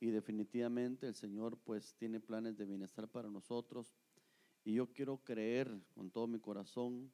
y 0.00 0.10
definitivamente 0.10 1.06
el 1.06 1.14
Señor 1.14 1.58
pues 1.58 1.94
tiene 1.94 2.20
planes 2.20 2.56
de 2.56 2.64
bienestar 2.64 3.06
para 3.06 3.28
nosotros 3.28 3.94
y 4.64 4.74
yo 4.74 4.90
quiero 4.92 5.18
creer 5.18 5.70
con 5.94 6.10
todo 6.10 6.26
mi 6.26 6.40
corazón 6.40 7.12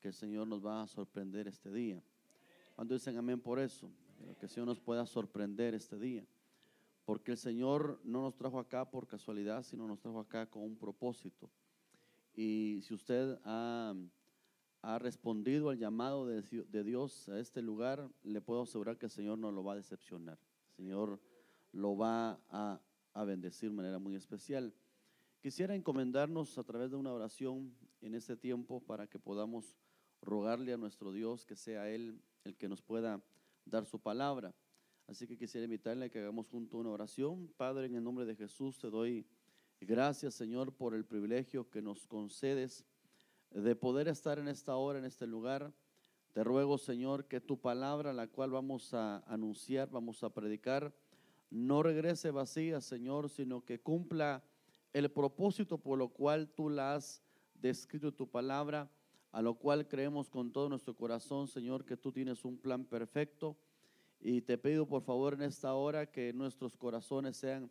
que 0.00 0.08
el 0.08 0.14
Señor 0.14 0.46
nos 0.48 0.64
va 0.64 0.82
a 0.82 0.86
sorprender 0.88 1.46
este 1.46 1.70
día. 1.72 2.02
Cuando 2.74 2.94
dicen 2.94 3.16
amén 3.16 3.40
por 3.40 3.60
eso, 3.60 3.90
que 4.38 4.46
el 4.46 4.50
Señor 4.50 4.66
nos 4.66 4.80
pueda 4.80 5.06
sorprender 5.06 5.74
este 5.74 5.98
día. 5.98 6.26
Porque 7.04 7.32
el 7.32 7.36
Señor 7.36 8.00
no 8.02 8.22
nos 8.22 8.36
trajo 8.36 8.58
acá 8.58 8.90
por 8.90 9.06
casualidad, 9.06 9.62
sino 9.62 9.86
nos 9.86 10.00
trajo 10.00 10.18
acá 10.18 10.46
con 10.46 10.62
un 10.62 10.76
propósito. 10.76 11.50
Y 12.34 12.80
si 12.82 12.94
usted 12.94 13.38
ha, 13.44 13.94
ha 14.82 14.98
respondido 14.98 15.70
al 15.70 15.78
llamado 15.78 16.26
de, 16.26 16.42
de, 16.42 16.84
Dios 16.84 17.28
a 17.28 17.38
este 17.38 17.62
lugar, 17.62 18.10
le 18.22 18.40
puedo 18.40 18.62
asegurar 18.62 18.98
que 18.98 19.06
el 19.06 19.12
Señor 19.12 19.38
no 19.38 19.52
lo 19.52 19.62
va 19.62 19.74
a 19.74 19.76
decepcionar. 19.76 20.38
Señor 20.76 21.20
lo 21.74 21.96
va 21.96 22.40
a, 22.48 22.80
a 23.12 23.24
bendecir 23.24 23.70
de 23.70 23.76
manera 23.76 23.98
muy 23.98 24.14
especial. 24.14 24.72
Quisiera 25.40 25.74
encomendarnos 25.74 26.56
a 26.56 26.64
través 26.64 26.90
de 26.90 26.96
una 26.96 27.12
oración 27.12 27.74
en 28.00 28.14
este 28.14 28.36
tiempo 28.36 28.80
para 28.80 29.06
que 29.06 29.18
podamos 29.18 29.76
rogarle 30.22 30.72
a 30.72 30.78
nuestro 30.78 31.12
Dios 31.12 31.44
que 31.44 31.56
sea 31.56 31.90
Él 31.90 32.22
el 32.44 32.56
que 32.56 32.68
nos 32.68 32.80
pueda 32.80 33.22
dar 33.64 33.84
su 33.84 33.98
palabra. 33.98 34.54
Así 35.06 35.26
que 35.26 35.36
quisiera 35.36 35.64
invitarle 35.64 36.06
a 36.06 36.08
que 36.08 36.20
hagamos 36.20 36.48
junto 36.48 36.78
una 36.78 36.90
oración. 36.90 37.52
Padre, 37.56 37.86
en 37.86 37.96
el 37.96 38.04
nombre 38.04 38.24
de 38.24 38.36
Jesús 38.36 38.78
te 38.78 38.88
doy 38.88 39.26
gracias, 39.80 40.34
Señor, 40.34 40.72
por 40.72 40.94
el 40.94 41.04
privilegio 41.04 41.68
que 41.68 41.82
nos 41.82 42.06
concedes 42.06 42.84
de 43.50 43.76
poder 43.76 44.08
estar 44.08 44.38
en 44.38 44.48
esta 44.48 44.76
hora, 44.76 44.98
en 44.98 45.04
este 45.04 45.26
lugar. 45.26 45.74
Te 46.32 46.42
ruego, 46.42 46.78
Señor, 46.78 47.26
que 47.26 47.40
tu 47.40 47.60
palabra, 47.60 48.12
la 48.12 48.26
cual 48.28 48.50
vamos 48.50 48.94
a 48.94 49.18
anunciar, 49.32 49.90
vamos 49.90 50.24
a 50.24 50.30
predicar, 50.32 50.92
no 51.54 51.84
regrese 51.84 52.32
vacía, 52.32 52.80
Señor, 52.80 53.30
sino 53.30 53.64
que 53.64 53.78
cumpla 53.78 54.42
el 54.92 55.08
propósito 55.08 55.78
por 55.78 55.96
lo 55.96 56.08
cual 56.08 56.48
tú 56.48 56.68
la 56.68 56.94
has 56.94 57.22
descrito 57.54 58.12
tu 58.12 58.28
palabra 58.28 58.90
a 59.30 59.40
lo 59.40 59.54
cual 59.54 59.86
creemos 59.86 60.28
con 60.28 60.52
todo 60.52 60.68
nuestro 60.68 60.96
corazón, 60.96 61.46
Señor, 61.46 61.84
que 61.84 61.96
tú 61.96 62.10
tienes 62.10 62.44
un 62.44 62.56
plan 62.56 62.84
perfecto. 62.84 63.56
Y 64.20 64.40
te 64.42 64.58
pido 64.58 64.86
por 64.86 65.02
favor 65.02 65.34
en 65.34 65.42
esta 65.42 65.74
hora 65.74 66.06
que 66.06 66.32
nuestros 66.32 66.76
corazones 66.76 67.36
sean 67.36 67.70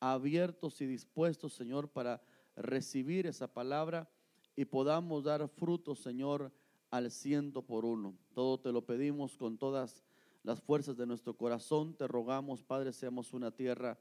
abiertos 0.00 0.80
y 0.80 0.86
dispuestos, 0.86 1.54
Señor, 1.54 1.88
para 1.88 2.20
recibir 2.56 3.26
esa 3.26 3.46
palabra 3.46 4.08
y 4.56 4.64
podamos 4.64 5.24
dar 5.24 5.48
frutos, 5.48 6.00
Señor, 6.00 6.52
al 6.90 7.10
ciento 7.10 7.62
por 7.62 7.84
uno. 7.84 8.16
Todo 8.34 8.58
te 8.58 8.72
lo 8.72 8.84
pedimos 8.84 9.36
con 9.36 9.56
todas 9.58 10.04
las 10.44 10.60
fuerzas 10.60 10.96
de 10.96 11.06
nuestro 11.06 11.36
corazón. 11.36 11.94
Te 11.94 12.06
rogamos, 12.06 12.62
Padre, 12.62 12.92
seamos 12.92 13.32
una 13.32 13.50
tierra 13.50 13.98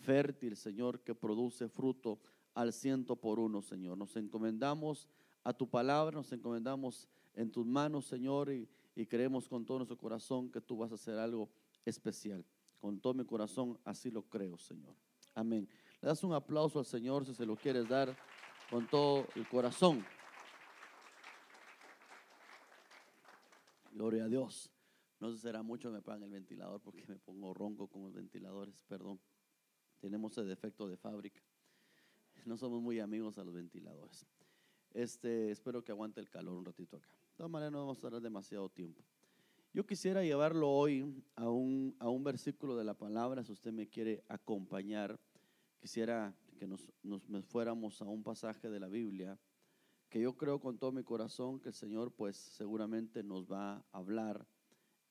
fértil, 0.00 0.56
Señor, 0.56 1.00
que 1.00 1.14
produce 1.14 1.68
fruto 1.68 2.18
al 2.54 2.72
ciento 2.72 3.14
por 3.14 3.38
uno, 3.38 3.62
Señor. 3.62 3.96
Nos 3.96 4.16
encomendamos 4.16 5.06
a 5.44 5.52
tu 5.52 5.68
palabra, 5.68 6.16
nos 6.16 6.32
encomendamos 6.32 7.08
en 7.34 7.52
tus 7.52 7.66
manos, 7.66 8.06
Señor, 8.06 8.50
y, 8.50 8.68
creemos 9.08 9.48
con 9.48 9.64
todo 9.64 9.78
nuestro 9.78 9.96
corazón 9.96 10.50
que 10.50 10.60
tú 10.60 10.76
vas 10.76 10.92
a 10.92 10.96
hacer 10.96 11.18
algo 11.18 11.48
especial. 11.84 12.44
Con 12.80 13.00
todo 13.00 13.14
mi 13.14 13.24
corazón, 13.24 13.78
así 13.84 14.10
lo 14.10 14.22
creo, 14.22 14.58
Señor. 14.58 14.94
Amén. 15.34 15.68
Le 16.00 16.08
das 16.08 16.24
un 16.24 16.32
aplauso 16.32 16.78
al 16.78 16.84
Señor 16.84 17.24
si 17.24 17.34
se 17.34 17.46
lo 17.46 17.56
quieres 17.56 17.88
dar 17.88 18.16
con 18.70 18.86
todo 18.88 19.26
el 19.34 19.48
corazón. 19.48 20.04
Gloria 23.92 24.24
a 24.24 24.28
Dios. 24.28 24.70
No 25.22 25.30
sé 25.30 25.38
será 25.38 25.62
mucho 25.62 25.92
me 25.92 26.02
pagan 26.02 26.24
el 26.24 26.30
ventilador 26.30 26.80
porque 26.80 27.06
me 27.06 27.16
pongo 27.16 27.54
ronco 27.54 27.86
con 27.86 28.02
los 28.02 28.12
ventiladores, 28.12 28.82
perdón. 28.88 29.20
Tenemos 30.00 30.36
el 30.36 30.48
defecto 30.48 30.88
de 30.88 30.96
fábrica. 30.96 31.40
No 32.44 32.56
somos 32.56 32.82
muy 32.82 32.98
amigos 32.98 33.38
a 33.38 33.44
los 33.44 33.54
ventiladores. 33.54 34.26
Este, 34.92 35.52
espero 35.52 35.84
que 35.84 35.92
aguante 35.92 36.18
el 36.18 36.28
calor 36.28 36.58
un 36.58 36.64
ratito 36.64 36.96
acá. 36.96 37.06
De 37.06 37.36
todas 37.36 37.52
maneras, 37.52 37.70
no 37.70 37.78
vamos 37.78 37.98
a 37.98 38.00
tardar 38.00 38.20
demasiado 38.20 38.68
tiempo. 38.68 39.00
Yo 39.72 39.86
quisiera 39.86 40.24
llevarlo 40.24 40.68
hoy 40.68 41.22
a 41.36 41.48
un, 41.48 41.94
a 42.00 42.08
un 42.08 42.24
versículo 42.24 42.76
de 42.76 42.82
la 42.82 42.94
palabra, 42.94 43.44
si 43.44 43.52
usted 43.52 43.70
me 43.70 43.86
quiere 43.86 44.24
acompañar. 44.26 45.20
Quisiera 45.80 46.34
que 46.58 46.66
nos, 46.66 46.92
nos, 47.04 47.44
fuéramos 47.44 48.02
a 48.02 48.06
un 48.06 48.24
pasaje 48.24 48.68
de 48.68 48.80
la 48.80 48.88
Biblia 48.88 49.38
que 50.08 50.20
yo 50.20 50.36
creo 50.36 50.58
con 50.58 50.78
todo 50.78 50.90
mi 50.90 51.04
corazón 51.04 51.60
que 51.60 51.68
el 51.68 51.76
Señor 51.76 52.10
pues 52.10 52.36
seguramente 52.36 53.22
nos 53.22 53.46
va 53.46 53.76
a 53.76 53.84
hablar 53.92 54.48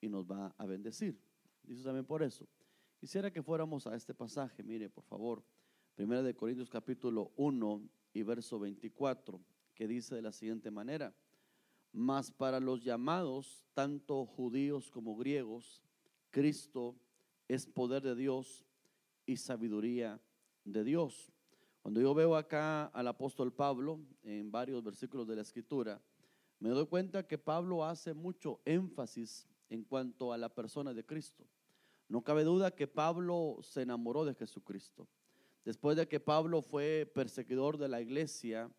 y 0.02 0.10
nos 0.10 0.26
va 0.26 0.54
a 0.58 0.66
bendecir. 0.66 1.18
Dice 1.64 1.84
también 1.84 2.06
por 2.06 2.24
eso. 2.24 2.48
Quisiera 3.00 3.32
que 3.32 3.42
fuéramos 3.42 3.88
a 3.88 3.96
este 3.96 4.14
pasaje, 4.14 4.64
mire 4.64 4.90
por 4.90 5.04
favor, 5.06 5.44
Primera 5.96 6.24
de 6.24 6.36
Corintios 6.36 6.70
capítulo 6.70 7.32
1 7.36 7.82
y 8.14 8.24
verso 8.24 8.60
24 8.60 9.40
que 9.76 9.88
dice 9.88 10.16
de 10.16 10.22
la 10.22 10.32
siguiente 10.32 10.72
manera, 10.72 11.14
mas 11.92 12.32
para 12.32 12.60
los 12.60 12.84
llamados, 12.84 13.66
tanto 13.74 14.26
judíos 14.26 14.90
como 14.90 15.16
griegos, 15.16 15.82
Cristo 16.30 16.96
es 17.48 17.66
poder 17.66 18.02
de 18.02 18.16
Dios 18.16 18.66
y 19.26 19.38
sabiduría 19.38 20.20
de 20.64 20.84
Dios. 20.84 21.32
Cuando 21.82 22.00
yo 22.00 22.14
veo 22.14 22.36
acá 22.36 22.86
al 22.86 23.08
apóstol 23.08 23.52
Pablo 23.52 24.00
en 24.24 24.52
varios 24.52 24.84
versículos 24.84 25.28
de 25.28 25.36
la 25.36 25.42
escritura, 25.42 26.02
me 26.60 26.70
doy 26.70 26.86
cuenta 26.86 27.28
que 27.28 27.38
Pablo 27.38 27.84
hace 27.84 28.14
mucho 28.14 28.62
énfasis 28.66 29.48
en 29.72 29.84
cuanto 29.84 30.34
a 30.34 30.38
la 30.38 30.54
persona 30.54 30.94
de 30.94 31.06
Cristo. 31.06 31.48
No 32.10 32.22
cabe 32.22 32.44
duda 32.44 32.76
que 32.76 32.88
Pablo 32.88 33.60
se 33.64 33.82
enamoró 33.82 34.26
de 34.26 34.36
Jesucristo. 34.36 35.08
Después 35.64 35.96
de 35.96 36.08
que 36.08 36.20
Pablo 36.20 36.62
fue 36.62 37.10
perseguidor 37.16 37.78
de 37.78 37.88
la 37.88 38.02
iglesia, 38.02 38.70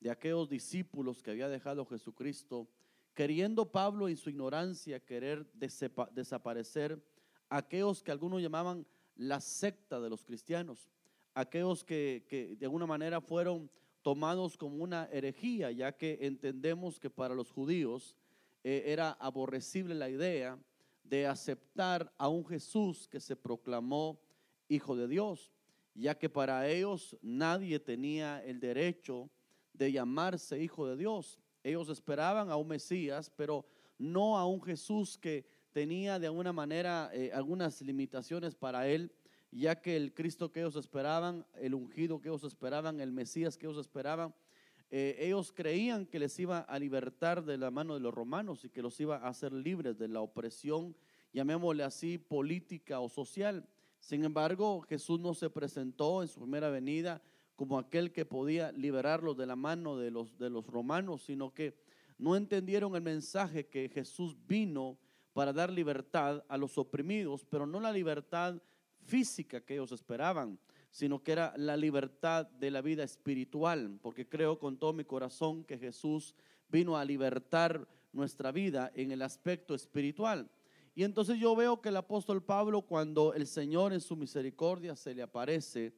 de 0.00 0.10
aquellos 0.10 0.48
discípulos 0.48 1.22
que 1.22 1.30
había 1.30 1.48
dejado 1.48 1.86
Jesucristo, 1.86 2.68
queriendo 3.14 3.70
Pablo 3.70 4.08
en 4.08 4.16
su 4.16 4.28
ignorancia 4.28 4.98
querer 4.98 5.46
desaparecer 5.52 7.00
aquellos 7.48 8.02
que 8.02 8.10
algunos 8.10 8.42
llamaban 8.42 8.84
la 9.14 9.40
secta 9.40 10.00
de 10.00 10.10
los 10.10 10.24
cristianos, 10.24 10.90
aquellos 11.34 11.84
que, 11.84 12.56
de 12.58 12.66
alguna 12.66 12.86
manera 12.86 13.20
fueron 13.20 13.70
tomados 14.02 14.56
como 14.56 14.82
una 14.82 15.08
herejía, 15.12 15.70
ya 15.70 15.92
que 15.92 16.18
entendemos 16.22 16.98
que 16.98 17.10
para 17.10 17.36
los 17.36 17.52
judíos 17.52 18.16
eh, 18.62 18.84
era 18.86 19.12
aborrecible 19.12 19.94
la 19.94 20.10
idea 20.10 20.58
de 21.04 21.26
aceptar 21.26 22.12
a 22.18 22.28
un 22.28 22.46
Jesús 22.46 23.08
que 23.08 23.20
se 23.20 23.36
proclamó 23.36 24.20
hijo 24.68 24.94
de 24.94 25.08
Dios, 25.08 25.50
ya 25.94 26.16
que 26.16 26.28
para 26.28 26.68
ellos 26.68 27.16
nadie 27.20 27.80
tenía 27.80 28.42
el 28.44 28.60
derecho 28.60 29.28
de 29.72 29.92
llamarse 29.92 30.62
hijo 30.62 30.86
de 30.86 30.96
Dios. 30.96 31.40
Ellos 31.64 31.88
esperaban 31.88 32.50
a 32.50 32.56
un 32.56 32.68
Mesías, 32.68 33.30
pero 33.34 33.66
no 33.98 34.38
a 34.38 34.46
un 34.46 34.62
Jesús 34.62 35.18
que 35.18 35.44
tenía 35.72 36.18
de 36.18 36.26
alguna 36.26 36.52
manera 36.52 37.10
eh, 37.12 37.30
algunas 37.32 37.80
limitaciones 37.82 38.54
para 38.54 38.86
él, 38.88 39.12
ya 39.50 39.80
que 39.80 39.96
el 39.96 40.14
Cristo 40.14 40.52
que 40.52 40.60
ellos 40.60 40.76
esperaban, 40.76 41.44
el 41.54 41.74
ungido 41.74 42.20
que 42.20 42.28
ellos 42.28 42.44
esperaban, 42.44 43.00
el 43.00 43.12
Mesías 43.12 43.56
que 43.56 43.66
ellos 43.66 43.78
esperaban, 43.78 44.34
eh, 44.90 45.16
ellos 45.20 45.52
creían 45.52 46.04
que 46.04 46.18
les 46.18 46.38
iba 46.40 46.58
a 46.58 46.78
libertar 46.78 47.44
de 47.44 47.56
la 47.56 47.70
mano 47.70 47.94
de 47.94 48.00
los 48.00 48.12
romanos 48.12 48.64
y 48.64 48.70
que 48.70 48.82
los 48.82 48.98
iba 49.00 49.16
a 49.16 49.28
hacer 49.28 49.52
libres 49.52 49.98
de 49.98 50.08
la 50.08 50.20
opresión, 50.20 50.96
llamémosle 51.32 51.84
así, 51.84 52.18
política 52.18 52.98
o 52.98 53.08
social. 53.08 53.68
Sin 54.00 54.24
embargo, 54.24 54.80
Jesús 54.80 55.20
no 55.20 55.34
se 55.34 55.48
presentó 55.48 56.22
en 56.22 56.28
su 56.28 56.40
primera 56.40 56.70
venida 56.70 57.22
como 57.54 57.78
aquel 57.78 58.10
que 58.10 58.24
podía 58.24 58.72
liberarlos 58.72 59.36
de 59.36 59.46
la 59.46 59.54
mano 59.54 59.96
de 59.96 60.10
los, 60.10 60.36
de 60.38 60.50
los 60.50 60.66
romanos, 60.66 61.22
sino 61.22 61.54
que 61.54 61.76
no 62.18 62.34
entendieron 62.34 62.96
el 62.96 63.02
mensaje 63.02 63.66
que 63.66 63.88
Jesús 63.90 64.36
vino 64.48 64.98
para 65.32 65.52
dar 65.52 65.70
libertad 65.70 66.44
a 66.48 66.56
los 66.56 66.76
oprimidos, 66.78 67.44
pero 67.44 67.66
no 67.66 67.78
la 67.78 67.92
libertad 67.92 68.60
física 69.04 69.60
que 69.60 69.74
ellos 69.74 69.92
esperaban, 69.92 70.58
sino 70.90 71.22
que 71.22 71.32
era 71.32 71.54
la 71.56 71.76
libertad 71.76 72.46
de 72.46 72.70
la 72.70 72.82
vida 72.82 73.04
espiritual, 73.04 73.98
porque 74.02 74.28
creo 74.28 74.58
con 74.58 74.78
todo 74.78 74.92
mi 74.92 75.04
corazón 75.04 75.64
que 75.64 75.78
Jesús 75.78 76.34
vino 76.68 76.96
a 76.96 77.04
libertar 77.04 77.86
nuestra 78.12 78.52
vida 78.52 78.90
en 78.94 79.12
el 79.12 79.22
aspecto 79.22 79.74
espiritual. 79.74 80.50
Y 80.94 81.04
entonces 81.04 81.38
yo 81.38 81.54
veo 81.54 81.80
que 81.80 81.90
el 81.90 81.96
apóstol 81.96 82.42
Pablo, 82.42 82.82
cuando 82.82 83.34
el 83.34 83.46
Señor 83.46 83.92
en 83.92 84.00
su 84.00 84.16
misericordia 84.16 84.96
se 84.96 85.14
le 85.14 85.22
aparece, 85.22 85.94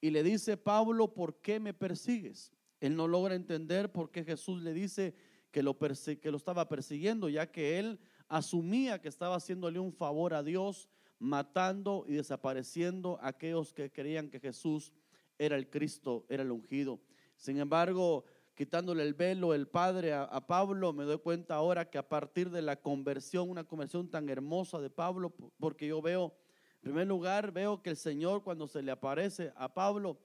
y 0.00 0.10
le 0.10 0.22
dice, 0.22 0.58
Pablo, 0.58 1.14
¿por 1.14 1.36
qué 1.40 1.58
me 1.58 1.72
persigues? 1.72 2.52
Él 2.80 2.94
no 2.94 3.08
logra 3.08 3.34
entender 3.34 3.90
por 3.90 4.10
qué 4.10 4.22
Jesús 4.22 4.62
le 4.62 4.74
dice 4.74 5.14
que 5.50 5.62
lo, 5.62 5.78
que 5.78 6.30
lo 6.30 6.36
estaba 6.36 6.68
persiguiendo, 6.68 7.30
ya 7.30 7.50
que 7.50 7.78
él 7.78 7.98
asumía 8.28 9.00
que 9.00 9.08
estaba 9.08 9.36
haciéndole 9.36 9.78
un 9.78 9.94
favor 9.94 10.34
a 10.34 10.42
Dios, 10.42 10.90
matando 11.24 12.04
y 12.06 12.12
desapareciendo 12.12 13.18
a 13.22 13.28
aquellos 13.28 13.72
que 13.72 13.90
creían 13.90 14.28
que 14.28 14.40
Jesús 14.40 14.92
era 15.38 15.56
el 15.56 15.70
Cristo, 15.70 16.26
era 16.28 16.42
el 16.42 16.52
ungido. 16.52 17.00
Sin 17.36 17.58
embargo, 17.58 18.24
quitándole 18.54 19.02
el 19.02 19.14
velo 19.14 19.54
el 19.54 19.66
Padre 19.66 20.12
a, 20.12 20.46
Pablo, 20.46 20.92
me 20.92 21.04
doy 21.04 21.18
cuenta 21.18 21.54
ahora 21.54 21.88
que 21.88 21.96
a 21.96 22.06
partir 22.08 22.50
de 22.50 22.60
la 22.60 22.76
conversión, 22.76 23.48
una 23.48 23.64
conversión 23.64 24.08
tan 24.08 24.28
hermosa 24.28 24.80
de 24.80 24.90
Pablo, 24.90 25.34
porque 25.58 25.86
yo 25.86 26.02
veo 26.02 26.34
En 26.76 26.90
primer 26.90 27.06
lugar, 27.06 27.50
veo 27.52 27.80
que 27.80 27.88
el 27.88 27.96
Señor 27.96 28.42
cuando 28.42 28.68
se 28.68 28.82
le 28.82 28.92
aparece 28.92 29.50
a 29.56 29.72
Pablo, 29.72 30.18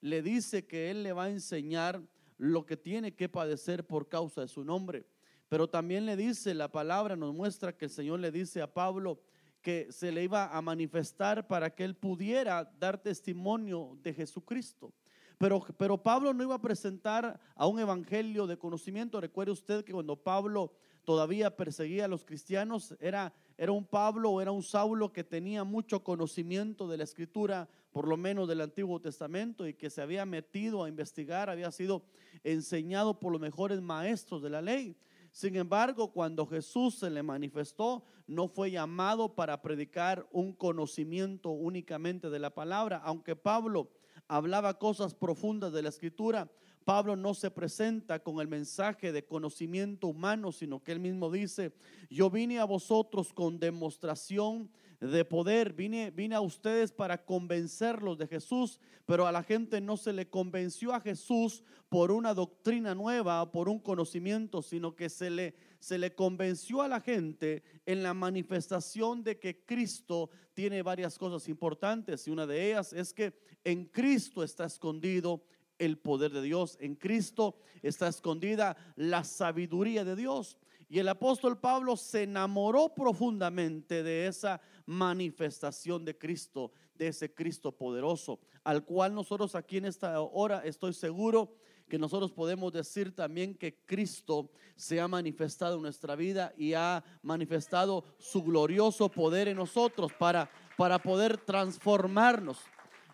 le 0.00 0.22
dice 0.22 0.66
que 0.66 0.90
Él 0.90 1.02
le 1.02 1.12
va 1.12 1.24
a 1.24 1.30
enseñar 1.30 2.00
lo 2.38 2.64
que 2.64 2.78
tiene 2.78 3.14
que 3.14 3.28
padecer 3.28 3.86
por 3.86 4.08
causa 4.08 4.40
de 4.40 4.48
su 4.48 4.64
nombre. 4.64 5.04
Pero 5.48 5.68
también 5.68 6.06
le 6.06 6.16
dice, 6.16 6.54
la 6.54 6.72
palabra 6.72 7.14
nos 7.14 7.34
muestra 7.34 7.76
que 7.76 7.84
el 7.84 7.90
Señor 7.90 8.20
le 8.20 8.32
dice 8.32 8.62
a 8.62 8.72
Pablo 8.72 9.20
que 9.66 9.88
se 9.90 10.12
le 10.12 10.22
iba 10.22 10.56
a 10.56 10.62
manifestar 10.62 11.48
para 11.48 11.74
que 11.74 11.82
él 11.82 11.96
pudiera 11.96 12.72
dar 12.78 13.02
testimonio 13.02 13.98
de 14.00 14.14
Jesucristo. 14.14 14.92
Pero, 15.38 15.66
pero 15.76 16.00
Pablo 16.00 16.32
no 16.32 16.44
iba 16.44 16.54
a 16.54 16.62
presentar 16.62 17.40
a 17.56 17.66
un 17.66 17.80
evangelio 17.80 18.46
de 18.46 18.56
conocimiento. 18.56 19.20
Recuerde 19.20 19.50
usted 19.50 19.84
que 19.84 19.92
cuando 19.92 20.14
Pablo 20.14 20.70
todavía 21.02 21.56
perseguía 21.56 22.04
a 22.04 22.08
los 22.08 22.24
cristianos, 22.24 22.94
era, 23.00 23.34
era 23.58 23.72
un 23.72 23.84
Pablo 23.84 24.30
o 24.30 24.40
era 24.40 24.52
un 24.52 24.62
Saulo 24.62 25.12
que 25.12 25.24
tenía 25.24 25.64
mucho 25.64 26.04
conocimiento 26.04 26.86
de 26.86 26.98
la 26.98 27.02
escritura, 27.02 27.68
por 27.90 28.06
lo 28.06 28.16
menos 28.16 28.46
del 28.46 28.60
Antiguo 28.60 29.00
Testamento, 29.00 29.66
y 29.66 29.74
que 29.74 29.90
se 29.90 30.00
había 30.00 30.24
metido 30.24 30.84
a 30.84 30.88
investigar, 30.88 31.50
había 31.50 31.72
sido 31.72 32.04
enseñado 32.44 33.18
por 33.18 33.32
los 33.32 33.40
mejores 33.40 33.80
maestros 33.80 34.42
de 34.42 34.50
la 34.50 34.62
ley. 34.62 34.94
Sin 35.36 35.54
embargo, 35.56 36.12
cuando 36.12 36.46
Jesús 36.46 36.94
se 36.94 37.10
le 37.10 37.22
manifestó, 37.22 38.02
no 38.26 38.48
fue 38.48 38.70
llamado 38.70 39.34
para 39.34 39.60
predicar 39.60 40.26
un 40.32 40.54
conocimiento 40.54 41.50
únicamente 41.50 42.30
de 42.30 42.38
la 42.38 42.54
palabra, 42.54 43.02
aunque 43.04 43.36
Pablo 43.36 43.90
hablaba 44.28 44.78
cosas 44.78 45.12
profundas 45.12 45.74
de 45.74 45.82
la 45.82 45.90
escritura. 45.90 46.50
Pablo 46.86 47.16
no 47.16 47.34
se 47.34 47.50
presenta 47.50 48.18
con 48.20 48.40
el 48.40 48.48
mensaje 48.48 49.12
de 49.12 49.26
conocimiento 49.26 50.06
humano, 50.06 50.52
sino 50.52 50.82
que 50.82 50.92
él 50.92 51.00
mismo 51.00 51.30
dice, 51.30 51.74
yo 52.08 52.30
vine 52.30 52.58
a 52.58 52.64
vosotros 52.64 53.34
con 53.34 53.58
demostración 53.58 54.70
de 55.00 55.24
poder, 55.24 55.72
vine, 55.72 56.10
vine 56.10 56.34
a 56.34 56.40
ustedes 56.40 56.92
para 56.92 57.24
convencerlos 57.24 58.18
de 58.18 58.26
Jesús, 58.26 58.80
pero 59.04 59.26
a 59.26 59.32
la 59.32 59.42
gente 59.42 59.80
no 59.80 59.96
se 59.96 60.12
le 60.12 60.28
convenció 60.28 60.94
a 60.94 61.00
Jesús 61.00 61.62
por 61.88 62.10
una 62.10 62.34
doctrina 62.34 62.94
nueva, 62.94 63.50
por 63.52 63.68
un 63.68 63.78
conocimiento, 63.78 64.62
sino 64.62 64.96
que 64.96 65.08
se 65.08 65.30
le, 65.30 65.54
se 65.78 65.98
le 65.98 66.14
convenció 66.14 66.82
a 66.82 66.88
la 66.88 67.00
gente 67.00 67.62
en 67.84 68.02
la 68.02 68.14
manifestación 68.14 69.22
de 69.22 69.38
que 69.38 69.64
Cristo 69.64 70.30
tiene 70.54 70.82
varias 70.82 71.18
cosas 71.18 71.48
importantes 71.48 72.26
y 72.26 72.30
una 72.30 72.46
de 72.46 72.70
ellas 72.70 72.92
es 72.92 73.12
que 73.12 73.34
en 73.64 73.84
Cristo 73.84 74.42
está 74.42 74.64
escondido 74.64 75.44
el 75.78 75.98
poder 75.98 76.32
de 76.32 76.42
Dios, 76.42 76.78
en 76.80 76.94
Cristo 76.94 77.58
está 77.82 78.08
escondida 78.08 78.76
la 78.96 79.24
sabiduría 79.24 80.04
de 80.04 80.16
Dios. 80.16 80.58
Y 80.88 80.98
el 81.00 81.08
apóstol 81.08 81.58
Pablo 81.58 81.96
se 81.96 82.22
enamoró 82.22 82.94
profundamente 82.94 84.02
de 84.02 84.26
esa 84.26 84.60
manifestación 84.86 86.04
de 86.04 86.16
Cristo, 86.16 86.70
de 86.94 87.08
ese 87.08 87.34
Cristo 87.34 87.72
poderoso, 87.72 88.38
al 88.62 88.84
cual 88.84 89.14
nosotros 89.14 89.54
aquí 89.54 89.78
en 89.78 89.86
esta 89.86 90.20
hora 90.20 90.60
estoy 90.64 90.92
seguro 90.92 91.54
que 91.88 91.98
nosotros 91.98 92.32
podemos 92.32 92.72
decir 92.72 93.14
también 93.14 93.54
que 93.54 93.78
Cristo 93.84 94.50
se 94.74 95.00
ha 95.00 95.08
manifestado 95.08 95.76
en 95.76 95.82
nuestra 95.82 96.16
vida 96.16 96.52
y 96.56 96.74
ha 96.74 97.04
manifestado 97.22 98.04
su 98.18 98.42
glorioso 98.42 99.08
poder 99.08 99.48
en 99.48 99.56
nosotros 99.56 100.12
para, 100.12 100.50
para 100.76 101.00
poder 101.00 101.38
transformarnos. 101.38 102.58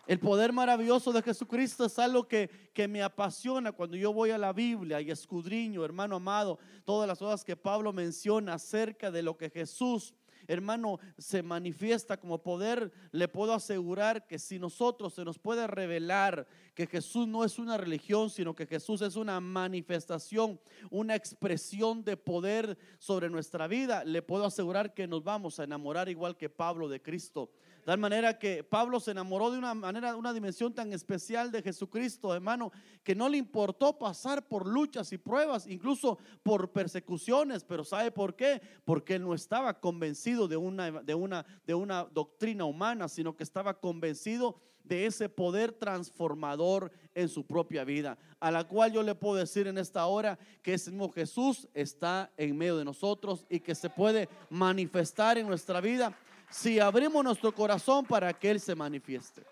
El 0.05 0.19
poder 0.19 0.51
maravilloso 0.51 1.13
de 1.13 1.21
Jesucristo 1.21 1.85
es 1.85 1.97
algo 1.97 2.27
que, 2.27 2.49
que, 2.73 2.89
me 2.89 3.01
apasiona 3.01 3.71
cuando 3.71 3.95
yo 3.95 4.11
voy 4.11 4.31
a 4.31 4.37
la 4.37 4.51
Biblia 4.51 4.99
y 4.99 5.09
escudriño, 5.09 5.85
hermano 5.85 6.17
amado, 6.17 6.59
todas 6.83 7.07
las 7.07 7.19
cosas 7.19 7.45
que 7.45 7.55
Pablo 7.55 7.93
menciona 7.93 8.55
acerca 8.55 9.11
de 9.11 9.23
lo 9.23 9.37
que 9.37 9.49
Jesús 9.49 10.13
hermano, 10.47 10.99
se 11.17 11.43
manifiesta 11.43 12.17
como 12.17 12.41
poder, 12.41 12.91
le 13.11 13.27
puedo 13.27 13.53
asegurar 13.53 14.27
que 14.27 14.39
si 14.39 14.59
nosotros 14.59 15.13
se 15.13 15.23
nos 15.23 15.39
puede 15.39 15.67
revelar 15.67 16.47
que 16.73 16.87
Jesús 16.87 17.27
no 17.27 17.43
es 17.43 17.59
una 17.59 17.77
religión, 17.77 18.29
sino 18.29 18.55
que 18.55 18.65
Jesús 18.65 19.01
es 19.01 19.15
una 19.15 19.39
manifestación, 19.39 20.59
una 20.89 21.15
expresión 21.15 22.03
de 22.03 22.17
poder 22.17 22.77
sobre 22.99 23.29
nuestra 23.29 23.67
vida, 23.67 24.03
le 24.03 24.21
puedo 24.21 24.45
asegurar 24.45 24.93
que 24.93 25.07
nos 25.07 25.23
vamos 25.23 25.59
a 25.59 25.65
enamorar 25.65 26.09
igual 26.09 26.35
que 26.35 26.49
Pablo 26.49 26.89
de 26.89 27.01
Cristo. 27.01 27.51
De 27.83 27.87
tal 27.87 27.99
manera 27.99 28.39
que 28.39 28.63
Pablo 28.63 28.97
se 29.01 29.11
enamoró 29.11 29.51
de 29.51 29.57
una 29.57 29.73
manera, 29.73 30.15
una 30.15 30.31
dimensión 30.31 30.73
tan 30.73 30.93
especial 30.93 31.51
de 31.51 31.61
Jesucristo, 31.61 32.33
hermano, 32.33 32.71
que 33.03 33.13
no 33.13 33.27
le 33.27 33.35
importó 33.35 33.99
pasar 33.99 34.47
por 34.47 34.65
luchas 34.65 35.11
y 35.11 35.17
pruebas, 35.17 35.67
incluso 35.67 36.17
por 36.43 36.71
persecuciones. 36.71 37.65
Pero 37.65 37.83
¿sabe 37.83 38.09
por 38.09 38.37
qué? 38.37 38.61
Porque 38.85 39.15
él 39.15 39.23
no 39.23 39.33
estaba 39.33 39.81
convencido 39.81 40.47
de 40.47 40.55
una, 40.55 40.91
de 40.91 41.13
una, 41.13 41.45
de 41.67 41.73
una 41.73 42.05
doctrina 42.05 42.63
humana, 42.63 43.09
sino 43.09 43.35
que 43.35 43.43
estaba 43.43 43.77
convencido 43.77 44.55
de 44.85 45.05
ese 45.05 45.27
poder 45.27 45.73
transformador 45.73 46.89
en 47.13 47.27
su 47.27 47.45
propia 47.45 47.83
vida, 47.83 48.17
a 48.39 48.49
la 48.49 48.63
cual 48.65 48.93
yo 48.93 49.03
le 49.03 49.13
puedo 49.13 49.35
decir 49.35 49.67
en 49.67 49.77
esta 49.77 50.05
hora 50.05 50.39
que 50.61 50.75
ese 50.75 50.89
mismo 50.89 51.11
Jesús 51.11 51.67
está 51.73 52.31
en 52.37 52.57
medio 52.57 52.77
de 52.77 52.85
nosotros 52.85 53.45
y 53.49 53.59
que 53.59 53.75
se 53.75 53.89
puede 53.89 54.29
manifestar 54.49 55.37
en 55.37 55.47
nuestra 55.47 55.81
vida 55.81 56.17
si 56.53 56.79
abrimos 56.79 57.23
nuestro 57.23 57.51
corazón 57.51 58.05
para 58.05 58.31
que 58.31 58.51
Él 58.51 58.59
se 58.59 58.75
manifieste. 58.75 59.43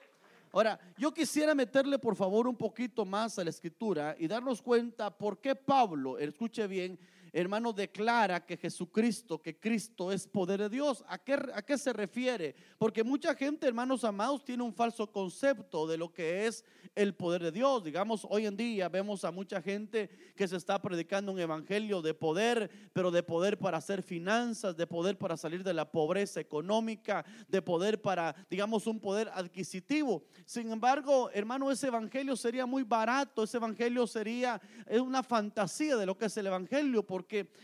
Ahora, 0.54 0.80
yo 0.98 1.12
quisiera 1.12 1.56
meterle 1.56 1.98
por 1.98 2.16
favor 2.16 2.48
un 2.48 2.56
poquito 2.56 3.06
más 3.06 3.40
a 3.40 3.44
la 3.44 3.50
escritura 3.50 4.16
y 4.20 4.28
darnos 4.28 4.62
cuenta 4.62 5.10
por 5.10 5.40
qué 5.40 5.56
Pablo, 5.56 6.20
escuche 6.20 6.68
bien, 6.68 7.00
hermano, 7.34 7.74
declara 7.74 8.46
que 8.46 8.58
Jesucristo, 8.58 9.42
que 9.42 9.60
Cristo 9.60 10.12
es 10.12 10.28
poder 10.28 10.62
de 10.62 10.70
Dios. 10.70 11.04
¿A 11.08 11.18
qué, 11.18 11.34
¿A 11.54 11.62
qué 11.62 11.78
se 11.78 11.94
refiere? 11.94 12.56
Porque 12.78 13.04
mucha 13.04 13.34
gente, 13.36 13.68
hermanos 13.68 14.04
amados, 14.04 14.44
tiene 14.44 14.64
un 14.64 14.74
falso 14.74 15.12
concepto 15.12 15.88
de 15.88 15.98
lo 15.98 16.12
que 16.14 16.48
es 16.48 16.66
el 16.96 17.14
poder 17.14 17.44
de 17.44 17.52
Dios. 17.52 17.84
Digamos, 17.84 18.28
hoy 18.30 18.46
en 18.46 18.58
día 18.58 18.90
vemos 18.90 19.24
a 19.24 19.32
mucha 19.32 19.62
gente 19.62 20.10
que 20.36 20.48
se 20.48 20.58
está 20.58 20.82
predicando 20.82 21.32
un 21.32 21.40
evangelio 21.40 22.02
de 22.02 22.14
poder, 22.14 22.70
pero 22.94 23.12
de 23.12 23.24
poder 23.24 23.58
para 23.58 23.78
hacer 23.78 24.04
finanzas, 24.04 24.76
de 24.76 24.88
poder 24.88 25.18
para 25.18 25.38
salir 25.38 25.64
de 25.64 25.74
la 25.74 25.90
pobreza 25.90 26.40
económica, 26.40 27.26
de 27.48 27.62
poder 27.62 28.02
para, 28.02 28.36
digamos, 28.50 28.88
un 28.88 29.00
poder 29.00 29.30
adquisitivo. 29.34 30.24
Sin 30.46 30.72
embargo, 30.72 31.30
hermano, 31.34 31.72
ese 31.72 31.88
evangelio 31.88 32.36
sería 32.36 32.66
muy 32.66 32.84
barato, 32.84 33.44
ese 33.44 33.58
evangelio 33.58 34.06
sería 34.06 34.62
una 35.02 35.24
fantasía 35.24 35.96
de 35.96 36.06
lo 36.06 36.18
que 36.18 36.26
es 36.26 36.38
el 36.38 36.48
evangelio, 36.48 37.06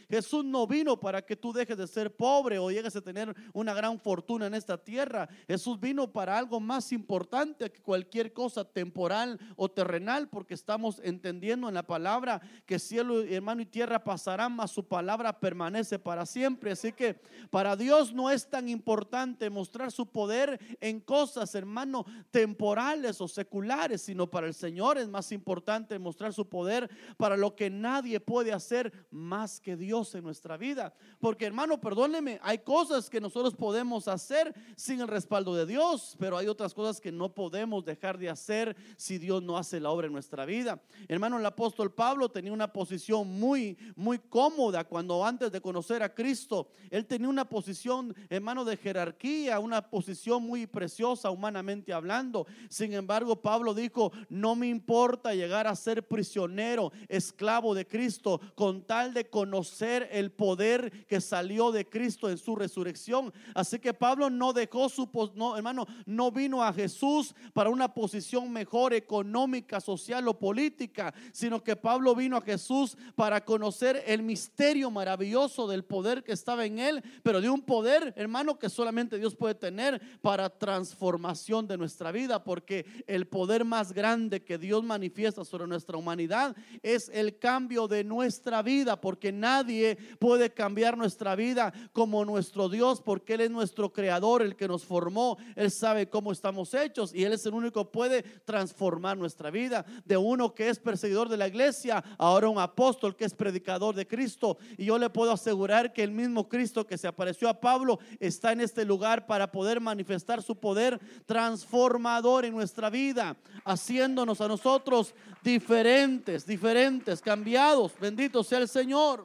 Jesús 0.10 0.44
no 0.46 0.68
vino 0.68 1.00
para 1.00 1.22
que 1.22 1.36
tú 1.36 1.54
dejes 1.54 1.78
de 1.78 1.88
ser 1.88 2.16
pobre 2.16 2.60
o 2.60 2.72
llegues 2.72 2.96
a 2.96 3.02
tener 3.02 3.36
una 3.54 3.74
gran 3.74 4.00
fortuna 4.00 4.48
en 4.48 4.54
esta 4.54 4.78
tierra. 4.78 5.28
Jesús 5.48 5.80
vino 5.80 6.12
para 6.12 6.38
algo 6.38 6.60
más 6.60 6.92
importante 6.92 7.72
que 7.72 7.82
cualquier 7.82 8.34
cosa 8.34 8.66
temporal 8.66 9.40
o 9.56 9.70
terrenal, 9.70 10.30
porque 10.30 10.54
estamos 10.54 11.02
entendiendo 11.04 11.68
en 11.68 11.74
la 11.74 11.84
palabra 11.84 12.42
que 12.66 12.80
cielo, 12.80 13.22
hermano, 13.22 13.62
y 13.62 13.66
tierra 13.66 14.04
pasarán, 14.04 14.56
mas 14.56 14.72
su 14.72 14.88
palabra 14.88 15.40
permanece 15.40 16.00
para 16.00 16.26
siempre. 16.26 16.72
Así 16.72 16.92
que 16.92 17.20
para 17.50 17.76
Dios 17.76 18.14
no 18.14 18.30
es 18.30 18.50
tan 18.50 18.70
importante 18.70 19.50
mostrar 19.50 19.92
su 19.92 20.06
poder 20.08 20.60
en 20.82 21.00
cosas, 21.00 21.54
hermano, 21.56 22.06
temporales 22.32 23.22
o 23.22 23.28
seculares, 23.28 24.02
sino 24.02 24.30
para 24.30 24.48
el 24.48 24.54
Señor 24.54 24.98
es 24.98 25.08
más 25.08 25.32
importante 25.32 26.00
mostrar 26.00 26.34
su 26.34 26.48
poder 26.48 26.90
para 27.18 27.38
lo 27.38 27.56
que 27.56 27.70
nadie 27.70 28.20
puede 28.20 28.54
hacer 28.54 28.92
más 29.12 29.47
que 29.60 29.76
Dios 29.76 30.14
en 30.16 30.24
nuestra 30.24 30.58
vida. 30.58 30.94
Porque, 31.20 31.46
hermano, 31.46 31.80
perdóneme, 31.80 32.40
hay 32.44 32.60
cosas 32.60 33.10
que 33.10 33.22
nosotros 33.22 33.56
podemos 33.56 34.08
hacer 34.08 34.54
sin 34.76 35.02
el 35.02 35.08
respaldo 35.08 35.56
de 35.56 35.66
Dios, 35.66 36.16
pero 36.20 36.38
hay 36.38 36.48
otras 36.48 36.74
cosas 36.74 37.00
que 37.00 37.12
no 37.12 37.34
podemos 37.34 37.86
dejar 37.86 38.18
de 38.18 38.30
hacer 38.30 38.76
si 38.98 39.18
Dios 39.18 39.42
no 39.42 39.58
hace 39.58 39.80
la 39.80 39.90
obra 39.90 40.08
en 40.08 40.14
nuestra 40.14 40.46
vida. 40.46 40.82
Hermano, 41.08 41.40
el 41.40 41.46
apóstol 41.46 41.94
Pablo 41.94 42.30
tenía 42.30 42.54
una 42.54 42.72
posición 42.72 43.28
muy, 43.28 43.78
muy 43.96 44.20
cómoda 44.20 44.84
cuando 44.84 45.26
antes 45.26 45.52
de 45.52 45.62
conocer 45.62 46.04
a 46.04 46.14
Cristo, 46.14 46.70
él 46.90 47.06
tenía 47.06 47.30
una 47.30 47.48
posición, 47.48 48.16
hermano, 48.30 48.66
de 48.66 48.78
jerarquía, 48.78 49.60
una 49.60 49.90
posición 49.90 50.44
muy 50.44 50.68
preciosa 50.68 51.30
humanamente 51.30 51.94
hablando. 51.94 52.46
Sin 52.70 52.94
embargo, 52.94 53.42
Pablo 53.42 53.74
dijo, 53.74 54.12
no 54.30 54.56
me 54.56 54.68
importa 54.68 55.34
llegar 55.34 55.68
a 55.68 55.76
ser 55.76 56.08
prisionero, 56.08 56.92
esclavo 57.08 57.74
de 57.74 57.88
Cristo, 57.88 58.40
con 58.56 58.84
tal 58.84 59.14
de 59.14 59.30
conocer 59.38 60.10
el 60.12 60.32
poder 60.32 61.06
que 61.06 61.22
salió 61.22 61.72
de 61.72 61.86
Cristo 61.86 62.28
en 62.28 62.40
su 62.40 62.56
resurrección. 62.56 63.32
Así 63.54 63.78
que 63.78 63.94
Pablo 63.94 64.32
no 64.32 64.52
dejó 64.52 64.90
su, 64.90 65.08
no, 65.36 65.56
hermano, 65.56 65.86
no 66.08 66.32
vino 66.32 66.64
a 66.64 66.74
Jesús 66.74 67.36
para 67.54 67.70
una 67.70 67.94
posición 67.94 68.52
mejor 68.52 68.96
económica, 68.96 69.80
social 69.80 70.28
o 70.28 70.40
política, 70.40 71.14
sino 71.32 71.64
que 71.64 71.76
Pablo 71.76 72.16
vino 72.16 72.36
a 72.36 72.42
Jesús 72.42 72.98
para 73.14 73.46
conocer 73.46 74.04
el 74.08 74.24
misterio 74.24 74.90
maravilloso 74.90 75.68
del 75.68 75.86
poder 75.86 76.24
que 76.24 76.32
estaba 76.32 76.66
en 76.66 76.80
él, 76.80 77.04
pero 77.22 77.40
de 77.40 77.52
un 77.52 77.62
poder, 77.62 78.16
hermano, 78.18 78.58
que 78.58 78.70
solamente 78.70 79.20
Dios 79.20 79.36
puede 79.36 79.54
tener 79.54 80.02
para 80.22 80.50
transformación 80.50 81.68
de 81.68 81.78
nuestra 81.78 82.12
vida, 82.12 82.44
porque 82.44 82.88
el 83.06 83.28
poder 83.28 83.66
más 83.66 83.94
grande 83.94 84.44
que 84.44 84.58
Dios 84.58 84.84
manifiesta 84.84 85.46
sobre 85.46 85.68
nuestra 85.68 85.96
humanidad 85.96 86.56
es 86.82 87.12
el 87.14 87.38
cambio 87.38 87.88
de 87.88 88.04
nuestra 88.04 88.64
vida, 88.64 89.00
porque 89.00 89.27
nadie 89.32 89.98
puede 90.20 90.54
cambiar 90.54 90.98
nuestra 90.98 91.36
vida 91.36 91.74
como 91.94 92.26
nuestro 92.26 92.70
Dios, 92.70 93.02
porque 93.02 93.36
Él 93.36 93.42
es 93.42 93.52
nuestro 93.52 93.92
creador, 93.92 94.42
el 94.42 94.56
que 94.56 94.68
nos 94.68 94.86
formó. 94.86 95.38
Él 95.56 95.72
sabe 95.72 96.10
cómo 96.10 96.32
estamos 96.32 96.74
hechos 96.74 97.14
y 97.14 97.24
Él 97.24 97.34
es 97.34 97.46
el 97.46 97.54
único 97.54 97.86
que 97.86 97.92
puede 97.92 98.24
transformar 98.46 99.18
nuestra 99.18 99.52
vida. 99.52 99.86
De 100.06 100.18
uno 100.18 100.54
que 100.54 100.70
es 100.70 100.80
perseguidor 100.80 101.30
de 101.30 101.38
la 101.38 101.48
iglesia, 101.48 102.04
ahora 102.18 102.50
un 102.50 102.60
apóstol 102.60 103.16
que 103.16 103.26
es 103.26 103.34
predicador 103.34 103.96
de 103.96 104.08
Cristo. 104.08 104.58
Y 104.78 104.86
yo 104.86 104.98
le 104.98 105.10
puedo 105.10 105.32
asegurar 105.32 105.94
que 105.94 106.04
el 106.04 106.12
mismo 106.12 106.48
Cristo 106.48 106.86
que 106.86 106.98
se 106.98 107.08
apareció 107.08 107.50
a 107.50 107.60
Pablo 107.60 108.00
está 108.20 108.52
en 108.52 108.62
este 108.62 108.86
lugar 108.86 109.26
para 109.26 109.52
poder 109.52 109.80
manifestar 109.80 110.42
su 110.42 110.56
poder 110.56 111.00
transformador 111.26 112.46
en 112.46 112.54
nuestra 112.54 112.90
vida, 112.90 113.36
haciéndonos 113.64 114.42
a 114.42 114.48
nosotros 114.48 115.14
diferentes, 115.44 116.46
diferentes, 116.46 117.22
cambiados. 117.22 117.94
Bendito 118.00 118.44
sea 118.44 118.60
el 118.60 118.68
Señor. 118.68 119.17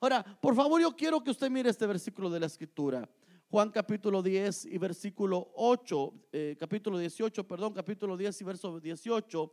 Ahora, 0.00 0.22
por 0.40 0.54
favor, 0.54 0.80
yo 0.80 0.94
quiero 0.94 1.22
que 1.22 1.30
usted 1.30 1.50
mire 1.50 1.70
este 1.70 1.86
versículo 1.86 2.28
de 2.30 2.40
la 2.40 2.46
escritura. 2.46 3.08
Juan 3.48 3.70
capítulo 3.70 4.22
10 4.22 4.66
y 4.66 4.78
versículo 4.78 5.52
8, 5.54 6.14
eh, 6.32 6.56
capítulo 6.58 6.98
18, 6.98 7.46
perdón, 7.46 7.72
capítulo 7.72 8.16
10 8.16 8.40
y 8.40 8.44
verso 8.44 8.80
18. 8.80 9.52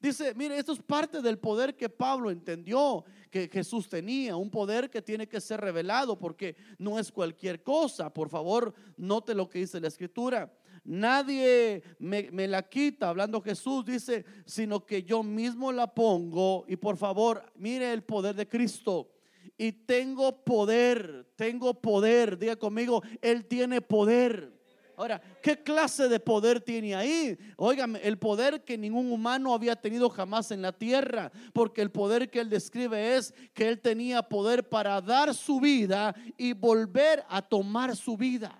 Dice, 0.00 0.34
mire, 0.34 0.58
esto 0.58 0.72
es 0.72 0.82
parte 0.82 1.22
del 1.22 1.38
poder 1.38 1.76
que 1.76 1.88
Pablo 1.88 2.30
entendió 2.30 3.04
que 3.30 3.48
Jesús 3.48 3.88
tenía, 3.88 4.36
un 4.36 4.50
poder 4.50 4.90
que 4.90 5.00
tiene 5.00 5.28
que 5.28 5.40
ser 5.40 5.60
revelado 5.60 6.18
porque 6.18 6.56
no 6.78 6.98
es 6.98 7.12
cualquier 7.12 7.62
cosa. 7.62 8.12
Por 8.12 8.28
favor, 8.28 8.74
note 8.96 9.34
lo 9.34 9.48
que 9.48 9.60
dice 9.60 9.80
la 9.80 9.88
escritura. 9.88 10.52
Nadie 10.84 11.82
me, 11.98 12.30
me, 12.30 12.46
la 12.46 12.62
quita, 12.68 13.08
hablando 13.08 13.40
Jesús, 13.40 13.84
dice, 13.84 14.24
sino 14.44 14.84
que 14.84 15.02
yo 15.02 15.22
mismo 15.22 15.72
la 15.72 15.92
pongo. 15.92 16.64
Y 16.68 16.76
por 16.76 16.96
favor, 16.96 17.44
mire 17.56 17.92
el 17.92 18.02
poder 18.02 18.34
de 18.34 18.48
Cristo 18.48 19.15
y 19.58 19.72
tengo 19.72 20.44
poder, 20.44 21.26
tengo 21.36 21.74
poder. 21.74 22.38
Diga 22.38 22.56
conmigo, 22.56 23.02
Él 23.20 23.46
tiene 23.46 23.80
poder. 23.80 24.56
Ahora, 24.96 25.20
¿qué 25.42 25.62
clase 25.62 26.08
de 26.08 26.18
poder 26.18 26.60
tiene 26.60 26.94
ahí? 26.94 27.36
Óigame, 27.56 28.00
el 28.02 28.18
poder 28.18 28.64
que 28.64 28.78
ningún 28.78 29.12
humano 29.12 29.52
había 29.52 29.76
tenido 29.76 30.08
jamás 30.08 30.50
en 30.50 30.62
la 30.62 30.72
tierra, 30.72 31.30
porque 31.52 31.82
el 31.82 31.90
poder 31.90 32.30
que 32.30 32.40
él 32.40 32.48
describe 32.48 33.14
es 33.14 33.34
que 33.52 33.68
él 33.68 33.78
tenía 33.78 34.22
poder 34.22 34.66
para 34.66 34.98
dar 35.02 35.34
su 35.34 35.60
vida 35.60 36.14
y 36.38 36.54
volver 36.54 37.22
a 37.28 37.42
tomar 37.42 37.94
su 37.94 38.16
vida. 38.16 38.58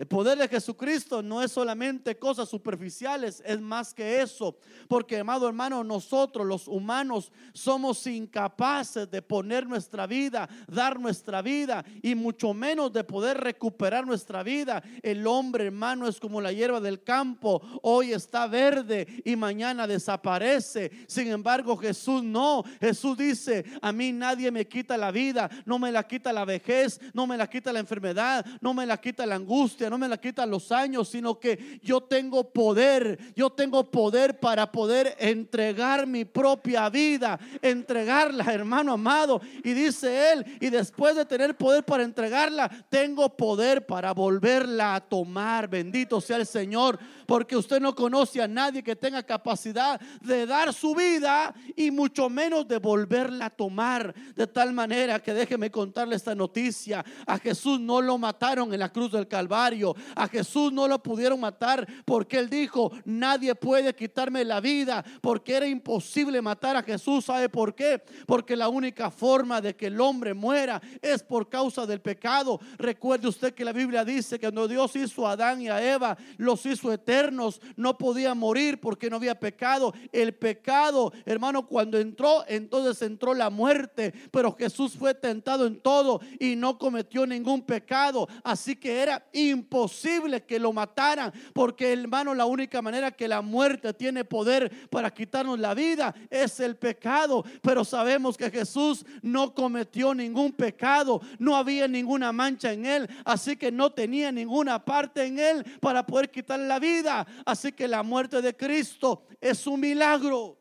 El 0.00 0.06
poder 0.06 0.38
de 0.38 0.48
Jesucristo 0.48 1.20
no 1.20 1.42
es 1.42 1.52
solamente 1.52 2.18
cosas 2.18 2.48
superficiales, 2.48 3.42
es 3.44 3.60
más 3.60 3.92
que 3.92 4.22
eso. 4.22 4.56
Porque, 4.88 5.18
amado 5.18 5.46
hermano, 5.46 5.84
nosotros 5.84 6.46
los 6.46 6.68
humanos 6.68 7.30
somos 7.52 8.06
incapaces 8.06 9.10
de 9.10 9.20
poner 9.20 9.66
nuestra 9.66 10.06
vida, 10.06 10.48
dar 10.66 10.98
nuestra 10.98 11.42
vida 11.42 11.84
y 12.00 12.14
mucho 12.14 12.54
menos 12.54 12.94
de 12.94 13.04
poder 13.04 13.42
recuperar 13.42 14.06
nuestra 14.06 14.42
vida. 14.42 14.82
El 15.02 15.26
hombre, 15.26 15.66
hermano, 15.66 16.08
es 16.08 16.18
como 16.18 16.40
la 16.40 16.50
hierba 16.50 16.80
del 16.80 17.02
campo. 17.02 17.60
Hoy 17.82 18.14
está 18.14 18.46
verde 18.46 19.06
y 19.22 19.36
mañana 19.36 19.86
desaparece. 19.86 20.90
Sin 21.08 21.28
embargo, 21.28 21.76
Jesús 21.76 22.24
no. 22.24 22.64
Jesús 22.80 23.18
dice, 23.18 23.66
a 23.82 23.92
mí 23.92 24.12
nadie 24.12 24.50
me 24.50 24.66
quita 24.66 24.96
la 24.96 25.10
vida, 25.10 25.50
no 25.66 25.78
me 25.78 25.92
la 25.92 26.08
quita 26.08 26.32
la 26.32 26.46
vejez, 26.46 26.98
no 27.12 27.26
me 27.26 27.36
la 27.36 27.50
quita 27.50 27.70
la 27.70 27.80
enfermedad, 27.80 28.46
no 28.62 28.72
me 28.72 28.86
la 28.86 28.98
quita 28.98 29.26
la 29.26 29.34
angustia 29.34 29.89
no 29.90 29.98
me 29.98 30.08
la 30.08 30.18
quitan 30.18 30.48
los 30.48 30.70
años, 30.72 31.08
sino 31.08 31.38
que 31.38 31.80
yo 31.82 32.00
tengo 32.00 32.50
poder, 32.50 33.18
yo 33.34 33.50
tengo 33.50 33.90
poder 33.90 34.38
para 34.38 34.70
poder 34.70 35.16
entregar 35.18 36.06
mi 36.06 36.24
propia 36.24 36.88
vida, 36.88 37.38
entregarla, 37.60 38.44
hermano 38.44 38.92
amado. 38.92 39.40
Y 39.64 39.72
dice 39.72 40.32
él, 40.32 40.46
y 40.60 40.70
después 40.70 41.16
de 41.16 41.24
tener 41.24 41.56
poder 41.56 41.84
para 41.84 42.04
entregarla, 42.04 42.70
tengo 42.88 43.36
poder 43.36 43.84
para 43.84 44.12
volverla 44.12 44.94
a 44.94 45.00
tomar. 45.00 45.68
Bendito 45.68 46.20
sea 46.20 46.36
el 46.36 46.46
Señor, 46.46 46.98
porque 47.26 47.56
usted 47.56 47.80
no 47.80 47.94
conoce 47.94 48.40
a 48.40 48.48
nadie 48.48 48.84
que 48.84 48.94
tenga 48.94 49.22
capacidad 49.22 50.00
de 50.20 50.46
dar 50.46 50.72
su 50.72 50.94
vida 50.94 51.52
y 51.74 51.90
mucho 51.90 52.30
menos 52.30 52.68
de 52.68 52.78
volverla 52.78 53.46
a 53.46 53.50
tomar. 53.50 54.14
De 54.36 54.46
tal 54.46 54.72
manera 54.72 55.20
que 55.20 55.34
déjeme 55.34 55.70
contarle 55.70 56.14
esta 56.14 56.34
noticia. 56.34 57.04
A 57.26 57.38
Jesús 57.38 57.80
no 57.80 58.00
lo 58.00 58.18
mataron 58.18 58.72
en 58.72 58.78
la 58.78 58.92
cruz 58.92 59.10
del 59.10 59.26
Calvario 59.26 59.79
a 60.14 60.28
Jesús 60.28 60.72
no 60.72 60.86
lo 60.86 61.02
pudieron 61.02 61.40
matar 61.40 61.86
porque 62.04 62.38
él 62.38 62.50
dijo, 62.50 62.92
nadie 63.04 63.54
puede 63.54 63.94
quitarme 63.94 64.44
la 64.44 64.60
vida, 64.60 65.04
porque 65.20 65.54
era 65.54 65.66
imposible 65.66 66.42
matar 66.42 66.76
a 66.76 66.82
Jesús. 66.82 67.24
¿Sabe 67.24 67.48
por 67.48 67.74
qué? 67.74 68.02
Porque 68.26 68.56
la 68.56 68.68
única 68.68 69.10
forma 69.10 69.60
de 69.60 69.74
que 69.74 69.86
el 69.86 70.00
hombre 70.00 70.34
muera 70.34 70.80
es 71.00 71.22
por 71.22 71.48
causa 71.48 71.86
del 71.86 72.00
pecado. 72.00 72.60
Recuerde 72.78 73.28
usted 73.28 73.54
que 73.54 73.64
la 73.64 73.72
Biblia 73.72 74.04
dice 74.04 74.38
que 74.38 74.46
cuando 74.46 74.68
Dios 74.68 74.94
hizo 74.96 75.26
a 75.26 75.32
Adán 75.32 75.62
y 75.62 75.68
a 75.68 75.94
Eva, 75.94 76.16
los 76.36 76.64
hizo 76.66 76.92
eternos, 76.92 77.60
no 77.76 77.96
podía 77.96 78.34
morir 78.34 78.80
porque 78.80 79.08
no 79.08 79.16
había 79.16 79.38
pecado. 79.38 79.94
El 80.12 80.34
pecado, 80.34 81.12
hermano, 81.24 81.66
cuando 81.66 81.98
entró, 81.98 82.44
entonces 82.48 83.00
entró 83.02 83.34
la 83.34 83.50
muerte, 83.50 84.12
pero 84.30 84.56
Jesús 84.56 84.96
fue 84.96 85.14
tentado 85.14 85.66
en 85.66 85.80
todo 85.80 86.20
y 86.38 86.56
no 86.56 86.78
cometió 86.78 87.26
ningún 87.26 87.62
pecado. 87.62 88.28
Así 88.42 88.76
que 88.76 89.00
era 89.00 89.26
imposible 89.32 89.59
imposible 89.60 90.44
que 90.44 90.58
lo 90.58 90.72
mataran, 90.72 91.32
porque 91.52 91.92
hermano, 91.92 92.34
la 92.34 92.46
única 92.46 92.82
manera 92.82 93.10
que 93.10 93.28
la 93.28 93.42
muerte 93.42 93.92
tiene 93.94 94.24
poder 94.24 94.88
para 94.88 95.12
quitarnos 95.12 95.58
la 95.58 95.74
vida 95.74 96.14
es 96.30 96.60
el 96.60 96.76
pecado. 96.76 97.44
Pero 97.62 97.84
sabemos 97.84 98.36
que 98.36 98.50
Jesús 98.50 99.04
no 99.22 99.54
cometió 99.54 100.14
ningún 100.14 100.52
pecado, 100.52 101.20
no 101.38 101.56
había 101.56 101.86
ninguna 101.86 102.32
mancha 102.32 102.72
en 102.72 102.86
él, 102.86 103.08
así 103.24 103.56
que 103.56 103.70
no 103.70 103.90
tenía 103.90 104.32
ninguna 104.32 104.84
parte 104.84 105.24
en 105.24 105.38
él 105.38 105.64
para 105.80 106.04
poder 106.06 106.30
quitarle 106.30 106.66
la 106.66 106.78
vida. 106.78 107.26
Así 107.44 107.72
que 107.72 107.86
la 107.86 108.02
muerte 108.02 108.42
de 108.42 108.56
Cristo 108.56 109.26
es 109.40 109.66
un 109.66 109.80
milagro. 109.80 110.56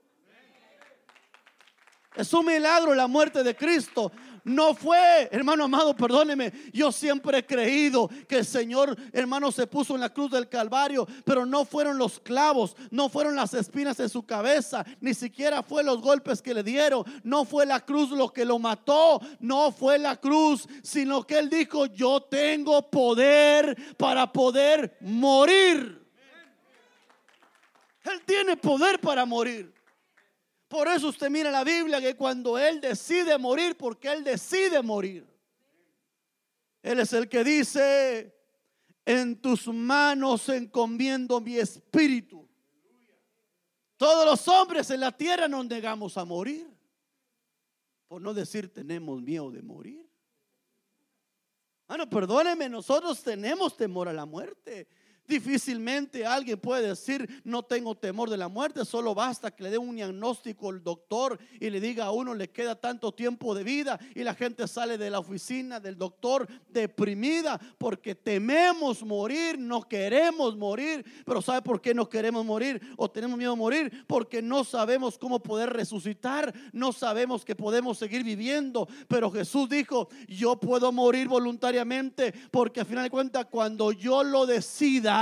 Es 2.16 2.34
un 2.34 2.46
milagro 2.46 2.94
la 2.96 3.08
muerte 3.08 3.44
de 3.44 3.56
Cristo. 3.56 4.12
No 4.44 4.74
fue, 4.74 5.30
hermano 5.32 5.66
amado, 5.66 5.96
perdóneme. 5.96 6.52
Yo 6.74 6.92
siempre 6.92 7.40
he 7.40 7.46
creído 7.46 8.10
que 8.28 8.38
el 8.38 8.46
Señor, 8.46 8.96
hermano, 9.12 9.52
se 9.52 9.68
puso 9.68 9.96
en 9.96 10.02
la 10.02 10.14
cruz 10.14 10.32
del 10.32 10.50
Calvario, 10.50 11.08
pero 11.26 11.46
no 11.46 11.66
fueron 11.66 11.98
los 11.98 12.20
clavos, 12.20 12.76
no 12.92 13.10
fueron 13.10 13.36
las 13.36 13.54
espinas 13.54 14.00
en 14.00 14.10
su 14.10 14.24
cabeza, 14.24 14.86
ni 15.02 15.14
siquiera 15.14 15.64
fue 15.64 15.84
los 15.84 16.02
golpes 16.02 16.42
que 16.42 16.54
le 16.54 16.64
dieron, 16.64 17.04
no 17.24 17.46
fue 17.46 17.66
la 17.66 17.80
cruz 17.80 18.12
lo 18.12 18.32
que 18.32 18.46
lo 18.46 18.60
mató, 18.60 19.22
no 19.40 19.72
fue 19.72 19.98
la 19.98 20.16
cruz, 20.18 20.68
sino 20.84 21.24
que 21.24 21.40
él 21.40 21.50
dijo, 21.50 21.86
yo 21.88 22.22
tengo 22.22 22.90
poder 22.90 23.78
para 23.98 24.32
poder 24.32 24.98
morir. 25.02 26.00
Él 28.04 28.22
tiene 28.26 28.58
poder 28.58 29.00
para 29.00 29.26
morir. 29.26 29.79
Por 30.70 30.88
eso 30.88 31.10
usted 31.10 31.32
mira 31.32 31.50
la 31.50 31.64
Biblia 31.64 32.00
que 32.00 32.16
cuando 32.16 32.58
Él 32.58 32.80
decide 32.80 33.38
morir, 33.40 33.76
porque 33.76 34.08
Él 34.08 34.24
decide 34.24 34.82
morir, 34.84 35.26
Él 36.84 37.00
es 37.00 37.12
el 37.12 37.28
que 37.28 37.44
dice, 37.44 38.40
en 39.04 39.42
tus 39.42 39.68
manos 39.68 40.48
encomiendo 40.48 41.42
mi 41.42 41.58
espíritu. 41.58 42.48
Todos 43.98 44.24
los 44.26 44.48
hombres 44.48 44.92
en 44.92 45.00
la 45.00 45.12
tierra 45.12 45.48
nos 45.48 45.66
negamos 45.66 46.16
a 46.16 46.24
morir. 46.24 46.70
Por 48.08 48.22
no 48.22 48.36
decir 48.36 48.72
tenemos 48.72 49.20
miedo 49.20 49.50
de 49.50 49.64
morir. 49.64 50.08
Bueno, 51.88 52.08
perdóneme, 52.08 52.70
nosotros 52.70 53.24
tenemos 53.24 53.76
temor 53.76 54.08
a 54.08 54.14
la 54.14 54.28
muerte. 54.28 54.88
Difícilmente 55.30 56.26
alguien 56.26 56.60
puede 56.60 56.88
decir, 56.88 57.44
no 57.44 57.62
tengo 57.62 57.94
temor 57.94 58.32
de 58.32 58.38
la 58.38 58.48
muerte, 58.48 58.84
solo 58.84 59.14
basta 59.14 59.52
que 59.52 59.62
le 59.62 59.70
dé 59.70 59.78
un 59.78 59.96
diagnóstico 59.96 60.72
el 60.72 60.84
doctor 60.84 61.40
y 61.60 61.70
le 61.70 61.80
diga 61.80 62.06
a 62.06 62.12
uno 62.12 62.34
le 62.34 62.50
queda 62.50 62.74
tanto 62.74 63.12
tiempo 63.12 63.54
de 63.54 63.64
vida 63.64 64.00
y 64.16 64.24
la 64.24 64.34
gente 64.34 64.68
sale 64.68 64.98
de 64.98 65.12
la 65.12 65.20
oficina 65.20 65.80
del 65.80 66.00
doctor 66.00 66.48
deprimida 66.68 67.60
porque 67.78 68.16
tememos 68.16 69.04
morir, 69.04 69.60
no 69.60 69.84
queremos 69.84 70.58
morir, 70.58 71.06
pero 71.28 71.44
¿sabe 71.44 71.62
por 71.62 71.80
qué 71.80 71.94
no 71.94 72.10
queremos 72.10 72.44
morir 72.44 72.82
o 72.98 73.08
tenemos 73.08 73.38
miedo 73.38 73.52
a 73.52 73.56
morir? 73.56 74.06
Porque 74.08 74.42
no 74.42 74.64
sabemos 74.64 75.20
cómo 75.20 75.44
poder 75.44 75.70
resucitar, 75.70 76.52
no 76.74 76.92
sabemos 76.92 77.46
que 77.46 77.56
podemos 77.56 78.00
seguir 78.00 78.24
viviendo, 78.24 78.88
pero 79.08 79.30
Jesús 79.30 79.70
dijo, 79.70 80.10
yo 80.28 80.60
puedo 80.60 80.92
morir 80.92 81.28
voluntariamente 81.28 82.34
porque 82.50 82.80
al 82.80 82.88
final 82.88 83.04
de 83.04 83.12
cuentas 83.12 83.46
cuando 83.46 83.92
yo 83.92 84.24
lo 84.24 84.48
decida, 84.48 85.19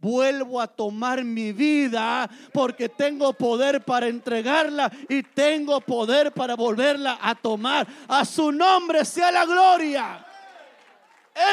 vuelvo 0.00 0.60
a 0.60 0.66
tomar 0.66 1.24
mi 1.24 1.52
vida 1.52 2.28
porque 2.52 2.88
tengo 2.88 3.32
poder 3.32 3.84
para 3.84 4.06
entregarla 4.06 4.90
y 5.08 5.22
tengo 5.22 5.80
poder 5.80 6.32
para 6.32 6.54
volverla 6.54 7.18
a 7.20 7.34
tomar. 7.34 7.86
A 8.06 8.24
su 8.24 8.52
nombre 8.52 9.04
sea 9.04 9.30
la 9.30 9.44
gloria. 9.44 10.24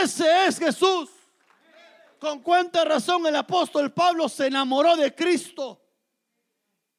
Ese 0.04 0.48
es 0.48 0.60
Jesús. 0.60 1.10
Con 2.20 2.40
cuánta 2.40 2.84
razón 2.86 3.26
el 3.28 3.36
apóstol 3.36 3.92
Pablo 3.92 4.30
se 4.30 4.48
enamoró 4.48 4.96
de 4.96 5.14
Cristo. 5.14 5.85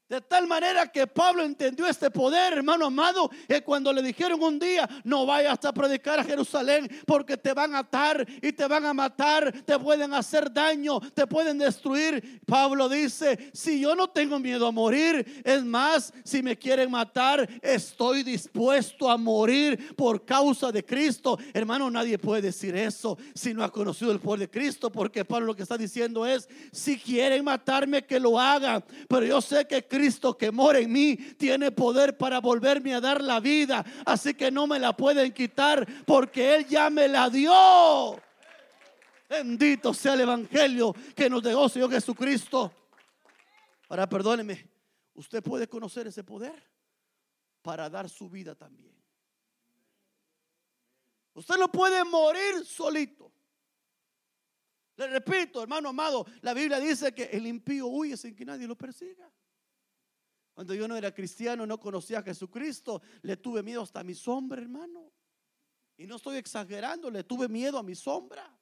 De 0.08 0.20
tal 0.20 0.46
manera 0.46 0.86
que 0.86 1.04
Pablo 1.08 1.42
entendió 1.42 1.84
este 1.88 2.12
poder, 2.12 2.52
hermano 2.52 2.86
amado, 2.86 3.28
que 3.48 3.64
cuando 3.64 3.92
le 3.92 4.02
dijeron 4.02 4.40
un 4.40 4.56
día, 4.56 4.88
no 5.02 5.26
vayas 5.26 5.64
a 5.64 5.72
predicar 5.72 6.20
a 6.20 6.24
Jerusalén 6.24 6.88
porque 7.04 7.36
te 7.36 7.52
van 7.52 7.74
a 7.74 7.80
atar 7.80 8.24
y 8.40 8.52
te 8.52 8.68
van 8.68 8.84
a 8.84 8.94
matar, 8.94 9.52
te 9.64 9.76
pueden 9.80 10.14
hacer 10.14 10.52
daño, 10.52 11.00
te 11.00 11.26
pueden 11.26 11.58
destruir. 11.58 12.40
Pablo 12.46 12.88
dice, 12.88 13.50
si 13.52 13.80
yo 13.80 13.96
no 13.96 14.06
tengo 14.06 14.38
miedo 14.38 14.68
a 14.68 14.70
morir, 14.70 15.42
es 15.44 15.64
más, 15.64 16.12
si 16.22 16.40
me 16.40 16.56
quieren 16.56 16.88
matar, 16.88 17.48
estoy 17.60 18.22
dispuesto 18.22 19.10
a 19.10 19.16
morir 19.16 19.92
por 19.96 20.24
causa 20.24 20.70
de 20.70 20.84
Cristo. 20.84 21.36
Hermano, 21.52 21.90
nadie 21.90 22.16
puede 22.16 22.42
decir 22.42 22.76
eso 22.76 23.18
si 23.34 23.52
no 23.52 23.64
ha 23.64 23.72
conocido 23.72 24.12
el 24.12 24.20
poder 24.20 24.38
de 24.38 24.50
Cristo, 24.50 24.92
porque 24.92 25.24
Pablo 25.24 25.46
lo 25.46 25.56
que 25.56 25.64
está 25.64 25.76
diciendo 25.76 26.24
es, 26.24 26.48
si 26.70 26.96
quieren 26.96 27.42
matarme, 27.42 28.04
que 28.06 28.20
lo 28.20 28.38
hagan, 28.38 28.84
pero 29.08 29.26
yo 29.26 29.40
sé 29.40 29.66
que 29.66 29.82
Cristo 29.82 29.95
que 30.38 30.50
mora 30.50 30.78
en 30.78 30.92
mí 30.92 31.16
tiene 31.38 31.70
poder 31.70 32.16
para 32.16 32.40
volverme 32.40 32.94
a 32.94 33.00
dar 33.00 33.22
la 33.22 33.40
vida. 33.40 33.84
Así 34.04 34.34
que 34.34 34.50
no 34.50 34.66
me 34.66 34.78
la 34.78 34.96
pueden 34.96 35.32
quitar 35.32 35.86
porque 36.04 36.56
Él 36.56 36.66
ya 36.66 36.90
me 36.90 37.08
la 37.08 37.30
dio. 37.30 38.20
Bendito 39.28 39.92
sea 39.92 40.14
el 40.14 40.20
Evangelio 40.20 40.94
que 41.14 41.28
nos 41.28 41.42
dejó 41.42 41.68
Señor 41.68 41.90
Jesucristo. 41.90 42.72
Ahora 43.88 44.08
perdóneme, 44.08 44.68
usted 45.14 45.42
puede 45.42 45.68
conocer 45.68 46.06
ese 46.06 46.22
poder 46.22 46.62
para 47.62 47.90
dar 47.90 48.08
su 48.08 48.28
vida 48.28 48.54
también. 48.54 48.94
Usted 51.34 51.56
no 51.56 51.70
puede 51.70 52.02
morir 52.04 52.64
solito. 52.64 53.32
Le 54.96 55.08
repito, 55.08 55.62
hermano 55.62 55.90
amado, 55.90 56.26
la 56.40 56.54
Biblia 56.54 56.80
dice 56.80 57.12
que 57.12 57.24
el 57.24 57.46
impío 57.46 57.86
huye 57.86 58.16
sin 58.16 58.34
que 58.34 58.44
nadie 58.44 58.66
lo 58.66 58.76
persiga. 58.76 59.30
Cuando 60.56 60.72
yo 60.72 60.88
no 60.88 60.96
era 60.96 61.12
cristiano, 61.12 61.66
no 61.66 61.78
conocía 61.78 62.20
a 62.20 62.22
Jesucristo, 62.22 63.02
le 63.20 63.36
tuve 63.36 63.62
miedo 63.62 63.82
hasta 63.82 64.00
a 64.00 64.02
mi 64.02 64.14
sombra, 64.14 64.58
hermano. 64.58 65.12
Y 65.98 66.06
no 66.06 66.16
estoy 66.16 66.38
exagerando, 66.38 67.10
le 67.10 67.24
tuve 67.24 67.46
miedo 67.46 67.76
a 67.76 67.82
mi 67.82 67.94
sombra. 67.94 68.58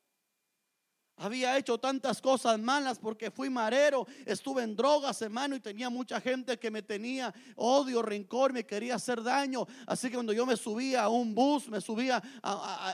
Había 1.17 1.57
hecho 1.57 1.79
tantas 1.79 2.21
cosas 2.21 2.59
malas 2.59 2.99
porque 2.99 3.31
fui 3.31 3.49
marero, 3.49 4.05
estuve 4.27 4.65
en 4.65 4.75
drogas, 4.75 5.23
hermano, 5.23 5.55
y 5.55 5.61
tenía 5.61 5.89
mucha 5.89 6.21
gente 6.21 6.59
que 6.59 6.73
me 6.73 6.83
tenía 6.83 7.33
odio, 7.55 8.03
rencor, 8.03 8.53
me 8.53 8.67
quería 8.67 8.97
hacer 8.97 9.23
daño. 9.23 9.65
Así 9.87 10.09
que 10.09 10.15
cuando 10.15 10.33
yo 10.33 10.45
me 10.45 10.57
subía 10.57 11.05
a 11.05 11.09
un 11.09 11.33
bus, 11.33 11.69
me 11.69 11.81
subía, 11.81 12.21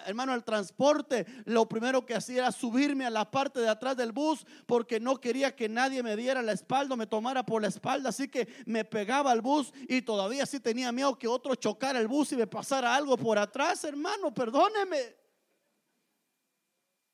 hermano, 0.05 0.33
al 0.33 0.45
transporte, 0.45 1.25
lo 1.47 1.67
primero 1.67 2.05
que 2.05 2.15
hacía 2.15 2.41
era 2.41 2.53
subirme 2.53 3.07
a 3.07 3.11
la 3.11 3.31
parte 3.31 3.61
de 3.61 3.71
atrás 3.71 3.97
del 3.97 4.13
bus 4.13 4.45
porque 4.67 5.01
no 5.01 5.17
quería 5.17 5.57
que 5.57 5.71
nadie 5.71 6.03
me 6.03 6.15
diera 6.15 6.43
la 6.43 6.53
espalda, 6.53 6.97
me 6.97 7.07
tomara 7.07 7.43
por 7.43 7.63
la 7.63 7.69
espalda. 7.69 8.11
Así 8.11 8.29
que 8.29 8.49
me 8.67 8.85
pegaba 8.85 9.31
al 9.31 9.41
bus 9.41 9.73
y 9.89 10.03
todavía 10.03 10.45
sí 10.45 10.61
tenía 10.61 10.93
miedo 10.93 11.19
que 11.19 11.27
otro 11.27 11.55
chocara 11.55 11.99
el 11.99 12.09
bus 12.09 12.33
y 12.33 12.37
me 12.37 12.47
pasara 12.47 12.95
algo 12.95 13.17
por 13.17 13.39
atrás, 13.39 13.83
hermano, 13.85 14.33
perdóneme. 14.35 15.20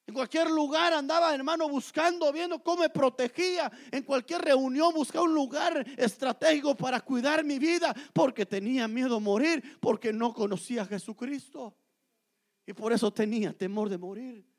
En 0.07 0.15
cualquier 0.15 0.49
lugar 0.49 0.93
andaba, 0.93 1.35
hermano, 1.35 1.69
buscando, 1.69 2.33
viendo 2.33 2.63
cómo 2.63 2.83
me 2.83 2.89
protegía. 2.89 3.71
En 3.91 4.05
cualquier 4.05 4.41
reunión 4.41 4.95
buscaba 4.95 5.25
un 5.25 5.35
lugar 5.35 5.85
estratégico 5.97 6.77
para 6.77 7.01
cuidar 7.01 7.45
mi 7.45 7.59
vida, 7.59 7.93
porque 8.13 8.47
tenía 8.47 8.87
miedo 8.87 9.17
a 9.17 9.21
morir, 9.21 9.79
porque 9.81 10.13
no 10.13 10.33
conocía 10.33 10.83
a 10.83 10.87
Jesucristo. 10.87 11.77
Y 12.65 12.73
por 12.73 12.93
eso 12.93 13.13
tenía 13.13 13.53
temor 13.53 13.89
de 13.89 13.99
morir. 13.99 14.56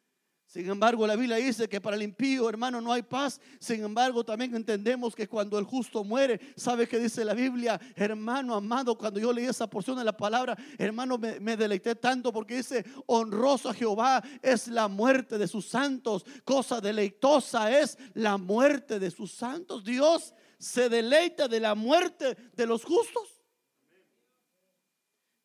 Sin 0.47 0.69
embargo, 0.69 1.05
la 1.05 1.17
Biblia 1.17 1.35
dice 1.35 1.67
que 1.67 1.81
para 1.81 1.97
el 1.97 2.03
impío, 2.03 2.47
hermano, 2.47 2.79
no 2.79 2.93
hay 2.93 3.01
paz. 3.01 3.41
Sin 3.59 3.83
embargo, 3.83 4.23
también 4.23 4.55
entendemos 4.55 5.13
que 5.13 5.27
cuando 5.27 5.59
el 5.59 5.65
justo 5.65 6.05
muere, 6.05 6.39
¿sabe 6.55 6.87
qué 6.87 6.97
dice 6.99 7.25
la 7.25 7.33
Biblia? 7.33 7.77
Hermano 7.95 8.55
amado, 8.55 8.97
cuando 8.97 9.19
yo 9.19 9.33
leí 9.33 9.45
esa 9.45 9.69
porción 9.69 9.97
de 9.97 10.05
la 10.05 10.15
palabra, 10.15 10.57
hermano, 10.77 11.17
me, 11.17 11.37
me 11.41 11.57
deleité 11.57 11.95
tanto 11.95 12.31
porque 12.31 12.55
dice, 12.55 12.85
honroso 13.07 13.69
a 13.69 13.73
Jehová 13.73 14.23
es 14.41 14.69
la 14.69 14.87
muerte 14.87 15.37
de 15.37 15.49
sus 15.49 15.67
santos. 15.67 16.25
Cosa 16.45 16.79
deleitosa 16.79 17.77
es 17.77 17.97
la 18.13 18.37
muerte 18.37 18.99
de 18.99 19.11
sus 19.11 19.33
santos. 19.33 19.83
Dios 19.83 20.33
se 20.57 20.87
deleita 20.87 21.49
de 21.49 21.59
la 21.59 21.75
muerte 21.75 22.37
de 22.55 22.65
los 22.65 22.85
justos. 22.85 23.43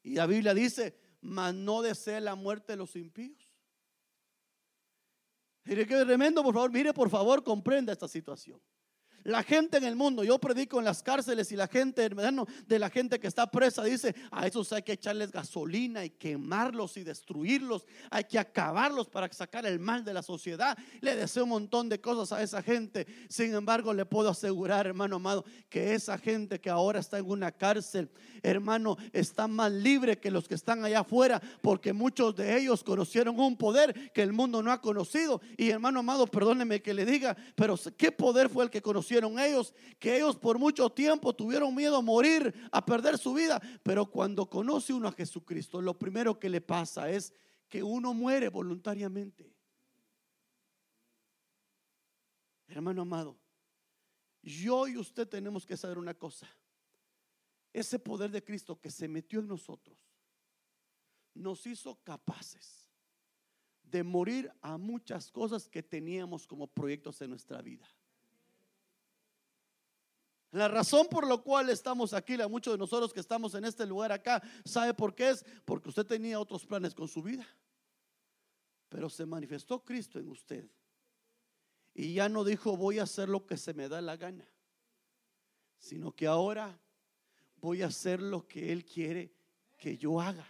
Y 0.05 0.15
la 0.15 0.27
Biblia 0.27 0.55
dice, 0.55 0.97
mas 1.21 1.53
no 1.53 1.83
desea 1.83 2.21
la 2.21 2.37
muerte 2.37 2.75
de 2.75 2.77
los 2.77 2.95
impíos. 2.95 3.42
Mire 5.65 5.87
qué 5.87 6.05
tremendo, 6.05 6.43
por 6.43 6.55
favor, 6.55 6.73
mire, 6.73 6.93
por 6.93 7.09
favor, 7.09 7.43
comprenda 7.45 7.93
esta 7.93 8.09
situación. 8.09 8.61
La 9.25 9.43
gente 9.43 9.79
en 9.79 9.85
el 9.85 9.97
mundo, 9.97 10.25
yo 10.25 10.39
predico 10.39 10.79
en 10.79 10.85
las 10.85 11.03
cárceles 11.03 11.53
y 11.53 11.57
la 11.57 11.69
gente, 11.69 12.03
hermano, 12.03 12.47
de 12.67 12.79
la 12.79 12.91
gente 12.91 13.21
que 13.21 13.27
está 13.27 13.51
presa 13.51 13.85
dice, 13.85 14.15
a 14.31 14.47
esos 14.47 14.73
hay 14.73 14.83
que 14.83 14.93
echarles 14.93 15.31
gasolina 15.31 16.05
y 16.05 16.11
quemarlos 16.11 16.97
y 16.97 17.05
destruirlos, 17.05 17.87
hay 18.11 18.25
que 18.25 18.39
acabarlos 18.39 19.09
para 19.09 19.33
sacar 19.33 19.65
el 19.67 19.79
mal 19.79 20.05
de 20.05 20.15
la 20.15 20.23
sociedad. 20.23 20.77
Le 21.01 21.15
deseo 21.15 21.45
un 21.45 21.51
montón 21.51 21.89
de 21.89 22.01
cosas 22.01 22.33
a 22.33 22.43
esa 22.43 22.63
gente. 22.63 23.07
Sin 23.29 23.55
embargo, 23.55 23.95
le 23.95 24.07
puedo 24.07 24.29
asegurar, 24.29 24.87
hermano 24.87 25.17
amado, 25.17 25.45
que 25.69 25.95
esa 25.95 26.19
gente 26.19 26.61
que 26.61 26.71
ahora 26.71 27.01
está 27.01 27.19
en 27.19 27.29
una 27.29 27.53
cárcel, 27.53 28.11
hermano, 28.43 28.97
está 29.13 29.47
más 29.47 29.71
libre 29.71 30.19
que 30.19 30.31
los 30.31 30.49
que 30.49 30.55
están 30.55 30.85
allá 30.85 31.01
afuera, 31.01 31.41
porque 31.61 31.93
muchos 31.93 32.35
de 32.35 32.59
ellos 32.59 32.83
conocieron 32.83 33.39
un 33.39 33.57
poder 33.57 34.11
que 34.13 34.23
el 34.23 34.33
mundo 34.33 34.63
no 34.63 34.73
ha 34.73 34.81
conocido. 34.81 35.41
Y 35.57 35.71
hermano 35.71 36.01
amado, 36.01 36.27
perdóneme 36.27 36.83
que 36.83 36.95
le 36.95 37.05
diga, 37.05 37.37
pero 37.55 37.79
¿qué 37.97 38.11
poder 38.11 38.49
fue 38.49 38.65
el 38.65 38.71
que 38.71 38.83
conoció? 38.83 39.12
Ellos, 39.19 39.75
que 39.99 40.17
ellos 40.17 40.37
por 40.37 40.59
mucho 40.59 40.91
tiempo 40.91 41.35
tuvieron 41.35 41.75
miedo 41.75 41.97
a 41.97 42.03
morir, 42.03 42.55
a 42.71 42.85
perder 42.85 43.19
su 43.19 43.35
vida. 43.35 43.61
Pero 43.83 44.11
cuando 44.11 44.49
conoce 44.49 44.93
uno 44.93 45.09
a 45.09 45.13
Jesucristo, 45.13 45.81
lo 45.81 45.99
primero 45.99 46.39
que 46.39 46.49
le 46.49 46.61
pasa 46.61 47.11
es 47.11 47.33
que 47.69 47.83
uno 47.83 48.15
muere 48.15 48.49
voluntariamente. 48.49 49.55
Hermano 52.69 53.03
amado, 53.03 53.39
yo 54.43 54.87
y 54.89 54.97
usted 54.97 55.29
tenemos 55.29 55.67
que 55.67 55.77
saber 55.77 55.99
una 55.99 56.15
cosa. 56.15 56.49
Ese 57.73 57.99
poder 57.99 58.31
de 58.31 58.43
Cristo 58.43 58.81
que 58.81 58.91
se 58.91 59.09
metió 59.09 59.41
en 59.41 59.49
nosotros 59.49 59.99
nos 61.35 61.67
hizo 61.67 61.97
capaces 62.03 62.91
de 63.83 64.03
morir 64.03 64.51
a 64.63 64.79
muchas 64.79 65.31
cosas 65.31 65.69
que 65.69 65.83
teníamos 65.83 66.47
como 66.47 66.67
proyectos 66.67 67.21
en 67.21 67.31
nuestra 67.31 67.61
vida. 67.61 67.87
La 70.53 70.69
razón 70.69 71.07
por 71.09 71.27
la 71.27 71.39
cual 71.39 71.71
estamos 71.71 72.13
aquí, 72.13 72.37
la 72.37 72.47
muchos 72.47 72.75
de 72.75 72.79
nosotros 72.79 73.13
que 73.13 73.21
estamos 73.21 73.55
en 73.55 73.65
este 73.65 73.87
lugar 73.87 74.13
acá, 74.13 74.43
¿sabe 74.67 74.93
por 74.93 75.15
qué 75.15 75.31
es? 75.31 75.45
Porque 75.65 75.89
usted 75.89 76.07
tenía 76.07 76.39
otros 76.39 76.67
planes 76.67 76.95
con 76.95 77.09
su 77.09 77.23
vida. 77.23 77.47
Pero 78.91 79.09
se 79.09 79.25
manifestó 79.25 79.83
Cristo 79.83 80.19
en 80.19 80.29
usted. 80.29 80.69
Y 81.95 82.13
ya 82.13 82.29
no 82.29 82.45
dijo 82.45 82.77
voy 82.77 82.99
a 82.99 83.05
hacer 83.05 83.31
lo 83.31 83.47
que 83.47 83.57
se 83.57 83.73
me 83.73 83.89
da 83.89 84.03
la 84.03 84.17
gana, 84.19 84.47
sino 85.79 86.13
que 86.13 86.27
ahora 86.27 86.79
voy 87.57 87.83
a 87.83 87.87
hacer 87.87 88.21
lo 88.21 88.47
que 88.47 88.73
Él 88.73 88.85
quiere 88.85 89.33
que 89.79 89.97
yo 89.97 90.21
haga. 90.21 90.47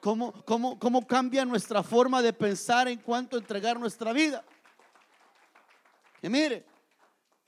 ¿Cómo, 0.00 0.32
cómo, 0.44 0.78
cómo 0.78 1.06
cambia 1.06 1.46
nuestra 1.46 1.82
forma 1.82 2.20
de 2.20 2.34
pensar 2.34 2.88
en 2.88 2.98
cuanto 3.00 3.36
a 3.36 3.40
entregar 3.40 3.80
nuestra 3.80 4.12
vida? 4.12 4.44
Y 6.20 6.28
mire, 6.28 6.66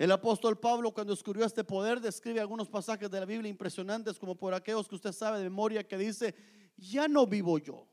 el 0.01 0.11
apóstol 0.13 0.59
Pablo 0.59 0.95
cuando 0.95 1.13
descubrió 1.13 1.45
este 1.45 1.63
poder 1.63 2.01
describe 2.01 2.41
algunos 2.41 2.71
pasajes 2.71 3.11
de 3.11 3.21
la 3.21 3.27
Biblia 3.27 3.51
impresionantes 3.51 4.19
como 4.19 4.35
por 4.35 4.55
aquellos 4.55 4.89
que 4.89 4.95
usted 4.95 5.13
sabe 5.13 5.37
de 5.37 5.45
memoria 5.45 5.87
que 5.87 5.99
dice, 5.99 6.35
ya 6.79 7.07
no 7.07 7.27
vivo 7.27 7.59
yo. 7.59 7.87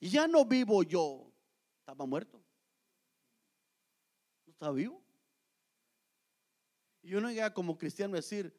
Ya 0.00 0.28
no 0.28 0.44
vivo 0.44 0.84
yo. 0.84 1.32
Estaba 1.80 2.06
muerto. 2.06 2.40
No 4.46 4.52
estaba 4.52 4.72
vivo. 4.72 5.02
Y 7.02 7.14
uno 7.14 7.28
llega 7.28 7.52
como 7.52 7.76
cristiano 7.76 8.14
a 8.14 8.18
decir, 8.18 8.56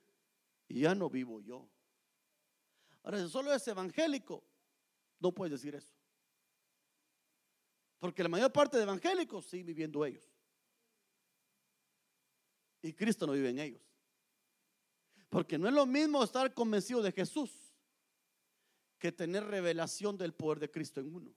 ya 0.68 0.94
no 0.94 1.10
vivo 1.10 1.40
yo. 1.40 1.66
Ahora, 3.04 3.24
si 3.24 3.30
solo 3.30 3.54
es 3.54 3.66
evangélico, 3.70 4.44
no 5.18 5.32
puedes 5.32 5.54
decir 5.54 5.76
eso. 5.76 5.94
Porque 8.00 8.22
la 8.22 8.28
mayor 8.28 8.52
parte 8.52 8.76
de 8.76 8.84
evangélicos 8.84 9.46
sí 9.46 9.64
viviendo 9.64 10.04
ellos. 10.04 10.31
Y 12.82 12.94
Cristo 12.94 13.28
no 13.28 13.34
vive 13.34 13.50
en 13.50 13.60
ellos. 13.60 13.82
Porque 15.30 15.58
no 15.58 15.68
es 15.68 15.74
lo 15.74 15.86
mismo 15.86 16.24
estar 16.24 16.54
convencido 16.54 17.02
de 17.02 17.12
Jesús 17.12 17.52
que 18.98 19.12
tener 19.12 19.46
revelación 19.46 20.18
del 20.18 20.34
poder 20.34 20.60
de 20.60 20.70
Cristo 20.70 21.00
en 21.00 21.14
uno. 21.14 21.34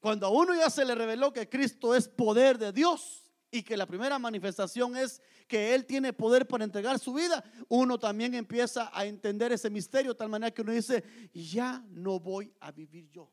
Cuando 0.00 0.26
a 0.26 0.30
uno 0.30 0.54
ya 0.54 0.70
se 0.70 0.84
le 0.84 0.94
reveló 0.94 1.32
que 1.32 1.48
Cristo 1.48 1.94
es 1.94 2.08
poder 2.08 2.58
de 2.58 2.72
Dios 2.72 3.30
y 3.50 3.62
que 3.62 3.76
la 3.76 3.86
primera 3.86 4.18
manifestación 4.18 4.96
es 4.96 5.20
que 5.48 5.74
Él 5.74 5.86
tiene 5.86 6.12
poder 6.12 6.46
para 6.46 6.64
entregar 6.64 6.98
su 6.98 7.14
vida, 7.14 7.44
uno 7.68 7.98
también 7.98 8.34
empieza 8.34 8.90
a 8.92 9.06
entender 9.06 9.52
ese 9.52 9.70
misterio 9.70 10.12
de 10.12 10.18
tal 10.18 10.28
manera 10.28 10.52
que 10.52 10.62
uno 10.62 10.72
dice, 10.72 11.04
ya 11.32 11.84
no 11.90 12.20
voy 12.20 12.52
a 12.60 12.70
vivir 12.70 13.08
yo, 13.10 13.30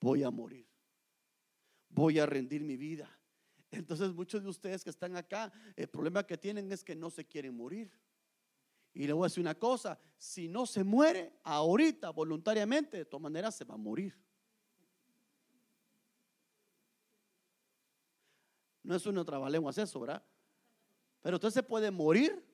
voy 0.00 0.22
a 0.22 0.30
morir, 0.30 0.66
voy 1.88 2.18
a 2.18 2.26
rendir 2.26 2.62
mi 2.62 2.76
vida 2.76 3.19
Entonces 3.70 4.12
muchos 4.12 4.42
de 4.42 4.48
ustedes 4.48 4.82
que 4.82 4.90
están 4.90 5.16
acá, 5.16 5.52
el 5.76 5.88
problema 5.88 6.26
que 6.26 6.36
tienen 6.36 6.70
es 6.72 6.82
que 6.82 6.96
no 6.96 7.10
se 7.10 7.24
quieren 7.24 7.56
morir. 7.56 7.90
Y 8.92 9.06
le 9.06 9.12
voy 9.12 9.24
a 9.24 9.28
decir 9.28 9.40
una 9.40 9.54
cosa, 9.54 9.98
si 10.16 10.48
no 10.48 10.66
se 10.66 10.82
muere 10.82 11.38
ahorita 11.44 12.10
voluntariamente, 12.10 12.96
de 12.98 13.04
todas 13.04 13.22
maneras 13.22 13.54
se 13.54 13.64
va 13.64 13.74
a 13.74 13.78
morir. 13.78 14.18
No 18.82 18.96
es 18.96 19.06
una 19.06 19.24
trabalengua 19.24 19.72
eso, 19.76 20.00
¿verdad? 20.00 20.24
Pero 21.20 21.36
usted 21.36 21.50
se 21.50 21.62
puede 21.62 21.90
morir 21.90 22.44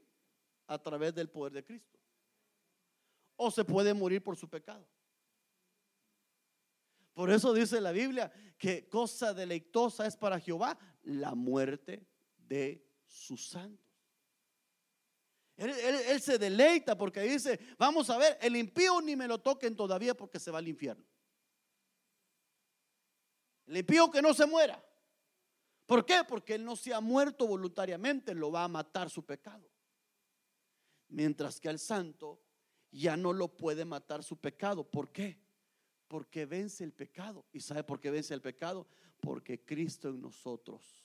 a 0.67 0.79
través 0.79 1.15
del 1.15 1.31
poder 1.31 1.53
de 1.53 1.65
Cristo. 1.65 1.99
O 3.37 3.51
se 3.51 3.65
puede 3.65 3.95
morir 3.95 4.23
por 4.23 4.37
su 4.37 4.49
pecado. 4.49 4.87
Por 7.17 7.31
eso 7.31 7.55
dice 7.55 7.81
la 7.81 7.93
Biblia 7.93 8.31
que 8.59 8.91
cosa 8.91 9.33
deleitosa 9.33 10.07
es 10.07 10.19
para 10.19 10.39
Jehová 10.39 10.79
la 11.05 11.35
muerte 11.35 12.07
de 12.37 12.87
sus 13.07 13.49
santos. 13.49 13.91
Él, 15.57 16.21
se 16.21 16.37
deleita 16.37 16.95
porque 16.95 17.23
dice, 17.23 17.59
vamos 17.79 18.11
a 18.11 18.19
ver, 18.19 18.37
el 18.43 18.55
impío 18.55 19.01
ni 19.01 19.17
me 19.17 19.27
lo 19.27 19.39
toquen 19.39 19.75
todavía 19.75 20.15
porque 20.15 20.39
se 20.39 20.51
va 20.51 20.59
al 20.59 20.69
infierno. 20.69 21.07
El 23.65 23.79
impío 23.79 24.11
que 24.11 24.21
no 24.21 24.35
se 24.35 24.45
muera. 24.45 24.85
¿Por 25.87 26.05
qué? 26.05 26.23
Porque 26.29 26.57
él 26.57 26.67
no 26.67 26.77
se 26.77 26.93
ha 26.93 27.01
muerto 27.01 27.47
voluntariamente, 27.47 28.35
lo 28.35 28.53
va 28.53 28.65
a 28.65 28.69
matar 28.69 29.09
su 29.09 29.25
pecado. 29.25 29.67
Mientras 31.09 31.61
que 31.61 31.71
al 31.71 31.79
santo 31.79 32.43
ya 32.91 33.17
no 33.17 33.33
lo 33.33 33.57
puede 33.57 33.87
matar 33.87 34.23
su 34.23 34.37
pecado. 34.37 34.85
¿Por 34.85 35.11
qué? 35.11 35.46
Porque 36.09 36.47
vence 36.47 36.85
el 36.85 36.93
pecado. 36.93 37.45
¿Y 37.53 37.61
sabe 37.61 37.85
por 37.85 38.01
qué 38.01 38.11
vence 38.11 38.35
el 38.35 38.43
pecado? 38.43 38.87
Porque 39.21 39.65
Cristo 39.65 40.09
en 40.09 40.21
nosotros 40.21 41.05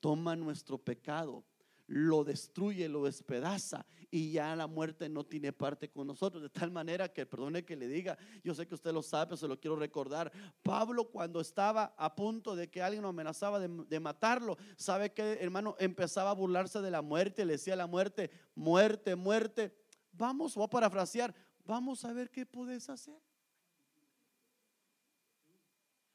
toma 0.00 0.34
nuestro 0.34 0.78
pecado 0.78 1.44
lo 1.90 2.22
destruye, 2.22 2.88
lo 2.88 3.02
despedaza 3.04 3.84
y 4.12 4.30
ya 4.30 4.54
la 4.54 4.68
muerte 4.68 5.08
no 5.08 5.24
tiene 5.24 5.52
parte 5.52 5.90
con 5.90 6.06
nosotros. 6.06 6.40
De 6.40 6.48
tal 6.48 6.70
manera 6.70 7.12
que, 7.12 7.26
perdone 7.26 7.64
que 7.64 7.74
le 7.74 7.88
diga, 7.88 8.16
yo 8.44 8.54
sé 8.54 8.68
que 8.68 8.76
usted 8.76 8.92
lo 8.92 9.02
sabe, 9.02 9.26
pero 9.26 9.36
se 9.36 9.48
lo 9.48 9.58
quiero 9.58 9.74
recordar. 9.74 10.30
Pablo 10.62 11.10
cuando 11.10 11.40
estaba 11.40 11.92
a 11.98 12.14
punto 12.14 12.54
de 12.54 12.70
que 12.70 12.80
alguien 12.80 13.02
lo 13.02 13.08
amenazaba 13.08 13.58
de, 13.58 14.00
matarlo, 14.00 14.56
sabe 14.76 15.12
que 15.12 15.38
hermano 15.40 15.74
empezaba 15.80 16.30
a 16.30 16.34
burlarse 16.34 16.80
de 16.80 16.92
la 16.92 17.02
muerte, 17.02 17.44
le 17.44 17.54
decía 17.54 17.74
a 17.74 17.78
la 17.78 17.88
muerte, 17.88 18.30
muerte, 18.54 19.16
muerte. 19.16 19.76
Vamos, 20.12 20.54
voy 20.54 20.66
a 20.66 20.70
parafrasear, 20.70 21.34
vamos 21.70 22.04
a 22.04 22.12
ver 22.12 22.30
qué 22.30 22.44
puedes 22.44 22.88
hacer. 22.88 23.20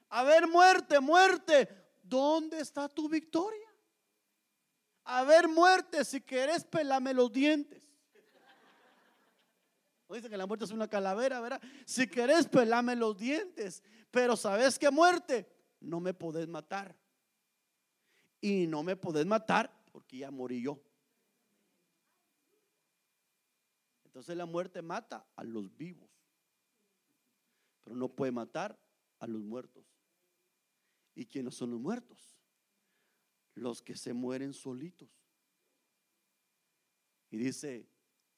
A 0.09 0.23
ver, 0.23 0.47
muerte, 0.47 0.99
muerte, 0.99 1.67
¿dónde 2.03 2.59
está 2.59 2.87
tu 2.87 3.09
victoria? 3.09 3.65
a 5.05 5.23
ver 5.23 5.47
muerte, 5.47 6.03
si 6.03 6.19
querés 6.19 6.63
pelame 6.63 7.13
los 7.13 7.31
dientes. 7.31 7.87
dice 10.09 10.29
que 10.29 10.37
la 10.37 10.47
muerte 10.47 10.65
es 10.65 10.71
una 10.71 10.87
calavera, 10.87 11.39
¿verdad? 11.39 11.61
Si 11.85 12.07
querés 12.07 12.47
pelame 12.47 12.95
los 12.95 13.17
dientes, 13.17 13.83
pero 14.09 14.35
sabes 14.35 14.79
que 14.79 14.89
muerte, 14.89 15.47
no 15.79 15.99
me 15.99 16.13
podés 16.13 16.47
matar. 16.47 16.95
Y 18.41 18.67
no 18.67 18.83
me 18.83 18.95
podés 18.95 19.25
matar 19.25 19.71
porque 19.91 20.17
ya 20.17 20.31
morí 20.31 20.61
yo. 20.61 20.79
Entonces 24.15 24.35
la 24.35 24.45
muerte 24.45 24.81
mata 24.81 25.27
a 25.35 25.43
los 25.43 25.75
vivos, 25.75 26.09
pero 27.83 27.95
no 27.95 28.09
puede 28.09 28.31
matar 28.31 28.79
a 29.19 29.27
los 29.27 29.43
muertos. 29.43 29.85
¿Y 31.13 31.25
quiénes 31.25 31.55
son 31.55 31.71
los 31.71 31.79
muertos? 31.79 32.35
los 33.55 33.81
que 33.81 33.95
se 33.95 34.13
mueren 34.13 34.53
solitos. 34.53 35.09
Y 37.31 37.37
dice, 37.37 37.89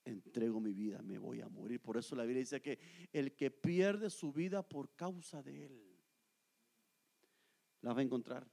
entrego 0.05 0.59
mi 0.59 0.73
vida, 0.73 1.01
me 1.01 1.17
voy 1.17 1.41
a 1.41 1.49
morir. 1.49 1.81
Por 1.81 1.97
eso 1.97 2.15
la 2.15 2.23
Biblia 2.23 2.41
dice 2.41 2.61
que 2.61 2.79
el 3.11 3.35
que 3.35 3.51
pierde 3.51 4.09
su 4.09 4.31
vida 4.31 4.67
por 4.67 4.95
causa 4.95 5.43
de 5.43 5.65
él, 5.65 5.99
la 7.81 7.93
va 7.93 7.99
a 7.99 8.03
encontrar, 8.03 8.49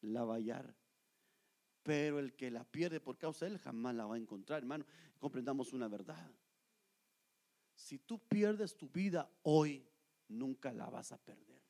la 0.00 0.24
va 0.24 0.34
a 0.34 0.36
hallar. 0.38 0.74
Pero 1.82 2.18
el 2.18 2.34
que 2.34 2.50
la 2.50 2.64
pierde 2.64 3.00
por 3.00 3.18
causa 3.18 3.44
de 3.44 3.52
él 3.52 3.58
jamás 3.58 3.94
la 3.94 4.06
va 4.06 4.14
a 4.14 4.18
encontrar, 4.18 4.60
hermano. 4.60 4.86
Comprendamos 5.18 5.72
una 5.72 5.88
verdad. 5.88 6.30
Si 7.74 7.98
tú 7.98 8.18
pierdes 8.18 8.76
tu 8.76 8.88
vida 8.88 9.28
hoy, 9.42 9.84
nunca 10.28 10.72
la 10.72 10.88
vas 10.88 11.12
a 11.12 11.18
perder. 11.18 11.60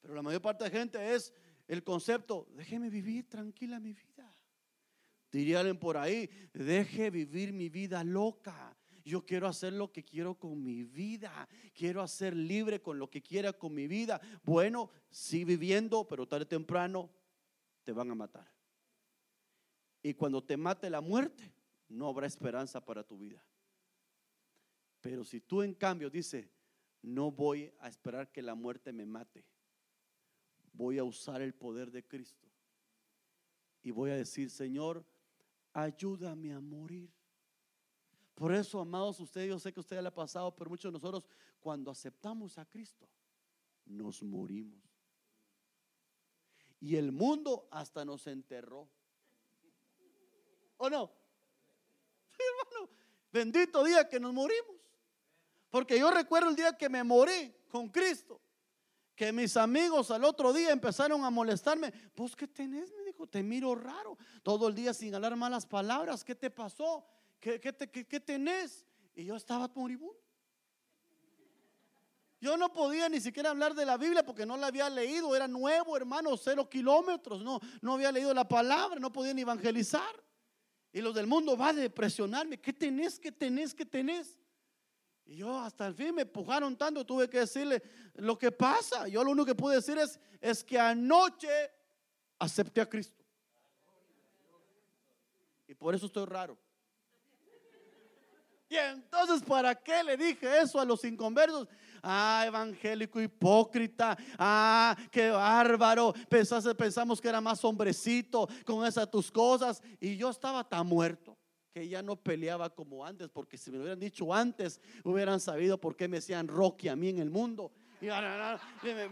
Pero 0.00 0.14
la 0.14 0.22
mayor 0.22 0.42
parte 0.42 0.64
de 0.64 0.70
gente 0.70 1.14
es 1.14 1.32
el 1.66 1.82
concepto, 1.82 2.48
déjeme 2.54 2.90
vivir 2.90 3.28
tranquila 3.28 3.80
mi 3.80 3.92
vida. 3.92 4.34
Dirían 5.30 5.78
por 5.78 5.96
ahí, 5.96 6.28
deje 6.54 7.10
vivir 7.10 7.52
mi 7.52 7.68
vida 7.68 8.02
loca. 8.02 8.76
Yo 9.04 9.24
quiero 9.24 9.46
hacer 9.46 9.72
lo 9.72 9.92
que 9.92 10.04
quiero 10.04 10.34
con 10.34 10.62
mi 10.62 10.84
vida. 10.84 11.48
Quiero 11.74 12.02
hacer 12.02 12.34
libre 12.34 12.80
con 12.80 12.98
lo 12.98 13.10
que 13.10 13.22
quiera 13.22 13.52
con 13.52 13.74
mi 13.74 13.86
vida. 13.86 14.20
Bueno, 14.42 14.90
sí 15.10 15.44
viviendo, 15.44 16.06
pero 16.06 16.26
tarde 16.26 16.44
o 16.44 16.48
temprano 16.48 17.10
te 17.88 17.92
van 17.94 18.10
a 18.10 18.14
matar. 18.14 18.46
Y 20.02 20.12
cuando 20.12 20.44
te 20.44 20.58
mate 20.58 20.90
la 20.90 21.00
muerte, 21.00 21.50
no 21.88 22.06
habrá 22.08 22.26
esperanza 22.26 22.84
para 22.84 23.02
tu 23.02 23.16
vida. 23.16 23.42
Pero 25.00 25.24
si 25.24 25.40
tú 25.40 25.62
en 25.62 25.72
cambio 25.72 26.10
dices, 26.10 26.46
no 27.00 27.32
voy 27.32 27.72
a 27.80 27.88
esperar 27.88 28.30
que 28.30 28.42
la 28.42 28.54
muerte 28.54 28.92
me 28.92 29.06
mate 29.06 29.42
voy 30.74 30.98
a 30.98 31.04
usar 31.04 31.40
el 31.40 31.54
poder 31.54 31.90
de 31.90 32.06
Cristo. 32.06 32.46
Y 33.82 33.90
voy 33.90 34.10
a 34.10 34.16
decir, 34.16 34.50
Señor, 34.50 35.02
ayúdame 35.72 36.52
a 36.52 36.60
morir. 36.60 37.10
Por 38.34 38.52
eso, 38.52 38.80
amados, 38.80 39.18
ustedes, 39.18 39.48
yo 39.48 39.58
sé 39.58 39.72
que 39.72 39.80
usted 39.80 39.96
ya 39.96 40.02
le 40.02 40.08
ha 40.08 40.14
pasado, 40.14 40.54
pero 40.54 40.68
muchos 40.68 40.92
de 40.92 40.98
nosotros, 40.98 41.26
cuando 41.58 41.90
aceptamos 41.90 42.58
a 42.58 42.66
Cristo, 42.66 43.08
nos 43.86 44.22
morimos. 44.22 44.87
Y 46.80 46.96
el 46.96 47.12
mundo 47.12 47.68
hasta 47.70 48.04
nos 48.04 48.26
enterró. 48.26 48.88
¿O 50.76 50.88
no? 50.88 51.10
hermano, 52.38 52.90
bendito 53.32 53.82
día 53.82 54.08
que 54.08 54.20
nos 54.20 54.32
morimos. 54.32 54.76
Porque 55.70 55.98
yo 55.98 56.10
recuerdo 56.10 56.50
el 56.50 56.56
día 56.56 56.76
que 56.76 56.88
me 56.88 57.02
morí 57.02 57.54
con 57.68 57.88
Cristo 57.88 58.40
que 59.18 59.32
mis 59.32 59.56
amigos 59.56 60.12
al 60.12 60.22
otro 60.22 60.52
día 60.52 60.70
empezaron 60.70 61.24
a 61.24 61.30
molestarme. 61.30 61.90
Pues, 62.14 62.36
¿qué 62.36 62.46
tenés? 62.46 62.92
Me 62.96 63.02
dijo, 63.02 63.26
te 63.26 63.42
miro 63.42 63.74
raro. 63.74 64.16
Todo 64.44 64.68
el 64.68 64.76
día 64.76 64.94
sin 64.94 65.12
hablar 65.12 65.34
malas 65.34 65.66
palabras. 65.66 66.22
¿Qué 66.22 66.36
te 66.36 66.50
pasó? 66.50 67.04
¿Qué, 67.40 67.58
qué, 67.58 68.20
tenés? 68.20 68.86
Y 69.16 69.24
yo 69.24 69.34
estaba 69.34 69.68
moribundo. 69.74 70.16
Yo 72.40 72.56
no 72.56 72.72
podía 72.72 73.08
ni 73.08 73.20
siquiera 73.20 73.50
hablar 73.50 73.74
de 73.74 73.84
la 73.84 73.96
Biblia 73.96 74.24
porque 74.24 74.46
no 74.46 74.56
la 74.56 74.68
había 74.68 74.88
leído. 74.88 75.34
Era 75.34 75.48
nuevo, 75.48 75.96
hermano, 75.96 76.36
cero 76.36 76.68
kilómetros. 76.68 77.42
No, 77.42 77.60
no 77.80 77.94
había 77.94 78.12
leído 78.12 78.32
la 78.32 78.46
palabra. 78.46 79.00
No 79.00 79.12
podía 79.12 79.34
ni 79.34 79.42
evangelizar. 79.42 80.24
Y 80.92 81.00
los 81.00 81.14
del 81.14 81.26
mundo 81.26 81.56
va 81.56 81.70
a 81.70 81.88
presionarme. 81.88 82.60
¿Qué 82.60 82.72
tenés? 82.72 83.18
¿Qué 83.18 83.32
tenés? 83.32 83.74
¿Qué 83.74 83.84
tenés? 83.84 84.38
Y 85.28 85.36
yo 85.36 85.58
hasta 85.58 85.86
el 85.86 85.94
fin 85.94 86.14
me 86.14 86.22
empujaron 86.22 86.74
tanto, 86.74 87.04
tuve 87.04 87.28
que 87.28 87.40
decirle 87.40 87.82
lo 88.14 88.38
que 88.38 88.50
pasa. 88.50 89.08
Yo 89.08 89.22
lo 89.22 89.32
único 89.32 89.44
que 89.44 89.54
pude 89.54 89.76
decir 89.76 89.98
es, 89.98 90.18
es 90.40 90.64
que 90.64 90.78
anoche 90.78 91.48
acepté 92.38 92.80
a 92.80 92.88
Cristo. 92.88 93.22
Y 95.66 95.74
por 95.74 95.94
eso 95.94 96.06
estoy 96.06 96.24
raro. 96.24 96.56
Y 98.70 98.76
entonces, 98.76 99.42
¿para 99.42 99.74
qué 99.74 100.02
le 100.02 100.16
dije 100.16 100.60
eso 100.60 100.80
a 100.80 100.84
los 100.84 101.04
inconversos? 101.04 101.68
Ah, 102.02 102.44
evangélico 102.46 103.20
hipócrita. 103.20 104.16
Ah, 104.38 104.96
qué 105.10 105.30
bárbaro. 105.30 106.14
pensamos 106.76 107.20
que 107.20 107.28
era 107.28 107.40
más 107.40 107.64
hombrecito 107.64 108.48
con 108.64 108.86
esas 108.86 109.10
tus 109.10 109.30
cosas. 109.30 109.82
Y 110.00 110.16
yo 110.16 110.30
estaba 110.30 110.64
tan 110.64 110.86
muerto 110.86 111.36
que 111.72 111.88
ya 111.88 112.02
no 112.02 112.16
peleaba 112.16 112.70
como 112.70 113.04
antes, 113.04 113.28
porque 113.28 113.56
si 113.56 113.70
me 113.70 113.78
hubieran 113.78 114.00
dicho 114.00 114.32
antes, 114.34 114.80
hubieran 115.04 115.40
sabido 115.40 115.78
por 115.78 115.96
qué 115.96 116.08
me 116.08 116.16
decían 116.16 116.48
Rocky 116.48 116.88
a 116.88 116.96
mí 116.96 117.08
en 117.08 117.18
el 117.18 117.30
mundo. 117.30 117.72
Y 118.00 118.06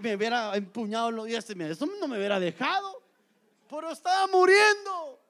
me, 0.01 0.15
hubiera 0.15 0.55
empuñado 0.57 1.11
los 1.11 1.27
días, 1.27 1.49
eso 1.49 1.87
no 2.01 2.09
me 2.09 2.17
hubiera 2.17 2.39
dejado. 2.39 3.03
Pero 3.69 3.91
estaba 3.91 4.27
muriendo. 4.29 5.21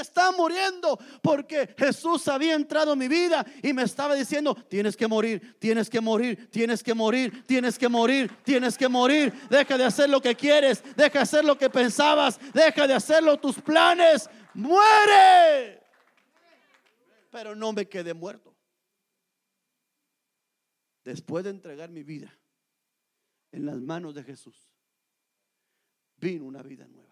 Estaba 0.00 0.32
muriendo 0.32 0.98
porque 1.22 1.74
Jesús 1.76 2.26
había 2.28 2.54
entrado 2.54 2.92
en 2.92 2.98
mi 2.98 3.08
vida 3.08 3.44
y 3.62 3.72
me 3.72 3.82
estaba 3.82 4.14
diciendo, 4.14 4.54
tienes 4.54 4.96
que 4.96 5.06
morir, 5.06 5.56
tienes 5.58 5.90
que 5.90 6.00
morir, 6.00 6.48
tienes 6.50 6.82
que 6.82 6.94
morir, 6.94 7.44
tienes 7.46 7.78
que 7.78 7.88
morir, 7.88 8.30
tienes 8.44 8.78
que 8.78 8.88
morir. 8.88 9.32
Deja 9.48 9.76
de 9.76 9.84
hacer 9.84 10.10
lo 10.10 10.20
que 10.20 10.34
quieres, 10.34 10.82
deja 10.96 11.18
de 11.18 11.22
hacer 11.22 11.44
lo 11.44 11.58
que 11.58 11.70
pensabas, 11.70 12.38
deja 12.52 12.86
de 12.86 12.94
hacerlo 12.94 13.38
tus 13.38 13.60
planes. 13.60 14.28
Muere 14.54 15.78
pero 17.30 17.54
no 17.54 17.72
me 17.72 17.88
quedé 17.88 18.14
muerto. 18.14 18.54
Después 21.04 21.44
de 21.44 21.50
entregar 21.50 21.90
mi 21.90 22.02
vida 22.02 22.36
en 23.52 23.64
las 23.64 23.80
manos 23.80 24.14
de 24.14 24.22
Jesús, 24.22 24.70
vino 26.16 26.44
una 26.44 26.62
vida 26.62 26.86
nueva. 26.86 27.07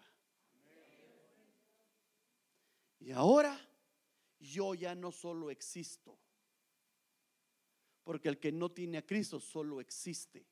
Y 3.07 3.13
ahora 3.13 3.57
yo 4.37 4.75
ya 4.75 4.93
no 4.93 5.13
solo 5.13 5.49
existo, 5.49 6.19
porque 8.03 8.27
el 8.27 8.37
que 8.37 8.51
no 8.51 8.69
tiene 8.69 8.97
a 8.97 9.05
Cristo 9.05 9.39
solo 9.39 9.79
existe, 9.79 10.45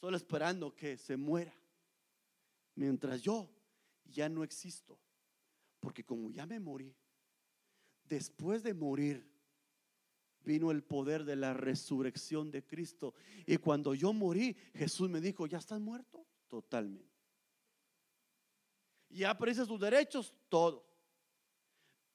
solo 0.00 0.16
esperando 0.16 0.74
que 0.74 0.96
se 0.96 1.18
muera, 1.18 1.52
mientras 2.76 3.20
yo 3.20 3.46
ya 4.06 4.30
no 4.30 4.42
existo, 4.42 4.98
porque 5.80 6.02
como 6.02 6.30
ya 6.30 6.46
me 6.46 6.58
morí, 6.58 6.96
después 8.04 8.62
de 8.62 8.72
morir, 8.72 9.30
vino 10.46 10.70
el 10.70 10.82
poder 10.82 11.26
de 11.26 11.36
la 11.36 11.52
resurrección 11.52 12.50
de 12.50 12.64
Cristo. 12.64 13.12
Y 13.44 13.58
cuando 13.58 13.92
yo 13.92 14.14
morí, 14.14 14.56
Jesús 14.72 15.10
me 15.10 15.20
dijo, 15.20 15.46
¿ya 15.46 15.58
estás 15.58 15.78
muerto? 15.78 16.24
Totalmente. 16.48 17.17
Ya 19.10 19.30
aparece 19.30 19.64
sus 19.64 19.80
derechos, 19.80 20.34
todo. 20.48 20.84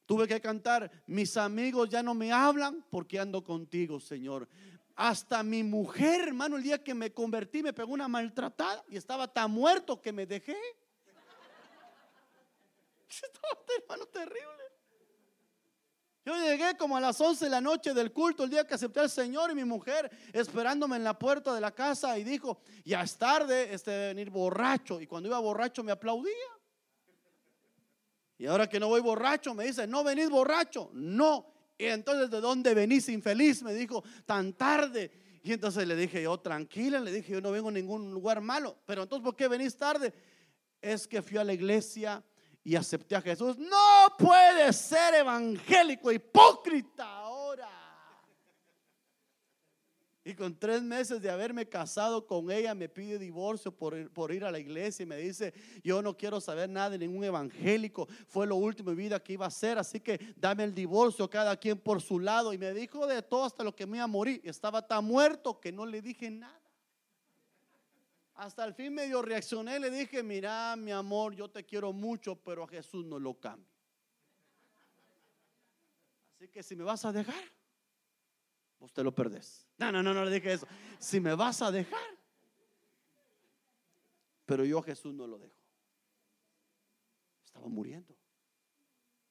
Tuve 0.05 0.27
que 0.27 0.41
cantar, 0.41 0.91
mis 1.07 1.37
amigos 1.37 1.89
ya 1.89 2.03
no 2.03 2.13
me 2.13 2.31
hablan 2.31 2.85
porque 2.89 3.19
ando 3.19 3.43
contigo, 3.43 3.99
Señor. 3.99 4.47
Hasta 4.95 5.41
mi 5.41 5.63
mujer, 5.63 6.27
hermano, 6.27 6.57
el 6.57 6.63
día 6.63 6.83
que 6.83 6.93
me 6.93 7.11
convertí 7.11 7.63
me 7.63 7.73
pegó 7.73 7.93
una 7.93 8.07
maltratada 8.07 8.83
y 8.89 8.97
estaba 8.97 9.27
tan 9.27 9.49
muerto 9.49 9.99
que 9.99 10.11
me 10.11 10.25
dejé. 10.25 10.55
Estaba, 13.09 13.59
hermano, 13.79 14.05
terrible. 14.07 14.63
Yo 16.25 16.35
llegué 16.35 16.77
como 16.77 16.95
a 16.95 17.01
las 17.01 17.19
11 17.19 17.45
de 17.45 17.51
la 17.51 17.59
noche 17.59 17.93
del 17.93 18.13
culto, 18.13 18.45
el 18.45 18.49
día 18.49 18.65
que 18.65 18.75
acepté 18.75 19.01
al 19.01 19.09
Señor 19.09 19.51
y 19.51 19.55
mi 19.55 19.65
mujer 19.65 20.09
esperándome 20.31 20.95
en 20.95 21.03
la 21.03 21.19
puerta 21.19 21.53
de 21.53 21.59
la 21.59 21.71
casa 21.71 22.17
y 22.17 22.23
dijo, 22.23 22.61
ya 22.85 23.01
es 23.01 23.17
tarde, 23.17 23.73
este 23.73 24.07
venir 24.07 24.29
borracho. 24.29 25.01
Y 25.01 25.07
cuando 25.07 25.27
iba 25.27 25.39
borracho 25.39 25.83
me 25.83 25.91
aplaudía. 25.91 26.31
Y 28.43 28.47
ahora 28.47 28.67
que 28.67 28.77
no 28.77 28.89
voy 28.89 28.99
borracho, 28.99 29.53
me 29.53 29.63
dice, 29.63 29.87
no 29.87 30.03
venís 30.03 30.29
borracho. 30.29 30.89
No. 30.91 31.47
Y 31.77 31.85
entonces, 31.85 32.29
¿de 32.29 32.41
dónde 32.41 32.73
venís 32.73 33.07
infeliz? 33.07 33.63
Me 33.63 33.73
dijo, 33.73 34.03
tan 34.25 34.51
tarde. 34.51 35.39
Y 35.41 35.53
entonces 35.53 35.87
le 35.87 35.95
dije 35.95 36.21
yo, 36.21 36.37
tranquila, 36.41 36.99
le 36.99 37.13
dije, 37.13 37.31
yo 37.31 37.39
no 37.39 37.51
vengo 37.51 37.69
a 37.69 37.71
ningún 37.71 38.11
lugar 38.11 38.41
malo. 38.41 38.75
Pero 38.85 39.03
entonces, 39.03 39.23
¿por 39.23 39.37
qué 39.37 39.47
venís 39.47 39.77
tarde? 39.77 40.13
Es 40.81 41.07
que 41.07 41.21
fui 41.21 41.37
a 41.37 41.45
la 41.45 41.53
iglesia 41.53 42.21
y 42.65 42.75
acepté 42.75 43.15
a 43.15 43.21
Jesús. 43.21 43.57
No 43.57 44.13
puede 44.19 44.73
ser 44.73 45.13
evangélico, 45.13 46.11
hipócrita 46.11 47.19
ahora. 47.19 47.69
Y 50.25 50.35
con 50.35 50.57
tres 50.57 50.81
meses 50.81 51.21
de 51.21 51.29
haberme 51.29 51.67
casado 51.67 52.25
con 52.25 52.49
ella, 52.49 52.73
me 52.73 52.87
pide 52.87 53.19
divorcio 53.19 53.75
por, 53.75 54.09
por, 54.11 54.31
ir 54.31 54.45
a 54.45 54.51
la 54.51 54.59
iglesia 54.59 55.03
y 55.03 55.05
me 55.05 55.17
dice, 55.17 55.53
yo 55.83 56.01
no 56.01 56.15
quiero 56.15 56.39
saber 56.39 56.69
nada 56.69 56.91
de 56.91 56.99
ningún 56.99 57.25
evangélico. 57.25 58.07
Fue 58.27 58.47
lo 58.47 58.55
último 58.55 58.91
de 58.91 58.95
vida 58.95 59.21
que 59.21 59.33
iba 59.33 59.43
a 59.43 59.49
hacer, 59.49 59.77
así 59.77 59.99
que 59.99 60.33
dame 60.37 60.63
el 60.63 60.73
divorcio, 60.73 61.29
cada 61.29 61.57
quien 61.57 61.77
por 61.77 62.01
su 62.01 62.19
lado. 62.19 62.53
Y 62.53 62.57
me 62.57 62.73
dijo 62.73 63.05
de 63.05 63.21
todo 63.21 63.43
hasta 63.43 63.65
lo 63.65 63.75
que 63.75 63.85
me 63.85 63.97
iba 63.97 64.05
a 64.05 64.07
morir. 64.07 64.39
Estaba 64.45 64.87
tan 64.87 65.03
muerto 65.03 65.59
que 65.59 65.73
no 65.73 65.85
le 65.85 66.01
dije 66.01 66.31
nada. 66.31 66.61
Hasta 68.35 68.63
el 68.63 68.73
fin 68.73 68.93
medio 68.93 69.21
reaccioné, 69.21 69.77
le 69.77 69.91
dije, 69.91 70.23
mira 70.23 70.75
mi 70.77 70.91
amor, 70.91 71.35
yo 71.35 71.49
te 71.49 71.65
quiero 71.65 71.91
mucho, 71.91 72.35
pero 72.35 72.63
a 72.63 72.67
Jesús 72.67 73.05
no 73.05 73.19
lo 73.19 73.33
cambio. 73.35 73.67
Así 76.35 76.47
que 76.47 76.63
si 76.63 76.75
me 76.75 76.83
vas 76.83 77.03
a 77.03 77.11
dejar, 77.11 77.43
vos 78.83 78.91
te 78.91 79.01
lo 79.01 79.15
perdés. 79.15 79.65
No, 79.77 79.93
no, 79.93 80.03
no, 80.03 80.13
no 80.13 80.25
le 80.25 80.31
dije 80.31 80.51
eso. 80.51 80.67
Si 80.99 81.21
me 81.21 81.33
vas 81.35 81.61
a 81.61 81.71
dejar, 81.71 82.19
pero 84.45 84.65
yo 84.65 84.79
a 84.79 84.83
Jesús 84.83 85.13
no 85.13 85.25
lo 85.25 85.39
dejo. 85.39 85.55
Estaba 87.45 87.69
muriendo 87.69 88.13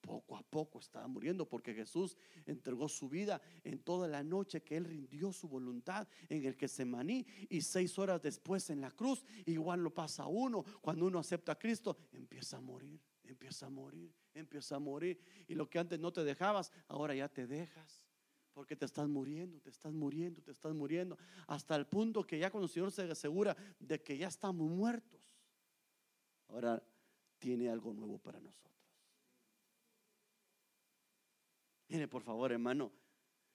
poco 0.01 0.37
a 0.37 0.43
poco 0.43 0.81
estaba 0.81 1.07
muriendo 1.07 1.49
porque 1.49 1.73
Jesús 1.73 2.17
entregó 2.45 2.89
su 2.89 3.09
vida 3.09 3.41
en 3.63 3.79
toda 3.79 4.09
la 4.09 4.23
noche 4.23 4.63
que 4.63 4.77
Él 4.77 4.85
rindió 4.85 5.33
su 5.33 5.49
voluntad 5.49 6.09
en 6.29 6.45
el 6.45 6.57
que 6.57 6.67
se 6.67 6.85
maní 6.85 7.25
y 7.49 7.61
seis 7.61 7.99
horas 7.99 8.21
después 8.21 8.69
en 8.71 8.81
la 8.81 8.91
cruz. 8.91 9.25
Igual 9.47 9.83
lo 9.85 9.95
pasa 9.95 10.25
a 10.25 10.27
uno 10.27 10.65
cuando 10.81 11.07
uno 11.07 11.19
acepta 11.19 11.53
a 11.53 11.59
Cristo, 11.59 11.97
empieza 12.11 12.57
a 12.57 12.61
morir, 12.61 13.01
empieza 13.23 13.67
a 13.67 13.71
morir, 13.71 14.13
empieza 14.35 14.77
a 14.77 14.81
morir. 14.81 15.21
Y 15.47 15.55
lo 15.55 15.71
que 15.71 15.79
antes 15.79 16.01
no 16.01 16.13
te 16.13 16.25
dejabas, 16.25 16.73
ahora 16.89 17.15
ya 17.15 17.29
te 17.29 17.47
dejas. 17.47 18.12
Porque 18.53 18.77
te 18.77 18.85
estás 18.85 19.09
muriendo, 19.09 19.61
te 19.61 19.71
estás 19.71 19.93
muriendo, 19.93 20.43
te 20.43 20.51
estás 20.51 20.75
muriendo. 20.75 21.17
Hasta 21.47 21.75
el 21.75 21.87
punto 21.87 22.27
que 22.27 22.39
ya 22.39 22.51
cuando 22.51 22.67
el 22.67 22.73
Señor 22.73 22.93
se 22.93 23.03
asegura 23.11 23.57
de 23.79 24.03
que 24.03 24.17
ya 24.19 24.29
estamos 24.29 24.71
muertos, 24.71 25.37
ahora 26.49 26.83
tiene 27.39 27.71
algo 27.71 27.93
nuevo 27.93 28.19
para 28.19 28.41
nosotros. 28.41 28.73
Mire, 31.89 32.09
por 32.09 32.23
favor, 32.23 32.53
hermano, 32.53 32.93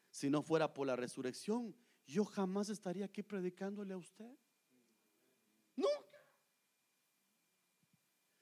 si 0.09 0.29
no 0.29 0.41
fuera 0.41 0.73
por 0.73 0.87
la 0.87 0.95
resurrección, 0.95 1.75
yo 2.05 2.25
jamás 2.25 2.69
estaría 2.69 3.05
aquí 3.05 3.23
predicándole 3.23 3.93
a 3.93 3.97
usted. 3.97 4.37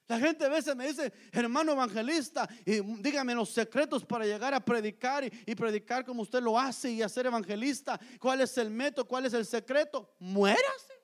La 0.08 0.20
gente 0.20 0.44
a 0.44 0.48
veces 0.48 0.76
me 0.76 0.86
dice, 0.86 1.12
hermano 1.32 1.72
evangelista, 1.72 2.48
y 2.64 2.80
dígame 3.00 3.34
los 3.34 3.50
secretos 3.50 4.04
para 4.04 4.24
llegar 4.24 4.54
a 4.54 4.64
predicar 4.64 5.24
y, 5.24 5.32
y, 5.46 5.54
predicar 5.56 6.04
como 6.04 6.22
usted 6.22 6.40
lo 6.40 6.58
hace 6.58 6.92
y 6.92 7.02
hacer 7.02 7.26
evangelista. 7.26 7.98
¿Cuál 8.20 8.40
es 8.40 8.56
el 8.56 8.70
método? 8.70 9.08
¿Cuál 9.08 9.26
es 9.26 9.32
el 9.32 9.44
secreto? 9.44 10.14
Muérase. 10.20 10.94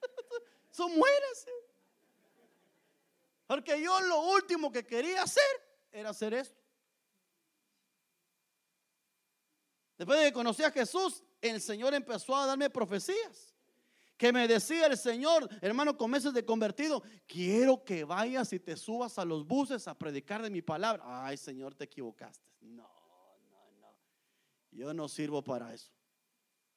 Eso 0.72 0.88
muérase. 0.88 1.50
Porque 3.48 3.82
yo 3.82 4.00
lo 4.02 4.20
último 4.30 4.70
que 4.70 4.86
quería 4.86 5.24
hacer 5.24 5.42
era 5.90 6.10
hacer 6.10 6.32
esto. 6.34 6.56
Después 9.98 10.20
de 10.20 10.26
que 10.26 10.32
conocí 10.32 10.62
a 10.62 10.70
Jesús, 10.70 11.24
el 11.42 11.60
Señor 11.60 11.92
empezó 11.92 12.36
a 12.36 12.46
darme 12.46 12.70
profecías. 12.70 13.49
Que 14.20 14.34
me 14.34 14.46
decía 14.46 14.84
el 14.84 14.98
Señor, 14.98 15.48
hermano, 15.62 15.96
con 15.96 16.10
meses 16.10 16.34
de 16.34 16.44
convertido, 16.44 17.02
quiero 17.26 17.82
que 17.82 18.04
vayas 18.04 18.52
y 18.52 18.60
te 18.60 18.76
subas 18.76 19.18
a 19.18 19.24
los 19.24 19.46
buses 19.46 19.88
a 19.88 19.94
predicar 19.94 20.42
de 20.42 20.50
mi 20.50 20.60
palabra. 20.60 21.02
Ay, 21.06 21.38
Señor, 21.38 21.74
te 21.74 21.84
equivocaste. 21.84 22.46
No, 22.60 22.82
no, 22.82 23.70
no. 23.80 23.88
Yo 24.72 24.92
no 24.92 25.08
sirvo 25.08 25.42
para 25.42 25.72
eso. 25.72 25.90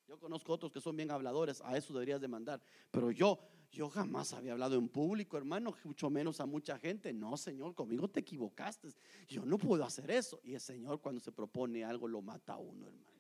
Yo 0.08 0.17
conozco 0.17 0.53
otros 0.53 0.71
que 0.71 0.79
son 0.79 0.95
bien 0.95 1.12
habladores, 1.12 1.60
a 1.65 1.75
eso 1.75 1.91
deberías 1.91 2.21
demandar. 2.21 2.62
Pero 2.89 3.12
yo, 3.12 3.38
yo 3.73 3.89
jamás 3.89 4.32
había 4.32 4.53
hablado 4.53 4.75
en 4.77 4.88
público, 4.88 5.36
hermano, 5.36 5.75
mucho 5.84 6.10
menos 6.10 6.39
a 6.39 6.45
mucha 6.45 6.79
gente. 6.79 7.12
No, 7.12 7.36
Señor, 7.36 7.75
conmigo 7.75 8.08
te 8.08 8.21
equivocaste. 8.21 8.88
Yo 9.27 9.43
no 9.43 9.58
puedo 9.58 9.84
hacer 9.84 10.10
eso. 10.12 10.39
Y 10.45 10.53
el 10.53 10.62
Señor 10.62 11.01
cuando 11.01 11.19
se 11.19 11.34
propone 11.34 11.84
algo 11.84 12.08
lo 12.08 12.21
mata 12.21 12.53
a 12.53 12.58
uno, 12.58 12.88
hermano. 12.88 13.12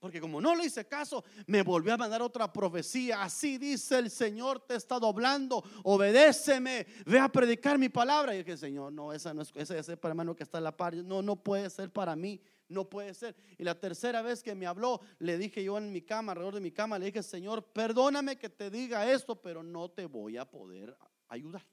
Porque 0.00 0.20
como 0.20 0.40
no 0.40 0.56
le 0.56 0.64
hice 0.64 0.86
caso, 0.86 1.22
me 1.46 1.62
volvió 1.62 1.92
a 1.94 1.98
mandar 1.98 2.22
otra 2.22 2.50
profecía. 2.50 3.22
Así 3.22 3.58
dice 3.58 3.98
el 3.98 4.10
Señor, 4.10 4.60
te 4.60 4.74
está 4.74 4.98
doblando, 4.98 5.62
obedéceme, 5.84 6.86
ve 7.04 7.18
a 7.18 7.28
predicar 7.28 7.78
mi 7.78 7.90
palabra. 7.90 8.34
Y 8.34 8.38
dije, 8.38 8.56
Señor, 8.56 8.92
no, 8.92 9.12
esa 9.12 9.34
no 9.34 9.42
es, 9.42 9.52
esa 9.54 9.78
es 9.78 9.98
para 9.98 10.12
hermano 10.12 10.34
que 10.34 10.42
está 10.42 10.58
en 10.58 10.64
la 10.64 10.76
par. 10.76 10.94
No, 10.96 11.20
no 11.20 11.36
puede 11.36 11.68
ser 11.70 11.90
para 11.90 12.16
mí 12.16 12.40
no 12.70 12.88
puede 12.88 13.12
ser. 13.14 13.36
Y 13.58 13.64
la 13.64 13.78
tercera 13.78 14.22
vez 14.22 14.42
que 14.42 14.54
me 14.54 14.66
habló, 14.66 15.00
le 15.18 15.36
dije 15.36 15.62
yo 15.62 15.76
en 15.76 15.92
mi 15.92 16.02
cama, 16.02 16.32
alrededor 16.32 16.54
de 16.54 16.60
mi 16.60 16.70
cama, 16.70 16.98
le 16.98 17.06
dije, 17.06 17.22
Señor, 17.22 17.64
perdóname 17.64 18.38
que 18.38 18.48
te 18.48 18.70
diga 18.70 19.10
esto, 19.10 19.40
pero 19.42 19.62
no 19.62 19.90
te 19.90 20.06
voy 20.06 20.36
a 20.36 20.48
poder 20.48 20.96
ayudar. 21.28 21.66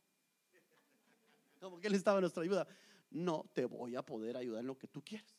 Como 1.60 1.80
que 1.80 1.88
él 1.88 1.96
estaba 1.96 2.20
nuestra 2.20 2.44
ayuda. 2.44 2.68
No 3.10 3.46
te 3.54 3.66
voy 3.66 3.96
a 3.96 4.02
poder 4.04 4.36
ayudar 4.38 4.62
en 4.62 4.68
lo 4.68 4.78
que 4.78 4.88
tú 4.88 5.04
quieres. 5.04 5.37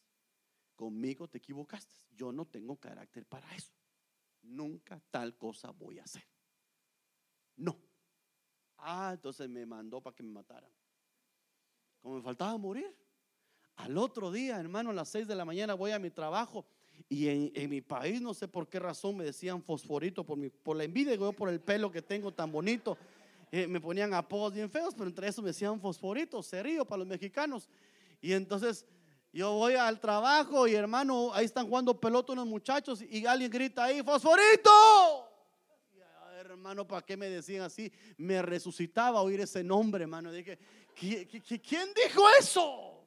Conmigo 0.78 1.26
te 1.26 1.38
equivocaste. 1.38 1.92
Yo 2.14 2.30
no 2.30 2.44
tengo 2.44 2.76
carácter 2.76 3.26
para 3.26 3.52
eso. 3.56 3.72
Nunca 4.42 5.02
tal 5.10 5.36
cosa 5.36 5.72
voy 5.72 5.98
a 5.98 6.04
hacer. 6.04 6.22
No. 7.56 7.76
Ah, 8.76 9.10
entonces 9.12 9.48
me 9.48 9.66
mandó 9.66 10.00
para 10.00 10.14
que 10.14 10.22
me 10.22 10.30
mataran. 10.30 10.70
Como 11.98 12.14
me 12.14 12.22
faltaba 12.22 12.56
morir. 12.58 12.94
Al 13.74 13.98
otro 13.98 14.30
día, 14.30 14.60
hermano, 14.60 14.90
a 14.90 14.92
las 14.92 15.08
6 15.08 15.26
de 15.26 15.34
la 15.34 15.44
mañana 15.44 15.74
voy 15.74 15.90
a 15.90 15.98
mi 15.98 16.10
trabajo 16.10 16.64
y 17.08 17.26
en, 17.26 17.68
mi 17.68 17.80
país 17.80 18.20
no 18.20 18.32
sé 18.32 18.46
por 18.46 18.68
qué 18.68 18.78
razón 18.78 19.16
me 19.16 19.24
decían 19.24 19.60
fosforito 19.60 20.24
por, 20.24 20.38
mi, 20.38 20.48
por 20.48 20.76
la 20.76 20.84
envidia, 20.84 21.16
yo 21.16 21.32
por 21.32 21.48
el 21.48 21.60
pelo 21.60 21.90
que 21.90 22.02
tengo 22.02 22.32
tan 22.32 22.52
bonito. 22.52 22.96
Eh, 23.50 23.66
me 23.66 23.80
ponían 23.80 24.14
apodos 24.14 24.54
bien 24.54 24.70
feos, 24.70 24.94
pero 24.94 25.08
entre 25.08 25.26
eso 25.26 25.42
me 25.42 25.48
decían 25.48 25.80
fosforito, 25.80 26.40
serio 26.40 26.84
para 26.84 27.00
los 27.00 27.08
mexicanos. 27.08 27.68
Y 28.20 28.32
entonces 28.32 28.86
yo 29.32 29.52
voy 29.52 29.74
al 29.74 30.00
trabajo 30.00 30.66
y 30.66 30.74
hermano, 30.74 31.32
ahí 31.34 31.44
están 31.44 31.66
jugando 31.66 31.98
pelota 31.98 32.32
unos 32.32 32.46
muchachos 32.46 33.02
y 33.02 33.26
alguien 33.26 33.50
grita 33.50 33.84
ahí, 33.84 34.02
fosforito. 34.02 34.70
hermano, 36.38 36.86
¿para 36.86 37.04
qué 37.04 37.16
me 37.16 37.28
decían 37.28 37.62
así? 37.62 37.92
Me 38.16 38.40
resucitaba 38.42 39.20
oír 39.20 39.40
ese 39.40 39.62
nombre, 39.62 40.02
hermano. 40.02 40.32
Dije, 40.32 40.58
¿quién 40.94 41.88
dijo 41.94 42.22
eso? 42.38 42.98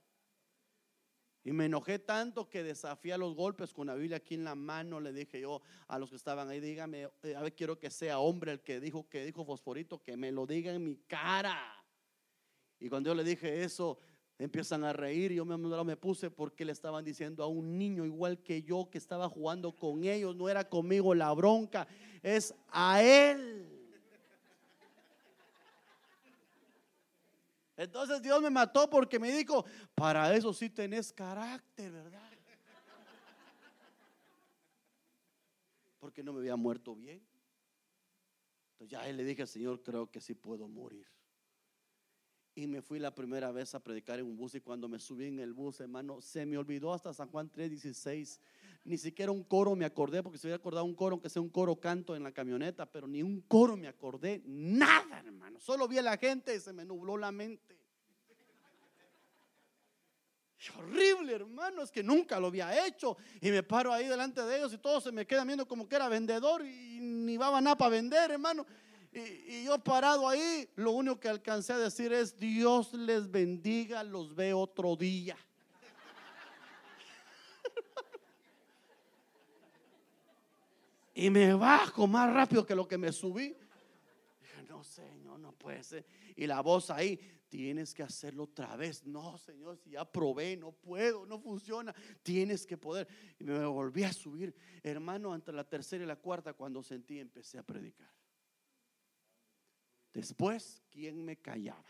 Y 1.44 1.52
me 1.52 1.66
enojé 1.66 1.98
tanto 1.98 2.48
que 2.48 2.62
desafié 2.62 3.14
a 3.14 3.18
los 3.18 3.34
golpes 3.34 3.74
con 3.74 3.88
la 3.88 3.96
Biblia 3.96 4.18
aquí 4.18 4.36
en 4.36 4.44
la 4.44 4.54
mano. 4.54 5.00
Le 5.00 5.12
dije 5.12 5.42
yo 5.42 5.62
a 5.88 5.98
los 5.98 6.12
que 6.12 6.16
estaban 6.16 6.48
ahí, 6.50 6.60
dígame, 6.60 7.10
eh, 7.24 7.36
a 7.36 7.42
ver, 7.42 7.56
quiero 7.56 7.80
que 7.80 7.90
sea 7.90 8.20
hombre 8.20 8.52
el 8.52 8.62
que 8.62 8.80
dijo 8.80 9.10
que 9.10 9.26
dijo 9.26 9.44
Fosforito, 9.44 10.04
que 10.04 10.16
me 10.16 10.32
lo 10.32 10.46
diga 10.46 10.72
en 10.72 10.84
mi 10.84 10.98
cara. 11.08 11.58
Y 12.80 12.90
cuando 12.90 13.10
yo 13.10 13.16
le 13.16 13.24
dije 13.24 13.64
eso, 13.64 13.98
empiezan 14.44 14.84
a 14.84 14.94
reír. 14.94 15.32
Yo 15.32 15.46
me, 15.46 15.58
me 15.58 15.98
puse 15.98 16.30
porque 16.32 16.66
le 16.66 16.72
estaban 16.72 17.04
diciendo 17.06 17.44
a 17.44 17.48
un 17.48 17.78
niño 17.78 18.06
igual 18.06 18.42
que 18.42 18.64
yo 18.64 18.90
que 18.90 18.98
estaba 18.98 19.30
jugando 19.30 19.72
con 19.76 20.04
ellos. 20.04 20.36
No 20.36 20.50
era 20.50 20.68
conmigo 20.68 21.14
la 21.14 21.32
bronca, 21.34 21.88
es 22.24 22.54
a 22.70 23.02
él. 23.02 23.68
Entonces 27.78 28.22
Dios 28.22 28.42
me 28.42 28.50
mató 28.50 28.90
porque 28.90 29.18
me 29.18 29.32
dijo, 29.32 29.66
para 29.96 30.36
eso 30.36 30.54
sí 30.54 30.70
tenés 30.70 31.12
carácter, 31.12 31.92
¿verdad? 31.92 32.30
Porque 36.00 36.24
no 36.24 36.34
me 36.34 36.40
había 36.40 36.56
muerto 36.56 36.96
bien. 36.96 37.22
Entonces 38.74 38.90
ya 38.90 39.12
le 39.12 39.24
dije 39.24 39.44
al 39.44 39.48
Señor, 39.48 39.82
creo 39.82 40.10
que 40.10 40.20
sí 40.20 40.34
puedo 40.34 40.68
morir. 40.68 41.08
Y 42.62 42.68
me 42.68 42.84
fui 42.84 43.00
la 43.00 43.10
primera 43.10 43.52
vez 43.52 43.74
a 43.74 43.80
predicar 43.80 44.20
en 44.20 44.26
un 44.28 44.38
bus 44.38 44.54
y 44.54 44.62
cuando 44.62 44.88
me 44.88 45.00
subí 45.00 45.26
en 45.26 45.40
el 45.40 45.52
bus, 45.52 45.80
hermano, 45.80 46.22
se 46.22 46.46
me 46.46 46.60
olvidó 46.60 46.94
hasta 46.94 47.12
San 47.12 47.28
Juan 47.30 47.50
3:16. 47.50 48.40
Ni 48.86 49.00
siquiera 49.00 49.32
un 49.32 49.44
coro 49.44 49.76
me 49.76 49.84
acordé, 49.84 50.22
porque 50.22 50.38
se 50.38 50.46
hubiera 50.46 50.58
acordado 50.58 50.86
un 50.86 50.94
coro, 50.94 51.16
aunque 51.16 51.30
sea 51.30 51.42
un 51.42 51.50
coro 51.50 51.76
canto 51.78 52.16
en 52.16 52.22
la 52.22 52.32
camioneta, 52.32 52.86
pero 52.86 53.08
ni 53.08 53.24
un 53.24 53.42
coro 53.42 53.76
me 53.76 53.88
acordé, 53.88 54.44
nada, 54.46 55.24
hermano. 55.26 55.60
Solo 55.60 55.88
vi 55.88 55.98
a 55.98 56.04
la 56.04 56.18
gente 56.18 56.56
y 56.56 56.60
se 56.60 56.72
me 56.72 56.86
nubló 56.86 57.18
la 57.18 57.32
mente. 57.32 57.80
horrible, 60.78 61.34
hermano, 61.34 61.82
es 61.82 61.90
que 61.90 62.04
nunca 62.04 62.40
lo 62.40 62.48
había 62.48 62.86
hecho. 62.86 63.18
Y 63.42 63.50
me 63.50 63.64
paro 63.64 63.92
ahí 63.92 64.06
delante 64.06 64.44
de 64.44 64.58
ellos 64.58 64.72
y 64.72 64.78
todos 64.78 65.04
se 65.04 65.12
me 65.12 65.26
quedan 65.26 65.48
viendo 65.48 65.68
como 65.68 65.90
que 65.90 65.96
era 65.96 66.08
vendedor 66.08 66.64
y 66.64 67.00
ni 67.02 67.38
va 67.38 67.60
nada 67.60 67.76
para 67.76 67.90
vender, 67.90 68.30
hermano. 68.30 68.68
Y, 69.14 69.66
yo 69.66 69.78
parado 69.80 70.28
ahí, 70.28 70.70
lo 70.76 70.92
único 70.92 71.20
que 71.20 71.28
alcancé 71.28 71.74
a 71.74 71.78
decir 71.78 72.14
es, 72.14 72.38
Dios 72.38 72.94
les 72.94 73.30
bendiga, 73.30 74.04
los 74.04 74.34
ve 74.34 74.54
otro 74.54 74.96
día. 74.96 75.36
y 81.14 81.30
me 81.30 81.54
bajo 81.54 82.08
más 82.08 82.34
rápido 82.34 82.66
que 82.66 82.74
lo 82.74 82.88
que 82.88 82.98
me 82.98 83.12
subí. 83.12 83.54
No, 84.70 84.82
Señor, 84.84 85.40
no 85.40 85.52
puede 85.52 85.84
ser. 85.84 86.06
Y 86.38 86.48
la 86.48 86.62
voz 86.62 86.90
ahí, 86.90 87.20
tienes 87.50 87.94
que 87.94 88.04
hacerlo 88.04 88.44
otra 88.44 88.78
vez. 88.78 89.06
No, 89.06 89.38
Señor, 89.38 89.76
si 89.78 89.90
ya 89.92 90.10
probé, 90.10 90.56
no 90.56 90.72
puedo, 90.72 91.26
no 91.26 91.38
funciona. 91.38 91.94
Tienes 92.24 92.66
que 92.66 92.78
poder. 92.78 93.10
Y 93.38 93.44
me 93.44 93.66
volví 93.66 94.06
a 94.06 94.14
subir, 94.14 94.56
hermano, 94.82 95.36
entre 95.36 95.54
la 95.54 95.66
tercera 95.66 96.06
y 96.06 96.08
la 96.08 96.16
cuarta, 96.16 96.54
cuando 96.54 96.82
sentí, 96.82 97.20
empecé 97.20 97.58
a 97.58 97.64
predicar. 97.64 98.21
Después, 100.14 100.82
¿quién 100.90 101.24
me 101.24 101.38
callaba? 101.38 101.86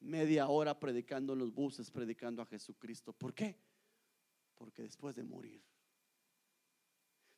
Media 0.00 0.48
hora 0.48 0.78
predicando 0.78 1.32
en 1.32 1.38
los 1.38 1.52
buses, 1.52 1.90
predicando 1.90 2.42
a 2.42 2.46
Jesucristo. 2.46 3.12
¿Por 3.12 3.34
qué? 3.34 3.56
Porque 4.56 4.82
después 4.82 5.14
de 5.14 5.22
morir, 5.22 5.62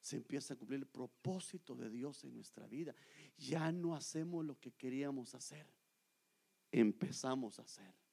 se 0.01 0.17
empieza 0.17 0.55
a 0.55 0.57
cumplir 0.57 0.81
el 0.81 0.87
propósito 0.87 1.75
de 1.75 1.91
Dios 1.91 2.25
en 2.25 2.35
nuestra 2.35 2.67
vida. 2.67 2.95
Ya 3.37 3.71
no 3.73 3.95
hacemos 3.95 4.45
lo 4.45 4.59
que 4.59 4.73
queríamos 4.73 5.35
hacer, 5.35 5.67
empezamos 6.71 7.59
a 7.59 7.63
hacer 7.63 8.04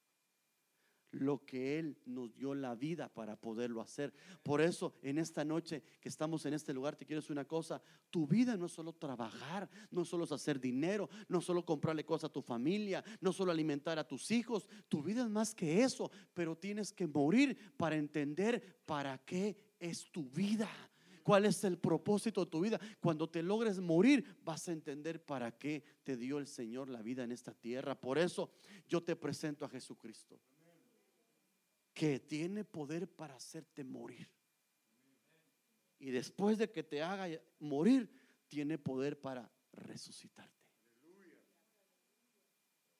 lo 1.12 1.44
que 1.44 1.78
Él 1.78 1.96
nos 2.06 2.34
dio 2.34 2.54
la 2.54 2.74
vida 2.74 3.08
para 3.08 3.36
poderlo 3.36 3.80
hacer. 3.80 4.12
Por 4.42 4.60
eso, 4.60 4.94
en 5.02 5.18
esta 5.18 5.44
noche 5.44 5.82
que 6.00 6.08
estamos 6.08 6.44
en 6.46 6.54
este 6.54 6.72
lugar, 6.72 6.96
te 6.96 7.06
quiero 7.06 7.20
decir 7.20 7.32
una 7.32 7.44
cosa, 7.44 7.80
tu 8.10 8.26
vida 8.26 8.56
no 8.56 8.66
es 8.66 8.72
solo 8.72 8.92
trabajar, 8.92 9.68
no 9.90 10.04
solo 10.04 10.24
hacer 10.24 10.60
dinero, 10.60 11.08
no 11.28 11.40
solo 11.40 11.64
comprarle 11.64 12.04
cosas 12.04 12.30
a 12.30 12.32
tu 12.32 12.42
familia, 12.42 13.04
no 13.20 13.32
solo 13.32 13.52
alimentar 13.52 13.98
a 13.98 14.08
tus 14.08 14.30
hijos, 14.30 14.66
tu 14.88 15.02
vida 15.02 15.22
es 15.22 15.28
más 15.28 15.54
que 15.54 15.82
eso, 15.82 16.10
pero 16.34 16.56
tienes 16.56 16.92
que 16.92 17.06
morir 17.06 17.56
para 17.76 17.96
entender 17.96 18.80
para 18.86 19.18
qué 19.18 19.56
es 19.78 20.10
tu 20.10 20.24
vida. 20.30 20.68
¿Cuál 21.22 21.46
es 21.46 21.62
el 21.64 21.78
propósito 21.78 22.44
de 22.44 22.50
tu 22.50 22.60
vida? 22.60 22.80
Cuando 23.00 23.28
te 23.28 23.42
logres 23.42 23.78
morir, 23.78 24.24
vas 24.44 24.68
a 24.68 24.72
entender 24.72 25.24
para 25.24 25.56
qué 25.56 25.84
te 26.02 26.16
dio 26.16 26.38
el 26.38 26.48
Señor 26.48 26.88
la 26.88 27.02
vida 27.02 27.22
en 27.22 27.30
esta 27.30 27.54
tierra. 27.54 27.94
Por 27.94 28.18
eso 28.18 28.50
yo 28.88 29.02
te 29.02 29.14
presento 29.14 29.64
a 29.64 29.68
Jesucristo 29.68 30.40
que 31.94 32.20
tiene 32.20 32.64
poder 32.64 33.08
para 33.08 33.36
hacerte 33.36 33.84
morir. 33.84 34.28
Y 35.98 36.10
después 36.10 36.58
de 36.58 36.70
que 36.70 36.82
te 36.82 37.02
haga 37.02 37.28
morir, 37.60 38.10
tiene 38.48 38.78
poder 38.78 39.20
para 39.20 39.50
resucitarte. 39.72 40.52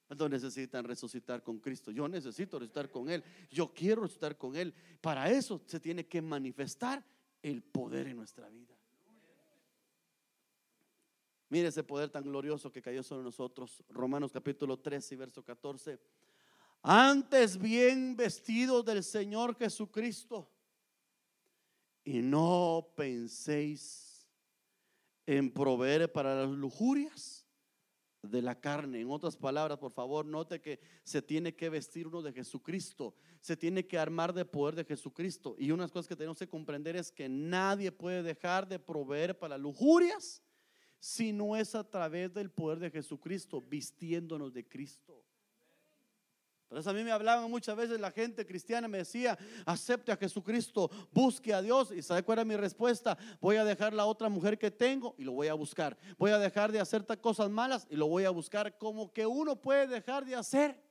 ¿Cuántos 0.06 0.30
necesitan 0.30 0.84
resucitar 0.84 1.42
con 1.42 1.58
Cristo? 1.58 1.90
Yo 1.90 2.06
necesito 2.06 2.58
resucitar 2.58 2.90
con 2.90 3.08
Él. 3.08 3.24
Yo 3.50 3.72
quiero 3.72 4.02
resucitar 4.02 4.36
con 4.36 4.54
Él. 4.56 4.74
Para 5.00 5.30
eso 5.30 5.62
se 5.66 5.80
tiene 5.80 6.06
que 6.06 6.20
manifestar 6.20 7.02
el 7.42 7.62
poder 7.62 8.08
en 8.08 8.18
nuestra 8.18 8.48
vida. 8.50 8.76
Mire 11.48 11.68
ese 11.68 11.82
poder 11.82 12.08
tan 12.08 12.24
glorioso 12.24 12.70
que 12.70 12.80
cayó 12.80 13.02
sobre 13.02 13.24
nosotros. 13.24 13.82
Romanos 13.88 14.32
capítulo 14.32 14.78
13 14.78 15.14
y 15.14 15.18
verso 15.18 15.42
14. 15.42 15.98
Antes 16.82 17.56
bien 17.58 18.16
vestidos 18.16 18.84
del 18.84 19.04
Señor 19.04 19.56
Jesucristo. 19.56 20.50
Y 22.04 22.20
no 22.20 22.88
penséis 22.96 24.26
en 25.24 25.52
proveer 25.52 26.10
para 26.10 26.34
las 26.34 26.50
lujurias 26.50 27.46
de 28.22 28.42
la 28.42 28.60
carne. 28.60 29.00
En 29.00 29.10
otras 29.10 29.36
palabras, 29.36 29.78
por 29.78 29.92
favor, 29.92 30.26
note 30.26 30.60
que 30.60 30.80
se 31.04 31.22
tiene 31.22 31.54
que 31.54 31.68
vestir 31.68 32.08
uno 32.08 32.22
de 32.22 32.32
Jesucristo, 32.32 33.14
se 33.40 33.56
tiene 33.56 33.86
que 33.86 33.98
armar 33.98 34.32
de 34.32 34.44
poder 34.44 34.74
de 34.74 34.84
Jesucristo. 34.84 35.54
Y 35.58 35.70
unas 35.70 35.92
cosas 35.92 36.08
que 36.08 36.16
tenemos 36.16 36.38
que 36.38 36.48
comprender 36.48 36.96
es 36.96 37.12
que 37.12 37.28
nadie 37.28 37.92
puede 37.92 38.24
dejar 38.24 38.66
de 38.68 38.80
proveer 38.80 39.38
para 39.38 39.56
lujurias 39.56 40.42
si 40.98 41.32
no 41.32 41.56
es 41.56 41.74
a 41.74 41.88
través 41.88 42.32
del 42.32 42.50
poder 42.50 42.78
de 42.78 42.90
Jesucristo, 42.90 43.60
vistiéndonos 43.60 44.52
de 44.52 44.66
Cristo. 44.66 45.24
Eso 46.76 46.90
a 46.90 46.92
mí 46.92 47.04
me 47.04 47.12
hablaban 47.12 47.50
muchas 47.50 47.76
veces 47.76 48.00
la 48.00 48.10
gente 48.10 48.46
cristiana, 48.46 48.88
me 48.88 48.98
decía, 48.98 49.38
acepte 49.66 50.12
a 50.12 50.16
Jesucristo, 50.16 50.90
busque 51.10 51.52
a 51.52 51.62
Dios. 51.62 51.92
¿Y 51.92 52.02
sabe 52.02 52.22
cuál 52.22 52.38
era 52.38 52.44
mi 52.44 52.56
respuesta? 52.56 53.18
Voy 53.40 53.56
a 53.56 53.64
dejar 53.64 53.92
la 53.92 54.06
otra 54.06 54.28
mujer 54.28 54.58
que 54.58 54.70
tengo 54.70 55.14
y 55.18 55.24
lo 55.24 55.32
voy 55.32 55.48
a 55.48 55.54
buscar. 55.54 55.96
Voy 56.18 56.30
a 56.30 56.38
dejar 56.38 56.72
de 56.72 56.80
hacer 56.80 57.04
cosas 57.20 57.50
malas 57.50 57.86
y 57.90 57.96
lo 57.96 58.06
voy 58.06 58.24
a 58.24 58.30
buscar. 58.30 58.78
Como 58.78 59.12
que 59.12 59.26
uno 59.26 59.60
puede 59.60 59.86
dejar 59.86 60.24
de 60.24 60.34
hacer 60.34 60.82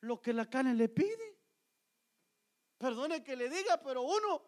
lo 0.00 0.20
que 0.20 0.32
la 0.32 0.46
carne 0.48 0.74
le 0.74 0.88
pide. 0.88 1.38
Perdone 2.78 3.22
que 3.22 3.36
le 3.36 3.48
diga, 3.48 3.80
pero 3.82 4.02
uno 4.02 4.42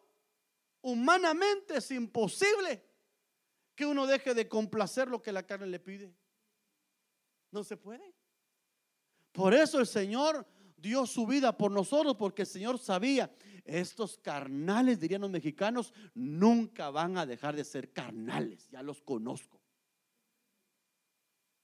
humanamente 0.83 1.79
es 1.79 1.91
imposible 1.91 2.85
que 3.75 3.87
uno 3.87 4.07
deje 4.07 4.35
de 4.35 4.49
complacer 4.49 5.09
lo 5.09 5.23
que 5.23 5.33
la 5.33 5.47
carne 5.47 5.67
le 5.67 5.81
pide. 5.81 6.15
No 7.51 7.65
se 7.65 7.77
puede. 7.77 8.14
Por 9.35 9.53
eso 9.53 9.81
el 9.81 9.87
Señor 9.89 10.47
dio 10.77 11.07
su 11.07 11.27
vida 11.27 11.59
por 11.59 11.73
nosotros, 11.73 12.15
porque 12.17 12.43
el 12.43 12.49
Señor 12.49 12.79
sabía, 12.79 13.35
estos 13.65 14.17
carnales, 14.17 15.01
dirían 15.01 15.23
los 15.23 15.31
mexicanos, 15.31 15.93
nunca 16.15 16.89
van 16.91 17.19
a 17.19 17.27
dejar 17.27 17.57
de 17.57 17.65
ser 17.65 17.93
carnales, 17.93 18.69
ya 18.71 18.81
los 18.81 19.03
conozco. 19.03 19.61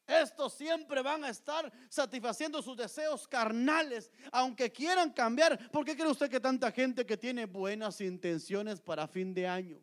Estos 0.05 0.55
siempre 0.55 1.01
van 1.01 1.23
a 1.23 1.29
estar 1.29 1.73
satisfaciendo 1.89 2.61
sus 2.61 2.77
deseos 2.77 3.29
carnales, 3.29 4.11
aunque 4.33 4.73
quieran 4.73 5.13
cambiar. 5.13 5.71
¿Por 5.71 5.85
qué 5.85 5.95
cree 5.95 6.11
usted 6.11 6.29
que 6.29 6.41
tanta 6.41 6.73
gente 6.73 7.07
que 7.07 7.17
tiene 7.17 7.47
buenas 7.47 8.01
intenciones 8.01 8.81
para 8.81 9.07
fin 9.07 9.33
de 9.33 9.47
año? 9.47 9.81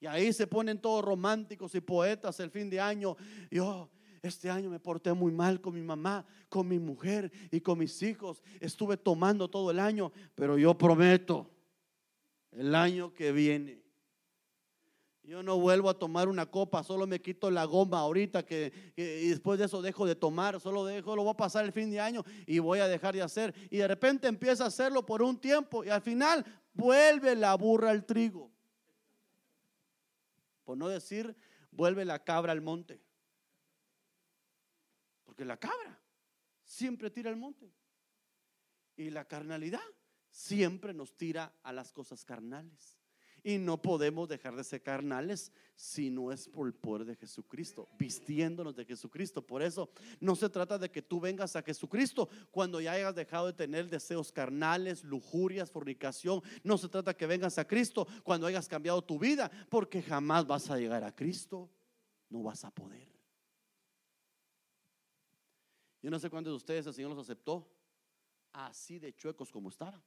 Y 0.00 0.06
ahí 0.06 0.32
se 0.32 0.48
ponen 0.48 0.80
todos 0.80 1.04
románticos 1.04 1.76
y 1.76 1.80
poetas 1.80 2.40
el 2.40 2.50
fin 2.50 2.68
de 2.68 2.80
año. 2.80 3.16
Yo, 3.48 3.88
este 4.28 4.50
año 4.50 4.70
me 4.70 4.80
porté 4.80 5.12
muy 5.12 5.32
mal 5.32 5.60
con 5.60 5.74
mi 5.74 5.82
mamá, 5.82 6.24
con 6.48 6.68
mi 6.68 6.78
mujer 6.78 7.32
y 7.50 7.60
con 7.60 7.78
mis 7.78 8.02
hijos. 8.02 8.42
Estuve 8.60 8.96
tomando 8.96 9.48
todo 9.48 9.70
el 9.70 9.78
año, 9.78 10.12
pero 10.34 10.56
yo 10.56 10.76
prometo, 10.76 11.50
el 12.52 12.74
año 12.74 13.12
que 13.12 13.32
viene, 13.32 13.82
yo 15.28 15.42
no 15.42 15.58
vuelvo 15.58 15.90
a 15.90 15.98
tomar 15.98 16.26
una 16.26 16.46
copa, 16.46 16.82
solo 16.82 17.06
me 17.06 17.20
quito 17.20 17.50
la 17.50 17.66
goma 17.66 17.98
ahorita 17.98 18.46
que, 18.46 18.72
y 18.96 19.28
después 19.28 19.58
de 19.58 19.66
eso 19.66 19.82
dejo 19.82 20.06
de 20.06 20.14
tomar, 20.14 20.58
solo 20.58 20.86
dejo, 20.86 21.14
lo 21.14 21.22
voy 21.22 21.32
a 21.32 21.36
pasar 21.36 21.66
el 21.66 21.72
fin 21.72 21.90
de 21.90 22.00
año 22.00 22.24
y 22.46 22.60
voy 22.60 22.78
a 22.78 22.88
dejar 22.88 23.14
de 23.14 23.20
hacer. 23.20 23.54
Y 23.70 23.76
de 23.76 23.88
repente 23.88 24.26
empieza 24.26 24.64
a 24.64 24.68
hacerlo 24.68 25.04
por 25.04 25.20
un 25.20 25.38
tiempo 25.38 25.84
y 25.84 25.90
al 25.90 26.00
final 26.00 26.46
vuelve 26.72 27.36
la 27.36 27.54
burra 27.56 27.90
al 27.90 28.06
trigo. 28.06 28.50
Por 30.64 30.78
no 30.78 30.88
decir, 30.88 31.36
vuelve 31.72 32.06
la 32.06 32.24
cabra 32.24 32.52
al 32.52 32.62
monte. 32.62 32.98
La 35.44 35.56
cabra 35.56 35.98
siempre 36.64 37.10
tira 37.10 37.30
al 37.30 37.36
monte. 37.36 37.72
Y 38.96 39.10
la 39.10 39.26
carnalidad 39.26 39.80
siempre 40.30 40.92
nos 40.92 41.16
tira 41.16 41.54
a 41.62 41.72
las 41.72 41.92
cosas 41.92 42.24
carnales. 42.24 42.98
Y 43.44 43.58
no 43.58 43.80
podemos 43.80 44.28
dejar 44.28 44.56
de 44.56 44.64
ser 44.64 44.82
carnales 44.82 45.52
si 45.76 46.10
no 46.10 46.32
es 46.32 46.48
por 46.48 46.66
el 46.66 46.74
poder 46.74 47.06
de 47.06 47.14
Jesucristo, 47.14 47.88
vistiéndonos 47.96 48.74
de 48.74 48.84
Jesucristo. 48.84 49.46
Por 49.46 49.62
eso 49.62 49.90
no 50.20 50.34
se 50.34 50.48
trata 50.48 50.76
de 50.76 50.90
que 50.90 51.02
tú 51.02 51.20
vengas 51.20 51.54
a 51.54 51.62
Jesucristo 51.62 52.28
cuando 52.50 52.80
ya 52.80 52.92
hayas 52.92 53.14
dejado 53.14 53.46
de 53.46 53.52
tener 53.52 53.88
deseos 53.88 54.32
carnales, 54.32 55.04
lujurias, 55.04 55.70
fornicación. 55.70 56.42
No 56.64 56.76
se 56.76 56.88
trata 56.88 57.16
que 57.16 57.26
vengas 57.26 57.58
a 57.58 57.66
Cristo 57.66 58.08
cuando 58.24 58.48
hayas 58.48 58.68
cambiado 58.68 59.02
tu 59.02 59.18
vida, 59.18 59.50
porque 59.68 60.02
jamás 60.02 60.44
vas 60.44 60.68
a 60.68 60.76
llegar 60.76 61.04
a 61.04 61.14
Cristo. 61.14 61.70
No 62.28 62.42
vas 62.42 62.64
a 62.64 62.72
poder. 62.72 63.17
Yo 66.02 66.10
no 66.10 66.18
sé 66.18 66.30
cuántos 66.30 66.52
de 66.52 66.56
ustedes 66.56 66.86
el 66.86 66.94
Señor 66.94 67.10
los 67.10 67.18
aceptó 67.18 67.68
así 68.52 68.98
de 68.98 69.14
chuecos 69.14 69.50
como 69.50 69.68
estaban. 69.68 70.02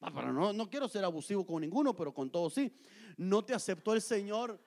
Ah, 0.00 0.10
no, 0.10 0.52
no 0.52 0.70
quiero 0.70 0.88
ser 0.88 1.04
abusivo 1.04 1.44
con 1.44 1.60
ninguno, 1.60 1.94
pero 1.94 2.12
con 2.12 2.30
todos 2.30 2.54
sí. 2.54 2.72
¿No 3.16 3.44
te 3.44 3.54
aceptó 3.54 3.94
el 3.94 4.02
Señor 4.02 4.60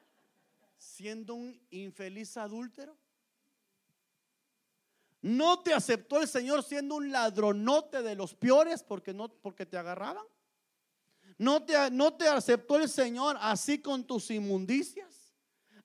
siendo 0.78 1.36
un 1.36 1.60
infeliz 1.70 2.36
adúltero? 2.38 2.98
¿No 5.22 5.60
te 5.60 5.74
aceptó 5.74 6.22
el 6.22 6.28
Señor 6.28 6.64
siendo 6.64 6.96
un 6.96 7.12
ladronote 7.12 8.02
de 8.02 8.16
los 8.16 8.34
peores 8.34 8.84
porque, 8.84 9.14
no, 9.14 9.30
porque 9.30 9.66
te 9.66 9.78
agarraban? 9.78 10.26
¿No 11.38 11.64
te, 11.64 11.92
¿No 11.92 12.14
te 12.14 12.28
aceptó 12.28 12.78
el 12.78 12.90
Señor 12.90 13.38
así 13.40 13.80
con 13.80 14.06
tus 14.06 14.32
inmundicias? 14.32 15.19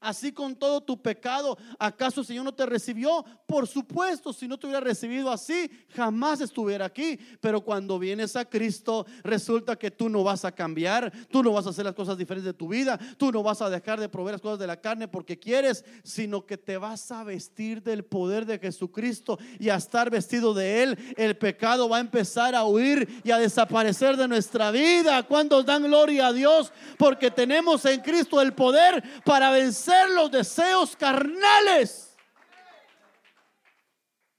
Así 0.00 0.32
con 0.32 0.56
todo 0.56 0.80
tu 0.80 1.00
pecado, 1.00 1.56
¿acaso 1.78 2.20
el 2.20 2.26
Señor 2.26 2.44
no 2.44 2.54
te 2.54 2.66
recibió? 2.66 3.24
Por 3.46 3.66
supuesto, 3.66 4.32
si 4.32 4.48
no 4.48 4.58
te 4.58 4.66
hubiera 4.66 4.80
recibido 4.80 5.30
así, 5.30 5.70
jamás 5.94 6.40
estuviera 6.40 6.86
aquí. 6.86 7.18
Pero 7.40 7.60
cuando 7.60 7.98
vienes 7.98 8.36
a 8.36 8.44
Cristo, 8.44 9.06
resulta 9.22 9.76
que 9.76 9.90
tú 9.90 10.08
no 10.08 10.24
vas 10.24 10.44
a 10.44 10.52
cambiar, 10.52 11.12
tú 11.28 11.42
no 11.42 11.52
vas 11.52 11.66
a 11.66 11.70
hacer 11.70 11.84
las 11.84 11.94
cosas 11.94 12.18
diferentes 12.18 12.52
de 12.52 12.58
tu 12.58 12.68
vida, 12.68 12.98
tú 13.16 13.30
no 13.30 13.42
vas 13.42 13.62
a 13.62 13.70
dejar 13.70 14.00
de 14.00 14.08
proveer 14.08 14.34
las 14.34 14.42
cosas 14.42 14.58
de 14.58 14.66
la 14.66 14.80
carne 14.80 15.08
porque 15.08 15.38
quieres, 15.38 15.84
sino 16.02 16.44
que 16.44 16.58
te 16.58 16.76
vas 16.76 17.10
a 17.10 17.24
vestir 17.24 17.82
del 17.82 18.04
poder 18.04 18.46
de 18.46 18.58
Jesucristo 18.58 19.38
y 19.58 19.68
a 19.68 19.76
estar 19.76 20.10
vestido 20.10 20.54
de 20.54 20.82
Él, 20.82 21.14
el 21.16 21.36
pecado 21.36 21.88
va 21.88 21.98
a 21.98 22.00
empezar 22.00 22.54
a 22.54 22.64
huir 22.64 23.22
y 23.24 23.30
a 23.30 23.38
desaparecer 23.38 24.16
de 24.16 24.28
nuestra 24.28 24.70
vida. 24.70 25.22
Cuando 25.22 25.62
dan 25.62 25.84
gloria 25.84 26.28
a 26.28 26.32
Dios, 26.32 26.72
porque 26.98 27.30
tenemos 27.30 27.84
en 27.84 28.00
Cristo 28.00 28.40
el 28.40 28.52
poder 28.52 29.02
para 29.24 29.50
vencer 29.50 29.83
los 30.10 30.30
deseos 30.30 30.96
carnales. 30.96 32.16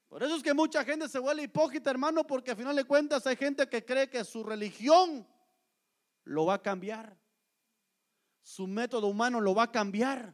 Por 0.08 0.24
eso 0.24 0.36
es 0.36 0.44
que 0.44 0.54
mucha 0.54 0.84
gente 0.86 1.10
se 1.10 1.20
vuelve 1.20 1.44
hipócrita, 1.44 1.90
hermano, 1.90 2.26
porque 2.26 2.52
al 2.52 2.58
final 2.58 2.76
de 2.76 2.86
cuentas 2.86 3.28
hay 3.28 3.36
gente 3.36 3.68
que 3.68 3.84
cree 3.84 4.10
que 4.10 4.24
su 4.24 4.44
religión 4.44 5.28
lo 6.24 6.46
va 6.46 6.54
a 6.56 6.62
cambiar. 6.62 7.18
Su 8.42 8.68
método 8.68 9.08
humano 9.08 9.42
lo 9.42 9.54
va 9.54 9.64
a 9.64 9.72
cambiar. 9.72 10.34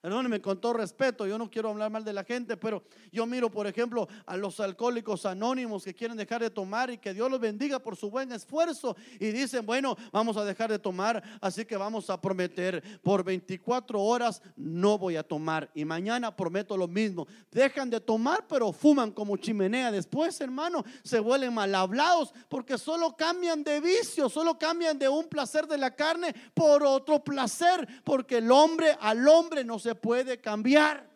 Perdóneme 0.00 0.40
con 0.40 0.60
todo 0.60 0.74
respeto, 0.74 1.26
yo 1.26 1.38
no 1.38 1.50
quiero 1.50 1.70
hablar 1.70 1.90
mal 1.90 2.04
de 2.04 2.12
la 2.12 2.22
gente, 2.22 2.56
pero 2.56 2.84
yo 3.10 3.26
miro, 3.26 3.50
por 3.50 3.66
ejemplo, 3.66 4.06
a 4.26 4.36
los 4.36 4.60
alcohólicos 4.60 5.26
anónimos 5.26 5.84
que 5.84 5.94
quieren 5.94 6.16
dejar 6.16 6.42
de 6.42 6.50
tomar 6.50 6.90
y 6.90 6.98
que 6.98 7.12
Dios 7.12 7.30
los 7.30 7.40
bendiga 7.40 7.78
por 7.78 7.96
su 7.96 8.10
buen 8.10 8.30
esfuerzo 8.30 8.96
y 9.18 9.32
dicen, 9.32 9.66
bueno, 9.66 9.96
vamos 10.12 10.36
a 10.36 10.44
dejar 10.44 10.70
de 10.70 10.78
tomar, 10.78 11.22
así 11.40 11.64
que 11.64 11.76
vamos 11.76 12.08
a 12.10 12.20
prometer 12.20 12.82
por 13.02 13.24
24 13.24 14.00
horas 14.00 14.42
no 14.56 14.98
voy 14.98 15.16
a 15.16 15.22
tomar 15.22 15.70
y 15.74 15.84
mañana 15.84 16.34
prometo 16.34 16.76
lo 16.76 16.88
mismo. 16.88 17.26
Dejan 17.50 17.90
de 17.90 18.00
tomar, 18.00 18.46
pero 18.46 18.72
fuman 18.72 19.10
como 19.10 19.36
chimenea. 19.36 19.90
Después, 19.90 20.40
hermano, 20.40 20.84
se 21.02 21.20
vuelven 21.20 21.54
mal 21.54 21.74
hablados 21.74 22.32
porque 22.48 22.78
solo 22.78 23.16
cambian 23.16 23.64
de 23.64 23.80
vicio, 23.80 24.28
solo 24.28 24.58
cambian 24.58 24.98
de 24.98 25.08
un 25.08 25.28
placer 25.28 25.66
de 25.66 25.78
la 25.78 25.94
carne 25.94 26.34
por 26.54 26.84
otro 26.84 27.22
placer, 27.22 27.86
porque 28.04 28.38
el 28.38 28.50
hombre 28.50 28.96
al 29.00 29.26
hombre 29.28 29.64
no 29.64 29.78
se 29.86 29.94
puede 29.94 30.40
cambiar. 30.40 31.08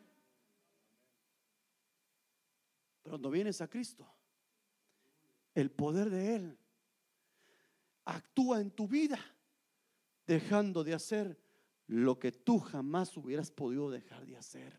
Pero 3.02 3.14
cuando 3.14 3.30
vienes 3.30 3.60
a 3.60 3.68
Cristo, 3.68 4.06
el 5.54 5.72
poder 5.72 6.08
de 6.08 6.36
Él 6.36 6.58
actúa 8.04 8.60
en 8.60 8.70
tu 8.70 8.86
vida, 8.86 9.18
dejando 10.24 10.84
de 10.84 10.94
hacer 10.94 11.36
lo 11.88 12.20
que 12.20 12.30
tú 12.30 12.60
jamás 12.60 13.16
hubieras 13.16 13.50
podido 13.50 13.90
dejar 13.90 14.24
de 14.24 14.36
hacer. 14.36 14.78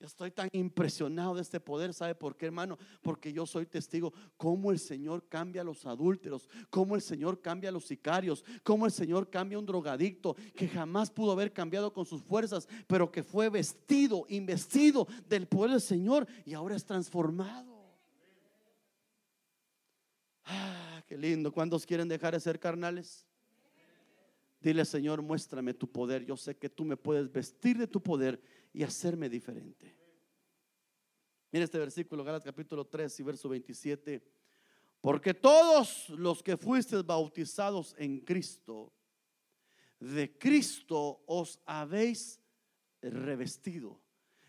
Estoy 0.00 0.30
tan 0.30 0.48
impresionado 0.52 1.34
de 1.34 1.42
este 1.42 1.58
poder, 1.58 1.92
¿sabe 1.92 2.14
por 2.14 2.36
qué, 2.36 2.46
hermano? 2.46 2.78
Porque 3.02 3.32
yo 3.32 3.46
soy 3.46 3.66
testigo 3.66 4.12
cómo 4.36 4.70
el 4.70 4.78
Señor 4.78 5.26
cambia 5.28 5.62
a 5.62 5.64
los 5.64 5.84
adúlteros, 5.86 6.48
cómo 6.70 6.94
el 6.94 7.02
Señor 7.02 7.40
cambia 7.40 7.70
a 7.70 7.72
los 7.72 7.86
sicarios, 7.86 8.44
cómo 8.62 8.86
el 8.86 8.92
Señor 8.92 9.28
cambia 9.28 9.56
a 9.56 9.58
un 9.58 9.66
drogadicto 9.66 10.36
que 10.54 10.68
jamás 10.68 11.10
pudo 11.10 11.32
haber 11.32 11.52
cambiado 11.52 11.92
con 11.92 12.06
sus 12.06 12.22
fuerzas, 12.22 12.68
pero 12.86 13.10
que 13.10 13.24
fue 13.24 13.48
vestido, 13.48 14.24
investido 14.28 15.08
del 15.28 15.48
poder 15.48 15.72
del 15.72 15.80
Señor 15.80 16.28
y 16.44 16.54
ahora 16.54 16.76
es 16.76 16.84
transformado. 16.84 17.76
Ah, 20.44 21.02
qué 21.08 21.18
lindo. 21.18 21.52
¿Cuántos 21.52 21.84
quieren 21.84 22.08
dejar 22.08 22.34
de 22.34 22.40
ser 22.40 22.60
carnales? 22.60 23.26
Dile, 24.60 24.84
Señor, 24.84 25.22
muéstrame 25.22 25.74
tu 25.74 25.90
poder. 25.90 26.24
Yo 26.24 26.36
sé 26.36 26.56
que 26.56 26.68
tú 26.68 26.84
me 26.84 26.96
puedes 26.96 27.30
vestir 27.30 27.78
de 27.78 27.86
tu 27.86 28.02
poder 28.02 28.40
y 28.72 28.82
hacerme 28.82 29.28
diferente. 29.28 29.96
Mira 31.50 31.64
este 31.64 31.78
versículo, 31.78 32.24
Gálatas 32.24 32.44
capítulo 32.44 32.86
3 32.86 33.20
y 33.20 33.22
verso 33.22 33.48
27. 33.48 34.22
Porque 35.00 35.32
todos 35.32 36.08
los 36.10 36.42
que 36.42 36.56
fuisteis 36.56 37.04
bautizados 37.04 37.94
en 37.98 38.20
Cristo, 38.20 38.92
de 40.00 40.36
Cristo 40.38 41.22
os 41.26 41.60
habéis 41.64 42.40
revestido. 43.00 44.00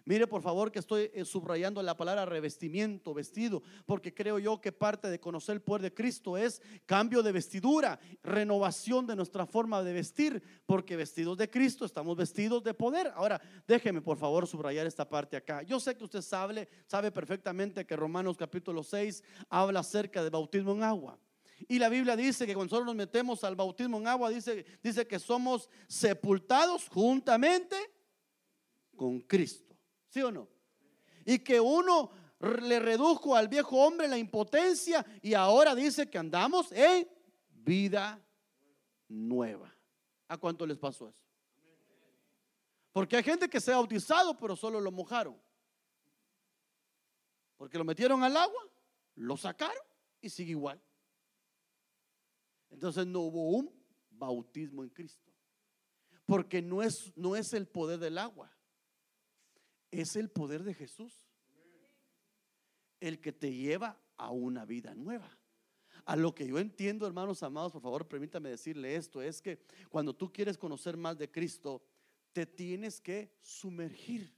Mire 0.10 0.26
por 0.26 0.42
favor 0.42 0.72
que 0.72 0.80
estoy 0.80 1.12
eh, 1.14 1.24
subrayando 1.24 1.84
la 1.84 1.96
palabra 1.96 2.26
revestimiento, 2.26 3.14
vestido, 3.14 3.62
porque 3.86 4.12
creo 4.12 4.40
yo 4.40 4.60
que 4.60 4.72
parte 4.72 5.08
de 5.08 5.20
conocer 5.20 5.54
el 5.54 5.62
poder 5.62 5.84
de 5.84 5.94
Cristo 5.94 6.36
es 6.36 6.64
cambio 6.88 7.22
de 7.22 7.32
vestidura, 7.32 8.00
renovación 8.24 9.06
de 9.06 9.16
nuestra 9.16 9.46
forma 9.46 9.84
de 9.84 9.94
vestir, 9.94 10.42
porque 10.66 10.96
vestidos 10.96 11.38
de 11.38 11.48
Cristo 11.48 11.86
estamos 11.86 12.18
vestidos 12.18 12.64
de 12.64 12.74
poder. 12.74 13.12
Ahora, 13.14 13.40
déjeme 13.68 14.02
por 14.02 14.18
favor 14.18 14.48
subrayar 14.48 14.88
esta 14.88 15.08
parte 15.08 15.38
acá. 15.38 15.62
Yo 15.62 15.80
sé 15.80 15.96
que 15.96 16.06
usted 16.06 16.24
sabe, 16.24 16.68
sabe 16.88 17.12
perfectamente 17.12 17.86
que 17.86 17.96
Romanos 17.96 18.36
capítulo 18.36 18.82
6 18.82 19.24
habla 19.48 19.82
acerca 19.82 20.24
de 20.24 20.32
bautismo 20.32 20.72
en 20.72 20.82
agua. 20.82 21.20
Y 21.68 21.78
la 21.78 21.88
Biblia 21.88 22.16
dice 22.16 22.48
que 22.48 22.56
cuando 22.56 22.72
nosotros 22.72 22.88
nos 22.88 22.96
metemos 22.96 23.44
al 23.44 23.56
bautismo 23.56 24.00
en 24.00 24.08
agua, 24.08 24.32
dice, 24.32 24.66
dice 24.82 25.06
que 25.06 25.20
somos 25.20 25.70
sepultados 25.88 26.90
juntamente 26.90 27.76
con 28.96 29.20
Cristo. 29.20 29.69
¿Sí 30.10 30.22
o 30.22 30.32
no? 30.32 30.50
Y 31.26 31.40
que 31.40 31.60
uno 31.60 32.12
le 32.40 32.80
redujo 32.80 33.36
al 33.36 33.48
viejo 33.48 33.78
hombre 33.78 34.08
la 34.08 34.18
impotencia 34.18 35.06
y 35.22 35.34
ahora 35.34 35.76
dice 35.76 36.10
que 36.10 36.18
andamos 36.18 36.72
en 36.72 37.08
vida 37.50 38.20
nueva. 39.08 39.74
¿A 40.28 40.38
cuánto 40.38 40.66
les 40.66 40.78
pasó 40.78 41.10
eso? 41.10 41.24
Porque 42.92 43.18
hay 43.18 43.24
gente 43.24 43.50
que 43.50 43.60
se 43.60 43.72
ha 43.72 43.76
bautizado, 43.76 44.38
pero 44.38 44.56
solo 44.56 44.82
lo 44.82 44.92
mojaron. 44.92 45.40
Porque 47.58 47.78
lo 47.78 47.84
metieron 47.84 48.24
al 48.24 48.36
agua, 48.36 48.62
lo 49.16 49.38
sacaron 49.38 49.84
y 50.22 50.30
sigue 50.30 50.52
igual. 50.52 50.82
Entonces 52.70 53.06
no 53.06 53.22
hubo 53.22 53.50
un 53.50 53.72
bautismo 54.10 54.84
en 54.84 54.90
Cristo. 54.90 55.30
Porque 56.26 56.62
no 56.62 56.82
es, 56.82 57.16
no 57.16 57.36
es 57.36 57.54
el 57.54 57.68
poder 57.68 58.00
del 58.00 58.18
agua 58.18 58.52
es 59.92 60.16
el 60.16 60.30
poder 60.30 60.64
de 60.64 60.74
Jesús. 60.74 61.14
El 63.00 63.20
que 63.20 63.32
te 63.32 63.54
lleva 63.54 64.00
a 64.18 64.32
una 64.32 64.66
vida 64.66 64.94
nueva. 64.94 65.30
A 66.06 66.16
lo 66.16 66.34
que 66.34 66.48
yo 66.48 66.60
entiendo, 66.60 67.06
hermanos 67.06 67.44
amados, 67.44 67.72
por 67.72 67.82
favor, 67.82 68.08
permítame 68.08 68.50
decirle 68.50 68.96
esto, 68.96 69.22
es 69.22 69.42
que 69.42 69.60
cuando 69.90 70.16
tú 70.16 70.32
quieres 70.32 70.58
conocer 70.58 70.98
más 70.98 71.18
de 71.18 71.30
Cristo, 71.30 71.84
te 72.34 72.46
tienes 72.46 73.00
que 73.00 73.32
sumergir 73.42 74.34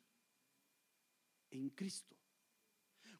en 1.49 1.69
Cristo. 1.69 2.15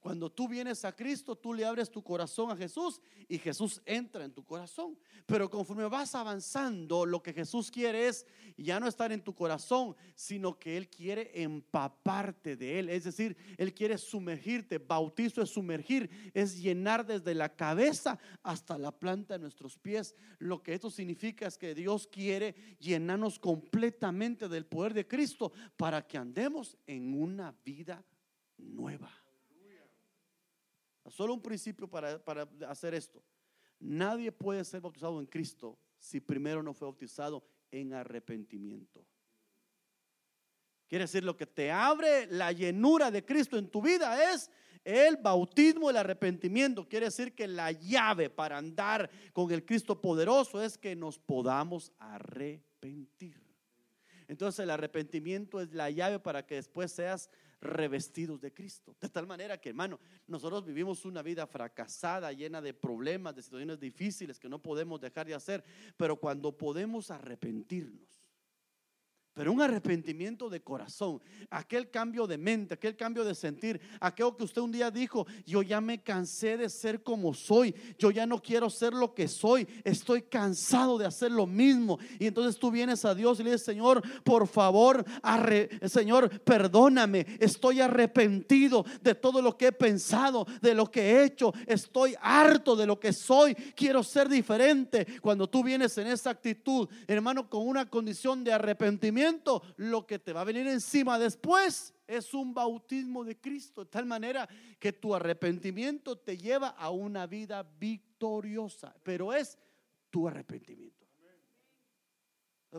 Cuando 0.02 0.32
tú 0.32 0.48
vienes 0.48 0.84
a 0.84 0.96
Cristo, 0.96 1.36
tú 1.36 1.54
le 1.54 1.64
abres 1.64 1.92
tu 1.92 2.02
corazón 2.02 2.50
a 2.50 2.56
Jesús 2.56 3.00
y 3.30 3.38
Jesús 3.38 3.80
entra 3.86 4.26
en 4.26 4.34
tu 4.34 4.44
corazón. 4.44 4.98
Pero 5.28 5.48
conforme 5.48 5.86
vas 5.86 6.16
avanzando, 6.16 7.06
lo 7.06 7.22
que 7.22 7.34
Jesús 7.34 7.70
quiere 7.70 8.08
es 8.08 8.26
ya 8.58 8.80
no 8.80 8.88
estar 8.88 9.12
en 9.12 9.22
tu 9.22 9.36
corazón, 9.36 9.96
sino 10.16 10.58
que 10.58 10.76
Él 10.76 10.90
quiere 10.90 11.44
empaparte 11.44 12.58
de 12.58 12.80
Él. 12.80 12.90
Es 12.90 13.04
decir, 13.04 13.38
Él 13.60 13.76
quiere 13.76 14.00
sumergirte. 14.00 14.80
Bautizo 14.80 15.44
es 15.44 15.52
sumergir, 15.52 16.10
es 16.34 16.60
llenar 16.60 17.06
desde 17.06 17.36
la 17.36 17.56
cabeza 17.56 18.18
hasta 18.42 18.80
la 18.80 18.92
planta 18.92 19.36
de 19.36 19.42
nuestros 19.42 19.78
pies. 19.78 20.16
Lo 20.40 20.64
que 20.64 20.74
esto 20.74 20.90
significa 20.90 21.46
es 21.46 21.60
que 21.60 21.76
Dios 21.76 22.08
quiere 22.08 22.56
llenarnos 22.80 23.38
completamente 23.38 24.50
del 24.50 24.66
poder 24.66 24.96
de 24.96 25.08
Cristo 25.08 25.52
para 25.78 26.08
que 26.08 26.18
andemos 26.18 26.76
en 26.88 27.14
una 27.14 27.56
vida 27.64 28.04
nueva. 28.58 29.21
Solo 31.12 31.34
un 31.34 31.42
principio 31.42 31.88
para, 31.88 32.24
para 32.24 32.48
hacer 32.68 32.94
esto. 32.94 33.22
Nadie 33.80 34.32
puede 34.32 34.64
ser 34.64 34.82
bautizado 34.82 35.20
en 35.20 35.26
Cristo 35.26 35.78
si 36.00 36.20
primero 36.20 36.64
no 36.64 36.74
fue 36.74 36.88
bautizado 36.88 37.44
en 37.72 37.94
arrepentimiento. 37.94 39.06
Quiere 40.88 41.06
decir, 41.06 41.24
lo 41.24 41.38
que 41.38 41.48
te 41.48 41.72
abre 41.72 42.28
la 42.28 42.52
llenura 42.52 43.12
de 43.12 43.24
Cristo 43.24 43.58
en 43.58 43.70
tu 43.70 43.82
vida 43.82 44.34
es 44.34 44.52
el 44.84 45.18
bautismo, 45.18 45.90
el 45.90 45.98
arrepentimiento. 45.98 46.88
Quiere 46.88 47.06
decir 47.06 47.34
que 47.34 47.48
la 47.48 47.72
llave 47.72 48.30
para 48.30 48.58
andar 48.58 49.10
con 49.32 49.52
el 49.52 49.64
Cristo 49.64 50.02
poderoso 50.02 50.62
es 50.62 50.78
que 50.78 50.96
nos 50.96 51.18
podamos 51.18 51.92
arrepentir. 51.98 53.42
Entonces 54.28 54.64
el 54.64 54.70
arrepentimiento 54.70 55.62
es 55.62 55.74
la 55.74 55.90
llave 55.90 56.20
para 56.20 56.46
que 56.46 56.56
después 56.56 56.92
seas 56.92 57.30
revestidos 57.62 58.42
de 58.42 58.54
Cristo. 58.54 58.96
De 59.00 59.08
tal 59.08 59.28
manera 59.28 59.60
que, 59.60 59.70
hermano, 59.70 60.00
nosotros 60.28 60.66
vivimos 60.66 61.06
una 61.06 61.22
vida 61.22 61.46
fracasada, 61.48 62.32
llena 62.34 62.62
de 62.62 62.74
problemas, 62.74 63.36
de 63.36 63.44
situaciones 63.44 63.80
difíciles 63.80 64.40
que 64.40 64.50
no 64.50 64.62
podemos 64.62 65.00
dejar 65.00 65.28
de 65.28 65.36
hacer, 65.36 65.64
pero 65.96 66.16
cuando 66.16 66.58
podemos 66.58 67.12
arrepentirnos, 67.12 68.21
pero 69.34 69.54
un 69.54 69.62
arrepentimiento 69.62 70.50
de 70.50 70.62
corazón, 70.62 71.22
aquel 71.50 71.90
cambio 71.90 72.28
de 72.28 72.38
mente, 72.38 72.74
aquel 72.74 72.98
cambio 72.98 73.24
de 73.24 73.34
sentir, 73.34 73.80
aquello 74.02 74.36
que 74.36 74.44
usted 74.44 74.62
un 74.62 74.74
día 74.74 74.92
dijo, 74.92 75.26
yo 75.46 75.62
ya 75.62 75.80
me 75.80 76.04
cansé 76.04 76.58
de 76.58 76.70
ser 76.70 77.02
como 77.02 77.34
soy, 77.34 77.74
yo 77.98 78.12
ya 78.12 78.26
no 78.26 78.42
quiero 78.42 78.70
ser 78.70 78.94
lo 78.94 79.14
que 79.14 79.30
soy, 79.30 79.66
estoy 79.86 80.24
cansado 80.24 80.98
de 80.98 81.06
hacer 81.06 81.32
lo 81.32 81.48
mismo. 81.48 81.98
Y 82.20 82.28
entonces 82.28 82.60
tú 82.60 82.72
vienes 82.72 83.06
a 83.06 83.16
Dios 83.16 83.40
y 83.40 83.44
le 83.44 83.52
dices, 83.52 83.66
Señor, 83.66 84.02
por 84.24 84.48
favor, 84.48 85.06
Señor, 85.88 86.42
perdóname, 86.42 87.26
estoy 87.40 87.80
arrepentido 87.80 88.86
de 89.02 89.16
todo 89.16 89.42
lo 89.42 89.58
que 89.58 89.68
he 89.68 89.72
pensado, 89.72 90.46
de 90.62 90.76
lo 90.76 90.92
que 90.92 91.02
he 91.02 91.24
hecho, 91.24 91.54
estoy 91.68 92.16
harto 92.20 92.76
de 92.76 92.86
lo 92.86 93.00
que 93.00 93.14
soy, 93.14 93.56
quiero 93.56 94.04
ser 94.04 94.28
diferente. 94.28 95.08
Cuando 95.22 95.48
tú 95.48 95.64
vienes 95.64 95.98
en 95.98 96.08
esa 96.08 96.32
actitud, 96.32 96.90
hermano, 97.08 97.50
con 97.50 97.66
una 97.66 97.90
condición 97.90 98.44
de 98.44 98.52
arrepentimiento, 98.52 99.21
lo 99.78 100.06
que 100.06 100.20
te 100.20 100.34
va 100.34 100.42
a 100.42 100.46
venir 100.46 100.68
encima 100.68 101.18
después 101.18 101.94
es 102.08 102.34
un 102.34 102.54
bautismo 102.54 103.24
de 103.24 103.40
Cristo, 103.40 103.84
de 103.84 103.90
tal 103.90 104.06
manera 104.06 104.48
que 104.80 104.94
tu 104.94 105.16
arrepentimiento 105.16 106.18
te 106.18 106.38
lleva 106.38 106.70
a 106.70 106.90
una 106.90 107.28
vida 107.28 107.64
victoriosa, 107.64 108.94
pero 109.04 109.34
es 109.34 109.58
tu 110.10 110.28
arrepentimiento. 110.28 111.02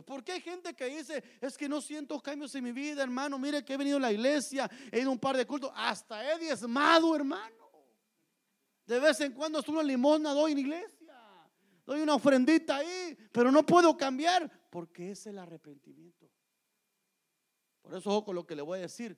Porque 0.01 0.31
hay 0.31 0.41
gente 0.41 0.73
que 0.73 0.85
dice, 0.85 1.23
es 1.39 1.55
que 1.55 1.69
no 1.69 1.79
siento 1.79 2.19
cambios 2.19 2.55
en 2.55 2.63
mi 2.63 2.71
vida, 2.71 3.03
hermano. 3.03 3.37
Mire 3.37 3.63
que 3.63 3.73
he 3.73 3.77
venido 3.77 3.97
a 3.97 3.99
la 3.99 4.11
iglesia, 4.11 4.69
he 4.91 4.99
ido 4.99 5.09
a 5.09 5.13
un 5.13 5.19
par 5.19 5.37
de 5.37 5.45
cultos, 5.45 5.71
hasta 5.75 6.33
he 6.33 6.39
diezmado, 6.39 7.15
hermano. 7.15 7.63
De 8.87 8.99
vez 8.99 9.19
en 9.21 9.33
cuando 9.33 9.59
estuve 9.59 9.77
una 9.77 9.87
limosna, 9.87 10.33
doy 10.33 10.53
en 10.53 10.59
iglesia, 10.59 11.13
doy 11.85 12.01
una 12.01 12.15
ofrendita 12.15 12.77
ahí, 12.77 13.15
pero 13.31 13.51
no 13.51 13.63
puedo 13.63 13.95
cambiar 13.95 14.49
porque 14.71 15.11
es 15.11 15.27
el 15.27 15.37
arrepentimiento. 15.37 16.27
Por 17.83 17.93
eso, 17.93 18.09
ojo 18.09 18.25
con 18.25 18.35
lo 18.35 18.47
que 18.47 18.55
le 18.55 18.63
voy 18.63 18.79
a 18.79 18.81
decir. 18.81 19.15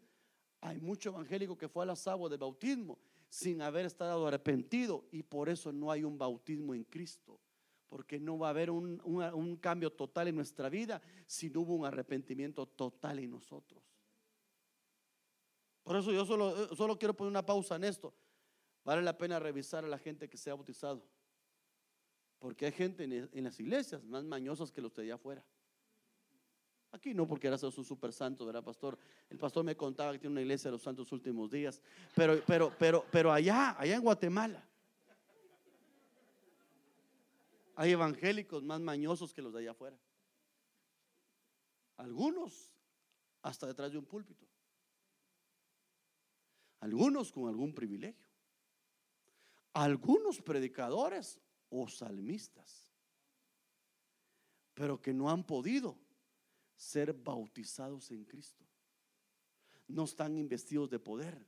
Hay 0.59 0.81
mucho 0.81 1.09
evangélico 1.09 1.57
que 1.57 1.69
fue 1.69 1.83
a 1.83 1.85
las 1.85 2.07
aguas 2.07 2.31
del 2.31 2.39
bautismo 2.39 2.97
sin 3.29 3.61
haber 3.61 3.85
estado 3.85 4.27
arrepentido 4.27 5.05
y 5.11 5.21
por 5.21 5.47
eso 5.47 5.71
no 5.71 5.91
hay 5.91 6.03
un 6.03 6.17
bautismo 6.17 6.73
en 6.73 6.83
Cristo. 6.83 7.39
Porque 7.87 8.19
no 8.19 8.39
va 8.39 8.47
a 8.47 8.49
haber 8.49 8.71
un, 8.71 9.57
cambio 9.61 9.91
total 9.91 10.27
en 10.27 10.35
nuestra 10.35 10.67
vida 10.69 11.01
si 11.27 11.49
no 11.49 11.61
hubo 11.61 11.75
un 11.75 11.85
arrepentimiento 11.85 12.65
total 12.65 13.19
en 13.19 13.29
nosotros. 13.29 13.83
Por 15.83 15.95
eso 15.95 16.11
yo 16.11 16.25
solo, 16.25 16.75
solo 16.75 16.97
quiero 16.97 17.15
poner 17.15 17.29
una 17.29 17.45
pausa 17.45 17.75
en 17.75 17.83
esto. 17.83 18.11
Vale 18.83 19.03
la 19.03 19.15
pena 19.15 19.39
revisar 19.39 19.85
a 19.85 19.87
la 19.87 19.99
gente 19.99 20.27
que 20.27 20.37
se 20.37 20.49
ha 20.49 20.55
bautizado. 20.55 21.05
Porque 22.39 22.65
hay 22.65 22.71
gente 22.71 23.03
en, 23.03 23.29
en 23.31 23.43
las 23.43 23.59
iglesias 23.59 24.03
más 24.03 24.23
mañosas 24.23 24.71
que 24.71 24.81
los 24.81 24.93
de 24.95 25.03
allá 25.03 25.15
afuera. 25.15 25.45
Aquí 26.91 27.13
no, 27.13 27.27
porque 27.27 27.47
era 27.47 27.57
un 27.61 27.85
super 27.85 28.13
santo, 28.13 28.45
¿verdad, 28.45 28.63
pastor? 28.63 28.97
El 29.29 29.37
pastor 29.37 29.65
me 29.65 29.75
contaba 29.75 30.13
que 30.13 30.19
tiene 30.19 30.31
una 30.31 30.41
iglesia 30.41 30.69
de 30.69 30.73
los 30.73 30.81
santos 30.81 31.11
últimos 31.11 31.51
días. 31.51 31.81
Pero, 32.15 32.41
pero, 32.47 32.73
pero, 32.79 33.05
pero 33.11 33.31
allá, 33.31 33.75
allá 33.77 33.95
en 33.95 34.01
Guatemala, 34.01 34.63
hay 37.75 37.91
evangélicos 37.91 38.63
más 38.63 38.79
mañosos 38.79 39.33
que 39.33 39.41
los 39.41 39.53
de 39.53 39.59
allá 39.59 39.71
afuera. 39.71 39.97
Algunos 41.97 42.73
hasta 43.41 43.67
detrás 43.67 43.91
de 43.91 43.97
un 43.97 44.05
púlpito. 44.05 44.45
Algunos 46.79 47.31
con 47.31 47.47
algún 47.47 47.73
privilegio. 47.73 48.29
Algunos 49.73 50.41
predicadores 50.41 51.39
o 51.69 51.87
salmistas. 51.87 52.91
Pero 54.73 55.01
que 55.01 55.13
no 55.13 55.29
han 55.29 55.43
podido 55.43 55.97
ser 56.75 57.13
bautizados 57.13 58.11
en 58.11 58.25
Cristo. 58.25 58.65
No 59.87 60.03
están 60.03 60.37
investidos 60.37 60.89
de 60.89 60.99
poder 60.99 61.45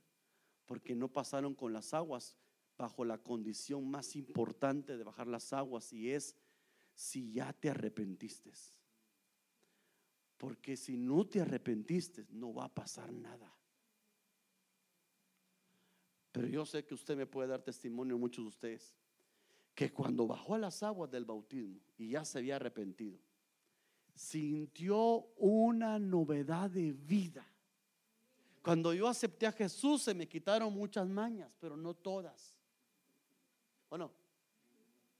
porque 0.66 0.94
no 0.94 1.08
pasaron 1.08 1.54
con 1.54 1.72
las 1.72 1.94
aguas 1.94 2.36
bajo 2.76 3.04
la 3.04 3.18
condición 3.18 3.90
más 3.90 4.14
importante 4.14 4.96
de 4.96 5.04
bajar 5.04 5.26
las 5.26 5.52
aguas 5.52 5.92
y 5.92 6.10
es 6.10 6.36
si 6.94 7.32
ya 7.32 7.52
te 7.52 7.70
arrepentiste. 7.70 8.52
Porque 10.36 10.76
si 10.76 10.96
no 10.96 11.26
te 11.26 11.40
arrepentiste, 11.40 12.26
no 12.30 12.54
va 12.54 12.66
a 12.66 12.74
pasar 12.74 13.12
nada. 13.12 13.52
Pero 16.30 16.46
yo 16.46 16.64
sé 16.64 16.84
que 16.84 16.94
usted 16.94 17.16
me 17.16 17.26
puede 17.26 17.48
dar 17.48 17.62
testimonio, 17.62 18.16
muchos 18.16 18.44
de 18.44 18.48
ustedes, 18.48 18.94
que 19.74 19.92
cuando 19.92 20.26
bajó 20.26 20.54
a 20.54 20.58
las 20.58 20.82
aguas 20.84 21.10
del 21.10 21.24
bautismo 21.24 21.80
y 21.96 22.10
ya 22.10 22.24
se 22.24 22.38
había 22.38 22.56
arrepentido, 22.56 23.18
sintió 24.18 25.28
una 25.36 25.98
novedad 25.98 26.68
de 26.68 26.92
vida. 26.92 27.46
Cuando 28.62 28.92
yo 28.92 29.06
acepté 29.06 29.46
a 29.46 29.52
Jesús 29.52 30.02
se 30.02 30.12
me 30.12 30.28
quitaron 30.28 30.72
muchas 30.72 31.08
mañas, 31.08 31.56
pero 31.60 31.76
no 31.76 31.94
todas. 31.94 32.56
Bueno, 33.88 34.10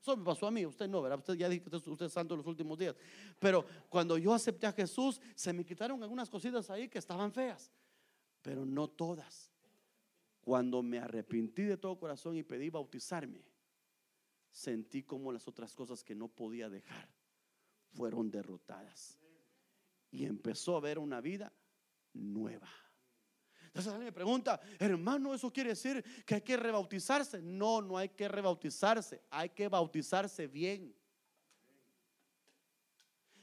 eso 0.00 0.16
me 0.16 0.24
pasó 0.24 0.48
a 0.48 0.50
mí, 0.50 0.66
usted 0.66 0.88
no, 0.88 1.00
¿verdad? 1.00 1.20
Usted 1.20 1.34
ya 1.34 1.48
dijo 1.48 1.70
que 1.70 1.76
usted 1.76 2.06
es 2.06 2.12
santo 2.12 2.34
en 2.34 2.38
los 2.38 2.46
últimos 2.46 2.76
días. 2.76 2.96
Pero 3.38 3.64
cuando 3.88 4.18
yo 4.18 4.34
acepté 4.34 4.66
a 4.66 4.72
Jesús, 4.72 5.20
se 5.34 5.52
me 5.52 5.64
quitaron 5.64 6.02
algunas 6.02 6.28
cositas 6.28 6.68
ahí 6.68 6.88
que 6.88 6.98
estaban 6.98 7.32
feas, 7.32 7.70
pero 8.42 8.66
no 8.66 8.88
todas. 8.88 9.52
Cuando 10.40 10.82
me 10.82 10.98
arrepentí 10.98 11.62
de 11.62 11.76
todo 11.76 11.98
corazón 11.98 12.36
y 12.36 12.42
pedí 12.42 12.68
bautizarme, 12.68 13.44
sentí 14.50 15.04
como 15.04 15.30
las 15.30 15.46
otras 15.46 15.74
cosas 15.74 16.02
que 16.02 16.16
no 16.16 16.26
podía 16.26 16.68
dejar 16.68 17.17
fueron 18.08 18.30
derrotadas. 18.30 19.18
Y 20.10 20.24
empezó 20.24 20.76
a 20.78 20.80
ver 20.80 20.98
una 20.98 21.20
vida 21.20 21.52
nueva. 22.14 22.68
Entonces 23.66 23.92
alguien 23.92 24.06
me 24.06 24.12
pregunta, 24.12 24.58
hermano, 24.78 25.34
¿eso 25.34 25.52
quiere 25.52 25.70
decir 25.70 26.02
que 26.24 26.36
hay 26.36 26.40
que 26.40 26.56
rebautizarse? 26.56 27.42
No, 27.42 27.82
no 27.82 27.98
hay 27.98 28.08
que 28.08 28.26
rebautizarse, 28.26 29.22
hay 29.28 29.50
que 29.50 29.68
bautizarse 29.68 30.46
bien. 30.46 30.96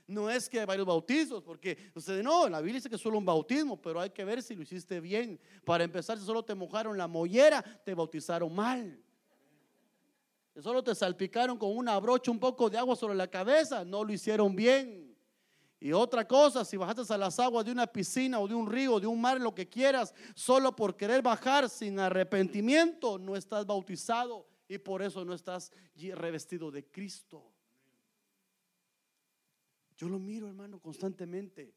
No 0.07 0.31
es 0.31 0.49
que 0.49 0.59
hay 0.59 0.65
varios 0.65 0.87
bautizos, 0.87 1.43
porque 1.43 1.91
usted 1.93 2.23
no, 2.23 2.49
la 2.49 2.59
Biblia 2.59 2.79
dice 2.79 2.89
que 2.89 2.95
es 2.95 3.01
solo 3.01 3.19
un 3.19 3.25
bautismo, 3.25 3.79
pero 3.79 3.99
hay 3.99 4.09
que 4.09 4.25
ver 4.25 4.41
si 4.41 4.55
lo 4.55 4.63
hiciste 4.63 4.99
bien. 4.99 5.39
Para 5.63 5.83
empezar, 5.83 6.17
si 6.17 6.25
solo 6.25 6.43
te 6.43 6.55
mojaron 6.55 6.97
la 6.97 7.07
mollera, 7.07 7.61
te 7.61 7.93
bautizaron 7.93 8.53
mal 8.53 9.04
solo 10.61 10.83
te 10.83 10.95
salpicaron 10.95 11.57
con 11.57 11.75
una 11.75 11.99
brocha 11.99 12.31
un 12.31 12.39
poco 12.39 12.69
de 12.69 12.77
agua 12.77 12.95
sobre 12.95 13.15
la 13.15 13.27
cabeza, 13.27 13.83
no 13.83 14.03
lo 14.03 14.13
hicieron 14.13 14.55
bien. 14.55 15.15
Y 15.79 15.91
otra 15.91 16.27
cosa, 16.27 16.63
si 16.65 16.77
bajaste 16.77 17.13
a 17.13 17.17
las 17.17 17.39
aguas 17.39 17.65
de 17.65 17.71
una 17.71 17.85
piscina 17.85 18.39
o 18.39 18.47
de 18.47 18.55
un 18.55 18.71
río, 18.71 18.99
de 18.99 19.07
un 19.07 19.19
mar, 19.19 19.39
lo 19.39 19.53
que 19.53 19.67
quieras, 19.67 20.13
solo 20.33 20.75
por 20.75 20.95
querer 20.95 21.21
bajar 21.21 21.69
sin 21.69 21.99
arrepentimiento, 21.99 23.19
no 23.19 23.35
estás 23.35 23.65
bautizado 23.65 24.47
y 24.67 24.77
por 24.77 25.01
eso 25.01 25.23
no 25.25 25.33
estás 25.33 25.71
revestido 25.95 26.71
de 26.71 26.85
Cristo. 26.85 27.51
Yo 29.97 30.09
lo 30.09 30.19
miro, 30.19 30.47
hermano, 30.47 30.79
constantemente. 30.79 31.73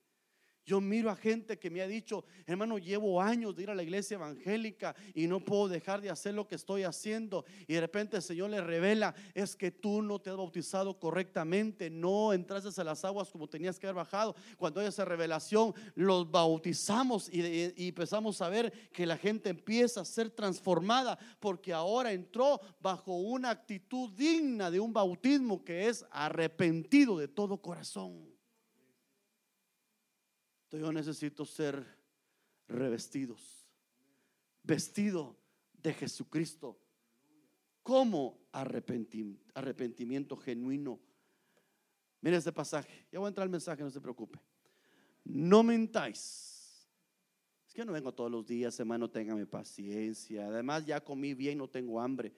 Yo 0.69 0.83
miro 0.83 1.09
a 1.09 1.17
gente 1.17 1.59
que 1.59 1.71
me 1.71 1.81
ha 1.81 1.89
dicho, 1.89 2.27
hermano, 2.47 2.77
llevo 2.77 3.23
años 3.23 3.57
de 3.57 3.63
ir 3.63 3.71
a 3.71 3.75
la 3.75 3.83
iglesia 3.83 4.17
evangélica 4.17 4.95
y 5.15 5.27
no 5.27 5.41
puedo 5.41 5.67
dejar 5.67 6.03
de 6.03 6.11
hacer 6.11 6.35
lo 6.35 6.47
que 6.47 6.57
estoy 6.57 6.83
haciendo. 6.83 7.47
Y 7.67 7.73
de 7.73 7.81
repente 7.81 8.19
el 8.19 8.23
Señor 8.23 8.51
le 8.51 8.61
revela, 8.61 9.15
es 9.33 9.57
que 9.57 9.71
tú 9.71 10.03
no 10.03 10.19
te 10.19 10.29
has 10.29 10.37
bautizado 10.37 10.99
correctamente, 11.01 11.89
no 11.89 12.35
entraste 12.35 12.79
a 12.79 12.85
las 12.85 13.03
aguas 13.03 13.31
como 13.31 13.49
tenías 13.49 13.79
que 13.79 13.87
haber 13.87 13.97
bajado. 13.97 14.37
Cuando 14.59 14.81
hay 14.81 14.89
esa 14.89 15.07
revelación, 15.07 15.73
los 15.95 16.31
bautizamos 16.31 17.31
y, 17.33 17.73
y 17.75 17.89
empezamos 17.89 18.43
a 18.43 18.51
ver 18.51 18.71
que 18.93 19.07
la 19.07 19.17
gente 19.17 19.49
empieza 19.49 20.03
a 20.03 20.05
ser 20.05 20.29
transformada 20.29 21.19
porque 21.41 21.73
ahora 21.73 22.13
entró 22.13 22.61
bajo 22.83 23.17
una 23.17 23.49
actitud 23.49 24.11
digna 24.11 24.71
de 24.71 24.81
un 24.81 24.93
bautismo 24.93 25.65
que 25.65 25.89
es 25.89 26.05
arrepentido 26.11 27.17
de 27.17 27.29
todo 27.29 27.57
corazón. 27.57 28.38
Yo 30.71 30.93
necesito 30.93 31.45
ser 31.45 31.85
revestidos 32.69 33.59
vestido 34.69 35.35
de 35.83 35.95
Jesucristo. 35.95 36.79
¿Cómo 37.83 38.39
arrepentimiento 38.53 40.37
genuino? 40.37 41.01
Mira 42.21 42.37
este 42.37 42.53
pasaje. 42.53 43.07
Ya 43.11 43.19
voy 43.19 43.27
a 43.27 43.29
entrar 43.29 43.45
al 43.45 43.51
mensaje, 43.51 43.83
no 43.83 43.91
se 43.91 44.01
preocupe. 44.01 44.39
No 45.25 45.63
mentáis. 45.63 46.87
Es 47.67 47.73
que 47.73 47.85
no 47.85 47.93
vengo 47.93 48.13
todos 48.13 48.31
los 48.31 48.47
días, 48.47 48.79
hermano, 48.79 49.09
téngame 49.09 49.47
paciencia. 49.47 50.49
Además, 50.49 50.85
ya 50.85 51.03
comí 51.03 51.33
bien, 51.33 51.59
no 51.59 51.69
tengo 51.69 51.99
hambre. 51.99 52.35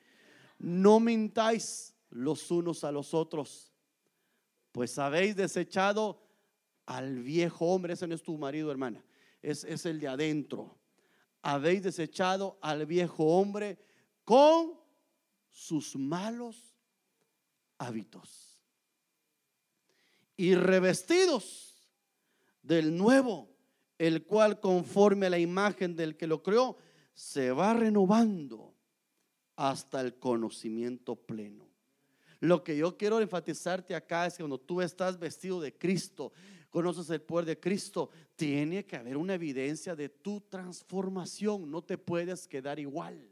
No 0.57 1.01
mintáis 1.01 1.95
los 2.11 2.49
unos 2.51 2.85
a 2.85 2.93
los 2.93 3.13
otros, 3.13 3.73
pues 4.73 4.99
habéis 4.99 5.35
desechado 5.35 6.21
al 6.91 7.23
viejo 7.23 7.67
hombre. 7.67 7.93
Ese 7.93 8.09
no 8.09 8.17
es 8.17 8.23
tu 8.23 8.37
marido, 8.37 8.71
hermana, 8.71 9.03
es, 9.41 9.63
es 9.63 9.87
el 9.87 10.01
de 10.01 10.09
adentro. 10.09 10.77
Habéis 11.41 11.85
desechado 11.85 12.59
al 12.61 12.85
viejo 12.85 13.25
hombre 13.39 13.79
con 14.25 14.73
sus 15.49 15.95
malos 15.97 16.77
hábitos 17.79 18.61
y 20.37 20.55
revestidos 20.55 21.81
del 22.63 22.97
nuevo, 22.97 23.49
el 23.97 24.25
cual 24.25 24.59
conforme 24.59 25.27
a 25.27 25.31
la 25.31 25.39
imagen 25.39 25.95
del 25.95 26.17
que 26.17 26.27
lo 26.27 26.43
creó, 26.43 26.77
se 27.15 27.53
va 27.53 27.73
renovando 27.73 28.75
hasta 29.55 30.01
el 30.01 30.19
conocimiento 30.19 31.15
pleno. 31.15 31.69
Lo 32.41 32.65
que 32.65 32.77
yo 32.77 32.97
quiero 32.97 33.21
enfatizarte 33.21 33.95
acá 33.95 34.27
es 34.27 34.35
que 34.35 34.43
cuando 34.43 34.59
tú 34.59 34.81
estás 34.81 35.19
vestido 35.19 35.61
de 35.61 35.77
Cristo, 35.77 36.33
conoces 36.71 37.11
el 37.11 37.21
poder 37.21 37.45
de 37.45 37.61
Cristo, 37.61 38.11
tiene 38.37 38.87
que 38.87 38.97
haber 38.97 39.17
una 39.17 39.35
evidencia 39.35 39.95
de 39.95 40.09
tu 40.09 40.41
transformación. 40.41 41.71
No 41.71 41.83
te 41.83 41.99
puedes 41.99 42.49
quedar 42.49 42.79
igual. 42.79 43.30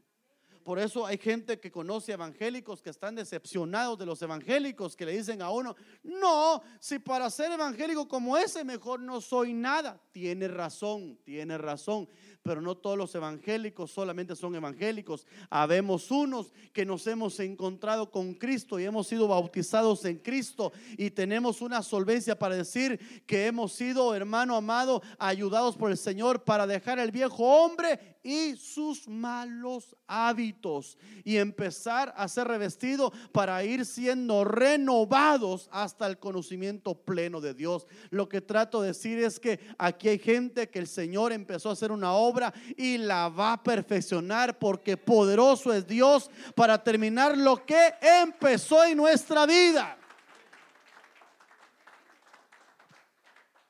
Por 0.63 0.79
eso 0.79 1.05
hay 1.05 1.17
gente 1.17 1.59
que 1.59 1.71
conoce 1.71 2.11
evangélicos 2.11 2.81
que 2.81 2.89
están 2.89 3.15
decepcionados 3.15 3.97
de 3.97 4.05
los 4.05 4.21
evangélicos, 4.21 4.95
que 4.95 5.05
le 5.05 5.17
dicen 5.17 5.41
a 5.41 5.49
uno, 5.49 5.75
no, 6.03 6.61
si 6.79 6.99
para 6.99 7.29
ser 7.29 7.51
evangélico 7.51 8.07
como 8.07 8.37
ese 8.37 8.63
mejor 8.63 8.99
no 8.99 9.21
soy 9.21 9.53
nada. 9.53 10.01
Tiene 10.11 10.47
razón, 10.47 11.17
tiene 11.23 11.57
razón 11.57 12.07
pero 12.43 12.61
no 12.61 12.75
todos 12.75 12.97
los 12.97 13.13
evangélicos 13.15 13.91
solamente 13.91 14.35
son 14.35 14.55
evangélicos. 14.55 15.27
Habemos 15.49 16.09
unos 16.09 16.53
que 16.73 16.85
nos 16.85 17.05
hemos 17.07 17.39
encontrado 17.39 18.09
con 18.09 18.33
Cristo 18.33 18.79
y 18.79 18.85
hemos 18.85 19.07
sido 19.07 19.27
bautizados 19.27 20.05
en 20.05 20.17
Cristo 20.17 20.71
y 20.97 21.11
tenemos 21.11 21.61
una 21.61 21.83
solvencia 21.83 22.37
para 22.37 22.55
decir 22.55 23.23
que 23.25 23.45
hemos 23.45 23.73
sido, 23.73 24.15
hermano 24.15 24.55
amado, 24.55 25.01
ayudados 25.17 25.75
por 25.75 25.91
el 25.91 25.97
Señor 25.97 26.43
para 26.43 26.65
dejar 26.65 26.99
el 26.99 27.11
viejo 27.11 27.43
hombre 27.43 28.18
y 28.23 28.55
sus 28.57 29.07
malos 29.07 29.95
hábitos 30.07 30.97
y 31.23 31.37
empezar 31.37 32.13
a 32.17 32.27
ser 32.27 32.47
revestido 32.47 33.11
para 33.31 33.63
ir 33.63 33.85
siendo 33.85 34.43
renovados 34.43 35.69
hasta 35.71 36.07
el 36.07 36.19
conocimiento 36.19 36.95
pleno 36.95 37.39
de 37.39 37.53
Dios. 37.53 37.87
Lo 38.09 38.27
que 38.27 38.41
trato 38.41 38.81
de 38.81 38.89
decir 38.89 39.19
es 39.19 39.39
que 39.39 39.59
aquí 39.77 40.09
hay 40.09 40.19
gente 40.19 40.69
que 40.69 40.79
el 40.79 40.87
Señor 40.87 41.31
empezó 41.31 41.69
a 41.69 41.73
hacer 41.73 41.91
una 41.91 42.13
obra 42.13 42.53
y 42.75 42.97
la 42.97 43.29
va 43.29 43.53
a 43.53 43.63
perfeccionar 43.63 44.59
porque 44.59 44.97
poderoso 44.97 45.73
es 45.73 45.87
Dios 45.87 46.29
para 46.55 46.83
terminar 46.83 47.37
lo 47.37 47.65
que 47.65 47.93
empezó 48.01 48.83
en 48.83 48.97
nuestra 48.97 49.45
vida. 49.45 49.97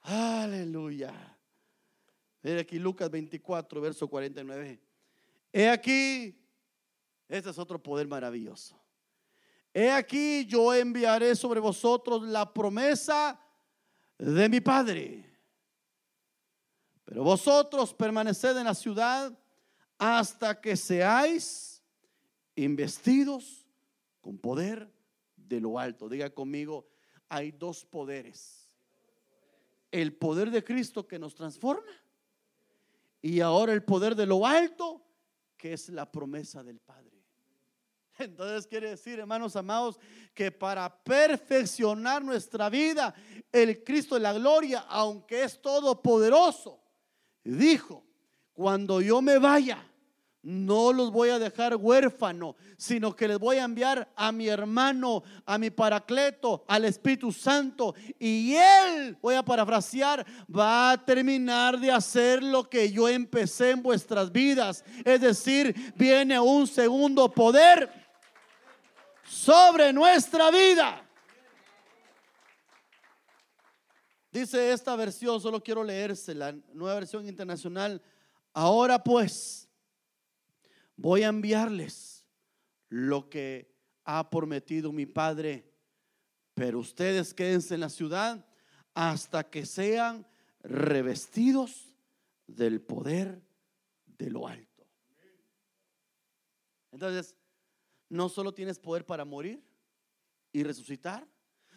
Aleluya. 0.03 1.28
Mire 2.41 2.61
aquí 2.61 2.79
Lucas 2.79 3.09
24, 3.09 3.81
verso 3.81 4.07
49. 4.07 4.79
He 5.51 5.69
aquí, 5.69 6.35
este 7.27 7.49
es 7.49 7.57
otro 7.57 7.81
poder 7.81 8.07
maravilloso. 8.07 8.79
He 9.73 9.91
aquí 9.91 10.45
yo 10.45 10.73
enviaré 10.73 11.35
sobre 11.35 11.59
vosotros 11.59 12.23
la 12.23 12.51
promesa 12.51 13.39
de 14.17 14.49
mi 14.49 14.61
Padre. 14.61 15.25
Pero 17.05 17.23
vosotros 17.23 17.93
permaneced 17.93 18.57
en 18.57 18.65
la 18.65 18.75
ciudad 18.75 19.37
hasta 19.97 20.59
que 20.61 20.77
seáis 20.77 21.81
investidos 22.55 23.65
con 24.21 24.37
poder 24.37 24.91
de 25.35 25.59
lo 25.59 25.79
alto. 25.79 26.07
Diga 26.07 26.29
conmigo, 26.29 26.87
hay 27.27 27.51
dos 27.51 27.85
poderes. 27.85 28.69
El 29.91 30.13
poder 30.13 30.51
de 30.51 30.63
Cristo 30.63 31.07
que 31.07 31.19
nos 31.19 31.33
transforma 31.35 31.91
y 33.21 33.41
ahora 33.41 33.73
el 33.73 33.83
poder 33.83 34.15
de 34.15 34.25
lo 34.25 34.45
alto, 34.45 35.05
que 35.57 35.73
es 35.73 35.89
la 35.89 36.09
promesa 36.09 36.63
del 36.63 36.79
Padre. 36.79 37.09
Entonces 38.17 38.67
quiere 38.67 38.89
decir, 38.89 39.19
hermanos 39.19 39.55
amados, 39.55 39.97
que 40.33 40.51
para 40.51 41.03
perfeccionar 41.03 42.23
nuestra 42.23 42.69
vida, 42.69 43.13
el 43.51 43.83
Cristo 43.83 44.15
de 44.15 44.21
la 44.21 44.33
gloria, 44.33 44.85
aunque 44.89 45.43
es 45.43 45.61
todopoderoso, 45.61 46.81
dijo, 47.43 48.05
cuando 48.51 48.99
yo 49.01 49.21
me 49.21 49.37
vaya, 49.37 49.85
no 50.41 50.93
los 50.93 51.11
voy 51.11 51.29
a 51.29 51.39
dejar 51.39 51.75
huérfano, 51.75 52.55
sino 52.77 53.15
que 53.15 53.27
les 53.27 53.37
voy 53.37 53.57
a 53.57 53.65
enviar 53.65 54.09
a 54.15 54.31
mi 54.31 54.47
hermano, 54.47 55.23
a 55.45 55.57
mi 55.57 55.69
paracleto, 55.69 56.63
al 56.67 56.85
Espíritu 56.85 57.31
Santo. 57.31 57.93
Y 58.17 58.55
él, 58.55 59.17
voy 59.21 59.35
a 59.35 59.43
parafrasear, 59.43 60.25
va 60.49 60.91
a 60.91 61.05
terminar 61.05 61.77
de 61.79 61.91
hacer 61.91 62.41
lo 62.41 62.69
que 62.69 62.89
yo 62.91 63.09
empecé 63.09 63.71
en 63.71 63.83
vuestras 63.83 64.31
vidas. 64.31 64.83
Es 65.03 65.21
decir, 65.21 65.93
viene 65.95 66.39
un 66.39 66.67
segundo 66.67 67.29
poder 67.29 67.89
sobre 69.23 69.91
nuestra 69.91 70.49
vida. 70.51 71.05
Dice 74.31 74.71
esta 74.71 74.95
versión, 74.95 75.41
solo 75.41 75.61
quiero 75.61 75.83
leerse, 75.83 76.33
la 76.33 76.53
nueva 76.73 76.95
versión 76.95 77.27
internacional. 77.27 78.01
Ahora 78.53 79.03
pues 79.03 79.68
voy 80.99 81.23
a 81.23 81.29
enviarles 81.29 82.25
lo 82.89 83.29
que 83.29 83.73
ha 84.03 84.29
prometido 84.29 84.91
mi 84.91 85.05
Padre, 85.05 85.71
pero 86.53 86.79
ustedes 86.79 87.33
quédense 87.33 87.75
en 87.75 87.81
la 87.81 87.89
ciudad 87.89 88.45
hasta 88.93 89.49
que 89.49 89.65
sean 89.65 90.27
revestidos 90.61 91.95
del 92.47 92.81
poder 92.81 93.41
de 94.17 94.29
lo 94.29 94.47
alto. 94.47 94.85
Entonces, 96.91 97.35
no 98.09 98.27
solo 98.27 98.53
tienes 98.53 98.77
poder 98.77 99.05
para 99.05 99.23
morir 99.23 99.63
y 100.51 100.63
resucitar, 100.63 101.25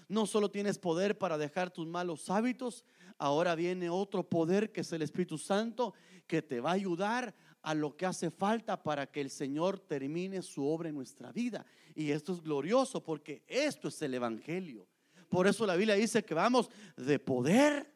no 0.08 0.26
solo 0.26 0.50
tienes 0.50 0.78
poder 0.78 1.16
para 1.16 1.38
dejar 1.38 1.70
tus 1.70 1.86
malos 1.86 2.28
hábitos, 2.28 2.84
ahora 3.18 3.54
viene 3.54 3.88
otro 3.88 4.28
poder 4.28 4.72
que 4.72 4.80
es 4.80 4.92
el 4.92 5.02
Espíritu 5.02 5.38
Santo 5.38 5.94
que 6.26 6.42
te 6.42 6.60
va 6.60 6.70
a 6.70 6.74
ayudar 6.74 7.34
a 7.62 7.74
lo 7.74 7.96
que 7.96 8.06
hace 8.06 8.30
falta 8.30 8.82
para 8.82 9.06
que 9.06 9.20
el 9.20 9.30
Señor 9.30 9.78
termine 9.78 10.42
su 10.42 10.66
obra 10.66 10.88
en 10.88 10.94
nuestra 10.94 11.32
vida. 11.32 11.64
Y 11.94 12.10
esto 12.10 12.32
es 12.32 12.42
glorioso 12.42 13.02
porque 13.02 13.44
esto 13.46 13.88
es 13.88 14.02
el 14.02 14.14
Evangelio. 14.14 14.86
Por 15.28 15.46
eso 15.46 15.66
la 15.66 15.76
Biblia 15.76 15.94
dice 15.94 16.24
que 16.24 16.34
vamos 16.34 16.70
de 16.96 17.18
poder 17.18 17.90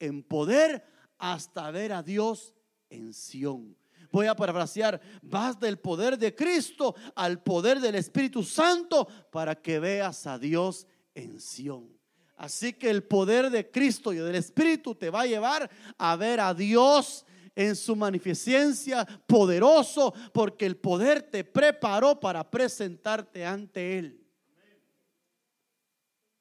en 0.00 0.22
poder 0.22 0.84
hasta 1.18 1.70
ver 1.70 1.92
a 1.92 2.02
Dios 2.02 2.54
en 2.90 3.12
Sión. 3.12 3.76
Voy 4.10 4.26
a 4.26 4.36
parafrasear, 4.36 5.00
vas 5.22 5.58
del 5.58 5.78
poder 5.78 6.16
de 6.18 6.34
Cristo 6.34 6.94
al 7.14 7.42
poder 7.42 7.80
del 7.80 7.96
Espíritu 7.96 8.42
Santo 8.42 9.06
para 9.30 9.54
que 9.54 9.78
veas 9.78 10.26
a 10.26 10.38
Dios 10.38 10.86
en 11.14 11.40
Sión. 11.40 11.96
Así 12.36 12.74
que 12.74 12.90
el 12.90 13.02
poder 13.02 13.50
de 13.50 13.70
Cristo 13.70 14.12
y 14.12 14.16
del 14.16 14.34
Espíritu 14.34 14.94
te 14.94 15.10
va 15.10 15.22
a 15.22 15.26
llevar 15.26 15.70
a 15.96 16.16
ver 16.16 16.40
a 16.40 16.52
Dios 16.52 17.24
en 17.56 17.74
su 17.74 17.96
magnificencia 17.96 19.04
poderoso, 19.26 20.14
porque 20.32 20.66
el 20.66 20.76
poder 20.76 21.22
te 21.22 21.42
preparó 21.42 22.20
para 22.20 22.48
presentarte 22.48 23.44
ante 23.44 23.98
Él. 23.98 24.22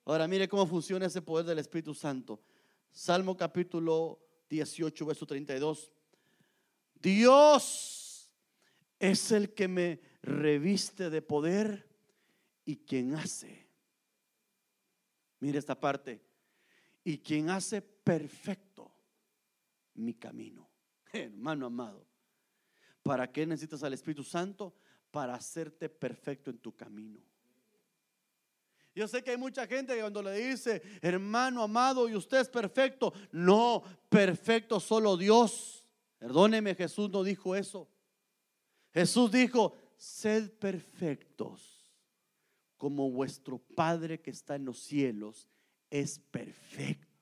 Ahora 0.03 0.27
mire 0.27 0.47
cómo 0.47 0.67
funciona 0.67 1.05
ese 1.05 1.21
poder 1.21 1.45
del 1.45 1.59
Espíritu 1.59 1.95
Santo. 1.95 2.39
Salmo 2.91 3.35
capítulo 3.35 4.19
18, 4.49 5.05
verso 5.05 5.25
32. 5.25 5.91
Dios 7.01 8.31
es 8.99 9.31
el 9.31 9.53
que 9.53 9.67
me 9.67 10.01
reviste 10.21 11.09
de 11.09 11.21
poder 11.21 11.89
y 12.65 12.77
quien 12.77 13.15
hace. 13.15 13.67
Mire 15.39 15.59
esta 15.59 15.79
parte. 15.79 16.21
Y 17.03 17.19
quien 17.19 17.49
hace 17.51 17.81
perfecto 17.81 18.91
mi 19.93 20.15
camino. 20.15 20.74
Hermano 21.23 21.67
amado, 21.67 22.05
¿para 23.03 23.31
qué 23.31 23.45
necesitas 23.45 23.83
al 23.83 23.93
Espíritu 23.93 24.23
Santo? 24.23 24.75
Para 25.11 25.35
hacerte 25.35 25.89
perfecto 25.89 26.49
en 26.49 26.57
tu 26.57 26.75
camino. 26.75 27.21
Yo 28.93 29.07
sé 29.07 29.23
que 29.23 29.31
hay 29.31 29.37
mucha 29.37 29.67
gente 29.67 29.93
que 29.93 29.99
cuando 29.99 30.23
le 30.23 30.33
dice, 30.33 30.81
hermano 31.01 31.61
amado, 31.61 32.07
y 32.07 32.15
usted 32.15 32.39
es 32.39 32.49
perfecto, 32.49 33.13
no, 33.31 33.83
perfecto 34.07 34.79
solo 34.79 35.17
Dios. 35.17 35.85
Perdóneme, 36.17 36.75
Jesús 36.75 37.09
no 37.09 37.23
dijo 37.23 37.55
eso. 37.55 37.89
Jesús 38.93 39.31
dijo, 39.31 39.75
sed 39.97 40.49
perfectos 40.51 41.93
como 42.77 43.11
vuestro 43.11 43.57
Padre 43.57 44.21
que 44.21 44.31
está 44.31 44.55
en 44.55 44.63
los 44.65 44.79
cielos 44.79 45.49
es 45.89 46.19
perfecto. 46.19 47.14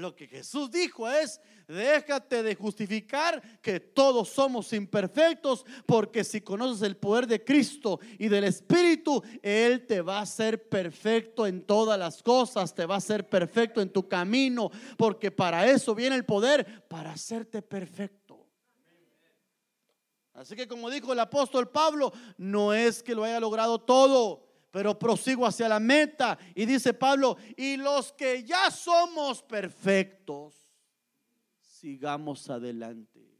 Lo 0.00 0.16
que 0.16 0.26
Jesús 0.26 0.70
dijo 0.70 1.08
es, 1.08 1.40
déjate 1.68 2.42
de 2.42 2.54
justificar 2.54 3.60
que 3.60 3.78
todos 3.78 4.30
somos 4.30 4.72
imperfectos, 4.72 5.66
porque 5.84 6.24
si 6.24 6.40
conoces 6.40 6.82
el 6.82 6.96
poder 6.96 7.26
de 7.26 7.44
Cristo 7.44 8.00
y 8.18 8.28
del 8.28 8.44
Espíritu, 8.44 9.22
Él 9.42 9.86
te 9.86 10.00
va 10.00 10.18
a 10.18 10.22
hacer 10.22 10.68
perfecto 10.68 11.46
en 11.46 11.62
todas 11.66 11.98
las 11.98 12.22
cosas, 12.22 12.74
te 12.74 12.86
va 12.86 12.94
a 12.94 12.98
hacer 12.98 13.28
perfecto 13.28 13.82
en 13.82 13.92
tu 13.92 14.08
camino, 14.08 14.70
porque 14.96 15.30
para 15.30 15.70
eso 15.70 15.94
viene 15.94 16.16
el 16.16 16.24
poder, 16.24 16.88
para 16.88 17.12
hacerte 17.12 17.60
perfecto. 17.60 18.46
Así 20.32 20.56
que 20.56 20.66
como 20.66 20.88
dijo 20.88 21.12
el 21.12 21.20
apóstol 21.20 21.68
Pablo, 21.68 22.10
no 22.38 22.72
es 22.72 23.02
que 23.02 23.14
lo 23.14 23.24
haya 23.24 23.38
logrado 23.38 23.78
todo 23.78 24.49
pero 24.70 24.98
prosigo 24.98 25.46
hacia 25.46 25.68
la 25.68 25.80
meta. 25.80 26.38
Y 26.54 26.66
dice 26.66 26.94
Pablo, 26.94 27.36
y 27.56 27.76
los 27.76 28.12
que 28.12 28.44
ya 28.44 28.70
somos 28.70 29.42
perfectos, 29.42 30.54
sigamos 31.58 32.48
adelante. 32.48 33.30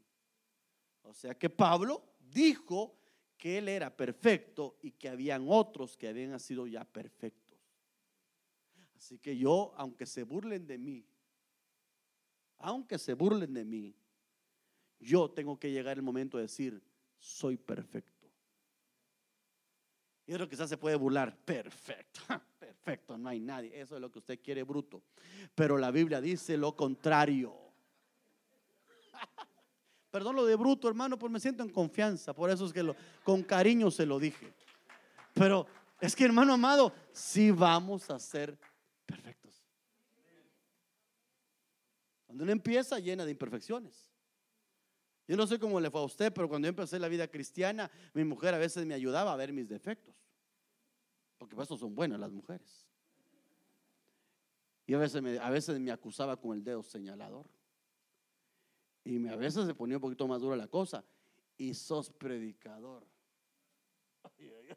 O 1.03 1.13
sea 1.13 1.35
que 1.35 1.49
Pablo 1.49 2.03
dijo 2.19 2.97
que 3.37 3.57
él 3.57 3.67
era 3.69 3.95
perfecto 3.95 4.77
y 4.81 4.91
que 4.91 5.09
habían 5.09 5.45
otros 5.47 5.97
que 5.97 6.07
habían 6.07 6.39
sido 6.39 6.67
ya 6.67 6.85
perfectos. 6.85 7.59
Así 8.95 9.17
que 9.17 9.35
yo, 9.35 9.73
aunque 9.77 10.05
se 10.05 10.23
burlen 10.23 10.67
de 10.67 10.77
mí, 10.77 11.05
aunque 12.57 12.99
se 12.99 13.15
burlen 13.15 13.53
de 13.53 13.65
mí, 13.65 13.95
yo 14.99 15.31
tengo 15.31 15.59
que 15.59 15.71
llegar 15.71 15.97
el 15.97 16.03
momento 16.03 16.37
de 16.37 16.43
decir, 16.43 16.81
soy 17.17 17.57
perfecto. 17.57 18.20
Y 20.31 20.33
otro 20.33 20.47
quizás 20.47 20.69
se 20.69 20.77
puede 20.77 20.95
burlar. 20.95 21.35
Perfecto, 21.43 22.21
perfecto, 22.57 23.17
no 23.17 23.27
hay 23.27 23.41
nadie. 23.41 23.77
Eso 23.77 23.95
es 23.95 24.01
lo 24.01 24.09
que 24.09 24.19
usted 24.19 24.39
quiere, 24.41 24.63
bruto. 24.63 25.03
Pero 25.53 25.77
la 25.77 25.91
Biblia 25.91 26.21
dice 26.21 26.55
lo 26.55 26.73
contrario. 26.73 27.53
Perdón 30.09 30.37
lo 30.37 30.45
de 30.45 30.55
bruto, 30.55 30.87
hermano, 30.87 31.19
pues 31.19 31.29
me 31.29 31.41
siento 31.41 31.63
en 31.63 31.69
confianza. 31.69 32.33
Por 32.33 32.49
eso 32.49 32.65
es 32.65 32.71
que 32.71 32.95
con 33.25 33.43
cariño 33.43 33.91
se 33.91 34.05
lo 34.05 34.19
dije. 34.19 34.53
Pero 35.33 35.67
es 35.99 36.15
que, 36.15 36.23
hermano 36.23 36.53
amado, 36.53 36.93
sí 37.11 37.51
vamos 37.51 38.09
a 38.09 38.17
ser 38.17 38.57
perfectos. 39.05 39.61
Cuando 42.25 42.45
uno 42.45 42.53
empieza 42.53 42.99
llena 42.99 43.25
de 43.25 43.31
imperfecciones. 43.31 44.07
Yo 45.27 45.35
no 45.35 45.45
sé 45.45 45.59
cómo 45.59 45.77
le 45.81 45.91
fue 45.91 45.99
a 45.99 46.05
usted, 46.05 46.31
pero 46.31 46.47
cuando 46.47 46.67
yo 46.67 46.69
empecé 46.69 46.99
la 46.99 47.09
vida 47.09 47.27
cristiana, 47.27 47.91
mi 48.13 48.23
mujer 48.23 48.53
a 48.53 48.57
veces 48.57 48.85
me 48.85 48.93
ayudaba 48.93 49.33
a 49.33 49.35
ver 49.35 49.51
mis 49.51 49.67
defectos. 49.67 50.20
Porque 51.41 51.55
por 51.55 51.63
eso 51.63 51.75
son 51.75 51.95
buenas 51.95 52.19
las 52.19 52.31
mujeres. 52.31 52.85
Y 54.85 54.93
a 54.93 54.99
veces, 54.99 55.23
me, 55.23 55.39
a 55.39 55.49
veces 55.49 55.79
me 55.79 55.89
acusaba 55.89 56.37
con 56.37 56.55
el 56.55 56.63
dedo 56.63 56.83
señalador. 56.83 57.49
Y 59.03 59.27
a 59.27 59.35
veces 59.35 59.65
se 59.65 59.73
ponía 59.73 59.97
un 59.97 60.01
poquito 60.01 60.27
más 60.27 60.39
dura 60.39 60.55
la 60.55 60.67
cosa. 60.67 61.03
Y 61.57 61.73
sos 61.73 62.11
predicador. 62.11 63.07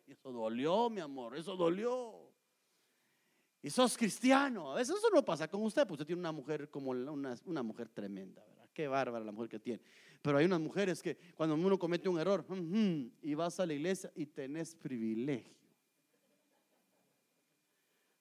eso 0.07 0.33
dolió, 0.33 0.89
mi 0.89 1.03
amor, 1.03 1.37
eso 1.37 1.55
dolió. 1.55 2.33
Y 3.61 3.69
sos 3.69 3.99
cristiano. 3.99 4.73
A 4.73 4.77
veces 4.77 4.97
eso 4.97 5.11
no 5.13 5.23
pasa 5.23 5.47
con 5.49 5.63
usted, 5.65 5.83
porque 5.83 5.93
usted 5.93 6.07
tiene 6.07 6.21
una 6.21 6.33
mujer 6.33 6.71
como 6.71 6.93
una, 6.93 7.37
una 7.45 7.63
mujer 7.63 7.91
tremenda, 7.91 8.43
¿verdad? 8.43 8.71
Qué 8.73 8.89
bárbara 8.89 9.23
la 9.23 9.33
mujer 9.33 9.51
que 9.51 9.61
tiene. 9.61 9.83
Pero 10.23 10.39
hay 10.39 10.47
unas 10.47 10.61
mujeres 10.61 11.03
que 11.03 11.19
cuando 11.35 11.57
uno 11.57 11.79
comete 11.79 12.09
un 12.09 12.19
error 12.19 12.43
y 13.21 13.35
vas 13.35 13.61
a 13.61 13.67
la 13.67 13.75
iglesia 13.75 14.11
y 14.15 14.25
tenés 14.25 14.75
privilegio. 14.75 15.64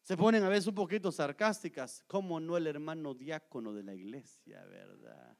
Se 0.03 0.17
ponen 0.17 0.43
a 0.43 0.49
veces 0.49 0.67
un 0.67 0.75
poquito 0.75 1.11
sarcásticas, 1.11 2.03
como 2.07 2.39
no 2.39 2.57
el 2.57 2.67
hermano 2.67 3.13
diácono 3.13 3.73
de 3.73 3.83
la 3.83 3.95
iglesia, 3.95 4.63
¿verdad? 4.65 5.37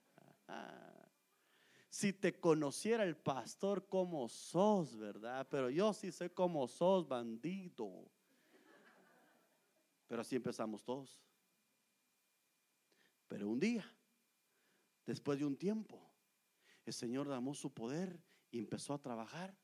Si 1.89 2.13
te 2.13 2.39
conociera 2.39 3.03
el 3.03 3.15
pastor 3.15 3.87
como 3.87 4.27
sos, 4.27 4.97
¿verdad? 4.97 5.47
Pero 5.51 5.69
yo 5.69 5.93
sí 5.93 6.11
sé 6.11 6.31
cómo 6.31 6.67
sos, 6.67 7.07
bandido. 7.07 8.09
Pero 10.07 10.21
así 10.21 10.35
empezamos 10.35 10.83
todos. 10.83 11.19
Pero 13.27 13.49
un 13.49 13.59
día 13.59 13.85
Después 15.05 15.39
de 15.39 15.45
un 15.45 15.57
tiempo, 15.57 16.01
el 16.85 16.93
Señor 16.93 17.27
damó 17.27 17.53
su 17.53 17.73
poder 17.73 18.21
y 18.51 18.59
empezó 18.59 18.93
a 18.93 19.01
trabajar 19.01 19.55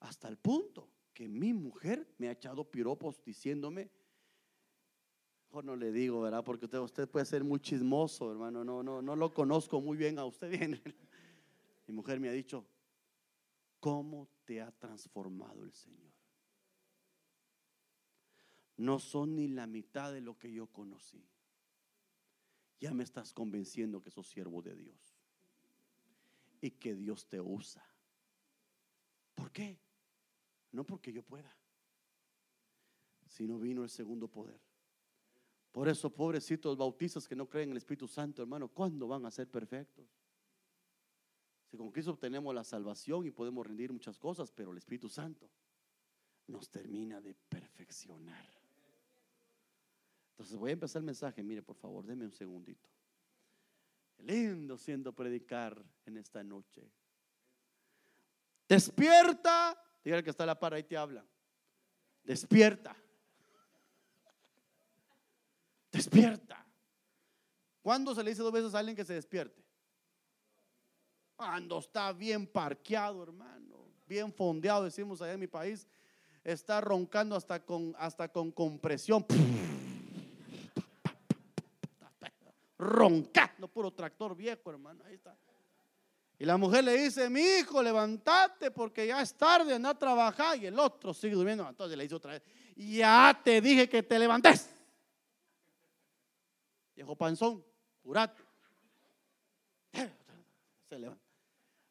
hasta 0.00 0.28
el 0.28 0.38
punto 0.38 0.90
que 1.12 1.28
mi 1.28 1.52
mujer 1.52 2.14
me 2.18 2.28
ha 2.28 2.32
echado 2.32 2.70
piropos 2.70 3.22
diciéndome, 3.24 3.90
o 5.52 5.62
no 5.62 5.76
le 5.76 5.92
digo, 5.92 6.20
¿verdad? 6.20 6.42
Porque 6.44 6.64
usted, 6.64 6.78
usted 6.78 7.08
puede 7.08 7.26
ser 7.26 7.44
muy 7.44 7.60
chismoso, 7.60 8.30
hermano, 8.30 8.64
no, 8.64 8.82
no, 8.82 9.00
no 9.02 9.16
lo 9.16 9.32
conozco 9.32 9.80
muy 9.80 9.96
bien 9.96 10.18
a 10.18 10.24
usted 10.24 10.50
bien. 10.58 10.82
Mi 11.86 11.94
mujer 11.94 12.18
me 12.18 12.28
ha 12.28 12.32
dicho, 12.32 12.66
¿cómo 13.80 14.28
te 14.44 14.60
ha 14.60 14.70
transformado 14.72 15.64
el 15.64 15.72
Señor? 15.72 16.12
No 18.78 18.98
son 18.98 19.36
ni 19.36 19.48
la 19.48 19.66
mitad 19.66 20.12
de 20.12 20.20
lo 20.20 20.38
que 20.38 20.52
yo 20.52 20.66
conocí 20.66 21.24
ya 22.82 22.92
me 22.92 23.04
estás 23.04 23.32
convenciendo 23.32 24.02
que 24.02 24.10
sos 24.10 24.26
siervo 24.26 24.60
de 24.60 24.74
Dios 24.74 25.16
y 26.60 26.72
que 26.72 26.96
Dios 26.96 27.28
te 27.28 27.40
usa. 27.40 27.88
¿Por 29.36 29.52
qué? 29.52 29.78
No 30.72 30.82
porque 30.84 31.12
yo 31.12 31.22
pueda, 31.22 31.56
sino 33.28 33.60
vino 33.60 33.84
el 33.84 33.88
segundo 33.88 34.26
poder. 34.26 34.60
Por 35.72 35.88
eso, 35.88 36.10
pobrecitos 36.10 36.76
bautistas 36.76 37.26
que 37.26 37.34
no 37.34 37.48
creen 37.48 37.70
en 37.70 37.72
el 37.72 37.78
Espíritu 37.78 38.06
Santo, 38.06 38.42
hermano, 38.42 38.68
¿cuándo 38.68 39.08
van 39.08 39.24
a 39.24 39.30
ser 39.30 39.50
perfectos? 39.50 40.06
Si 41.70 41.78
con 41.78 41.90
Cristo 41.90 42.12
obtenemos 42.12 42.54
la 42.54 42.62
salvación 42.62 43.26
y 43.26 43.30
podemos 43.30 43.66
rendir 43.66 43.90
muchas 43.90 44.18
cosas, 44.18 44.52
pero 44.52 44.72
el 44.72 44.76
Espíritu 44.76 45.08
Santo 45.08 45.48
nos 46.46 46.68
termina 46.68 47.22
de 47.22 47.34
perfeccionar. 47.34 48.46
Entonces 50.32 50.58
voy 50.58 50.70
a 50.70 50.74
empezar 50.74 51.00
el 51.00 51.06
mensaje. 51.06 51.42
Mire, 51.42 51.62
por 51.62 51.76
favor, 51.76 52.04
deme 52.04 52.26
un 52.26 52.32
segundito. 52.32 52.90
Lindo 54.18 54.76
siendo 54.76 55.14
predicar 55.14 55.82
en 56.04 56.18
esta 56.18 56.44
noche. 56.44 56.86
Despierta. 58.68 59.82
Dígale 60.04 60.22
que 60.22 60.30
está 60.30 60.44
la 60.44 60.58
para 60.58 60.78
y 60.78 60.82
te 60.82 60.98
habla. 60.98 61.24
Despierta. 62.22 62.94
Despierta. 65.92 66.66
¿Cuándo 67.82 68.14
se 68.14 68.24
le 68.24 68.30
dice 68.30 68.42
dos 68.42 68.52
veces 68.52 68.74
a 68.74 68.78
alguien 68.78 68.96
que 68.96 69.04
se 69.04 69.14
despierte? 69.14 69.62
Cuando 71.36 71.78
está 71.78 72.12
bien 72.12 72.46
parqueado, 72.46 73.22
hermano. 73.22 73.86
Bien 74.06 74.32
fondeado, 74.32 74.84
decimos 74.84 75.22
allá 75.22 75.34
en 75.34 75.40
mi 75.40 75.46
país. 75.46 75.86
Está 76.42 76.80
roncando 76.80 77.36
hasta 77.36 77.64
con, 77.64 77.94
hasta 77.98 78.28
con 78.28 78.50
compresión 78.50 79.24
roncando, 82.82 83.68
puro 83.68 83.92
tractor 83.92 84.36
viejo, 84.36 84.70
hermano. 84.70 85.02
Ahí 85.06 85.14
está. 85.14 85.36
Y 86.38 86.44
la 86.44 86.56
mujer 86.56 86.82
le 86.82 86.96
dice, 86.96 87.30
mi 87.30 87.40
hijo, 87.40 87.82
levántate 87.82 88.72
porque 88.72 89.06
ya 89.06 89.22
es 89.22 89.34
tarde, 89.34 89.74
anda 89.74 89.90
a 89.90 89.98
trabajar. 89.98 90.58
Y 90.58 90.66
el 90.66 90.78
otro 90.78 91.14
sigue 91.14 91.34
durmiendo. 91.34 91.68
Entonces 91.68 91.96
le 91.96 92.02
dice 92.02 92.16
otra 92.16 92.32
vez, 92.32 92.42
ya 92.76 93.40
te 93.44 93.60
dije 93.60 93.88
que 93.88 94.02
te 94.02 94.18
levantes. 94.18 94.68
Viejo 96.94 97.16
panzón, 97.16 97.64
curate. 98.02 98.42
Se 100.88 100.98
levanta. 100.98 101.24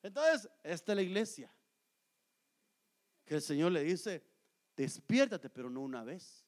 Entonces, 0.03 0.49
esta 0.63 0.91
es 0.91 0.95
la 0.95 1.01
iglesia. 1.01 1.53
Que 3.25 3.35
el 3.35 3.41
Señor 3.41 3.71
le 3.71 3.83
dice, 3.83 4.23
despiértate, 4.75 5.49
pero 5.49 5.69
no 5.69 5.81
una 5.81 6.03
vez. 6.03 6.45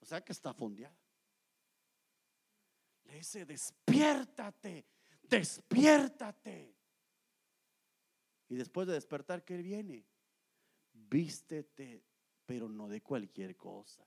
O 0.00 0.04
sea 0.04 0.22
que 0.22 0.32
está 0.32 0.52
fondeada. 0.52 0.96
Le 3.04 3.14
dice, 3.16 3.44
despiértate, 3.44 4.86
despiértate. 5.22 6.76
Y 8.48 8.56
después 8.56 8.86
de 8.86 8.94
despertar, 8.94 9.44
¿qué 9.44 9.56
viene? 9.58 10.06
Vístete, 10.92 12.04
pero 12.46 12.68
no 12.68 12.88
de 12.88 13.00
cualquier 13.00 13.56
cosa. 13.56 14.04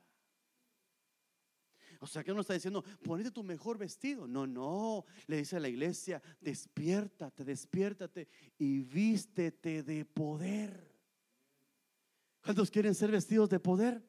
O 2.04 2.08
sea 2.08 2.22
que 2.22 2.34
no 2.34 2.41
está 2.41 2.54
diciendo, 2.54 2.84
ponete 3.01 3.32
tu 3.32 3.43
mejor 3.43 3.78
vestido. 3.78 4.28
No, 4.28 4.45
no. 4.45 5.06
Le 5.26 5.38
dice 5.38 5.56
a 5.56 5.60
la 5.62 5.70
iglesia, 5.70 6.22
despiértate, 6.41 7.45
despiértate 7.45 8.28
y 8.60 8.82
vístete 8.82 9.84
de 9.84 10.04
poder. 10.04 10.91
¿Cuántos 12.43 12.70
quieren 12.70 12.93
ser 12.93 13.10
vestidos 13.10 13.49
de 13.49 13.62
poder? 13.62 14.04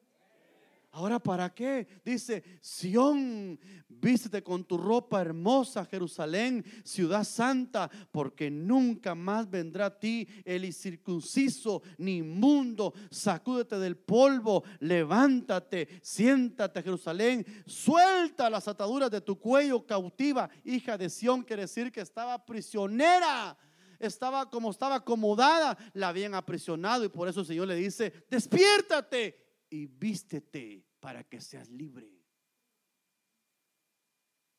Ahora, 0.95 1.19
¿para 1.19 1.53
qué? 1.53 1.85
Dice, 2.05 2.41
Sión, 2.61 3.59
vístete 3.89 4.41
con 4.41 4.63
tu 4.63 4.77
ropa 4.77 5.19
hermosa, 5.19 5.83
Jerusalén, 5.83 6.63
ciudad 6.85 7.25
santa, 7.25 7.91
porque 8.13 8.49
nunca 8.49 9.13
más 9.13 9.49
vendrá 9.49 9.87
a 9.87 9.99
ti 9.99 10.25
el 10.45 10.63
incircunciso 10.63 11.81
ni 11.97 12.19
inmundo. 12.19 12.93
Sacúdete 13.11 13.77
del 13.77 13.97
polvo, 13.97 14.63
levántate, 14.79 15.99
siéntate, 16.01 16.81
Jerusalén, 16.81 17.45
suelta 17.65 18.49
las 18.49 18.69
ataduras 18.69 19.11
de 19.11 19.19
tu 19.19 19.37
cuello 19.37 19.85
cautiva, 19.85 20.49
hija 20.63 20.97
de 20.97 21.09
Sión, 21.09 21.43
quiere 21.43 21.63
decir 21.63 21.91
que 21.91 21.99
estaba 21.99 22.45
prisionera 22.45 23.57
estaba 23.99 24.49
como 24.49 24.71
estaba 24.71 24.95
acomodada, 24.95 25.77
la 25.93 26.09
habían 26.09 26.35
aprisionado 26.35 27.03
y 27.03 27.09
por 27.09 27.27
eso 27.27 27.41
el 27.41 27.45
Señor 27.45 27.67
le 27.67 27.75
dice, 27.75 28.13
despiértate 28.29 29.44
y 29.69 29.87
vístete 29.87 30.85
para 30.99 31.23
que 31.23 31.41
seas 31.41 31.69
libre. 31.69 32.11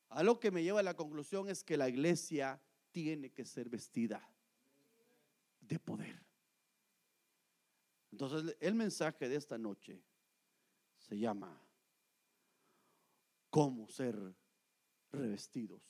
A 0.09 0.23
lo 0.23 0.39
que 0.39 0.51
me 0.51 0.63
lleva 0.63 0.81
a 0.81 0.85
la 0.85 0.95
conclusión 0.95 1.49
es 1.49 1.63
que 1.63 1.77
la 1.77 1.89
iglesia 1.89 2.61
tiene 2.93 3.31
que 3.31 3.45
ser 3.45 3.69
vestida 3.69 4.27
de 5.61 5.79
poder. 5.79 6.25
Entonces 8.13 8.57
el 8.61 8.75
mensaje 8.75 9.29
de 9.29 9.37
esta 9.37 9.59
noche 9.59 10.03
se 10.99 11.19
llama 11.19 11.61
cómo 13.51 13.89
ser 13.89 14.35
revestidos 15.13 15.83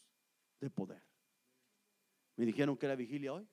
de 0.60 0.70
poder. 0.70 1.02
Me 2.36 2.44
dijeron 2.44 2.76
que 2.76 2.86
era 2.86 2.96
vigilia 2.96 3.32
hoy. 3.32 3.48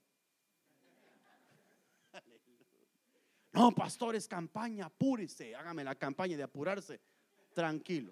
No, 3.53 3.71
pastor, 3.71 4.15
es 4.15 4.27
campaña, 4.27 4.87
apúrese, 4.87 5.55
hágame 5.55 5.83
la 5.83 5.93
campaña 5.93 6.35
de 6.35 6.43
apurarse. 6.43 6.99
Tranquilo. 7.53 8.11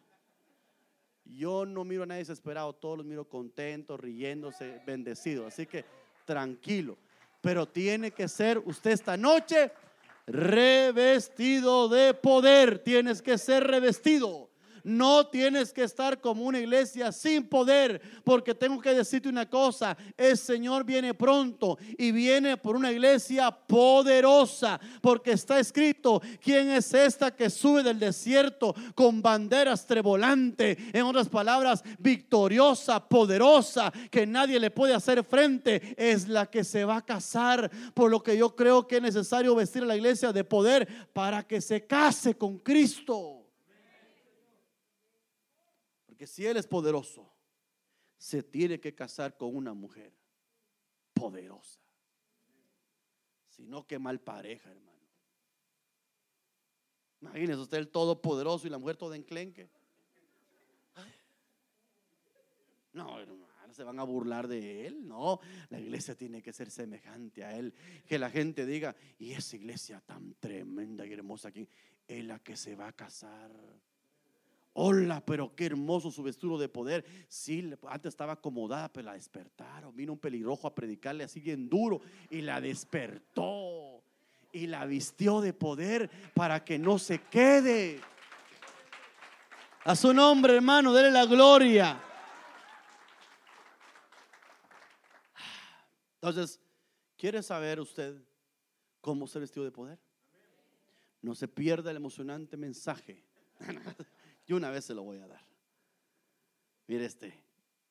Yo 1.26 1.66
no 1.66 1.84
miro 1.84 2.04
a 2.04 2.06
nadie 2.06 2.20
desesperado, 2.20 2.74
todos 2.74 3.00
los 3.00 3.08
miro 3.08 3.28
contentos, 3.28 4.00
riéndose, 4.00 4.82
bendecidos. 4.86 5.48
Así 5.48 5.66
que 5.66 5.84
tranquilo. 6.26 6.96
Pero 7.42 7.68
tiene 7.68 8.12
que 8.12 8.28
ser 8.28 8.60
usted 8.60 8.92
esta 8.92 9.18
noche 9.18 9.72
revestido 10.28 11.89
de 11.89 12.14
poder. 12.14 12.80
Tienes 12.80 13.24
que 13.24 13.39
ser 13.39 13.64
revestido. 13.64 14.51
No 14.84 15.28
tienes 15.28 15.74
que 15.74 15.84
estar 15.84 16.20
como 16.20 16.44
una 16.44 16.60
iglesia 16.60 17.12
sin 17.12 17.48
poder, 17.48 18.02
porque 18.24 18.56
tengo 18.56 18.80
que 18.82 18.94
decirte 18.94 19.30
una 19.30 19.50
cosa, 19.50 19.98
el 20.18 20.38
Señor 20.38 20.84
viene 20.84 21.14
pronto 21.14 21.78
y 21.98 22.12
viene 22.12 22.58
por 22.58 22.76
una 22.76 22.92
iglesia 22.92 23.52
poderosa, 23.52 24.80
porque 25.02 25.34
está 25.34 25.60
escrito, 25.60 26.22
¿quién 26.42 26.70
es 26.72 26.94
esta 26.94 27.36
que 27.36 27.50
sube 27.50 27.84
del 27.84 28.00
desierto 28.00 28.74
con 28.96 29.22
banderas 29.22 29.86
trebolante? 29.86 30.78
En 30.94 31.04
otras 31.04 31.30
palabras, 31.30 31.84
victoriosa, 32.00 33.08
poderosa, 33.08 33.92
que 34.10 34.26
nadie 34.26 34.60
le 34.60 34.72
puede 34.72 34.94
hacer 34.94 35.24
frente, 35.24 35.96
es 35.98 36.28
la 36.28 36.46
que 36.46 36.64
se 36.64 36.86
va 36.86 36.98
a 36.98 37.06
casar, 37.06 37.70
por 37.94 38.10
lo 38.10 38.22
que 38.22 38.38
yo 38.38 38.56
creo 38.56 38.88
que 38.88 38.98
es 38.98 39.02
necesario 39.02 39.56
vestir 39.56 39.84
a 39.84 39.88
la 39.88 39.96
iglesia 39.96 40.32
de 40.32 40.44
poder 40.44 40.88
para 41.14 41.44
que 41.44 41.62
se 41.62 41.86
case 41.86 42.36
con 42.36 42.58
Cristo. 42.60 43.41
Que 46.22 46.28
si 46.28 46.46
Él 46.46 46.56
es 46.56 46.68
poderoso, 46.68 47.28
se 48.16 48.44
tiene 48.44 48.80
que 48.80 48.94
casar 48.94 49.38
con 49.38 49.56
una 49.56 49.74
mujer 49.74 50.14
poderosa. 51.16 51.80
Si 53.50 53.66
no, 53.66 53.88
qué 53.88 53.98
mal 53.98 54.20
pareja, 54.20 54.70
hermano. 54.70 55.00
Imagínese 57.22 57.62
usted 57.62 57.80
el 57.80 57.90
todopoderoso 57.90 58.68
y 58.68 58.70
la 58.70 58.78
mujer 58.78 58.98
toda 58.98 59.16
enclenque. 59.16 59.68
No, 62.94 63.20
hermano, 63.20 63.74
se 63.74 63.84
van 63.84 63.98
a 63.98 64.04
burlar 64.04 64.48
de 64.48 64.86
él. 64.86 65.08
No, 65.08 65.40
la 65.70 65.80
iglesia 65.80 66.14
tiene 66.14 66.44
que 66.44 66.54
ser 66.54 66.70
semejante 66.70 67.44
a 67.44 67.58
él. 67.58 67.74
Que 68.06 68.20
la 68.20 68.30
gente 68.30 68.68
diga, 68.68 68.96
y 69.18 69.32
esa 69.32 69.56
iglesia 69.56 70.00
tan 70.02 70.36
tremenda 70.36 71.04
y 71.04 71.14
hermosa 71.14 71.48
aquí, 71.48 71.68
es 72.08 72.24
la 72.24 72.38
que 72.38 72.56
se 72.56 72.76
va 72.76 72.90
a 72.90 72.94
casar. 72.94 73.52
Hola, 74.74 75.22
pero 75.26 75.54
qué 75.54 75.66
hermoso 75.66 76.12
su 76.12 76.24
vestido 76.24 76.58
de 76.58 76.70
poder. 76.70 77.04
Sí, 77.28 77.74
antes 77.90 78.10
estaba 78.10 78.34
acomodada, 78.34 78.92
pero 78.92 79.08
la 79.08 79.14
despertaron. 79.14 79.96
Vino 79.96 80.14
un 80.14 80.20
pelirrojo 80.20 80.66
a 80.66 80.74
predicarle 80.74 81.26
así 81.26 81.42
bien 81.42 81.68
duro 81.68 82.02
y 82.30 82.42
la 82.42 82.62
despertó 82.62 84.02
y 84.54 84.68
la 84.68 84.86
vistió 84.86 85.42
de 85.42 85.54
poder 85.54 86.10
para 86.34 86.64
que 86.64 86.80
no 86.80 87.00
se 87.00 87.22
quede. 87.22 88.00
A 89.84 89.96
su 89.96 90.14
nombre, 90.14 90.56
hermano, 90.56 90.94
dele 90.94 91.12
la 91.12 91.26
gloria. 91.26 92.02
Entonces, 96.16 96.62
¿quiere 97.18 97.44
saber 97.44 97.80
usted 97.80 98.22
cómo 99.02 99.28
ser 99.28 99.42
vestido 99.42 99.66
de 99.66 99.72
poder? 99.72 100.00
No 101.22 101.36
se 101.36 101.48
pierda 101.48 101.92
el 101.92 101.98
emocionante 101.98 102.56
mensaje. 102.56 103.24
Y 104.46 104.54
una 104.54 104.70
vez 104.70 104.86
se 104.86 104.94
lo 104.94 105.04
voy 105.04 105.20
a 105.20 105.28
dar. 105.28 105.46
Mire 106.88 107.06
este, 107.06 107.44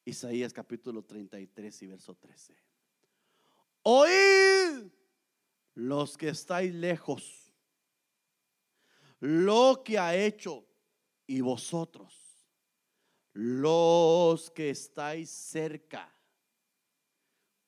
Isaías 0.05 0.53
capítulo 0.53 1.03
33 1.03 1.83
y 1.83 1.87
verso 1.87 2.15
13. 2.15 2.57
Oíd 3.83 4.91
los 5.75 6.17
que 6.17 6.29
estáis 6.29 6.75
lejos, 6.75 7.53
lo 9.21 9.83
que 9.85 9.99
ha 9.99 10.15
hecho, 10.15 10.67
y 11.27 11.41
vosotros, 11.41 12.13
los 13.33 14.51
que 14.51 14.71
estáis 14.71 15.31
cerca, 15.31 16.13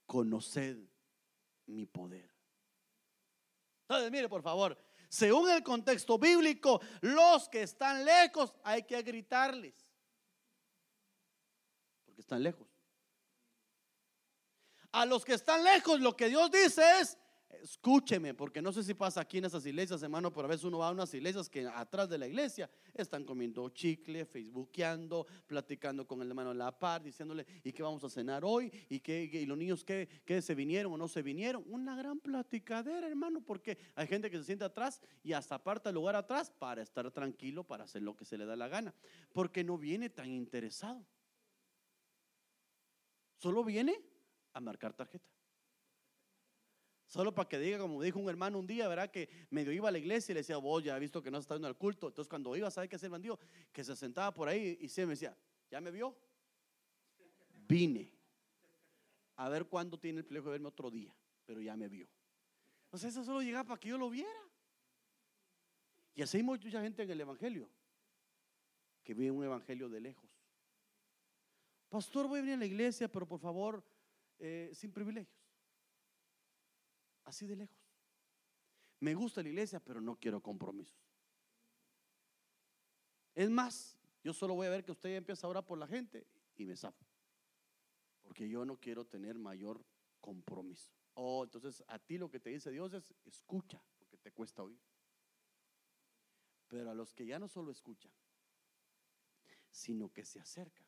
conoced 0.04 0.76
mi 1.66 1.86
poder. 1.86 2.30
Entonces, 3.82 4.10
mire 4.10 4.28
por 4.28 4.42
favor, 4.42 4.76
según 5.12 5.50
el 5.50 5.62
contexto 5.62 6.18
bíblico, 6.18 6.80
los 7.02 7.46
que 7.50 7.60
están 7.60 8.02
lejos 8.02 8.54
hay 8.64 8.84
que 8.84 9.02
gritarles. 9.02 9.74
Porque 12.06 12.22
están 12.22 12.42
lejos. 12.42 12.66
A 14.90 15.04
los 15.04 15.22
que 15.22 15.34
están 15.34 15.62
lejos, 15.64 16.00
lo 16.00 16.16
que 16.16 16.30
Dios 16.30 16.50
dice 16.50 16.82
es, 17.00 17.18
escúcheme, 17.62 18.34
porque 18.34 18.60
no 18.60 18.72
sé 18.72 18.82
si 18.82 18.94
pasa 18.94 19.20
aquí 19.20 19.38
en 19.38 19.44
esas 19.44 19.64
iglesias, 19.64 20.02
hermano, 20.02 20.32
pero 20.32 20.46
a 20.46 20.48
veces 20.48 20.64
uno 20.64 20.78
va 20.78 20.88
a 20.88 20.92
unas 20.92 21.12
iglesias 21.14 21.48
que 21.48 21.66
atrás 21.66 22.08
de 22.08 22.18
la 22.18 22.26
iglesia 22.26 22.68
están 22.92 23.24
comiendo 23.24 23.68
chicle, 23.70 24.24
facebookeando, 24.24 25.26
platicando 25.46 26.06
con 26.06 26.20
el 26.22 26.28
hermano 26.28 26.52
en 26.52 26.58
la 26.58 26.76
par, 26.76 27.02
diciéndole, 27.02 27.46
¿y 27.62 27.72
qué 27.72 27.82
vamos 27.82 28.02
a 28.04 28.10
cenar 28.10 28.44
hoy? 28.44 28.70
¿Y, 28.88 29.00
qué, 29.00 29.44
los 29.46 29.56
niños 29.56 29.84
qué, 29.84 30.08
qué, 30.24 30.42
se 30.42 30.54
vinieron 30.54 30.92
o 30.92 30.96
no 30.96 31.08
se 31.08 31.22
vinieron? 31.22 31.64
Una 31.68 31.94
gran 31.94 32.18
platicadera, 32.18 33.06
hermano, 33.06 33.40
porque 33.40 33.78
hay 33.94 34.06
gente 34.06 34.30
que 34.30 34.38
se 34.38 34.44
sienta 34.44 34.66
atrás 34.66 35.00
y 35.22 35.32
hasta 35.32 35.54
aparta 35.54 35.90
el 35.90 35.94
lugar 35.94 36.16
atrás 36.16 36.50
para 36.50 36.82
estar 36.82 37.10
tranquilo, 37.10 37.64
para 37.64 37.84
hacer 37.84 38.02
lo 38.02 38.16
que 38.16 38.24
se 38.24 38.36
le 38.36 38.44
da 38.44 38.56
la 38.56 38.68
gana, 38.68 38.94
porque 39.32 39.62
no 39.62 39.78
viene 39.78 40.10
tan 40.10 40.30
interesado. 40.30 41.06
Solo 43.38 43.64
viene 43.64 44.00
a 44.52 44.60
marcar 44.60 44.92
tarjeta. 44.92 45.41
Solo 47.12 47.34
para 47.34 47.46
que 47.46 47.58
diga, 47.58 47.78
como 47.78 48.00
dijo 48.00 48.18
un 48.18 48.30
hermano 48.30 48.58
un 48.58 48.66
día, 48.66 48.88
¿verdad? 48.88 49.10
Que 49.10 49.28
medio 49.50 49.70
iba 49.70 49.86
a 49.86 49.92
la 49.92 49.98
iglesia 49.98 50.32
y 50.32 50.34
le 50.34 50.40
decía, 50.40 50.56
vos 50.56 50.82
ya 50.82 50.96
he 50.96 50.98
visto 50.98 51.22
que 51.22 51.30
no 51.30 51.36
está 51.36 51.56
yendo 51.56 51.68
al 51.68 51.76
culto. 51.76 52.06
Entonces 52.06 52.26
cuando 52.26 52.56
iba, 52.56 52.70
¿sabe 52.70 52.88
qué 52.88 52.96
hacer 52.96 53.08
el 53.08 53.10
bandido? 53.10 53.38
Que 53.70 53.84
se 53.84 53.94
sentaba 53.94 54.32
por 54.32 54.48
ahí 54.48 54.78
y 54.80 54.88
se 54.88 55.04
me 55.04 55.10
decía, 55.10 55.36
¿ya 55.70 55.78
me 55.82 55.90
vio? 55.90 56.16
Vine. 57.68 58.10
A 59.36 59.50
ver 59.50 59.66
cuándo 59.66 59.98
tiene 59.98 60.20
el 60.20 60.24
privilegio 60.24 60.52
de 60.52 60.52
verme 60.52 60.68
otro 60.68 60.90
día. 60.90 61.14
Pero 61.44 61.60
ya 61.60 61.76
me 61.76 61.86
vio. 61.86 62.08
Entonces 62.86 63.10
eso 63.10 63.22
solo 63.22 63.42
llegaba 63.42 63.64
para 63.64 63.78
que 63.78 63.90
yo 63.90 63.98
lo 63.98 64.08
viera. 64.08 64.30
Y 66.14 66.22
así 66.22 66.38
hay 66.38 66.42
mucha 66.42 66.80
gente 66.80 67.02
en 67.02 67.10
el 67.10 67.20
Evangelio 67.20 67.68
que 69.04 69.12
ve 69.12 69.30
un 69.30 69.44
Evangelio 69.44 69.90
de 69.90 70.00
lejos. 70.00 70.30
Pastor, 71.90 72.26
voy 72.26 72.38
a 72.38 72.40
venir 72.40 72.54
a 72.54 72.60
la 72.60 72.64
iglesia, 72.64 73.06
pero 73.06 73.28
por 73.28 73.38
favor, 73.38 73.84
eh, 74.38 74.70
sin 74.72 74.90
privilegios. 74.90 75.41
Así 77.24 77.46
de 77.46 77.56
lejos. 77.56 77.76
Me 79.00 79.14
gusta 79.14 79.42
la 79.42 79.48
iglesia, 79.48 79.80
pero 79.80 80.00
no 80.00 80.16
quiero 80.16 80.40
compromisos. 80.40 80.96
Es 83.34 83.50
más, 83.50 83.96
yo 84.22 84.32
solo 84.32 84.54
voy 84.54 84.66
a 84.66 84.70
ver 84.70 84.84
que 84.84 84.92
usted 84.92 85.16
empieza 85.16 85.46
a 85.46 85.50
orar 85.50 85.66
por 85.66 85.78
la 85.78 85.86
gente 85.86 86.26
y 86.56 86.64
me 86.64 86.76
zafo. 86.76 87.04
Porque 88.20 88.48
yo 88.48 88.64
no 88.64 88.76
quiero 88.76 89.04
tener 89.04 89.38
mayor 89.38 89.84
compromiso. 90.20 90.92
Oh, 91.14 91.44
entonces 91.44 91.82
a 91.88 91.98
ti 91.98 92.16
lo 92.16 92.30
que 92.30 92.40
te 92.40 92.50
dice 92.50 92.70
Dios 92.70 92.92
es 92.92 93.12
escucha, 93.24 93.82
porque 93.98 94.16
te 94.16 94.30
cuesta 94.30 94.62
oír. 94.62 94.80
Pero 96.68 96.90
a 96.90 96.94
los 96.94 97.12
que 97.12 97.26
ya 97.26 97.38
no 97.38 97.48
solo 97.48 97.70
escuchan, 97.70 98.12
sino 99.70 100.12
que 100.12 100.24
se 100.24 100.38
acercan, 100.38 100.86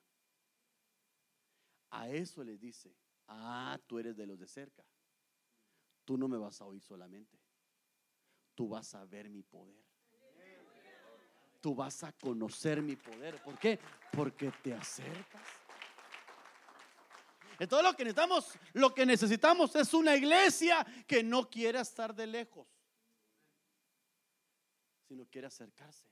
a 1.91 2.09
eso 2.09 2.43
les 2.43 2.61
dice, 2.61 2.95
ah, 3.27 3.79
tú 3.87 3.99
eres 3.99 4.17
de 4.17 4.27
los 4.27 4.39
de 4.39 4.47
cerca 4.47 4.85
tú 6.05 6.17
no 6.19 6.29
me 6.29 6.37
vas 6.39 6.61
a 6.61 6.67
oír 6.67 6.83
solamente, 6.83 7.39
tú 8.55 8.69
vas 8.69 8.95
a 8.95 9.05
ver 9.05 9.29
mi 9.29 9.43
poder. 9.43 9.85
tú 11.61 11.75
vas 11.75 12.05
a 12.05 12.13
conocer 12.13 12.83
mi 12.83 12.95
poder. 12.95 13.43
¿Por 13.43 13.59
qué? 13.59 13.79
Porque 14.13 14.53
te 14.63 14.75
acercas. 14.75 15.49
Entonces 17.59 17.85
lo 17.85 17.97
que 17.97 18.05
necesitamos, 18.05 18.59
lo 18.75 18.95
que 18.95 19.07
necesitamos 19.07 19.75
es 19.77 19.95
una 19.95 20.15
iglesia 20.15 20.85
que 21.07 21.23
no 21.23 21.49
quiera 21.49 21.81
estar 21.81 22.15
de 22.15 22.27
lejos, 22.27 22.67
sino 25.09 25.27
quiere 25.27 25.47
acercarse. 25.47 26.07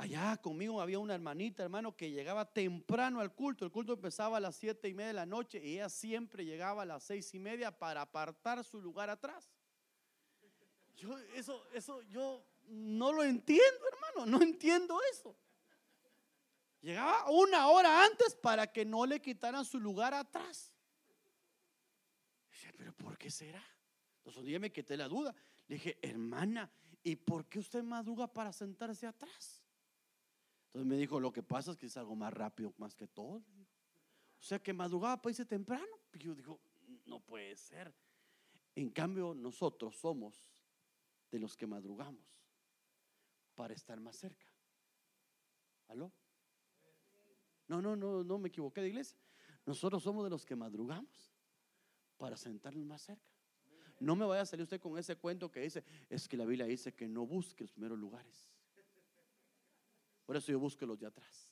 Allá 0.00 0.38
conmigo 0.38 0.80
había 0.80 0.98
una 0.98 1.14
hermanita, 1.14 1.62
hermano, 1.62 1.94
que 1.94 2.10
llegaba 2.10 2.50
temprano 2.50 3.20
al 3.20 3.34
culto. 3.34 3.66
El 3.66 3.70
culto 3.70 3.92
empezaba 3.92 4.38
a 4.38 4.40
las 4.40 4.56
siete 4.56 4.88
y 4.88 4.94
media 4.94 5.08
de 5.08 5.12
la 5.12 5.26
noche 5.26 5.60
y 5.62 5.74
ella 5.74 5.90
siempre 5.90 6.42
llegaba 6.42 6.84
a 6.84 6.86
las 6.86 7.04
seis 7.04 7.34
y 7.34 7.38
media 7.38 7.70
para 7.70 8.00
apartar 8.00 8.64
su 8.64 8.80
lugar 8.80 9.10
atrás. 9.10 9.52
Yo, 10.96 11.18
eso, 11.34 11.66
eso, 11.74 12.00
yo 12.04 12.42
no 12.68 13.12
lo 13.12 13.22
entiendo, 13.22 13.84
hermano, 13.92 14.38
no 14.38 14.42
entiendo 14.42 14.98
eso. 15.12 15.36
Llegaba 16.80 17.30
una 17.30 17.68
hora 17.68 18.02
antes 18.02 18.34
para 18.34 18.72
que 18.72 18.86
no 18.86 19.04
le 19.04 19.20
quitaran 19.20 19.66
su 19.66 19.78
lugar 19.78 20.14
atrás. 20.14 20.72
Dice, 22.50 22.72
pero 22.72 22.94
¿por 22.94 23.18
qué 23.18 23.30
será? 23.30 23.62
Entonces 24.16 24.40
un 24.40 24.46
día 24.46 24.58
me 24.58 24.72
quité 24.72 24.96
la 24.96 25.08
duda. 25.08 25.34
Le 25.68 25.74
dije, 25.74 25.98
hermana, 26.00 26.70
¿y 27.02 27.16
por 27.16 27.44
qué 27.50 27.58
usted 27.58 27.82
madruga 27.82 28.26
para 28.26 28.50
sentarse 28.50 29.06
atrás? 29.06 29.59
Entonces 30.70 30.88
me 30.88 30.96
dijo, 30.96 31.18
lo 31.18 31.32
que 31.32 31.42
pasa 31.42 31.72
es 31.72 31.76
que 31.76 31.86
es 31.86 31.96
algo 31.96 32.14
más 32.14 32.32
rápido 32.32 32.72
más 32.78 32.94
que 32.94 33.08
todo. 33.08 33.42
O 34.38 34.42
sea 34.42 34.60
que 34.60 34.72
madrugaba 34.72 35.20
para 35.20 35.32
irse 35.32 35.44
temprano. 35.44 35.84
Y 36.12 36.18
yo 36.20 36.34
digo, 36.34 36.60
no 37.06 37.18
puede 37.18 37.56
ser. 37.56 37.92
En 38.76 38.88
cambio, 38.90 39.34
nosotros 39.34 39.96
somos 39.96 40.54
de 41.28 41.40
los 41.40 41.56
que 41.56 41.66
madrugamos 41.66 42.24
para 43.56 43.74
estar 43.74 44.00
más 44.00 44.16
cerca. 44.16 44.46
¿Aló? 45.88 46.12
No, 47.66 47.82
no, 47.82 47.96
no, 47.96 48.22
no 48.22 48.38
me 48.38 48.48
equivoqué 48.48 48.80
de 48.80 48.88
iglesia. 48.88 49.18
Nosotros 49.66 50.04
somos 50.04 50.22
de 50.22 50.30
los 50.30 50.46
que 50.46 50.54
madrugamos 50.54 51.34
para 52.16 52.36
sentarnos 52.36 52.84
más 52.84 53.02
cerca. 53.02 53.28
No 53.98 54.14
me 54.14 54.24
vaya 54.24 54.42
a 54.42 54.46
salir 54.46 54.62
usted 54.62 54.80
con 54.80 54.96
ese 54.98 55.16
cuento 55.16 55.50
que 55.50 55.60
dice, 55.60 55.84
es 56.08 56.28
que 56.28 56.36
la 56.36 56.44
Biblia 56.44 56.64
dice 56.64 56.94
que 56.94 57.08
no 57.08 57.26
busque 57.26 57.64
los 57.64 57.72
primeros 57.72 57.98
lugares. 57.98 58.50
Por 60.30 60.36
eso 60.36 60.52
yo 60.52 60.60
busco 60.60 60.86
los 60.86 60.96
de 60.96 61.08
atrás. 61.08 61.50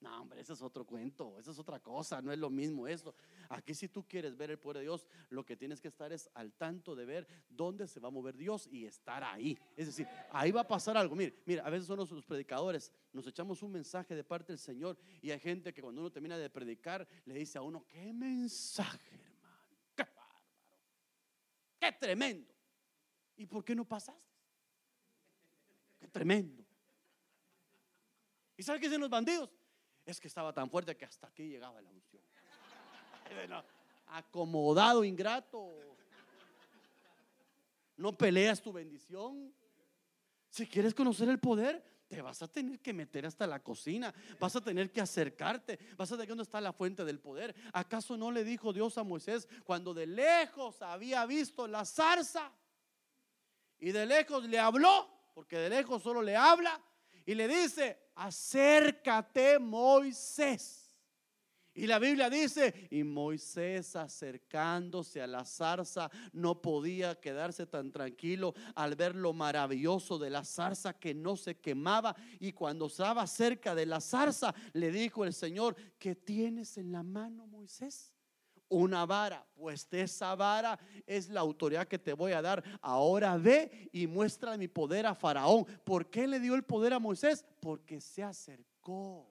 No, 0.00 0.22
hombre, 0.22 0.40
ese 0.40 0.54
es 0.54 0.60
otro 0.60 0.84
cuento, 0.84 1.38
esa 1.38 1.52
es 1.52 1.58
otra 1.60 1.78
cosa, 1.78 2.20
no 2.20 2.32
es 2.32 2.38
lo 2.40 2.50
mismo 2.50 2.88
eso. 2.88 3.14
Aquí 3.48 3.74
si 3.74 3.86
tú 3.86 4.02
quieres 4.08 4.36
ver 4.36 4.50
el 4.50 4.58
poder 4.58 4.78
de 4.78 4.82
Dios, 4.82 5.06
lo 5.30 5.46
que 5.46 5.56
tienes 5.56 5.80
que 5.80 5.86
estar 5.86 6.12
es 6.12 6.28
al 6.34 6.52
tanto 6.52 6.96
de 6.96 7.04
ver 7.04 7.28
dónde 7.48 7.86
se 7.86 8.00
va 8.00 8.08
a 8.08 8.10
mover 8.10 8.36
Dios 8.36 8.66
y 8.72 8.86
estar 8.86 9.22
ahí. 9.22 9.56
Es 9.76 9.86
decir, 9.86 10.08
ahí 10.32 10.50
va 10.50 10.62
a 10.62 10.66
pasar 10.66 10.96
algo. 10.96 11.14
Mire, 11.14 11.40
mira, 11.46 11.64
a 11.64 11.70
veces 11.70 11.86
son 11.86 11.98
los, 11.98 12.24
predicadores, 12.24 12.90
nos 13.12 13.24
echamos 13.28 13.62
un 13.62 13.70
mensaje 13.70 14.16
de 14.16 14.24
parte 14.24 14.52
del 14.52 14.58
Señor 14.58 14.98
y 15.22 15.30
hay 15.30 15.38
gente 15.38 15.72
que 15.72 15.80
cuando 15.80 16.00
uno 16.00 16.10
termina 16.10 16.36
de 16.36 16.50
predicar 16.50 17.06
le 17.24 17.34
dice 17.34 17.56
a 17.56 17.62
uno, 17.62 17.86
qué 17.86 18.12
mensaje, 18.12 19.14
hermano, 19.14 19.78
qué 19.94 20.02
bárbaro, 20.02 20.40
qué 21.78 21.92
tremendo. 21.92 22.52
¿Y 23.36 23.46
por 23.46 23.64
qué 23.64 23.76
no 23.76 23.84
pasaste? 23.84 24.20
Qué 26.00 26.08
tremendo. 26.08 26.65
¿Y 28.56 28.62
sabes 28.62 28.80
qué 28.80 28.88
dicen 28.88 29.00
los 29.00 29.10
bandidos? 29.10 29.50
Es 30.04 30.20
que 30.20 30.28
estaba 30.28 30.52
tan 30.52 30.70
fuerte 30.70 30.96
que 30.96 31.04
hasta 31.04 31.26
aquí 31.26 31.48
llegaba 31.48 31.80
la 31.80 31.90
unción. 31.90 32.22
Acomodado, 34.06 35.04
ingrato. 35.04 35.72
No 37.96 38.12
peleas 38.12 38.62
tu 38.62 38.72
bendición. 38.72 39.52
Si 40.48 40.66
quieres 40.66 40.94
conocer 40.94 41.28
el 41.28 41.38
poder, 41.38 41.84
te 42.08 42.22
vas 42.22 42.40
a 42.40 42.48
tener 42.48 42.78
que 42.80 42.92
meter 42.92 43.26
hasta 43.26 43.46
la 43.46 43.62
cocina, 43.62 44.14
vas 44.38 44.54
a 44.54 44.60
tener 44.60 44.92
que 44.92 45.00
acercarte, 45.00 45.78
vas 45.96 46.10
a 46.12 46.16
ver 46.16 46.28
dónde 46.28 46.44
está 46.44 46.60
la 46.60 46.72
fuente 46.72 47.04
del 47.04 47.18
poder. 47.18 47.54
¿Acaso 47.72 48.16
no 48.16 48.30
le 48.30 48.44
dijo 48.44 48.72
Dios 48.72 48.96
a 48.96 49.02
Moisés 49.02 49.48
cuando 49.64 49.92
de 49.92 50.06
lejos 50.06 50.80
había 50.82 51.26
visto 51.26 51.66
la 51.66 51.84
zarza 51.84 52.52
y 53.78 53.90
de 53.92 54.06
lejos 54.06 54.44
le 54.44 54.58
habló, 54.58 55.08
porque 55.34 55.58
de 55.58 55.68
lejos 55.68 56.02
solo 56.02 56.22
le 56.22 56.36
habla 56.36 56.80
y 57.24 57.34
le 57.34 57.48
dice, 57.48 57.98
acércate 58.16 59.58
Moisés. 59.58 60.82
Y 61.76 61.86
la 61.86 61.98
Biblia 61.98 62.30
dice, 62.30 62.88
y 62.90 63.04
Moisés 63.04 63.96
acercándose 63.96 65.20
a 65.20 65.26
la 65.26 65.44
zarza 65.44 66.10
no 66.32 66.62
podía 66.62 67.20
quedarse 67.20 67.66
tan 67.66 67.92
tranquilo 67.92 68.54
al 68.74 68.96
ver 68.96 69.14
lo 69.14 69.34
maravilloso 69.34 70.18
de 70.18 70.30
la 70.30 70.42
zarza 70.42 70.98
que 70.98 71.12
no 71.12 71.36
se 71.36 71.58
quemaba. 71.58 72.16
Y 72.40 72.52
cuando 72.52 72.86
estaba 72.86 73.26
cerca 73.26 73.74
de 73.74 73.84
la 73.84 74.00
zarza, 74.00 74.54
le 74.72 74.90
dijo 74.90 75.22
el 75.26 75.34
Señor, 75.34 75.76
¿qué 75.98 76.14
tienes 76.14 76.78
en 76.78 76.92
la 76.92 77.02
mano, 77.02 77.46
Moisés? 77.46 78.15
Una 78.68 79.06
vara, 79.06 79.46
pues 79.54 79.88
de 79.88 80.02
esa 80.02 80.34
vara 80.34 80.78
es 81.06 81.28
la 81.28 81.40
autoridad 81.40 81.86
que 81.86 81.98
te 81.98 82.12
voy 82.12 82.32
a 82.32 82.42
dar. 82.42 82.64
Ahora 82.80 83.36
ve 83.36 83.88
y 83.92 84.06
muestra 84.06 84.56
mi 84.56 84.66
poder 84.66 85.06
a 85.06 85.14
Faraón. 85.14 85.64
¿Por 85.84 86.10
qué 86.10 86.26
le 86.26 86.40
dio 86.40 86.54
el 86.54 86.64
poder 86.64 86.92
a 86.92 86.98
Moisés? 86.98 87.44
Porque 87.60 88.00
se 88.00 88.22
acercó. 88.22 89.28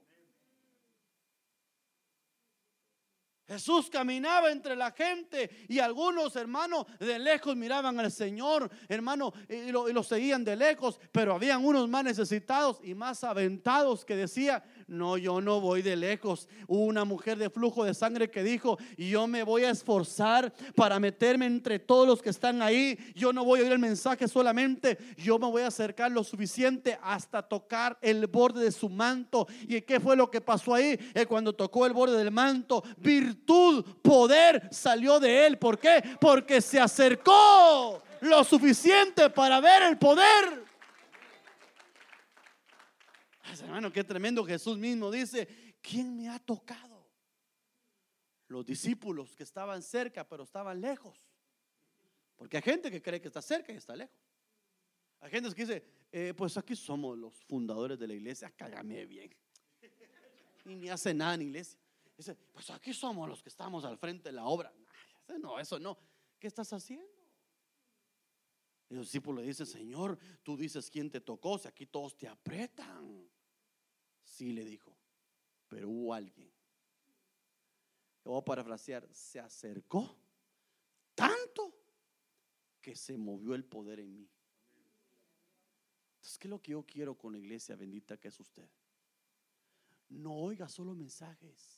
Jesús 3.48 3.92
caminaba 3.92 4.52
entre 4.52 4.76
la 4.76 4.92
gente 4.92 5.50
y 5.68 5.78
algunos 5.78 6.36
hermanos 6.36 6.86
de 7.00 7.20
lejos 7.20 7.56
miraban 7.56 8.00
al 8.00 8.12
Señor, 8.12 8.72
hermano, 8.90 9.34
y 9.48 9.72
lo, 9.72 10.04
seguían 10.04 10.44
de 10.44 10.56
lejos, 10.56 11.00
pero 11.12 11.36
habían 11.36 11.64
unos 11.64 11.88
más 11.88 12.04
necesitados 12.04 12.80
y 12.84 12.96
más 12.96 13.24
aventados 13.24 14.04
que 14.04 14.16
decían, 14.16 14.64
no, 14.88 15.18
yo 15.18 15.42
no 15.42 15.60
voy 15.62 15.82
de 15.82 15.96
lejos. 15.96 16.48
Hubo 16.68 16.84
una 16.84 17.06
mujer 17.06 17.38
de 17.38 17.50
flujo 17.50 17.84
de 17.84 17.94
sangre 17.94 18.30
que 18.30 18.44
dijo, 18.44 18.78
yo 18.98 19.26
me 19.26 19.44
voy 19.44 19.64
a 19.64 19.72
esforzar 19.72 20.54
para 20.76 21.00
meterme 21.00 21.48
entre 21.48 21.80
todos 21.80 22.08
los 22.08 22.22
que 22.22 22.30
están 22.30 22.62
ahí. 22.62 22.98
Yo 23.16 23.34
no 23.34 23.44
voy 23.44 23.60
a 23.60 23.64
oír 23.64 23.72
el 23.72 23.80
mensaje 23.80 24.28
solamente, 24.28 24.98
yo 25.18 25.40
me 25.40 25.48
voy 25.48 25.64
a 25.64 25.68
acercar 25.68 26.12
lo 26.12 26.24
suficiente 26.24 27.00
hasta 27.02 27.42
tocar 27.42 27.98
el 28.02 28.28
borde 28.28 28.64
de 28.64 28.72
su 28.72 28.90
manto. 28.90 29.48
¿Y 29.68 29.82
qué 29.82 30.00
fue 30.00 30.16
lo 30.16 30.30
que 30.30 30.42
pasó 30.42 30.76
ahí? 30.76 31.00
Eh, 31.14 31.26
cuando 31.26 31.54
tocó 31.54 31.86
el 31.86 31.94
borde 31.94 32.18
del 32.18 32.32
manto, 32.32 32.84
virtud, 32.98 33.84
poder 34.02 34.68
salió 34.72 35.20
de 35.20 35.48
él. 35.48 35.58
¿Por 35.58 35.80
qué? 35.80 36.04
Porque 36.22 36.62
se 36.62 36.80
acercó 36.80 38.04
lo 38.22 38.44
suficiente 38.44 39.30
para 39.30 39.60
ver 39.60 39.84
el 39.84 39.98
poder 39.98 40.65
hermano, 43.62 43.92
qué 43.92 44.04
tremendo. 44.04 44.46
Jesús 44.46 44.78
mismo 44.78 45.12
dice, 45.12 45.76
¿quién 45.82 46.16
me 46.16 46.30
ha 46.30 46.40
tocado? 46.40 47.06
Los 48.48 48.66
discípulos 48.66 49.36
que 49.36 49.44
estaban 49.44 49.82
cerca, 49.82 50.28
pero 50.28 50.44
estaban 50.44 50.80
lejos. 50.82 51.18
Porque 52.36 52.58
hay 52.58 52.64
gente 52.64 52.92
que 52.92 53.02
cree 53.02 53.22
que 53.22 53.28
está 53.28 53.42
cerca 53.42 53.72
y 53.72 53.78
está 53.78 53.96
lejos. 53.96 54.20
Hay 55.20 55.32
gente 55.32 55.54
que 55.54 55.62
dice, 55.62 55.84
eh, 56.12 56.34
pues 56.36 56.58
aquí 56.58 56.76
somos 56.76 57.18
los 57.18 57.34
fundadores 57.46 57.98
de 57.98 58.08
la 58.08 58.14
iglesia, 58.14 58.52
cágame 58.52 59.06
bien. 59.06 59.34
Y 60.66 60.76
ni 60.76 60.90
hace 60.90 61.14
nada 61.14 61.36
en 61.36 61.44
iglesia. 61.44 61.80
Dice, 62.18 62.36
pues 62.36 62.70
aquí 62.70 62.94
somos 62.94 63.28
los 63.28 63.42
que 63.42 63.50
estamos 63.50 63.84
al 63.86 63.98
frente 63.98 64.30
de 64.30 64.34
la 64.34 64.46
obra. 64.46 64.74
No, 65.40 65.60
eso 65.60 65.80
no. 65.80 65.98
¿Qué 66.40 66.48
estás 66.48 66.72
haciendo? 66.74 67.16
Y 68.90 68.96
los 68.96 69.08
discípulos 69.08 69.42
le 69.42 69.48
dicen, 69.48 69.66
Señor, 69.66 70.18
tú 70.44 70.56
dices 70.56 70.90
quién 70.90 71.10
te 71.10 71.22
tocó, 71.22 71.58
si 71.58 71.68
aquí 71.68 71.86
todos 71.88 72.16
te 72.16 72.28
apretan. 72.28 73.28
Sí 74.36 74.52
le 74.52 74.66
dijo, 74.66 74.94
pero 75.70 75.88
hubo 75.88 76.14
alguien. 76.14 76.52
voy 78.26 78.38
a 78.38 78.44
parafrasear, 78.44 79.08
se 79.14 79.40
acercó 79.40 80.14
tanto 81.14 81.74
que 82.82 82.98
se 82.98 83.18
movió 83.18 83.56
el 83.56 83.64
poder 83.64 84.02
en 84.02 84.14
mí. 84.14 84.30
Entonces, 86.16 86.38
¿qué 86.38 86.48
es 86.48 86.50
lo 86.50 86.62
que 86.62 86.74
yo 86.74 86.84
quiero 86.86 87.18
con 87.18 87.32
la 87.32 87.40
iglesia 87.40 87.78
bendita 87.78 88.18
que 88.18 88.28
es 88.28 88.38
usted? 88.38 88.68
No 90.10 90.34
oiga 90.34 90.68
solo 90.68 90.94
mensajes. 90.94 91.75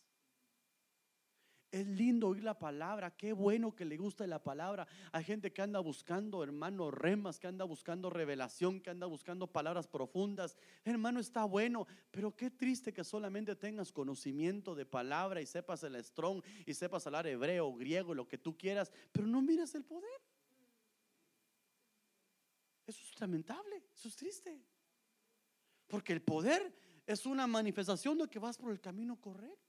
Es 1.69 1.85
lindo 1.85 2.29
oír 2.29 2.43
la 2.43 2.57
palabra, 2.57 3.11
qué 3.11 3.33
bueno 3.33 3.75
que 3.75 3.83
le 3.83 3.97
gusta 3.97 4.25
la 4.25 4.41
palabra. 4.41 4.87
Hay 5.11 5.25
gente 5.25 5.51
que 5.51 5.61
anda 5.61 5.79
buscando, 5.79 6.41
hermano, 6.41 6.91
remas, 6.91 7.39
que 7.39 7.47
anda 7.47 7.65
buscando 7.65 8.09
revelación, 8.09 8.79
que 8.79 8.89
anda 8.89 9.05
buscando 9.05 9.47
palabras 9.47 9.85
profundas. 9.85 10.55
Hermano, 10.85 11.19
está 11.19 11.43
bueno, 11.43 11.85
pero 12.09 12.33
qué 12.33 12.49
triste 12.49 12.93
que 12.93 13.03
solamente 13.03 13.53
tengas 13.57 13.91
conocimiento 13.91 14.75
de 14.75 14.85
palabra 14.85 15.41
y 15.41 15.45
sepas 15.45 15.83
el 15.83 16.01
strong 16.01 16.41
y 16.65 16.73
sepas 16.73 17.05
hablar 17.05 17.27
hebreo, 17.27 17.75
griego, 17.75 18.13
lo 18.13 18.29
que 18.29 18.37
tú 18.37 18.57
quieras, 18.57 18.89
pero 19.11 19.27
no 19.27 19.41
miras 19.41 19.75
el 19.75 19.83
poder. 19.83 20.21
Eso 22.85 23.01
es 23.03 23.19
lamentable, 23.19 23.83
eso 23.93 24.07
es 24.07 24.15
triste. 24.15 24.63
Porque 25.85 26.13
el 26.13 26.21
poder 26.21 26.73
es 27.05 27.25
una 27.25 27.45
manifestación 27.45 28.17
de 28.17 28.29
que 28.29 28.39
vas 28.39 28.57
por 28.57 28.71
el 28.71 28.79
camino 28.79 29.19
correcto. 29.19 29.66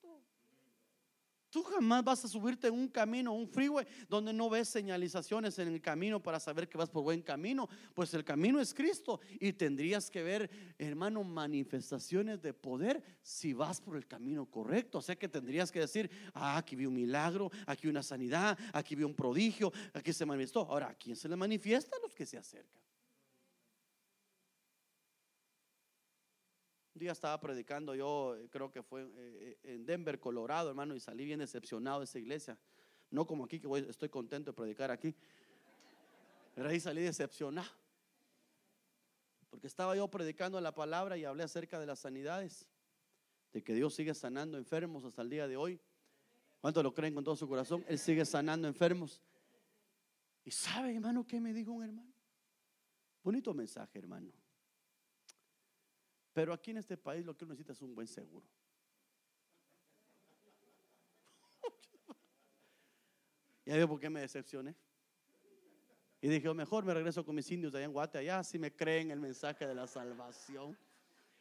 Tú 1.51 1.63
jamás 1.63 2.05
vas 2.05 2.25
a 2.25 2.29
subirte 2.29 2.69
en 2.69 2.75
un 2.75 2.89
camino, 2.89 3.33
un 3.33 3.49
freeway, 3.49 3.87
donde 4.09 4.33
no 4.33 4.51
ves 4.51 4.69
señalizaciones 4.69 5.59
en 5.59 5.69
el 5.69 5.81
camino 5.81 6.23
para 6.23 6.39
saber 6.39 6.69
que 6.69 6.77
vas 6.77 6.91
por 6.91 7.03
buen 7.03 7.23
camino. 7.23 7.69
Pues 7.95 8.13
el 8.15 8.25
camino 8.25 8.61
es 8.61 8.75
Cristo 8.75 9.21
y 9.41 9.53
tendrías 9.53 10.11
que 10.11 10.23
ver, 10.23 10.51
hermano, 10.79 11.25
manifestaciones 11.25 12.43
de 12.43 12.53
poder 12.53 13.03
si 13.23 13.53
vas 13.53 13.81
por 13.81 13.97
el 13.97 14.07
camino 14.07 14.47
correcto. 14.47 14.99
O 14.99 15.03
sea 15.03 15.17
que 15.17 15.29
tendrías 15.29 15.73
que 15.73 15.81
decir, 15.81 16.11
ah, 16.35 16.59
aquí 16.59 16.77
vi 16.77 16.87
un 16.87 16.95
milagro, 16.95 17.51
aquí 17.67 17.89
una 17.89 18.03
sanidad, 18.03 18.59
aquí 18.73 18.95
vi 18.95 19.05
un 19.05 19.15
prodigio, 19.15 19.73
aquí 19.95 20.13
se 20.13 20.27
manifestó. 20.27 20.61
Ahora, 20.61 20.89
¿a 20.89 20.95
quién 20.95 21.17
se 21.17 21.29
le 21.29 21.37
manifiesta? 21.37 21.97
A 21.97 22.01
los 22.01 22.15
que 22.15 22.27
se 22.27 22.37
acercan. 22.37 22.88
Un 26.99 27.01
día 27.01 27.13
estaba 27.13 27.39
predicando 27.39 27.95
yo, 27.95 28.35
eh, 28.35 28.49
creo 28.51 28.73
que 28.73 28.83
fue 28.83 29.03
eh, 29.03 29.09
eh, 29.63 29.75
en 29.75 29.87
Denver, 29.87 30.19
Colorado, 30.19 30.71
hermano, 30.71 30.97
y 30.97 30.99
salí 30.99 31.25
bien 31.25 31.39
decepcionado 31.39 32.01
de 32.01 32.07
esa 32.07 32.19
iglesia. 32.19 32.59
No 33.09 33.25
como 33.25 33.45
aquí, 33.45 33.61
que 33.61 33.69
estoy 33.89 34.09
contento 34.09 34.51
de 34.51 34.57
predicar 34.57 34.91
aquí. 34.91 35.15
Pero 36.57 36.69
ahí 36.69 36.81
salí 36.81 37.01
decepcionado. 37.01 37.71
Porque 39.49 39.69
estaba 39.69 39.95
yo 39.95 40.09
predicando 40.09 40.61
la 40.61 40.75
palabra 40.75 41.17
y 41.17 41.25
hablé 41.25 41.45
acerca 41.45 41.79
de 41.79 41.87
las 41.87 42.01
sanidades. 42.01 42.67
De 43.53 43.63
que 43.63 43.75
Dios 43.75 43.95
sigue 43.95 44.13
sanando 44.13 44.59
enfermos 44.59 45.05
hasta 45.05 45.23
el 45.23 45.31
día 45.31 45.47
de 45.47 45.57
hoy. 45.57 45.81
¿Cuántos 46.61 46.83
lo 46.83 46.93
creen 46.93 47.15
con 47.15 47.23
todo 47.23 47.37
su 47.37 47.47
corazón? 47.47 47.85
Él 47.87 48.01
sigue 48.01 48.25
sanando 48.25 48.67
enfermos. 48.67 49.23
Y 50.45 50.51
sabe, 50.51 50.97
hermano, 50.97 51.25
qué 51.25 51.39
me 51.39 51.53
dijo 51.53 51.71
un 51.71 51.85
hermano. 51.85 52.13
Bonito 53.23 53.55
mensaje, 53.55 54.01
hermano. 54.01 54.33
Pero 56.39 56.53
aquí 56.53 56.71
en 56.71 56.77
este 56.77 56.97
país 56.97 57.27
lo 57.27 57.37
que 57.37 57.45
uno 57.45 57.53
necesita 57.53 57.73
es 57.73 57.83
un 57.83 57.97
buen 57.97 58.07
seguro. 58.07 58.47
Ya 63.67 63.75
veo 63.75 63.89
por 63.89 63.99
qué 63.99 64.09
me 64.09 64.21
decepcioné. 64.21 64.77
Y 66.21 66.29
dije, 66.29 66.49
oh, 66.49 66.55
mejor 66.55 66.85
me 66.85 66.95
regreso 66.95 67.25
con 67.25 67.35
mis 67.35 67.51
indios 67.51 67.73
de 67.73 67.79
allá 67.79 67.87
en 67.87 67.93
Guate, 67.93 68.19
allá 68.19 68.45
si 68.45 68.57
me 68.57 68.73
creen 68.73 69.11
el 69.11 69.19
mensaje 69.19 69.67
de 69.67 69.75
la 69.75 69.89
salvación. 69.89 70.79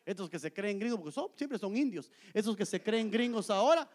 Estos 0.03 0.31
que 0.31 0.39
se 0.39 0.51
creen 0.51 0.79
gringos, 0.79 0.99
porque 0.99 1.13
son, 1.13 1.29
siempre 1.35 1.59
son 1.59 1.77
indios. 1.77 2.11
Esos 2.33 2.57
que 2.57 2.65
se 2.65 2.81
creen 2.81 3.11
gringos 3.11 3.51
ahora, 3.51 3.87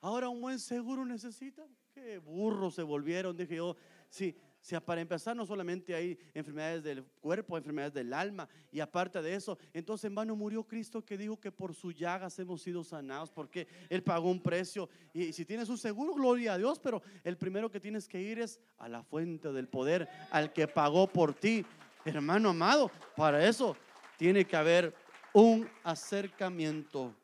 ahora 0.00 0.28
un 0.28 0.40
buen 0.40 0.60
seguro 0.60 1.04
necesitan. 1.04 1.66
Qué 1.92 2.18
burros 2.18 2.76
se 2.76 2.84
volvieron, 2.84 3.36
dije 3.36 3.56
yo. 3.56 3.74
Sí, 4.08 4.38
sea, 4.68 4.84
para 4.84 5.00
empezar, 5.00 5.36
no 5.36 5.46
solamente 5.46 5.94
hay 5.94 6.18
enfermedades 6.34 6.82
del 6.82 7.04
cuerpo, 7.20 7.56
enfermedades 7.56 7.94
del 7.94 8.12
alma, 8.12 8.48
y 8.72 8.80
aparte 8.80 9.22
de 9.22 9.32
eso, 9.32 9.56
entonces 9.72 10.06
en 10.06 10.16
vano 10.16 10.34
murió 10.34 10.64
Cristo 10.64 11.04
que 11.04 11.16
dijo 11.16 11.38
que 11.38 11.52
por 11.52 11.72
su 11.72 11.92
llagas 11.92 12.36
hemos 12.40 12.62
sido 12.62 12.82
sanados, 12.82 13.30
porque 13.30 13.68
Él 13.88 14.02
pagó 14.02 14.28
un 14.28 14.42
precio. 14.42 14.88
Y 15.14 15.32
si 15.32 15.44
tienes 15.44 15.68
un 15.68 15.78
seguro, 15.78 16.14
gloria 16.14 16.54
a 16.54 16.58
Dios, 16.58 16.80
pero 16.80 17.00
el 17.22 17.36
primero 17.36 17.70
que 17.70 17.78
tienes 17.78 18.08
que 18.08 18.20
ir 18.20 18.40
es 18.40 18.58
a 18.78 18.88
la 18.88 19.04
fuente 19.04 19.52
del 19.52 19.68
poder, 19.68 20.08
al 20.32 20.52
que 20.52 20.66
pagó 20.66 21.06
por 21.06 21.32
ti. 21.32 21.64
Hermano 22.04 22.48
amado, 22.48 22.90
para 23.14 23.46
eso 23.46 23.76
tiene 24.16 24.44
que 24.44 24.56
haber 24.56 24.92
un 25.32 25.70
acercamiento. 25.84 27.14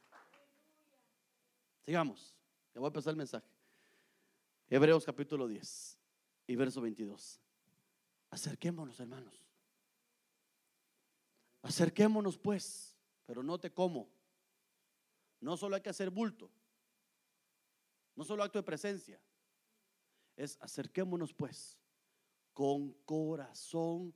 Sigamos, 1.84 2.36
ya 2.72 2.78
voy 2.78 2.86
a 2.86 2.90
empezar 2.90 3.10
el 3.10 3.16
mensaje. 3.16 3.46
Hebreos 4.70 5.04
capítulo 5.04 5.48
10 5.48 6.01
y 6.46 6.56
verso 6.56 6.80
22. 6.80 7.40
Acerquémonos, 8.30 8.98
hermanos. 9.00 9.44
Acerquémonos 11.62 12.38
pues, 12.38 12.96
pero 13.26 13.42
note 13.42 13.72
cómo. 13.72 14.10
No 15.40 15.56
solo 15.56 15.76
hay 15.76 15.82
que 15.82 15.90
hacer 15.90 16.10
bulto, 16.10 16.50
no 18.14 18.24
solo 18.24 18.42
acto 18.42 18.58
de 18.58 18.62
presencia, 18.62 19.20
es 20.36 20.56
acerquémonos 20.60 21.34
pues 21.34 21.78
con 22.52 22.92
corazón 23.04 24.14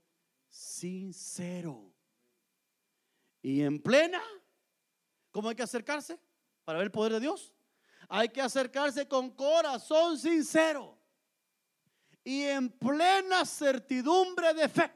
sincero 0.49 1.93
y 3.43 3.62
en 3.62 3.81
plena. 3.81 4.22
¿Cómo 5.31 5.49
hay 5.49 5.57
que 5.57 5.62
acercarse 5.62 6.18
para 6.64 6.79
ver 6.79 6.87
el 6.87 6.93
poder 6.93 7.12
de 7.14 7.20
Dios? 7.20 7.53
Hay 8.09 8.29
que 8.29 8.41
acercarse 8.41 9.07
con 9.09 9.31
corazón 9.31 10.16
sincero 10.18 10.95
y 12.27 12.43
en 12.43 12.68
plena 12.68 13.45
certidumbre 13.45 14.53
de 14.53 14.68
fe. 14.68 14.91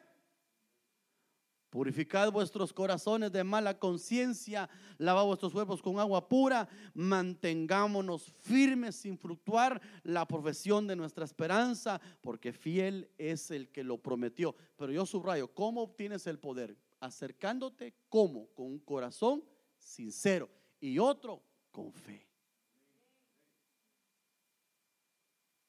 Purificad 1.71 2.33
vuestros 2.33 2.73
corazones 2.73 3.31
de 3.31 3.45
mala 3.45 3.79
conciencia, 3.79 4.69
lavad 4.99 5.25
vuestros 5.27 5.53
cuerpos 5.53 5.81
con 5.81 6.01
agua 6.01 6.29
pura, 6.29 6.69
mantengámonos 6.93 8.33
firmes 8.41 8.97
sin 8.97 9.17
fluctuar 9.17 9.81
la 10.03 10.27
profesión 10.27 10.89
de 10.89 10.97
nuestra 10.97 11.25
esperanza, 11.25 12.01
porque 12.21 12.53
fiel 12.53 13.09
es 13.17 13.53
el 13.53 13.69
que 13.69 13.85
lo 13.85 13.99
prometió. 13.99 14.57
Pero 14.77 14.91
yo 14.91 15.07
subrayo, 15.07 15.55
¿cómo 15.55 15.83
obtienes 15.83 16.27
el 16.27 16.41
poder? 16.41 16.77
Acercándote, 16.99 17.95
¿cómo? 18.09 18.49
Con 18.49 18.67
un 18.67 18.81
corazón 18.81 19.45
sincero 19.79 20.51
y 20.81 20.99
otro 20.99 21.45
con 21.71 21.93
fe. 21.93 22.27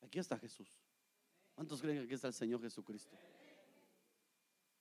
Aquí 0.01 0.17
está 0.17 0.39
Jesús. 0.39 0.80
¿Cuántos 1.55 1.81
creen 1.81 1.97
que 1.97 2.03
aquí 2.05 2.13
está 2.13 2.27
el 2.27 2.33
Señor 2.33 2.61
Jesucristo? 2.61 3.15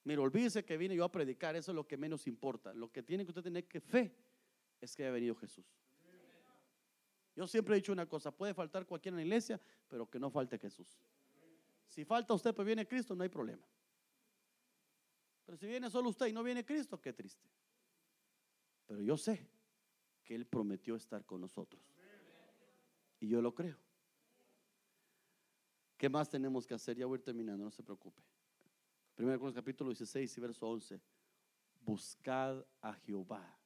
Mira, 0.05 0.23
olvídese 0.23 0.65
que 0.65 0.77
vine 0.77 0.97
yo 0.97 1.05
a 1.05 1.13
predicar, 1.13 1.57
eso 1.57 1.73
es 1.73 1.75
lo 1.75 1.87
que 1.87 1.97
menos 1.97 2.27
importa. 2.27 2.73
Lo 2.73 2.91
que 2.91 3.03
tiene 3.03 3.25
que 3.25 3.31
usted 3.31 3.43
tener 3.43 3.67
que 3.67 3.81
fe 3.81 4.15
es 4.81 4.95
que 4.95 5.05
haya 5.05 5.13
venido 5.13 5.35
Jesús. 5.35 5.67
Yo 7.37 7.47
siempre 7.47 7.75
he 7.75 7.77
dicho 7.77 7.93
una 7.93 8.07
cosa, 8.07 8.31
puede 8.31 8.55
faltar 8.55 8.87
cualquiera 8.87 9.15
en 9.15 9.21
la 9.21 9.23
iglesia, 9.23 9.61
pero 9.89 10.09
que 10.09 10.19
no 10.19 10.31
falte 10.31 10.59
Jesús. 10.59 10.99
Si 11.89 12.05
falta 12.05 12.35
usted, 12.35 12.55
pues 12.55 12.67
viene 12.67 12.87
Cristo, 12.87 13.15
no 13.15 13.23
hay 13.23 13.29
problema. 13.29 13.63
Pero 15.45 15.59
si 15.59 15.67
viene 15.67 15.91
solo 15.91 16.11
usted 16.11 16.27
y 16.27 16.33
no 16.33 16.43
viene 16.43 16.65
Cristo, 16.65 17.01
qué 17.01 17.13
triste. 17.13 17.49
Pero 18.87 19.03
yo 19.03 19.17
sé 19.17 19.49
que 20.25 20.35
Él 20.35 20.47
prometió 20.47 20.97
estar 20.97 21.25
con 21.25 21.41
nosotros. 21.41 21.83
Y 23.19 23.29
yo 23.29 23.43
lo 23.43 23.55
creo. 23.55 23.77
¿Qué 26.01 26.09
más 26.09 26.31
tenemos 26.31 26.67
que 26.67 26.73
hacer? 26.73 26.97
Ya 26.97 27.05
voy 27.05 27.17
a 27.17 27.19
ir 27.19 27.25
terminando, 27.25 27.63
no 27.63 27.71
se 27.71 27.83
preocupe. 27.83 28.23
Primero 29.15 29.53
capítulo 29.53 29.91
16 29.91 30.35
y 30.35 30.41
verso 30.41 30.67
11. 30.67 30.99
Buscad 31.79 32.65
a 32.81 32.95
Jehová 32.95 33.61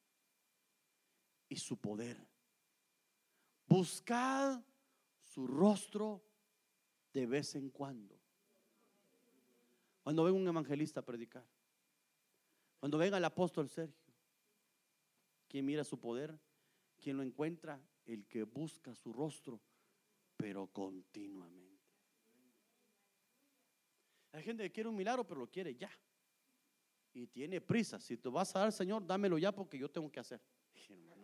y 1.48 1.54
su 1.54 1.76
poder. 1.76 2.16
Buscad 3.68 4.60
su 5.20 5.46
rostro 5.46 6.24
de 7.12 7.24
vez 7.24 7.54
en 7.54 7.70
cuando. 7.70 8.18
Cuando 10.02 10.24
venga 10.24 10.36
un 10.36 10.48
evangelista 10.48 10.98
a 10.98 11.04
predicar. 11.04 11.46
Cuando 12.80 12.98
venga 12.98 13.16
el 13.16 13.24
apóstol 13.24 13.68
Sergio. 13.68 14.12
¿Quién 15.46 15.66
mira 15.66 15.84
su 15.84 16.00
poder? 16.00 16.36
¿Quién 17.00 17.16
lo 17.16 17.22
encuentra? 17.22 17.80
El 18.04 18.26
que 18.26 18.42
busca 18.42 18.92
su 18.96 19.12
rostro, 19.12 19.60
pero 20.36 20.66
continuamente. 20.66 21.73
Hay 24.34 24.42
gente 24.42 24.64
que 24.64 24.72
quiere 24.72 24.88
un 24.88 24.96
milagro, 24.96 25.24
pero 25.24 25.38
lo 25.40 25.46
quiere 25.48 25.76
ya. 25.76 25.90
Y 27.12 27.28
tiene 27.28 27.60
prisa. 27.60 28.00
Si 28.00 28.16
te 28.16 28.28
vas 28.28 28.54
a 28.56 28.58
dar, 28.60 28.72
Señor, 28.72 29.06
dámelo 29.06 29.38
ya 29.38 29.52
porque 29.52 29.78
yo 29.78 29.88
tengo 29.88 30.10
que 30.10 30.20
hacer. 30.20 30.42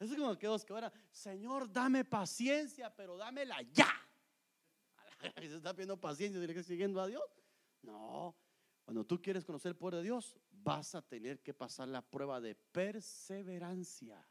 Es 0.00 0.14
como 0.14 0.38
que 0.38 0.46
dos 0.46 0.64
que 0.64 0.72
ahora, 0.72 0.92
Señor, 1.10 1.72
dame 1.72 2.04
paciencia, 2.04 2.94
pero 2.94 3.16
dámela 3.16 3.60
ya. 3.62 3.90
Se 5.40 5.56
está 5.56 5.72
pidiendo 5.72 6.00
paciencia, 6.00 6.40
que 6.46 6.62
siguiendo 6.62 7.00
a 7.00 7.08
Dios. 7.08 7.24
No, 7.82 8.36
cuando 8.84 9.04
tú 9.04 9.20
quieres 9.20 9.44
conocer 9.44 9.70
el 9.70 9.76
poder 9.76 9.96
de 9.96 10.04
Dios, 10.04 10.36
vas 10.52 10.94
a 10.94 11.02
tener 11.02 11.42
que 11.42 11.52
pasar 11.52 11.88
la 11.88 12.00
prueba 12.00 12.40
de 12.40 12.54
perseverancia. 12.54 14.24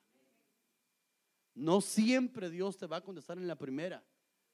No 1.53 1.81
siempre 1.81 2.49
Dios 2.49 2.77
te 2.77 2.87
va 2.87 2.97
a 2.97 3.01
contestar 3.01 3.37
en 3.37 3.47
la 3.47 3.57
primera, 3.57 4.01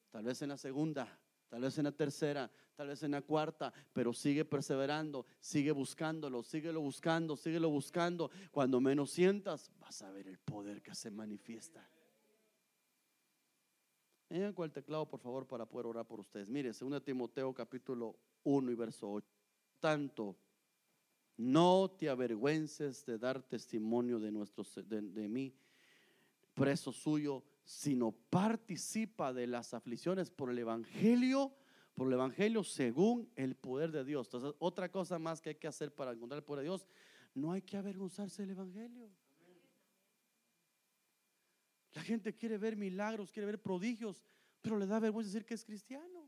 tal 0.09 0.23
vez 0.23 0.41
en 0.41 0.49
la 0.49 0.57
segunda, 0.57 1.19
tal 1.53 1.61
vez 1.61 1.77
en 1.77 1.83
la 1.83 1.91
tercera, 1.91 2.49
tal 2.75 2.87
vez 2.87 3.03
en 3.03 3.11
la 3.11 3.21
cuarta, 3.21 3.71
pero 3.93 4.11
sigue 4.11 4.43
perseverando, 4.43 5.27
sigue 5.39 5.71
buscándolo, 5.71 6.41
síguelo 6.41 6.81
buscando, 6.81 7.37
síguelo 7.37 7.69
buscando. 7.69 8.31
Cuando 8.49 8.81
menos 8.81 9.11
sientas, 9.11 9.71
vas 9.79 10.01
a 10.01 10.09
ver 10.09 10.27
el 10.27 10.39
poder 10.39 10.81
que 10.81 10.95
se 10.95 11.11
manifiesta. 11.11 11.87
En 14.31 14.41
el 14.41 14.71
teclado, 14.71 15.07
por 15.07 15.19
favor, 15.19 15.45
para 15.45 15.67
poder 15.67 15.85
orar 15.85 16.07
por 16.07 16.19
ustedes. 16.19 16.49
Mire, 16.49 16.71
2 16.71 17.03
Timoteo 17.03 17.53
capítulo 17.53 18.17
1 18.45 18.71
y 18.71 18.73
verso 18.73 19.11
8. 19.11 19.27
Tanto, 19.79 20.35
no 21.37 21.91
te 21.91 22.09
avergüences 22.09 23.05
de 23.05 23.19
dar 23.19 23.43
testimonio 23.43 24.19
de, 24.19 24.31
nuestro, 24.31 24.65
de, 24.85 25.01
de 25.01 25.29
mí, 25.29 25.53
preso 26.55 26.91
suyo 26.91 27.43
sino 27.63 28.11
participa 28.11 29.33
de 29.33 29.47
las 29.47 29.73
aflicciones 29.73 30.29
por 30.29 30.49
el 30.49 30.59
Evangelio, 30.59 31.55
por 31.93 32.07
el 32.07 32.13
Evangelio 32.13 32.63
según 32.63 33.31
el 33.35 33.55
poder 33.55 33.91
de 33.91 34.03
Dios. 34.03 34.27
Entonces, 34.27 34.53
otra 34.59 34.89
cosa 34.89 35.19
más 35.19 35.41
que 35.41 35.49
hay 35.49 35.55
que 35.55 35.67
hacer 35.67 35.93
para 35.93 36.11
encontrar 36.11 36.39
el 36.39 36.43
poder 36.43 36.63
de 36.63 36.69
Dios, 36.69 36.87
no 37.33 37.51
hay 37.51 37.61
que 37.61 37.77
avergonzarse 37.77 38.41
del 38.41 38.51
Evangelio. 38.51 39.09
La 41.93 42.01
gente 42.01 42.33
quiere 42.33 42.57
ver 42.57 42.75
milagros, 42.75 43.31
quiere 43.31 43.45
ver 43.45 43.61
prodigios, 43.61 44.23
pero 44.61 44.77
le 44.77 44.87
da 44.87 44.99
vergüenza 44.99 45.29
decir 45.29 45.45
que 45.45 45.53
es 45.53 45.63
cristiano. 45.63 46.27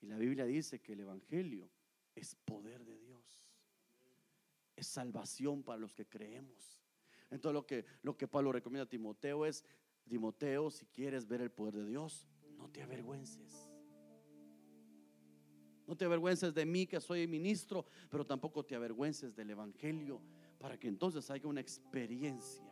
Y 0.00 0.06
la 0.06 0.16
Biblia 0.16 0.44
dice 0.44 0.80
que 0.80 0.92
el 0.92 1.00
Evangelio 1.00 1.68
es 2.14 2.36
poder 2.36 2.84
de 2.84 2.96
Dios. 2.98 3.48
Es 4.76 4.86
salvación 4.86 5.64
para 5.64 5.78
los 5.78 5.92
que 5.92 6.06
creemos. 6.06 6.78
Entonces 7.30 7.54
lo 7.54 7.66
que, 7.66 7.84
lo 8.02 8.16
que 8.16 8.26
Pablo 8.26 8.52
recomienda 8.52 8.84
a 8.84 8.88
Timoteo 8.88 9.44
es, 9.44 9.64
Timoteo, 10.08 10.70
si 10.70 10.86
quieres 10.86 11.26
ver 11.26 11.42
el 11.42 11.50
poder 11.50 11.74
de 11.76 11.86
Dios, 11.86 12.26
no 12.56 12.68
te 12.70 12.82
avergüences. 12.82 13.70
No 15.86 15.96
te 15.96 16.04
avergüences 16.04 16.52
de 16.52 16.66
mí 16.66 16.86
que 16.86 17.00
soy 17.00 17.26
ministro, 17.26 17.86
pero 18.10 18.26
tampoco 18.26 18.64
te 18.64 18.74
avergüences 18.74 19.34
del 19.34 19.50
Evangelio 19.50 20.20
para 20.58 20.78
que 20.78 20.88
entonces 20.88 21.30
haya 21.30 21.46
una 21.46 21.60
experiencia. 21.60 22.64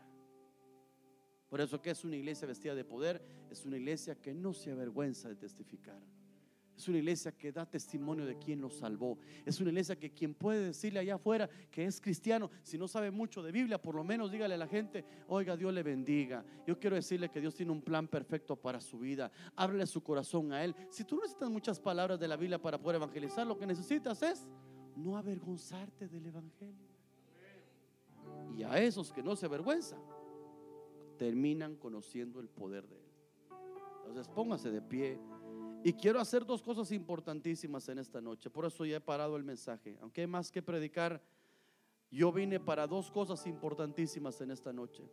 Por 1.48 1.60
eso 1.60 1.80
que 1.80 1.90
es 1.90 2.04
una 2.04 2.16
iglesia 2.16 2.46
vestida 2.46 2.74
de 2.74 2.84
poder, 2.84 3.24
es 3.50 3.64
una 3.64 3.76
iglesia 3.76 4.20
que 4.20 4.34
no 4.34 4.52
se 4.52 4.70
avergüenza 4.70 5.28
de 5.28 5.36
testificar. 5.36 6.02
Es 6.76 6.86
una 6.88 6.98
iglesia 6.98 7.32
que 7.32 7.52
da 7.52 7.64
testimonio 7.64 8.26
de 8.26 8.36
quien 8.38 8.60
nos 8.60 8.74
salvó. 8.74 9.18
Es 9.44 9.60
una 9.60 9.70
iglesia 9.70 9.96
que 9.96 10.10
quien 10.10 10.34
puede 10.34 10.66
decirle 10.66 11.00
allá 11.00 11.14
afuera 11.14 11.48
que 11.70 11.84
es 11.84 12.00
cristiano, 12.00 12.50
si 12.62 12.76
no 12.76 12.86
sabe 12.86 13.10
mucho 13.10 13.42
de 13.42 13.50
Biblia, 13.50 13.80
por 13.80 13.94
lo 13.94 14.04
menos 14.04 14.30
dígale 14.30 14.54
a 14.54 14.58
la 14.58 14.68
gente, 14.68 15.04
oiga, 15.28 15.56
Dios 15.56 15.72
le 15.72 15.82
bendiga. 15.82 16.44
Yo 16.66 16.78
quiero 16.78 16.96
decirle 16.96 17.30
que 17.30 17.40
Dios 17.40 17.54
tiene 17.54 17.72
un 17.72 17.80
plan 17.80 18.08
perfecto 18.08 18.56
para 18.56 18.80
su 18.80 18.98
vida. 18.98 19.30
Ábrele 19.54 19.86
su 19.86 20.02
corazón 20.02 20.52
a 20.52 20.62
Él. 20.62 20.74
Si 20.90 21.04
tú 21.04 21.16
necesitas 21.16 21.48
muchas 21.48 21.80
palabras 21.80 22.20
de 22.20 22.28
la 22.28 22.36
Biblia 22.36 22.60
para 22.60 22.78
poder 22.78 22.96
evangelizar, 22.96 23.46
lo 23.46 23.56
que 23.56 23.66
necesitas 23.66 24.22
es 24.22 24.46
no 24.96 25.16
avergonzarte 25.16 26.08
del 26.08 26.26
Evangelio. 26.26 26.86
Y 28.56 28.62
a 28.62 28.78
esos 28.82 29.12
que 29.12 29.22
no 29.22 29.36
se 29.36 29.46
avergüenzan, 29.46 30.00
terminan 31.18 31.76
conociendo 31.76 32.40
el 32.40 32.48
poder 32.48 32.86
de 32.86 32.96
Él. 32.96 33.06
Entonces 34.06 34.28
póngase 34.28 34.70
de 34.70 34.80
pie. 34.80 35.18
Y 35.86 35.92
quiero 35.92 36.18
hacer 36.18 36.44
dos 36.44 36.64
cosas 36.64 36.90
importantísimas 36.90 37.88
en 37.88 38.00
esta 38.00 38.20
noche. 38.20 38.50
Por 38.50 38.66
eso 38.66 38.84
ya 38.84 38.96
he 38.96 39.00
parado 39.00 39.36
el 39.36 39.44
mensaje. 39.44 39.96
Aunque 40.00 40.22
hay 40.22 40.26
más 40.26 40.50
que 40.50 40.60
predicar, 40.60 41.22
yo 42.10 42.32
vine 42.32 42.58
para 42.58 42.88
dos 42.88 43.08
cosas 43.08 43.46
importantísimas 43.46 44.40
en 44.40 44.50
esta 44.50 44.72
noche. 44.72 45.04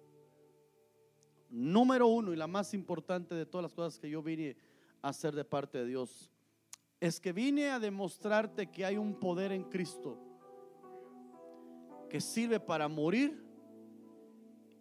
Número 1.52 2.08
uno 2.08 2.34
y 2.34 2.38
la 2.38 2.48
más 2.48 2.74
importante 2.74 3.36
de 3.36 3.46
todas 3.46 3.62
las 3.62 3.74
cosas 3.76 4.00
que 4.00 4.10
yo 4.10 4.24
vine 4.24 4.58
a 5.04 5.10
hacer 5.10 5.36
de 5.36 5.46
parte 5.46 5.78
de 5.78 5.86
Dios 5.86 6.32
es 7.00 7.20
que 7.20 7.34
vine 7.34 7.70
a 7.70 7.78
demostrarte 7.78 8.72
que 8.72 8.84
hay 8.84 8.98
un 8.98 9.20
poder 9.20 9.52
en 9.52 9.66
Cristo 9.66 10.18
que 12.10 12.20
sirve 12.20 12.60
para 12.60 12.88
morir 12.88 13.46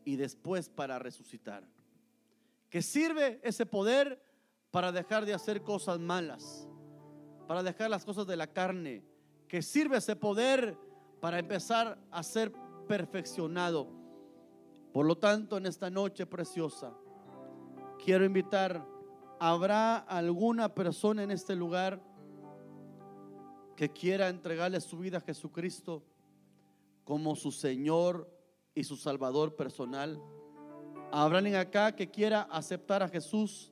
y 0.06 0.16
después 0.16 0.70
para 0.70 0.98
resucitar. 0.98 1.68
Que 2.70 2.80
sirve 2.80 3.40
ese 3.42 3.66
poder 3.66 4.31
para 4.72 4.90
dejar 4.90 5.24
de 5.26 5.34
hacer 5.34 5.62
cosas 5.62 6.00
malas, 6.00 6.66
para 7.46 7.62
dejar 7.62 7.90
las 7.90 8.04
cosas 8.04 8.26
de 8.26 8.36
la 8.36 8.48
carne, 8.48 9.04
que 9.46 9.62
sirve 9.62 9.98
ese 9.98 10.16
poder 10.16 10.76
para 11.20 11.38
empezar 11.38 11.98
a 12.10 12.22
ser 12.22 12.52
perfeccionado. 12.88 13.86
Por 14.92 15.06
lo 15.06 15.16
tanto, 15.16 15.58
en 15.58 15.66
esta 15.66 15.90
noche 15.90 16.24
preciosa, 16.26 16.94
quiero 18.02 18.24
invitar, 18.24 18.84
¿habrá 19.38 19.98
alguna 19.98 20.74
persona 20.74 21.22
en 21.22 21.30
este 21.30 21.54
lugar 21.54 22.02
que 23.76 23.90
quiera 23.90 24.30
entregarle 24.30 24.80
su 24.80 24.98
vida 24.98 25.18
a 25.18 25.20
Jesucristo 25.20 26.02
como 27.04 27.36
su 27.36 27.52
Señor 27.52 28.26
y 28.74 28.84
su 28.84 28.96
Salvador 28.96 29.54
personal? 29.54 30.18
¿Habrá 31.10 31.38
alguien 31.38 31.56
acá 31.56 31.94
que 31.94 32.10
quiera 32.10 32.42
aceptar 32.50 33.02
a 33.02 33.08
Jesús? 33.08 33.71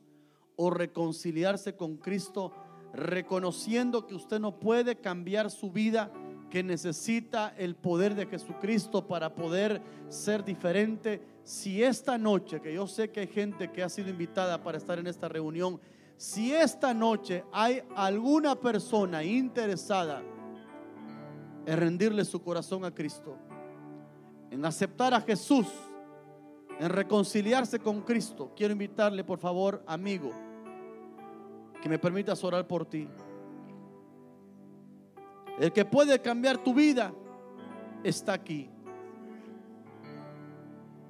O 0.62 0.68
reconciliarse 0.68 1.74
con 1.74 1.96
Cristo, 1.96 2.52
reconociendo 2.92 4.06
que 4.06 4.14
usted 4.14 4.38
no 4.38 4.60
puede 4.60 4.96
cambiar 4.96 5.50
su 5.50 5.72
vida, 5.72 6.12
que 6.50 6.62
necesita 6.62 7.54
el 7.56 7.76
poder 7.76 8.14
de 8.14 8.26
Jesucristo 8.26 9.06
para 9.06 9.34
poder 9.34 9.80
ser 10.10 10.44
diferente. 10.44 11.22
Si 11.44 11.82
esta 11.82 12.18
noche, 12.18 12.60
que 12.60 12.74
yo 12.74 12.86
sé 12.86 13.10
que 13.10 13.20
hay 13.20 13.26
gente 13.28 13.72
que 13.72 13.82
ha 13.82 13.88
sido 13.88 14.10
invitada 14.10 14.62
para 14.62 14.76
estar 14.76 14.98
en 14.98 15.06
esta 15.06 15.30
reunión, 15.30 15.80
si 16.18 16.52
esta 16.52 16.92
noche 16.92 17.42
hay 17.52 17.82
alguna 17.96 18.54
persona 18.54 19.24
interesada 19.24 20.22
en 21.64 21.78
rendirle 21.78 22.22
su 22.26 22.42
corazón 22.42 22.84
a 22.84 22.94
Cristo, 22.94 23.34
en 24.50 24.62
aceptar 24.66 25.14
a 25.14 25.22
Jesús, 25.22 25.68
en 26.78 26.90
reconciliarse 26.90 27.78
con 27.78 28.02
Cristo, 28.02 28.52
quiero 28.54 28.72
invitarle, 28.72 29.24
por 29.24 29.38
favor, 29.38 29.82
amigo, 29.86 30.49
que 31.81 31.89
me 31.89 31.98
permitas 31.98 32.43
orar 32.44 32.66
por 32.66 32.86
ti. 32.86 33.09
El 35.59 35.73
que 35.73 35.85
puede 35.85 36.20
cambiar 36.20 36.59
tu 36.59 36.74
vida 36.74 37.12
está 38.02 38.32
aquí. 38.32 38.70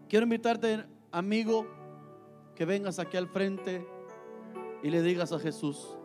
Quiero 0.08 0.24
invitarte, 0.24 0.84
amigo, 1.12 1.66
que 2.54 2.64
vengas 2.64 2.98
aquí 2.98 3.16
al 3.16 3.28
frente 3.28 3.86
y 4.82 4.90
le 4.90 5.02
digas 5.02 5.32
a 5.32 5.38
Jesús, 5.38 5.96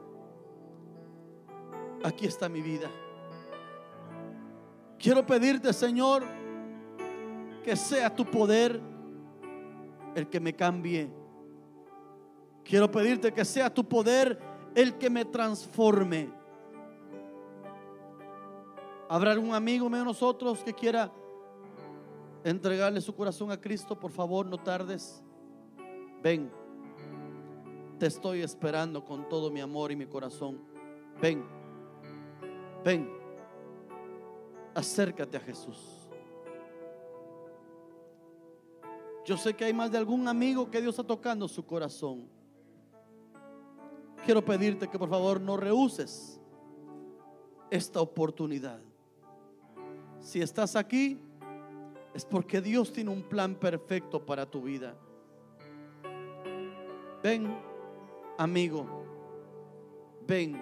aquí 2.04 2.28
está 2.28 2.50
mi 2.50 2.62
vida. 2.62 2.90
Quiero 5.00 5.26
pedirte, 5.26 5.74
Señor, 5.74 6.24
que 7.64 7.76
sea 7.76 8.14
tu 8.14 8.26
poder 8.26 8.80
el 10.14 10.30
que 10.30 10.40
me 10.40 10.54
cambie. 10.54 11.10
Quiero 12.64 12.90
pedirte 12.90 13.34
que 13.34 13.44
sea 13.44 13.74
tu 13.74 13.88
poder 13.88 14.40
el 14.76 14.98
que 14.98 15.10
me 15.10 15.24
transforme. 15.26 16.30
¿Habrá 19.08 19.32
algún 19.32 19.54
amigo 19.54 19.90
de 19.90 20.04
nosotros 20.04 20.64
que 20.64 20.74
quiera 20.74 21.12
entregarle 22.44 23.00
su 23.00 23.16
corazón 23.16 23.52
a 23.52 23.60
Cristo? 23.60 23.98
Por 23.98 24.12
favor, 24.12 24.46
no 24.46 24.58
tardes. 24.58 25.24
Ven, 26.22 26.52
te 27.98 28.08
estoy 28.08 28.42
esperando 28.42 29.04
con 29.06 29.30
todo 29.30 29.50
mi 29.50 29.62
amor 29.62 29.92
y 29.92 29.96
mi 29.96 30.06
corazón. 30.06 30.60
Ven, 31.22 31.46
ven, 32.84 33.10
acércate 34.74 35.38
a 35.38 35.40
Jesús. 35.40 36.10
Yo 39.24 39.38
sé 39.38 39.54
que 39.56 39.66
hay 39.66 39.74
más 39.74 39.92
de 39.92 39.98
algún 39.98 40.28
amigo 40.28 40.70
que 40.70 40.82
Dios 40.82 40.94
está 40.94 41.04
tocando 41.04 41.48
su 41.48 41.66
corazón 41.66 42.35
quiero 44.26 44.44
pedirte 44.44 44.88
que 44.88 44.98
por 44.98 45.10
favor 45.10 45.40
no 45.40 45.56
rehuses 45.56 46.42
esta 47.70 48.02
oportunidad. 48.02 48.80
Si 50.20 50.42
estás 50.42 50.76
aquí, 50.76 51.20
es 52.14 52.26
porque 52.26 52.60
Dios 52.60 52.92
tiene 52.92 53.12
un 53.12 53.22
plan 53.22 53.56
perfecto 53.56 54.26
para 54.26 54.46
tu 54.46 54.64
vida. 54.64 54.96
Ven, 57.22 57.56
amigo, 58.38 58.86
ven, 60.28 60.62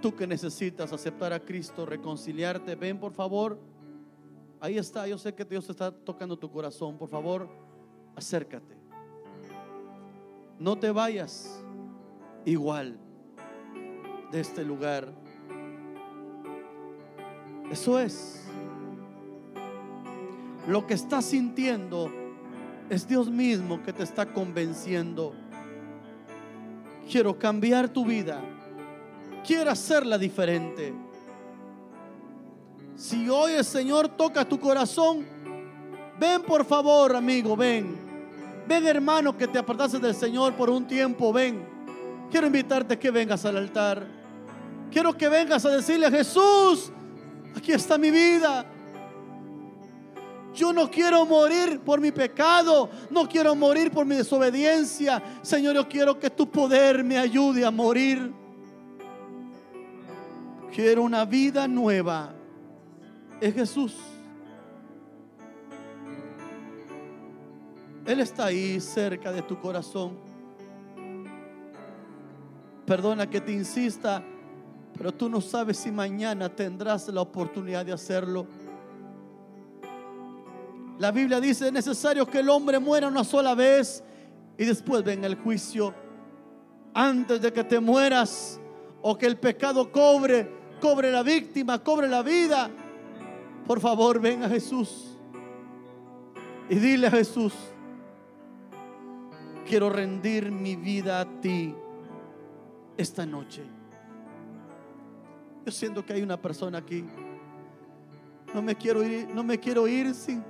tú 0.00 0.14
que 0.14 0.26
necesitas 0.26 0.92
aceptar 0.92 1.32
a 1.32 1.40
Cristo, 1.40 1.84
reconciliarte, 1.84 2.74
ven 2.76 3.00
por 3.00 3.12
favor. 3.12 3.58
Ahí 4.60 4.78
está, 4.78 5.06
yo 5.06 5.18
sé 5.18 5.34
que 5.34 5.44
Dios 5.44 5.68
está 5.68 5.90
tocando 5.90 6.36
tu 6.36 6.50
corazón. 6.50 6.98
Por 6.98 7.08
favor, 7.08 7.48
acércate. 8.14 8.76
No 10.58 10.76
te 10.76 10.90
vayas 10.90 11.64
igual 12.48 12.98
de 14.32 14.40
este 14.40 14.64
lugar. 14.64 15.12
Eso 17.70 17.98
es. 17.98 18.44
Lo 20.66 20.86
que 20.86 20.94
estás 20.94 21.26
sintiendo 21.26 22.10
es 22.90 23.06
Dios 23.06 23.30
mismo 23.30 23.82
que 23.82 23.92
te 23.92 24.02
está 24.02 24.32
convenciendo. 24.32 25.34
Quiero 27.10 27.38
cambiar 27.38 27.88
tu 27.88 28.04
vida. 28.04 28.42
Quiero 29.46 29.70
hacerla 29.70 30.18
diferente. 30.18 30.94
Si 32.96 33.28
hoy 33.28 33.52
el 33.52 33.64
Señor 33.64 34.08
toca 34.08 34.46
tu 34.46 34.58
corazón, 34.58 35.24
ven 36.18 36.42
por 36.42 36.64
favor, 36.64 37.14
amigo, 37.14 37.56
ven. 37.56 37.96
Ven 38.66 38.86
hermano 38.86 39.36
que 39.36 39.46
te 39.46 39.58
apartaste 39.58 39.98
del 39.98 40.14
Señor 40.14 40.54
por 40.54 40.68
un 40.68 40.86
tiempo, 40.86 41.32
ven. 41.32 41.77
Quiero 42.30 42.46
invitarte 42.46 42.94
a 42.94 42.98
que 42.98 43.10
vengas 43.10 43.44
al 43.44 43.56
altar. 43.56 44.06
Quiero 44.90 45.16
que 45.16 45.28
vengas 45.28 45.64
a 45.64 45.70
decirle 45.70 46.06
a 46.06 46.10
Jesús, 46.10 46.90
aquí 47.54 47.72
está 47.72 47.98
mi 47.98 48.10
vida. 48.10 48.66
Yo 50.54 50.72
no 50.72 50.90
quiero 50.90 51.24
morir 51.24 51.80
por 51.80 52.00
mi 52.00 52.10
pecado, 52.10 52.90
no 53.10 53.28
quiero 53.28 53.54
morir 53.54 53.90
por 53.90 54.04
mi 54.04 54.16
desobediencia. 54.16 55.22
Señor, 55.42 55.74
yo 55.74 55.88
quiero 55.88 56.18
que 56.18 56.30
tu 56.30 56.50
poder 56.50 57.04
me 57.04 57.18
ayude 57.18 57.64
a 57.64 57.70
morir. 57.70 58.32
Quiero 60.74 61.02
una 61.02 61.24
vida 61.24 61.68
nueva. 61.68 62.34
Es 63.40 63.54
Jesús. 63.54 63.94
Él 68.04 68.20
está 68.20 68.46
ahí 68.46 68.80
cerca 68.80 69.30
de 69.30 69.42
tu 69.42 69.60
corazón. 69.60 70.27
Perdona 72.88 73.28
que 73.28 73.42
te 73.42 73.52
insista, 73.52 74.24
pero 74.96 75.12
tú 75.12 75.28
no 75.28 75.42
sabes 75.42 75.76
si 75.76 75.92
mañana 75.92 76.48
tendrás 76.48 77.06
la 77.08 77.20
oportunidad 77.20 77.84
de 77.84 77.92
hacerlo. 77.92 78.46
La 80.98 81.12
Biblia 81.12 81.38
dice, 81.38 81.66
es 81.66 81.72
necesario 81.74 82.26
que 82.26 82.38
el 82.38 82.48
hombre 82.48 82.78
muera 82.78 83.06
una 83.06 83.24
sola 83.24 83.54
vez 83.54 84.02
y 84.56 84.64
después 84.64 85.04
venga 85.04 85.26
el 85.26 85.34
juicio. 85.34 85.92
Antes 86.94 87.42
de 87.42 87.52
que 87.52 87.62
te 87.62 87.78
mueras 87.78 88.58
o 89.02 89.18
que 89.18 89.26
el 89.26 89.36
pecado 89.36 89.92
cobre, 89.92 90.50
cobre 90.80 91.12
la 91.12 91.22
víctima, 91.22 91.84
cobre 91.84 92.08
la 92.08 92.22
vida, 92.22 92.70
por 93.66 93.80
favor 93.80 94.18
ven 94.18 94.44
a 94.44 94.48
Jesús 94.48 95.18
y 96.70 96.76
dile 96.76 97.08
a 97.08 97.10
Jesús, 97.10 97.52
quiero 99.66 99.90
rendir 99.90 100.50
mi 100.50 100.74
vida 100.74 101.20
a 101.20 101.26
ti 101.42 101.74
esta 102.98 103.24
noche. 103.24 103.62
Yo 105.64 105.72
siento 105.72 106.04
que 106.04 106.12
hay 106.12 106.22
una 106.22 106.36
persona 106.36 106.78
aquí. 106.78 107.04
No 108.52 108.60
me 108.60 108.74
quiero 108.74 109.04
ir, 109.04 109.28
no 109.28 109.44
me 109.44 109.58
quiero 109.58 109.86
ir 109.86 110.14
sin, 110.14 110.42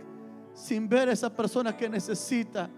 sin 0.54 0.88
ver 0.88 1.10
a 1.10 1.12
esa 1.12 1.34
persona 1.34 1.76
que 1.76 1.88
necesita 1.88 2.70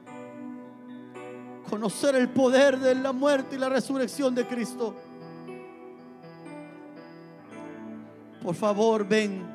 conocer 1.69 2.17
el 2.17 2.29
poder 2.31 2.79
de 2.79 2.97
la 2.97 3.13
muerte 3.13 3.55
y 3.55 3.59
la 3.59 3.69
resurrección 3.69 4.35
de 4.35 4.47
Cristo. 4.47 4.97
Por 8.43 8.55
favor, 8.57 9.07
ven, 9.07 9.47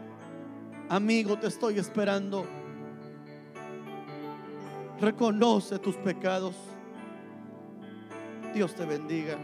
amigo, 0.87 1.37
te 1.37 1.47
estoy 1.47 1.77
esperando. 1.77 2.45
Reconoce 5.01 5.77
tus 5.79 5.95
pecados. 5.97 6.55
Dios 8.53 8.73
te 8.75 8.85
bendiga. 8.85 9.37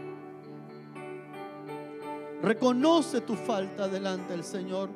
Reconoce 2.42 3.20
tu 3.20 3.34
falta 3.34 3.88
delante 3.88 4.32
del 4.32 4.44
Señor. 4.44 4.90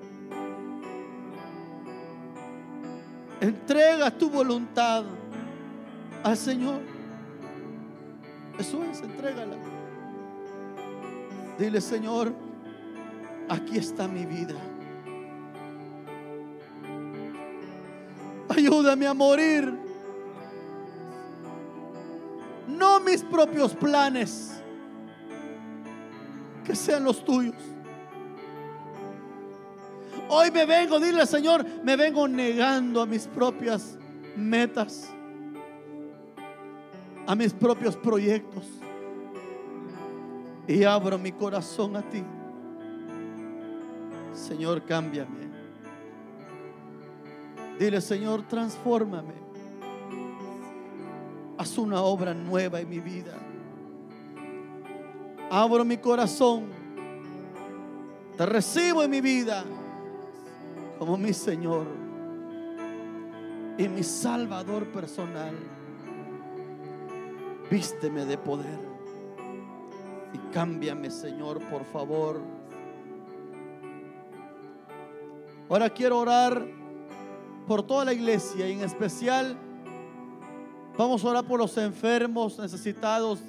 Entrega 3.40 4.10
tu 4.10 4.28
voluntad 4.28 5.04
al 6.24 6.36
Señor. 6.36 6.80
Eso 8.58 8.82
es, 8.84 9.00
entrégala. 9.02 9.56
Dile, 11.58 11.80
Señor, 11.80 12.34
aquí 13.48 13.78
está 13.78 14.08
mi 14.08 14.26
vida. 14.26 14.54
Ayúdame 18.48 19.06
a 19.06 19.14
morir 19.14 19.86
no 22.76 23.00
mis 23.00 23.22
propios 23.22 23.74
planes, 23.74 24.62
que 26.66 26.74
sean 26.74 27.04
los 27.04 27.24
tuyos. 27.24 27.54
Hoy 30.28 30.50
me 30.50 30.66
vengo, 30.66 30.98
dile 30.98 31.24
Señor, 31.24 31.64
me 31.84 31.96
vengo 31.96 32.26
negando 32.26 33.00
a 33.00 33.06
mis 33.06 33.28
propias 33.28 33.96
metas, 34.34 35.08
a 37.26 37.34
mis 37.36 37.52
propios 37.52 37.96
proyectos. 37.96 38.64
Y 40.66 40.82
abro 40.82 41.16
mi 41.16 41.30
corazón 41.30 41.94
a 41.94 42.02
ti. 42.02 42.24
Señor, 44.32 44.84
cámbiame. 44.84 45.46
Dile, 47.78 48.00
Señor, 48.00 48.42
transfórmame. 48.48 49.34
Haz 51.56 51.78
una 51.78 52.02
obra 52.02 52.34
nueva 52.34 52.80
en 52.80 52.88
mi 52.88 52.98
vida. 52.98 53.45
Abro 55.50 55.84
mi 55.84 55.96
corazón. 55.98 56.66
Te 58.36 58.46
recibo 58.46 59.02
en 59.02 59.10
mi 59.10 59.20
vida 59.20 59.64
como 60.98 61.16
mi 61.16 61.32
Señor 61.32 61.86
y 63.78 63.88
mi 63.88 64.02
Salvador 64.02 64.86
personal. 64.88 65.54
Vísteme 67.70 68.24
de 68.24 68.38
poder 68.38 68.78
y 70.32 70.38
cámbiame, 70.52 71.10
Señor, 71.10 71.60
por 71.70 71.84
favor. 71.84 72.40
Ahora 75.68 75.90
quiero 75.90 76.18
orar 76.18 76.66
por 77.66 77.82
toda 77.82 78.04
la 78.04 78.12
iglesia 78.12 78.68
y 78.68 78.72
en 78.72 78.82
especial 78.82 79.58
Vamos 80.96 81.22
a 81.24 81.28
orar 81.28 81.44
por 81.44 81.60
los 81.60 81.76
enfermos, 81.76 82.58
necesitados 82.58 83.40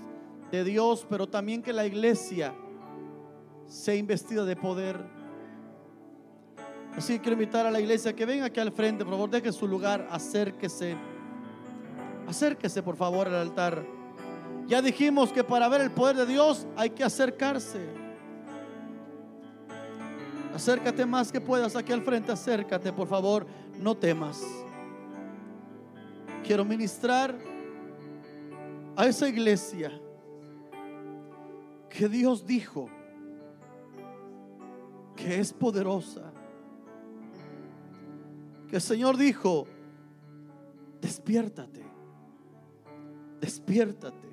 de 0.52 0.64
Dios, 0.64 1.06
pero 1.10 1.28
también 1.28 1.62
que 1.62 1.74
la 1.74 1.86
iglesia 1.86 2.54
sea 3.68 3.96
investida 3.96 4.46
de 4.46 4.56
poder. 4.56 4.98
Así 6.96 7.14
que 7.14 7.20
quiero 7.20 7.34
invitar 7.34 7.66
a 7.66 7.72
la 7.72 7.80
iglesia 7.80 8.16
que 8.16 8.26
venga 8.26 8.46
aquí 8.46 8.60
al 8.60 8.72
frente, 8.72 9.04
por 9.04 9.14
favor, 9.14 9.30
deje 9.30 9.52
su 9.52 9.68
lugar, 9.68 10.08
acérquese. 10.10 10.96
Acérquese, 12.28 12.82
por 12.82 12.96
favor, 12.96 13.28
al 13.28 13.36
altar. 13.36 13.86
Ya 14.68 14.82
dijimos 14.82 15.32
que 15.32 15.44
para 15.44 15.70
ver 15.70 15.82
el 15.82 15.92
poder 15.92 16.16
de 16.16 16.26
Dios 16.26 16.66
hay 16.76 16.90
que 16.90 17.04
acercarse. 17.04 17.86
Acércate 20.54 21.06
más 21.06 21.32
que 21.32 21.40
puedas 21.40 21.76
aquí 21.76 21.94
al 21.94 22.02
frente, 22.02 22.32
acércate, 22.32 22.92
por 22.92 23.08
favor, 23.08 23.46
no 23.80 23.96
temas 23.96 24.44
quiero 26.48 26.64
ministrar 26.64 27.38
a 28.96 29.06
esa 29.06 29.28
iglesia 29.28 29.92
que 31.90 32.08
Dios 32.08 32.46
dijo 32.46 32.90
que 35.16 35.40
es 35.40 35.54
poderosa. 35.54 36.32
Que 38.70 38.76
el 38.76 38.82
Señor 38.82 39.18
dijo, 39.18 39.66
despiértate, 41.02 41.84
despiértate 43.40 44.28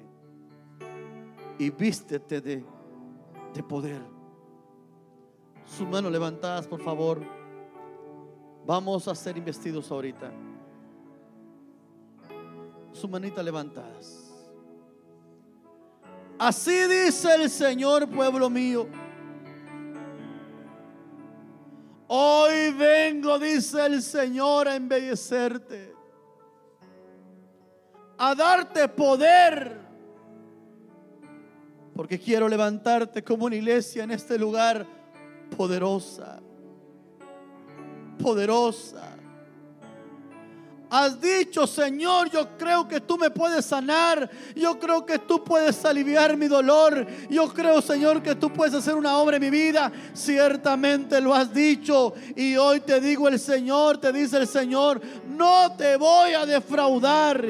y 1.58 1.70
vístete 1.70 2.40
de, 2.40 2.64
de 3.54 3.62
poder. 3.62 4.02
Sus 5.64 5.88
manos 5.88 6.10
levantadas, 6.10 6.66
por 6.66 6.80
favor. 6.82 7.22
Vamos 8.66 9.06
a 9.08 9.14
ser 9.14 9.36
investidos 9.36 9.90
ahorita 9.90 10.32
su 12.94 13.08
manita 13.08 13.42
levantadas. 13.42 14.23
Así 16.38 16.86
dice 16.88 17.34
el 17.34 17.48
Señor, 17.48 18.08
pueblo 18.08 18.50
mío. 18.50 18.88
Hoy 22.08 22.72
vengo, 22.72 23.38
dice 23.38 23.86
el 23.86 24.02
Señor, 24.02 24.68
a 24.68 24.76
embellecerte, 24.76 25.94
a 28.18 28.34
darte 28.34 28.88
poder, 28.88 29.80
porque 31.94 32.18
quiero 32.18 32.48
levantarte 32.48 33.22
como 33.22 33.46
una 33.46 33.56
iglesia 33.56 34.04
en 34.04 34.10
este 34.10 34.38
lugar 34.38 34.86
poderosa, 35.56 36.40
poderosa 38.22 39.13
Has 40.96 41.20
dicho, 41.20 41.66
Señor, 41.66 42.30
yo 42.30 42.56
creo 42.56 42.86
que 42.86 43.00
tú 43.00 43.18
me 43.18 43.28
puedes 43.28 43.64
sanar. 43.64 44.30
Yo 44.54 44.78
creo 44.78 45.04
que 45.04 45.18
tú 45.18 45.42
puedes 45.42 45.84
aliviar 45.84 46.36
mi 46.36 46.46
dolor. 46.46 47.04
Yo 47.28 47.52
creo, 47.52 47.82
Señor, 47.82 48.22
que 48.22 48.36
tú 48.36 48.52
puedes 48.52 48.74
hacer 48.74 48.94
una 48.94 49.18
obra 49.18 49.38
en 49.38 49.42
mi 49.42 49.50
vida. 49.50 49.90
Ciertamente 50.12 51.20
lo 51.20 51.34
has 51.34 51.52
dicho. 51.52 52.14
Y 52.36 52.54
hoy 52.54 52.78
te 52.78 53.00
digo 53.00 53.26
el 53.26 53.40
Señor, 53.40 53.98
te 53.98 54.12
dice 54.12 54.36
el 54.36 54.46
Señor, 54.46 55.00
no 55.26 55.74
te 55.76 55.96
voy 55.96 56.34
a 56.34 56.46
defraudar. 56.46 57.44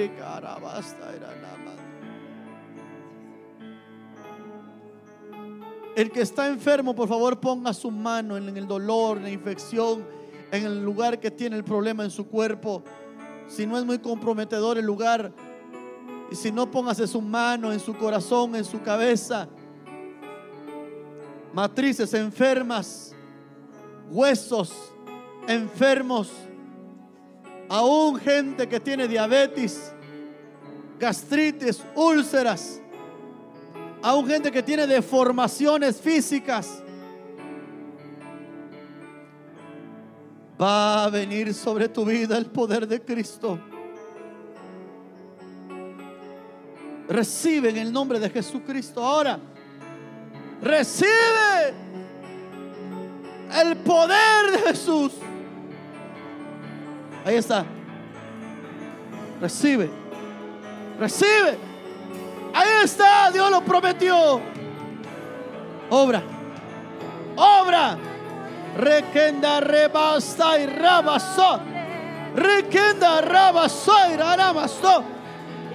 El 5.95 6.11
que 6.11 6.23
está 6.23 6.47
enfermo, 6.47 6.95
por 6.95 7.11
favor, 7.11 7.39
ponga 7.39 7.75
su 7.75 7.91
mano 7.91 8.39
en 8.39 8.57
el 8.57 8.67
dolor, 8.67 9.19
en 9.19 9.25
la 9.25 9.31
infección, 9.31 10.03
en 10.51 10.65
el 10.65 10.83
lugar 10.83 11.21
que 11.21 11.31
tiene 11.31 11.57
el 11.57 11.65
problema 11.65 12.05
en 12.05 12.11
su 12.11 12.27
cuerpo 12.27 12.83
si 13.49 13.67
no 13.67 13.79
es 13.79 13.85
muy 13.85 13.99
comprometedor 13.99 14.79
el 14.79 14.87
lugar, 14.87 15.33
y 16.31 16.37
si 16.37 16.51
no 16.51 16.71
póngase 16.71 17.07
su 17.07 17.21
mano 17.21 17.73
en 17.73 17.81
su 17.81 17.97
corazón, 17.97 18.57
en 18.57 18.65
su 18.65 18.83
cabeza, 18.83 19.49
matrices 21.53 22.13
enfermas, 22.15 23.15
huesos 24.11 24.73
enfermos, 25.47 26.31
aún 27.69 28.17
gente 28.17 28.69
que 28.69 28.81
tiene 28.81 29.07
diabetes, 29.07 29.93
gastritis, 30.99 31.83
úlceras, 31.95 32.81
aún 34.03 34.27
gente 34.27 34.51
que 34.51 34.63
tiene 34.63 34.87
deformaciones 34.87 36.01
físicas. 36.01 36.84
Va 40.61 41.05
a 41.05 41.11
venir 41.11 41.53
sobre 41.53 41.89
tu 41.89 42.05
vida 42.05 42.39
el 42.39 42.47
poder 42.47 42.87
de 42.87 43.01
Cristo. 43.01 43.59
Recibe 47.09 47.71
en 47.71 47.77
el 47.79 47.93
nombre 47.93 48.19
de 48.19 48.31
Jesucristo 48.31 49.05
ahora. 49.05 49.39
Recibe 50.63 51.75
el 53.61 53.77
poder 53.79 54.53
de 54.53 54.59
Jesús. 54.59 55.13
Ahí 57.25 57.37
está. 57.37 57.65
Recibe. 59.41 59.91
Recibe. 60.99 61.59
Ahí 62.55 62.85
está. 62.85 63.31
Dios 63.31 63.51
lo 63.51 63.63
prometió. 63.63 64.41
Obra. 65.91 66.23
Obra. 67.37 67.99
Y 70.59 70.67
rabasó. 70.67 71.61
Requenda 72.35 73.21
rabasó 73.21 73.93
y 74.13 74.17
rabasó. 74.17 75.05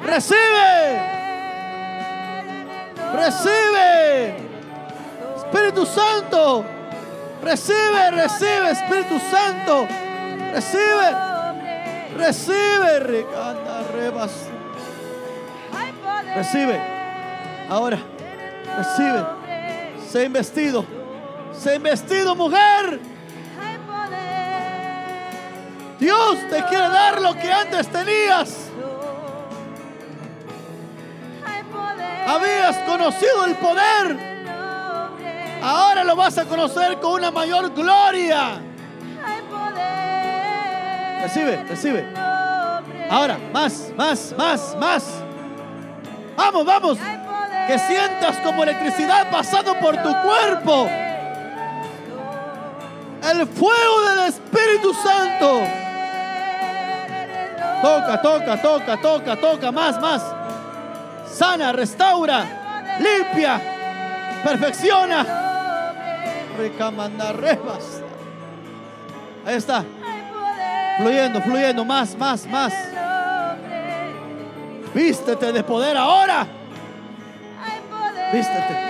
Recibe. 0.04 1.02
Recibe. 3.16 4.36
Espíritu 5.38 5.86
Santo. 5.86 6.66
Recibe, 7.42 8.12
recibe, 8.12 8.72
Espíritu 8.72 9.20
Santo. 9.32 9.88
Recibe. 10.54 11.16
Recibe. 12.18 13.00
Recanda 13.00 13.84
rebas. 13.94 14.32
Recibe. 16.36 16.82
Ahora. 17.70 17.98
Recibe. 18.78 19.26
Sé 20.12 20.26
investido. 20.26 20.99
Sé 21.60 21.76
investido, 21.76 22.36
mujer. 22.36 23.02
Dios 26.00 26.38
te 26.50 26.64
quiere 26.64 26.88
dar 26.88 27.22
lo 27.22 27.34
que 27.34 27.52
antes 27.52 27.88
tenías. 27.90 28.70
Habías 32.26 32.78
conocido 32.86 33.44
el 33.46 33.56
poder. 33.56 34.30
Ahora 35.62 36.06
lo 36.06 36.16
vas 36.16 36.38
a 36.38 36.46
conocer 36.46 36.98
con 37.00 37.14
una 37.14 37.30
mayor 37.30 37.74
gloria. 37.74 38.62
Recibe, 41.22 41.64
recibe. 41.66 42.14
Ahora, 43.10 43.38
más, 43.52 43.92
más, 43.98 44.34
más, 44.38 44.78
más. 44.80 45.04
Vamos, 46.38 46.66
vamos. 46.66 46.98
Que 47.68 47.78
sientas 47.80 48.38
como 48.38 48.64
electricidad 48.64 49.30
pasando 49.30 49.78
por 49.78 49.98
tu 49.98 50.16
cuerpo. 50.22 50.88
El 53.24 53.48
fuego 53.48 54.02
del 54.10 54.28
Espíritu 54.30 54.94
Santo. 54.94 55.62
Toca, 57.82 58.22
toca, 58.22 58.62
toca, 58.62 59.02
toca, 59.02 59.36
toca. 59.36 59.72
Más, 59.72 60.00
más. 60.00 60.24
Sana, 61.32 61.72
restaura, 61.72 62.46
limpia, 63.00 63.62
perfecciona. 64.44 65.26
Recamanda, 66.58 67.32
rebas. 67.34 68.02
Ahí 69.46 69.56
está. 69.56 69.84
Fluyendo, 70.98 71.42
fluyendo. 71.42 71.86
Más, 71.86 72.18
más, 72.18 72.46
más. 72.48 72.74
Vístete 74.94 75.52
de 75.52 75.64
poder 75.64 75.96
ahora. 75.96 76.48
Vístete. 78.34 78.89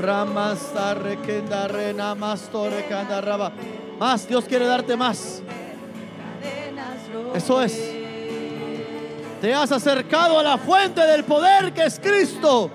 Ramasta 0.00 0.94
requenda 0.94 1.68
rena 1.68 2.14
mastore 2.14 2.86
canda 2.88 3.20
raba. 3.20 3.52
Más, 3.98 4.28
Dios 4.28 4.44
quiere 4.44 4.66
darte 4.66 4.96
más. 4.96 5.42
Eso 7.34 7.62
es. 7.62 7.92
Te 9.40 9.54
has 9.54 9.70
acercado 9.72 10.38
a 10.38 10.42
la 10.42 10.58
fuente 10.58 11.00
del 11.00 11.24
poder 11.24 11.72
que 11.72 11.84
es 11.84 12.00
Cristo. 12.00 12.70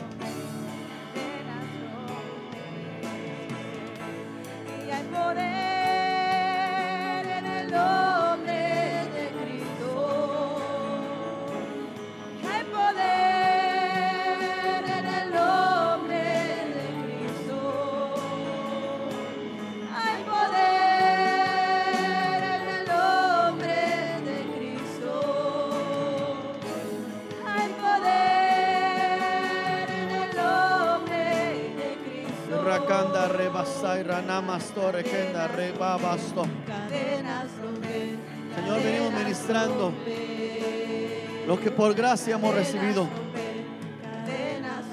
Cadenas 36.66 37.48
romper. 37.62 38.16
Señor, 38.56 38.84
venimos 38.84 39.14
ministrando 39.14 39.94
lo 41.48 41.60
que 41.60 41.72
por 41.72 41.94
gracia 41.94 42.36
hemos 42.36 42.54
recibido. 42.56 43.08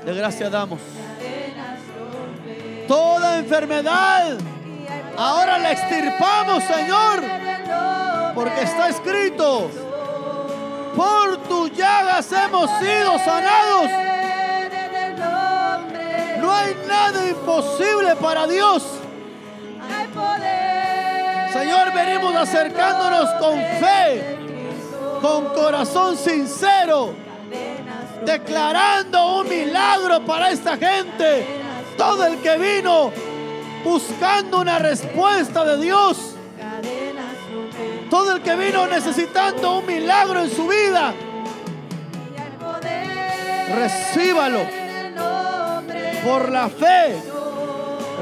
De 0.05 0.15
gracia 0.15 0.51
damos. 0.51 0.81
Toda 2.89 3.39
enfermedad 3.39 4.39
ahora 5.17 5.59
la 5.59 5.73
extirpamos, 5.73 6.65
Señor, 6.65 7.23
porque 8.35 8.63
está 8.63 8.89
escrito. 8.89 9.71
Por 10.97 11.37
tus 11.49 11.73
llagas 11.77 12.33
hemos 12.33 12.71
sido 12.79 13.19
sanados. 13.19 13.91
No 16.41 16.53
hay 16.53 16.77
nada 16.89 17.29
imposible 17.29 18.17
para 18.17 18.47
Dios. 18.47 18.98
Señor, 21.59 21.93
venimos 21.93 22.37
acercándonos 22.37 23.31
con 23.41 23.59
fe, 23.59 24.39
con 25.21 25.47
corazón 25.47 26.17
sincero, 26.17 27.13
declarando 28.25 29.41
un 29.41 29.49
milagro 29.49 30.25
para 30.25 30.51
esta 30.51 30.77
gente. 30.77 31.45
Todo 31.97 32.27
el 32.27 32.39
que 32.39 32.57
vino 32.59 33.11
buscando 33.83 34.61
una 34.61 34.79
respuesta 34.79 35.65
de 35.65 35.83
Dios, 35.83 36.37
todo 38.09 38.37
el 38.37 38.43
que 38.43 38.55
vino 38.55 38.87
necesitando 38.87 39.79
un 39.79 39.87
milagro 39.87 40.45
en 40.45 40.51
su 40.51 40.69
vida, 40.69 41.13
recíbalo 43.75 44.61
por 46.23 46.53
la 46.53 46.69
fe. 46.69 47.21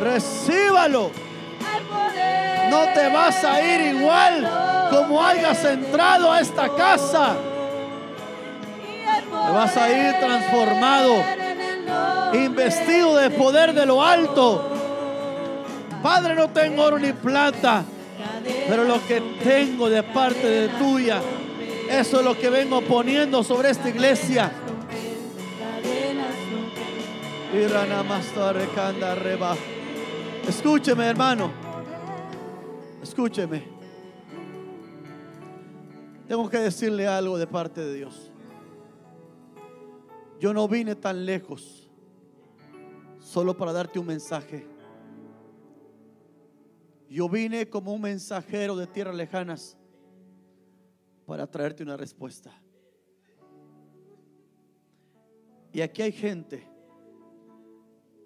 Recíbalo. 0.02 1.25
No 2.70 2.84
te 2.94 3.08
vas 3.08 3.44
a 3.44 3.62
ir 3.62 3.94
igual 3.96 4.88
como 4.90 5.22
hayas 5.22 5.64
entrado 5.64 6.32
a 6.32 6.40
esta 6.40 6.68
casa. 6.74 7.34
Te 9.46 9.52
vas 9.52 9.76
a 9.76 9.90
ir 9.90 10.14
transformado, 10.18 11.14
investido 12.34 13.16
de 13.16 13.30
poder 13.30 13.72
de 13.72 13.86
lo 13.86 14.02
alto. 14.02 14.72
Padre, 16.02 16.34
no 16.34 16.48
tengo 16.50 16.82
oro 16.82 16.98
ni 16.98 17.12
plata, 17.12 17.84
pero 18.68 18.84
lo 18.84 19.04
que 19.06 19.20
tengo 19.42 19.88
de 19.88 20.02
parte 20.02 20.46
de 20.46 20.68
tuya, 20.68 21.20
eso 21.90 22.18
es 22.18 22.24
lo 22.24 22.36
que 22.38 22.50
vengo 22.50 22.80
poniendo 22.82 23.42
sobre 23.42 23.70
esta 23.70 23.88
iglesia. 23.88 24.50
Escúcheme, 30.48 31.06
hermano. 31.06 31.65
Escúcheme. 33.06 33.62
Tengo 36.26 36.50
que 36.50 36.58
decirle 36.58 37.06
algo 37.06 37.38
de 37.38 37.46
parte 37.46 37.80
de 37.80 37.94
Dios. 37.94 38.32
Yo 40.40 40.52
no 40.52 40.66
vine 40.66 40.96
tan 40.96 41.24
lejos 41.24 41.88
solo 43.20 43.56
para 43.56 43.72
darte 43.72 44.00
un 44.00 44.06
mensaje. 44.06 44.66
Yo 47.08 47.28
vine 47.28 47.70
como 47.70 47.94
un 47.94 48.00
mensajero 48.02 48.74
de 48.74 48.88
tierras 48.88 49.14
lejanas 49.14 49.78
para 51.26 51.46
traerte 51.46 51.84
una 51.84 51.96
respuesta. 51.96 52.60
Y 55.72 55.80
aquí 55.80 56.02
hay 56.02 56.12
gente 56.12 56.68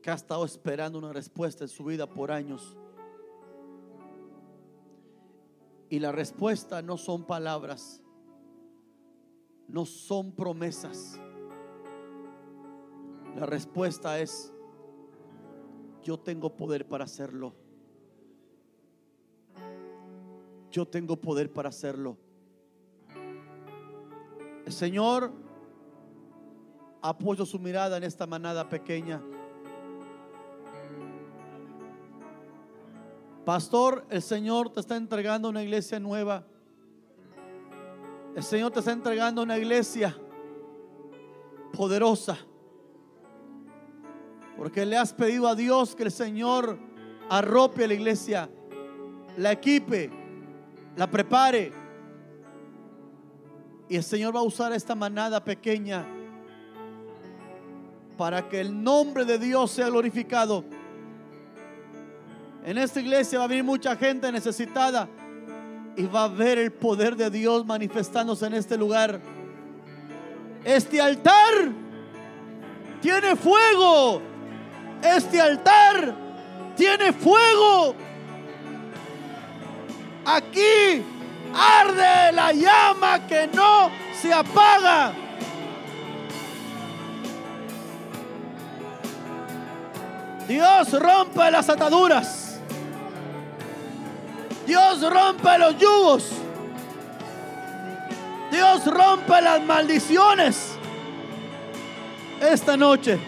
que 0.02 0.10
ha 0.10 0.14
estado 0.14 0.42
esperando 0.46 0.98
una 0.98 1.12
respuesta 1.12 1.64
en 1.64 1.68
su 1.68 1.84
vida 1.84 2.06
por 2.08 2.32
años. 2.32 2.78
Y 5.90 5.98
la 5.98 6.12
respuesta 6.12 6.82
no 6.82 6.96
son 6.96 7.24
palabras, 7.24 8.00
no 9.66 9.84
son 9.84 10.30
promesas. 10.32 11.20
La 13.36 13.44
respuesta 13.44 14.20
es, 14.20 14.52
yo 16.04 16.16
tengo 16.18 16.56
poder 16.56 16.86
para 16.86 17.04
hacerlo. 17.04 17.54
Yo 20.70 20.86
tengo 20.86 21.16
poder 21.16 21.52
para 21.52 21.70
hacerlo. 21.70 22.16
El 24.64 24.72
Señor 24.72 25.32
ha 27.02 27.18
su 27.44 27.58
mirada 27.58 27.96
en 27.96 28.04
esta 28.04 28.28
manada 28.28 28.68
pequeña. 28.68 29.20
Pastor, 33.50 34.06
el 34.10 34.22
Señor 34.22 34.70
te 34.70 34.78
está 34.78 34.94
entregando 34.94 35.48
una 35.48 35.60
iglesia 35.60 35.98
nueva. 35.98 36.44
El 38.36 38.44
Señor 38.44 38.70
te 38.70 38.78
está 38.78 38.92
entregando 38.92 39.42
una 39.42 39.58
iglesia 39.58 40.16
poderosa. 41.72 42.38
Porque 44.56 44.86
le 44.86 44.96
has 44.96 45.12
pedido 45.12 45.48
a 45.48 45.56
Dios 45.56 45.96
que 45.96 46.04
el 46.04 46.12
Señor 46.12 46.78
arrope 47.28 47.82
a 47.82 47.88
la 47.88 47.94
iglesia, 47.94 48.48
la 49.36 49.50
equipe, 49.50 50.12
la 50.94 51.10
prepare. 51.10 51.72
Y 53.88 53.96
el 53.96 54.04
Señor 54.04 54.32
va 54.32 54.38
a 54.38 54.44
usar 54.44 54.72
esta 54.72 54.94
manada 54.94 55.42
pequeña 55.42 56.06
para 58.16 58.48
que 58.48 58.60
el 58.60 58.80
nombre 58.80 59.24
de 59.24 59.40
Dios 59.40 59.72
sea 59.72 59.88
glorificado. 59.88 60.64
En 62.64 62.76
esta 62.76 63.00
iglesia 63.00 63.38
va 63.38 63.44
a 63.46 63.48
venir 63.48 63.64
mucha 63.64 63.96
gente 63.96 64.30
necesitada 64.30 65.08
y 65.96 66.04
va 66.04 66.24
a 66.24 66.28
ver 66.28 66.58
el 66.58 66.72
poder 66.72 67.16
de 67.16 67.30
Dios 67.30 67.64
manifestándose 67.64 68.46
en 68.46 68.54
este 68.54 68.76
lugar. 68.76 69.20
Este 70.64 71.00
altar 71.00 71.72
tiene 73.00 73.34
fuego. 73.34 74.20
Este 75.02 75.40
altar 75.40 76.14
tiene 76.76 77.12
fuego. 77.12 77.94
Aquí 80.26 81.02
arde 81.54 82.32
la 82.32 82.52
llama 82.52 83.26
que 83.26 83.48
no 83.54 83.90
se 84.20 84.32
apaga. 84.32 85.12
Dios 90.46 90.92
rompe 91.00 91.50
las 91.50 91.68
ataduras. 91.68 92.39
Dios 94.70 95.02
rompe 95.02 95.58
los 95.58 95.76
yugos. 95.78 96.30
Dios 98.52 98.86
rompe 98.86 99.40
las 99.42 99.60
maldiciones. 99.64 100.76
Esta 102.40 102.76
noche. 102.76 103.18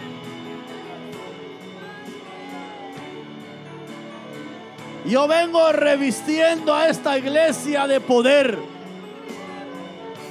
Yo 5.05 5.27
vengo 5.27 5.73
revistiendo 5.73 6.73
a 6.73 6.87
esta 6.87 7.19
iglesia 7.19 7.89
de 7.89 8.01
poder. 8.01 8.57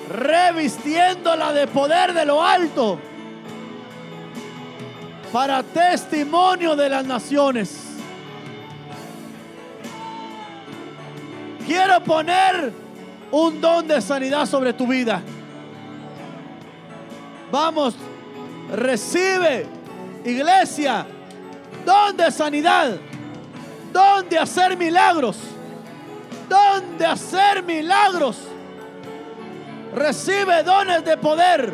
Revistiéndola 0.07 1.51
de 1.51 1.67
poder 1.67 2.13
de 2.13 2.25
lo 2.25 2.41
alto. 2.41 2.97
Para 5.33 5.61
testimonio 5.61 6.77
de 6.77 6.87
las 6.87 7.03
naciones. 7.03 7.90
Quiero 11.65 12.03
poner 12.03 12.73
un 13.31 13.61
don 13.61 13.87
de 13.87 14.01
sanidad 14.01 14.45
sobre 14.45 14.73
tu 14.73 14.87
vida. 14.87 15.21
Vamos, 17.51 17.95
recibe, 18.73 19.65
iglesia, 20.23 21.05
don 21.85 22.15
de 22.15 22.31
sanidad, 22.31 22.97
don 23.91 24.27
de 24.29 24.37
hacer 24.37 24.77
milagros, 24.77 25.37
don 26.47 26.97
de 26.97 27.05
hacer 27.05 27.63
milagros. 27.63 28.37
Recibe 29.93 30.63
dones 30.63 31.03
de 31.03 31.17
poder. 31.17 31.73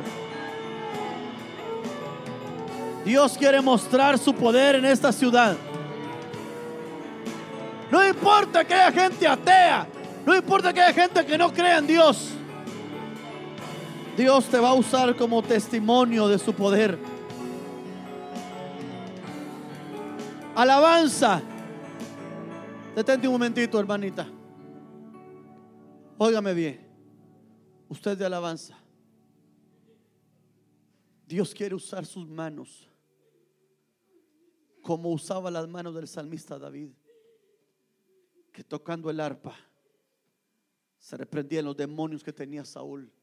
Dios 3.05 3.37
quiere 3.37 3.61
mostrar 3.61 4.17
su 4.17 4.33
poder 4.33 4.75
en 4.75 4.85
esta 4.85 5.11
ciudad. 5.11 5.55
No 7.91 8.05
importa 8.05 8.65
que 8.65 8.73
haya 8.73 8.91
gente 8.91 9.27
atea, 9.27 9.87
no 10.25 10.35
importa 10.35 10.73
que 10.73 10.81
haya 10.81 10.93
gente 10.93 11.25
que 11.25 11.37
no 11.37 11.53
crea 11.53 11.77
en 11.77 11.87
Dios. 11.87 12.29
Dios 14.17 14.45
te 14.45 14.59
va 14.59 14.69
a 14.69 14.73
usar 14.73 15.15
como 15.15 15.41
testimonio 15.43 16.27
de 16.27 16.39
su 16.39 16.53
poder. 16.53 16.97
Alabanza. 20.55 21.41
Detente 22.95 23.27
un 23.27 23.33
momentito, 23.33 23.79
hermanita. 23.79 24.27
Óigame 26.17 26.53
bien. 26.53 26.87
Usted 27.87 28.17
de 28.17 28.25
alabanza. 28.25 28.75
Dios 31.27 31.53
quiere 31.53 31.75
usar 31.75 32.05
sus 32.05 32.27
manos 32.27 32.87
como 34.81 35.11
usaba 35.11 35.51
las 35.51 35.67
manos 35.67 35.93
del 35.93 36.07
salmista 36.07 36.57
David, 36.57 36.91
que 38.57 38.63
tocando 38.63 39.11
el 39.11 39.19
arpa 39.19 39.55
se 40.97 41.15
reprendían 41.15 41.65
los 41.65 41.77
demonios 41.77 42.23
que 42.23 42.33
tenía 42.33 42.65
Saúl 42.65 43.13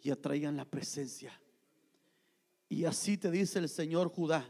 y 0.00 0.10
atraían 0.10 0.56
la 0.56 0.64
presencia. 0.64 1.32
Y 2.68 2.84
así 2.84 3.18
te 3.18 3.28
dice 3.28 3.58
el 3.58 3.68
Señor 3.68 4.08
Judá, 4.08 4.48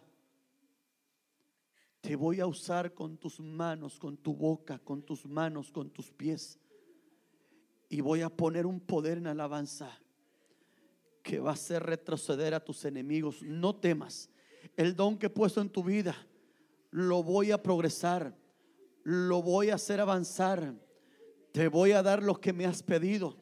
te 2.03 2.15
voy 2.15 2.41
a 2.41 2.47
usar 2.47 2.93
con 2.93 3.17
tus 3.17 3.41
manos, 3.41 3.99
con 3.99 4.19
tu 4.19 4.35
boca, 4.35 4.79
con 4.79 5.03
tus 5.03 5.25
manos, 5.25 5.73
con 5.73 5.89
tus 5.89 6.11
pies. 6.11 6.59
Y 7.89 8.03
voy 8.03 8.21
a 8.21 8.29
poner 8.29 8.67
un 8.67 8.81
poder 8.81 9.17
en 9.17 9.29
alabanza 9.29 9.99
que 11.23 11.39
va 11.39 11.53
a 11.53 11.55
hacer 11.55 11.83
retroceder 11.83 12.53
a 12.53 12.63
tus 12.63 12.85
enemigos. 12.85 13.43
No 13.43 13.75
temas. 13.75 14.29
El 14.77 14.95
don 14.95 15.17
que 15.17 15.29
he 15.29 15.31
puesto 15.31 15.63
en 15.63 15.71
tu 15.71 15.83
vida, 15.83 16.15
lo 16.91 17.23
voy 17.23 17.51
a 17.51 17.63
progresar. 17.63 18.42
Lo 19.03 19.43
voy 19.43 19.71
a 19.71 19.77
hacer 19.77 20.01
avanzar. 20.01 20.75
Te 21.53 21.69
voy 21.69 21.93
a 21.93 22.03
dar 22.03 22.23
lo 22.23 22.41
que 22.41 22.53
me 22.53 22.67
has 22.67 22.83
pedido. 22.83 23.37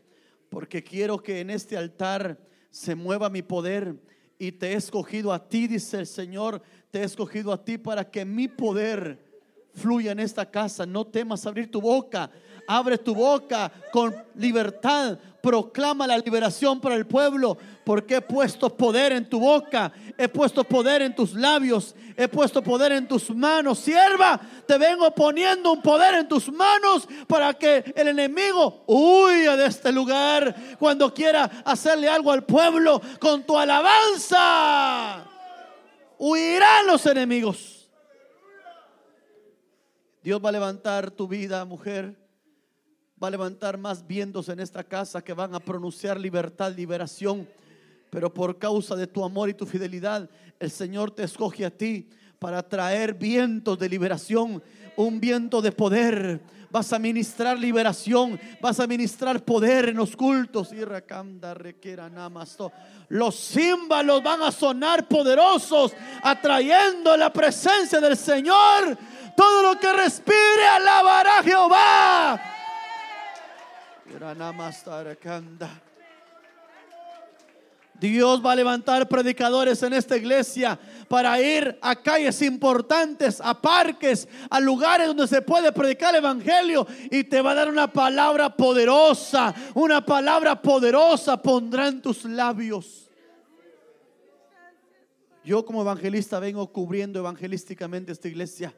Porque 0.49 0.83
quiero 0.83 1.23
que 1.23 1.41
en 1.41 1.51
este 1.51 1.77
altar 1.77 2.39
se 2.71 2.95
mueva 2.95 3.31
mi 3.31 3.43
poder. 3.43 3.97
Y 4.39 4.53
te 4.53 4.73
he 4.73 4.75
escogido 4.75 5.33
a 5.33 5.49
ti, 5.49 5.67
dice 5.67 5.99
el 5.99 6.07
Señor. 6.07 6.63
Te 6.91 7.01
he 7.01 7.05
escogido 7.05 7.53
a 7.53 7.65
ti 7.65 7.79
para 7.79 8.11
que 8.11 8.25
mi 8.25 8.49
poder 8.49 9.31
fluya 9.75 10.13
en 10.13 10.21
esta 10.21 10.51
casa. 10.51 10.87
No 10.87 11.07
temas 11.07 11.47
abrir 11.47 11.71
tu 11.71 11.81
boca. 11.81 12.31
Abre 12.67 12.99
tu 12.99 13.15
boca 13.15 13.73
con 13.93 14.15
libertad. 14.35 15.19
Proclama 15.43 16.07
la 16.07 16.19
liberación 16.19 16.81
para 16.81 16.95
el 16.95 17.07
pueblo. 17.07 17.57
Porque 17.85 18.17
he 18.17 18.21
puesto 18.21 18.77
poder 18.77 19.13
en 19.13 19.29
tu 19.29 19.41
boca. 19.41 19.93
He 20.19 20.29
puesto 20.29 20.65
poder 20.65 21.03
en 21.03 21.15
tus 21.15 21.35
labios. 21.35 21.95
He 22.17 22.29
puesto 22.29 22.63
poder 22.63 22.93
en 22.93 23.09
tus 23.09 23.31
manos. 23.35 23.79
Sierva, 23.79 24.41
te 24.67 24.79
vengo 24.79 25.11
poniendo 25.15 25.73
un 25.73 25.83
poder 25.83 26.15
en 26.15 26.29
tus 26.29 26.53
manos 26.53 27.09
para 27.27 27.55
que 27.55 27.93
el 27.97 28.09
enemigo 28.09 28.85
huya 28.87 29.57
de 29.57 29.67
este 29.67 29.91
lugar 29.93 30.55
cuando 30.79 31.13
quiera 31.15 31.51
hacerle 31.65 32.09
algo 32.09 32.31
al 32.31 32.45
pueblo 32.45 33.01
con 33.19 33.45
tu 33.45 33.59
alabanza. 33.59 35.25
Huirán 36.19 36.87
los 36.87 37.07
enemigos. 37.07 37.89
Dios 40.23 40.39
va 40.45 40.51
a 40.51 40.53
levantar 40.53 41.11
tu 41.11 41.27
vida, 41.27 41.65
mujer. 41.65 42.20
Va 43.23 43.29
a 43.29 43.31
levantar 43.31 43.77
más 43.77 44.07
vientos 44.07 44.49
en 44.49 44.61
esta 44.61 44.83
casa 44.83 45.21
que 45.21 45.35
van 45.35 45.55
a 45.55 45.61
pronunciar 45.61 46.19
libertad, 46.19 46.73
liberación. 46.75 47.47
Pero 48.09 48.33
por 48.33 48.59
causa 48.59 48.97
de 48.97 49.07
tu 49.07 49.23
amor 49.23 49.51
y 49.51 49.55
tu 49.55 49.67
fidelidad, 49.67 50.29
el 50.59 50.71
Señor 50.71 51.11
te 51.11 51.25
escoge 51.25 51.67
a 51.67 51.71
ti 51.71 52.09
para 52.39 52.67
traer 52.67 53.13
vientos 53.13 53.79
de 53.79 53.91
liberación, 53.91 54.63
un 54.97 55.21
viento 55.21 55.61
de 55.61 55.71
poder. 55.71 56.41
Vas 56.71 56.93
a 56.95 56.99
ministrar 56.99 57.59
liberación, 57.59 58.41
vas 58.61 58.81
a 58.81 58.87
ministrar 58.87 59.45
poder 59.45 59.91
en 59.91 59.97
los 59.97 60.17
cultos. 60.17 60.71
Los 63.09 63.35
címbalos 63.37 64.23
van 64.23 64.43
a 64.43 64.51
sonar 64.51 65.07
poderosos, 65.07 65.93
atrayendo 66.23 67.15
la 67.19 67.31
presencia 67.31 68.01
del 68.01 68.17
Señor. 68.17 68.97
Todo 69.37 69.75
lo 69.75 69.79
que 69.79 69.93
respire 69.93 70.67
alabará 70.67 71.41
a 71.41 71.43
Jehová. 71.43 72.60
Dios 78.01 78.45
va 78.45 78.53
a 78.53 78.57
levantar 78.57 79.09
predicadores 79.09 79.83
en 79.83 79.93
esta 79.93 80.17
iglesia 80.17 80.79
para 81.09 81.41
ir 81.41 81.79
a 81.83 81.95
calles 81.97 82.41
importantes, 82.43 83.41
a 83.43 83.61
parques, 83.61 84.29
a 84.49 84.61
lugares 84.61 85.07
donde 85.07 85.27
se 85.27 85.43
puede 85.43 85.73
predicar 85.73 86.15
el 86.15 86.19
evangelio 86.19 86.87
y 87.11 87.25
te 87.25 87.43
va 87.43 87.53
a 87.53 87.55
dar 87.55 87.69
una 87.69 87.93
palabra 87.93 88.55
poderosa, 88.55 89.55
una 89.75 90.05
palabra 90.05 90.61
poderosa 90.61 91.41
pondrá 91.41 91.89
en 91.89 92.01
tus 92.01 92.25
labios. 92.25 93.11
Yo 95.45 95.65
como 95.65 95.81
evangelista 95.81 96.39
vengo 96.39 96.71
cubriendo 96.71 97.19
evangelísticamente 97.19 98.13
esta 98.13 98.29
iglesia. 98.29 98.75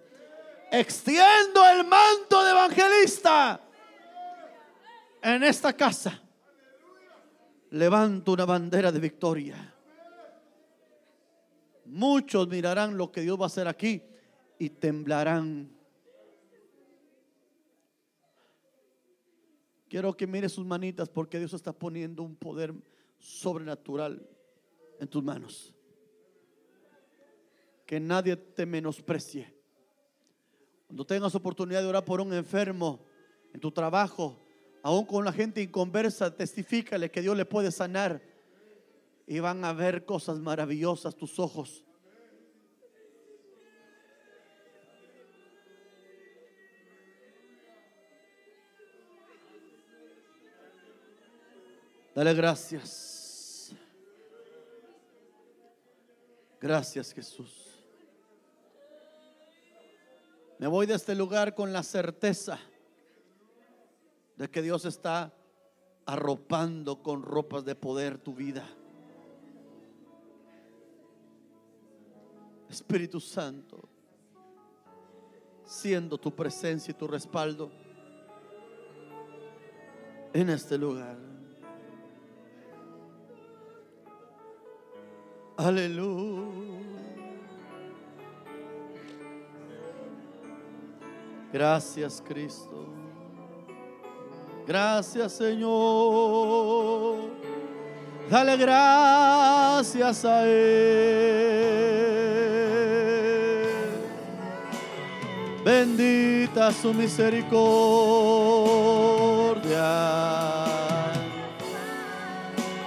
Extiendo 0.71 1.69
el 1.69 1.85
manto 1.85 2.45
de 2.45 2.51
evangelista 2.51 3.61
en 5.23 5.43
esta 5.45 5.73
casa. 5.75 6.21
levanto 7.71 8.33
una 8.33 8.45
bandera 8.45 8.93
de 8.93 9.01
victoria. 9.01 9.75
Muchos 11.87 12.47
mirarán 12.49 12.99
lo 12.99 13.11
que 13.11 13.23
Dios 13.23 13.39
va 13.39 13.45
a 13.45 13.47
hacer 13.47 13.67
aquí 13.67 14.03
y 14.59 14.69
temblarán. 14.69 15.71
Quiero 19.89 20.17
que 20.17 20.27
mire 20.27 20.49
sus 20.49 20.67
manitas 20.67 21.09
porque 21.09 21.39
Dios 21.39 21.53
está 21.55 21.73
poniendo 21.73 22.23
un 22.23 22.37
poder 22.37 22.75
sobrenatural 23.19 24.27
en 25.01 25.09
tus 25.09 25.23
manos. 25.23 25.75
Que 27.87 28.01
nadie 28.01 28.37
te 28.37 28.67
menosprecie. 28.67 29.55
Cuando 30.87 31.07
tengas 31.07 31.35
oportunidad 31.35 31.81
de 31.81 31.89
orar 31.89 32.05
por 32.05 32.21
un 32.21 32.33
enfermo 32.33 33.05
en 33.53 33.61
tu 33.61 33.71
trabajo, 33.71 34.39
aún 34.83 35.07
con 35.07 35.25
la 35.25 35.33
gente 35.33 35.63
inconversa, 35.63 36.35
testifícale 36.37 37.11
que 37.11 37.23
Dios 37.23 37.37
le 37.37 37.45
puede 37.45 37.71
sanar 37.71 38.21
y 39.27 39.39
van 39.39 39.65
a 39.65 39.73
ver 39.73 40.05
cosas 40.05 40.39
maravillosas 40.39 41.15
tus 41.15 41.39
ojos. 41.39 41.85
Dale 52.15 52.35
gracias. 52.35 53.73
Gracias 56.61 57.13
Jesús. 57.13 57.69
Me 60.59 60.67
voy 60.67 60.87
de 60.87 60.95
este 60.95 61.15
lugar 61.15 61.55
con 61.55 61.73
la 61.73 61.83
certeza 61.83 62.61
de 64.37 64.51
que 64.51 64.63
Dios 64.63 64.85
está 64.85 65.33
arropando 66.07 67.03
con 67.03 67.23
ropas 67.23 67.65
de 67.65 67.75
poder 67.75 68.19
tu 68.19 68.35
vida. 68.35 68.69
Espíritu 72.69 73.21
Santo, 73.21 73.89
siendo 75.65 76.19
tu 76.19 76.35
presencia 76.35 76.91
y 76.91 76.95
tu 76.95 77.07
respaldo 77.07 77.71
en 80.33 80.49
este 80.49 80.79
lugar. 80.79 81.19
Aleluya. 85.57 86.73
Gracias 91.53 92.23
Cristo. 92.27 93.02
Gracias 94.67 95.33
Señor. 95.33 97.17
Dale 98.31 98.57
gracias 98.57 100.25
a 100.25 100.47
Él. 100.47 101.83
Bendita 105.65 106.73
su 106.73 106.93
misericordia. 106.93 107.53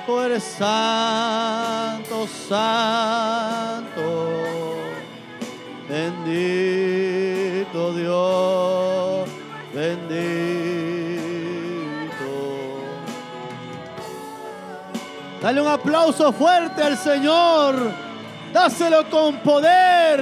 Tú 0.06 0.20
eres 0.20 0.44
santo, 0.44 2.28
santo. 2.48 4.02
Bendito 5.88 7.94
Dios, 7.94 8.75
Dale 15.46 15.62
un 15.62 15.68
aplauso 15.68 16.34
fuerte 16.34 16.82
al 16.82 16.98
Señor. 16.98 17.76
Dáselo 18.52 19.08
con 19.12 19.38
poder. 19.44 20.20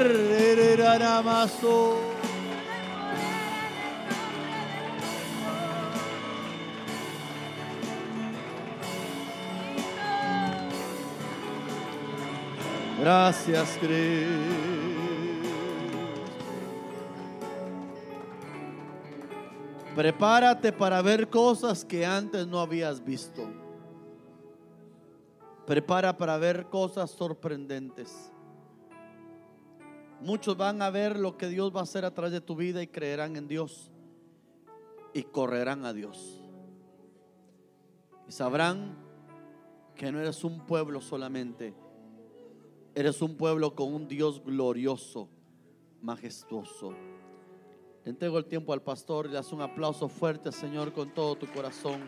Gracias, 13.00 13.78
Cristo. 13.80 14.28
Prepárate 19.96 20.74
para 20.74 21.02
ver 21.02 21.30
cosas 21.30 21.86
que 21.86 22.06
antes 22.06 22.46
no 22.46 22.60
habías 22.60 23.02
visto. 23.02 23.63
Prepara 25.66 26.18
para 26.18 26.38
ver 26.38 26.68
cosas 26.70 27.12
sorprendentes. 27.12 28.32
Muchos 30.20 30.56
van 30.58 30.82
a 30.82 30.90
ver 30.90 31.20
lo 31.20 31.38
que 31.38 31.48
Dios 31.48 31.76
va 31.76 31.82
a 31.82 31.84
hacer 31.84 32.06
a 32.06 32.14
través 32.14 32.32
de 32.32 32.42
tu 32.42 32.56
vida 32.56 32.82
y 32.82 32.88
creerán 32.88 33.36
en 33.36 33.48
Dios 33.48 33.92
y 35.14 35.24
correrán 35.24 35.86
a 35.86 35.94
Dios. 35.94 36.42
Y 38.28 38.32
sabrán 38.32 38.98
que 39.96 40.12
no 40.12 40.20
eres 40.20 40.44
un 40.44 40.66
pueblo 40.66 41.02
solamente, 41.02 41.74
eres 42.96 43.22
un 43.22 43.36
pueblo 43.36 43.76
con 43.76 43.94
un 43.94 44.08
Dios 44.08 44.44
glorioso, 44.44 45.30
majestuoso. 46.02 46.94
Le 48.04 48.12
entrego 48.12 48.38
el 48.38 48.46
tiempo 48.46 48.74
al 48.74 48.82
pastor 48.82 49.28
y 49.28 49.30
le 49.30 49.38
hace 49.38 49.56
un 49.56 49.62
aplauso 49.62 50.10
fuerte, 50.10 50.52
Señor, 50.52 50.92
con 50.94 51.14
todo 51.14 51.36
tu 51.36 51.48
corazón. 51.48 52.02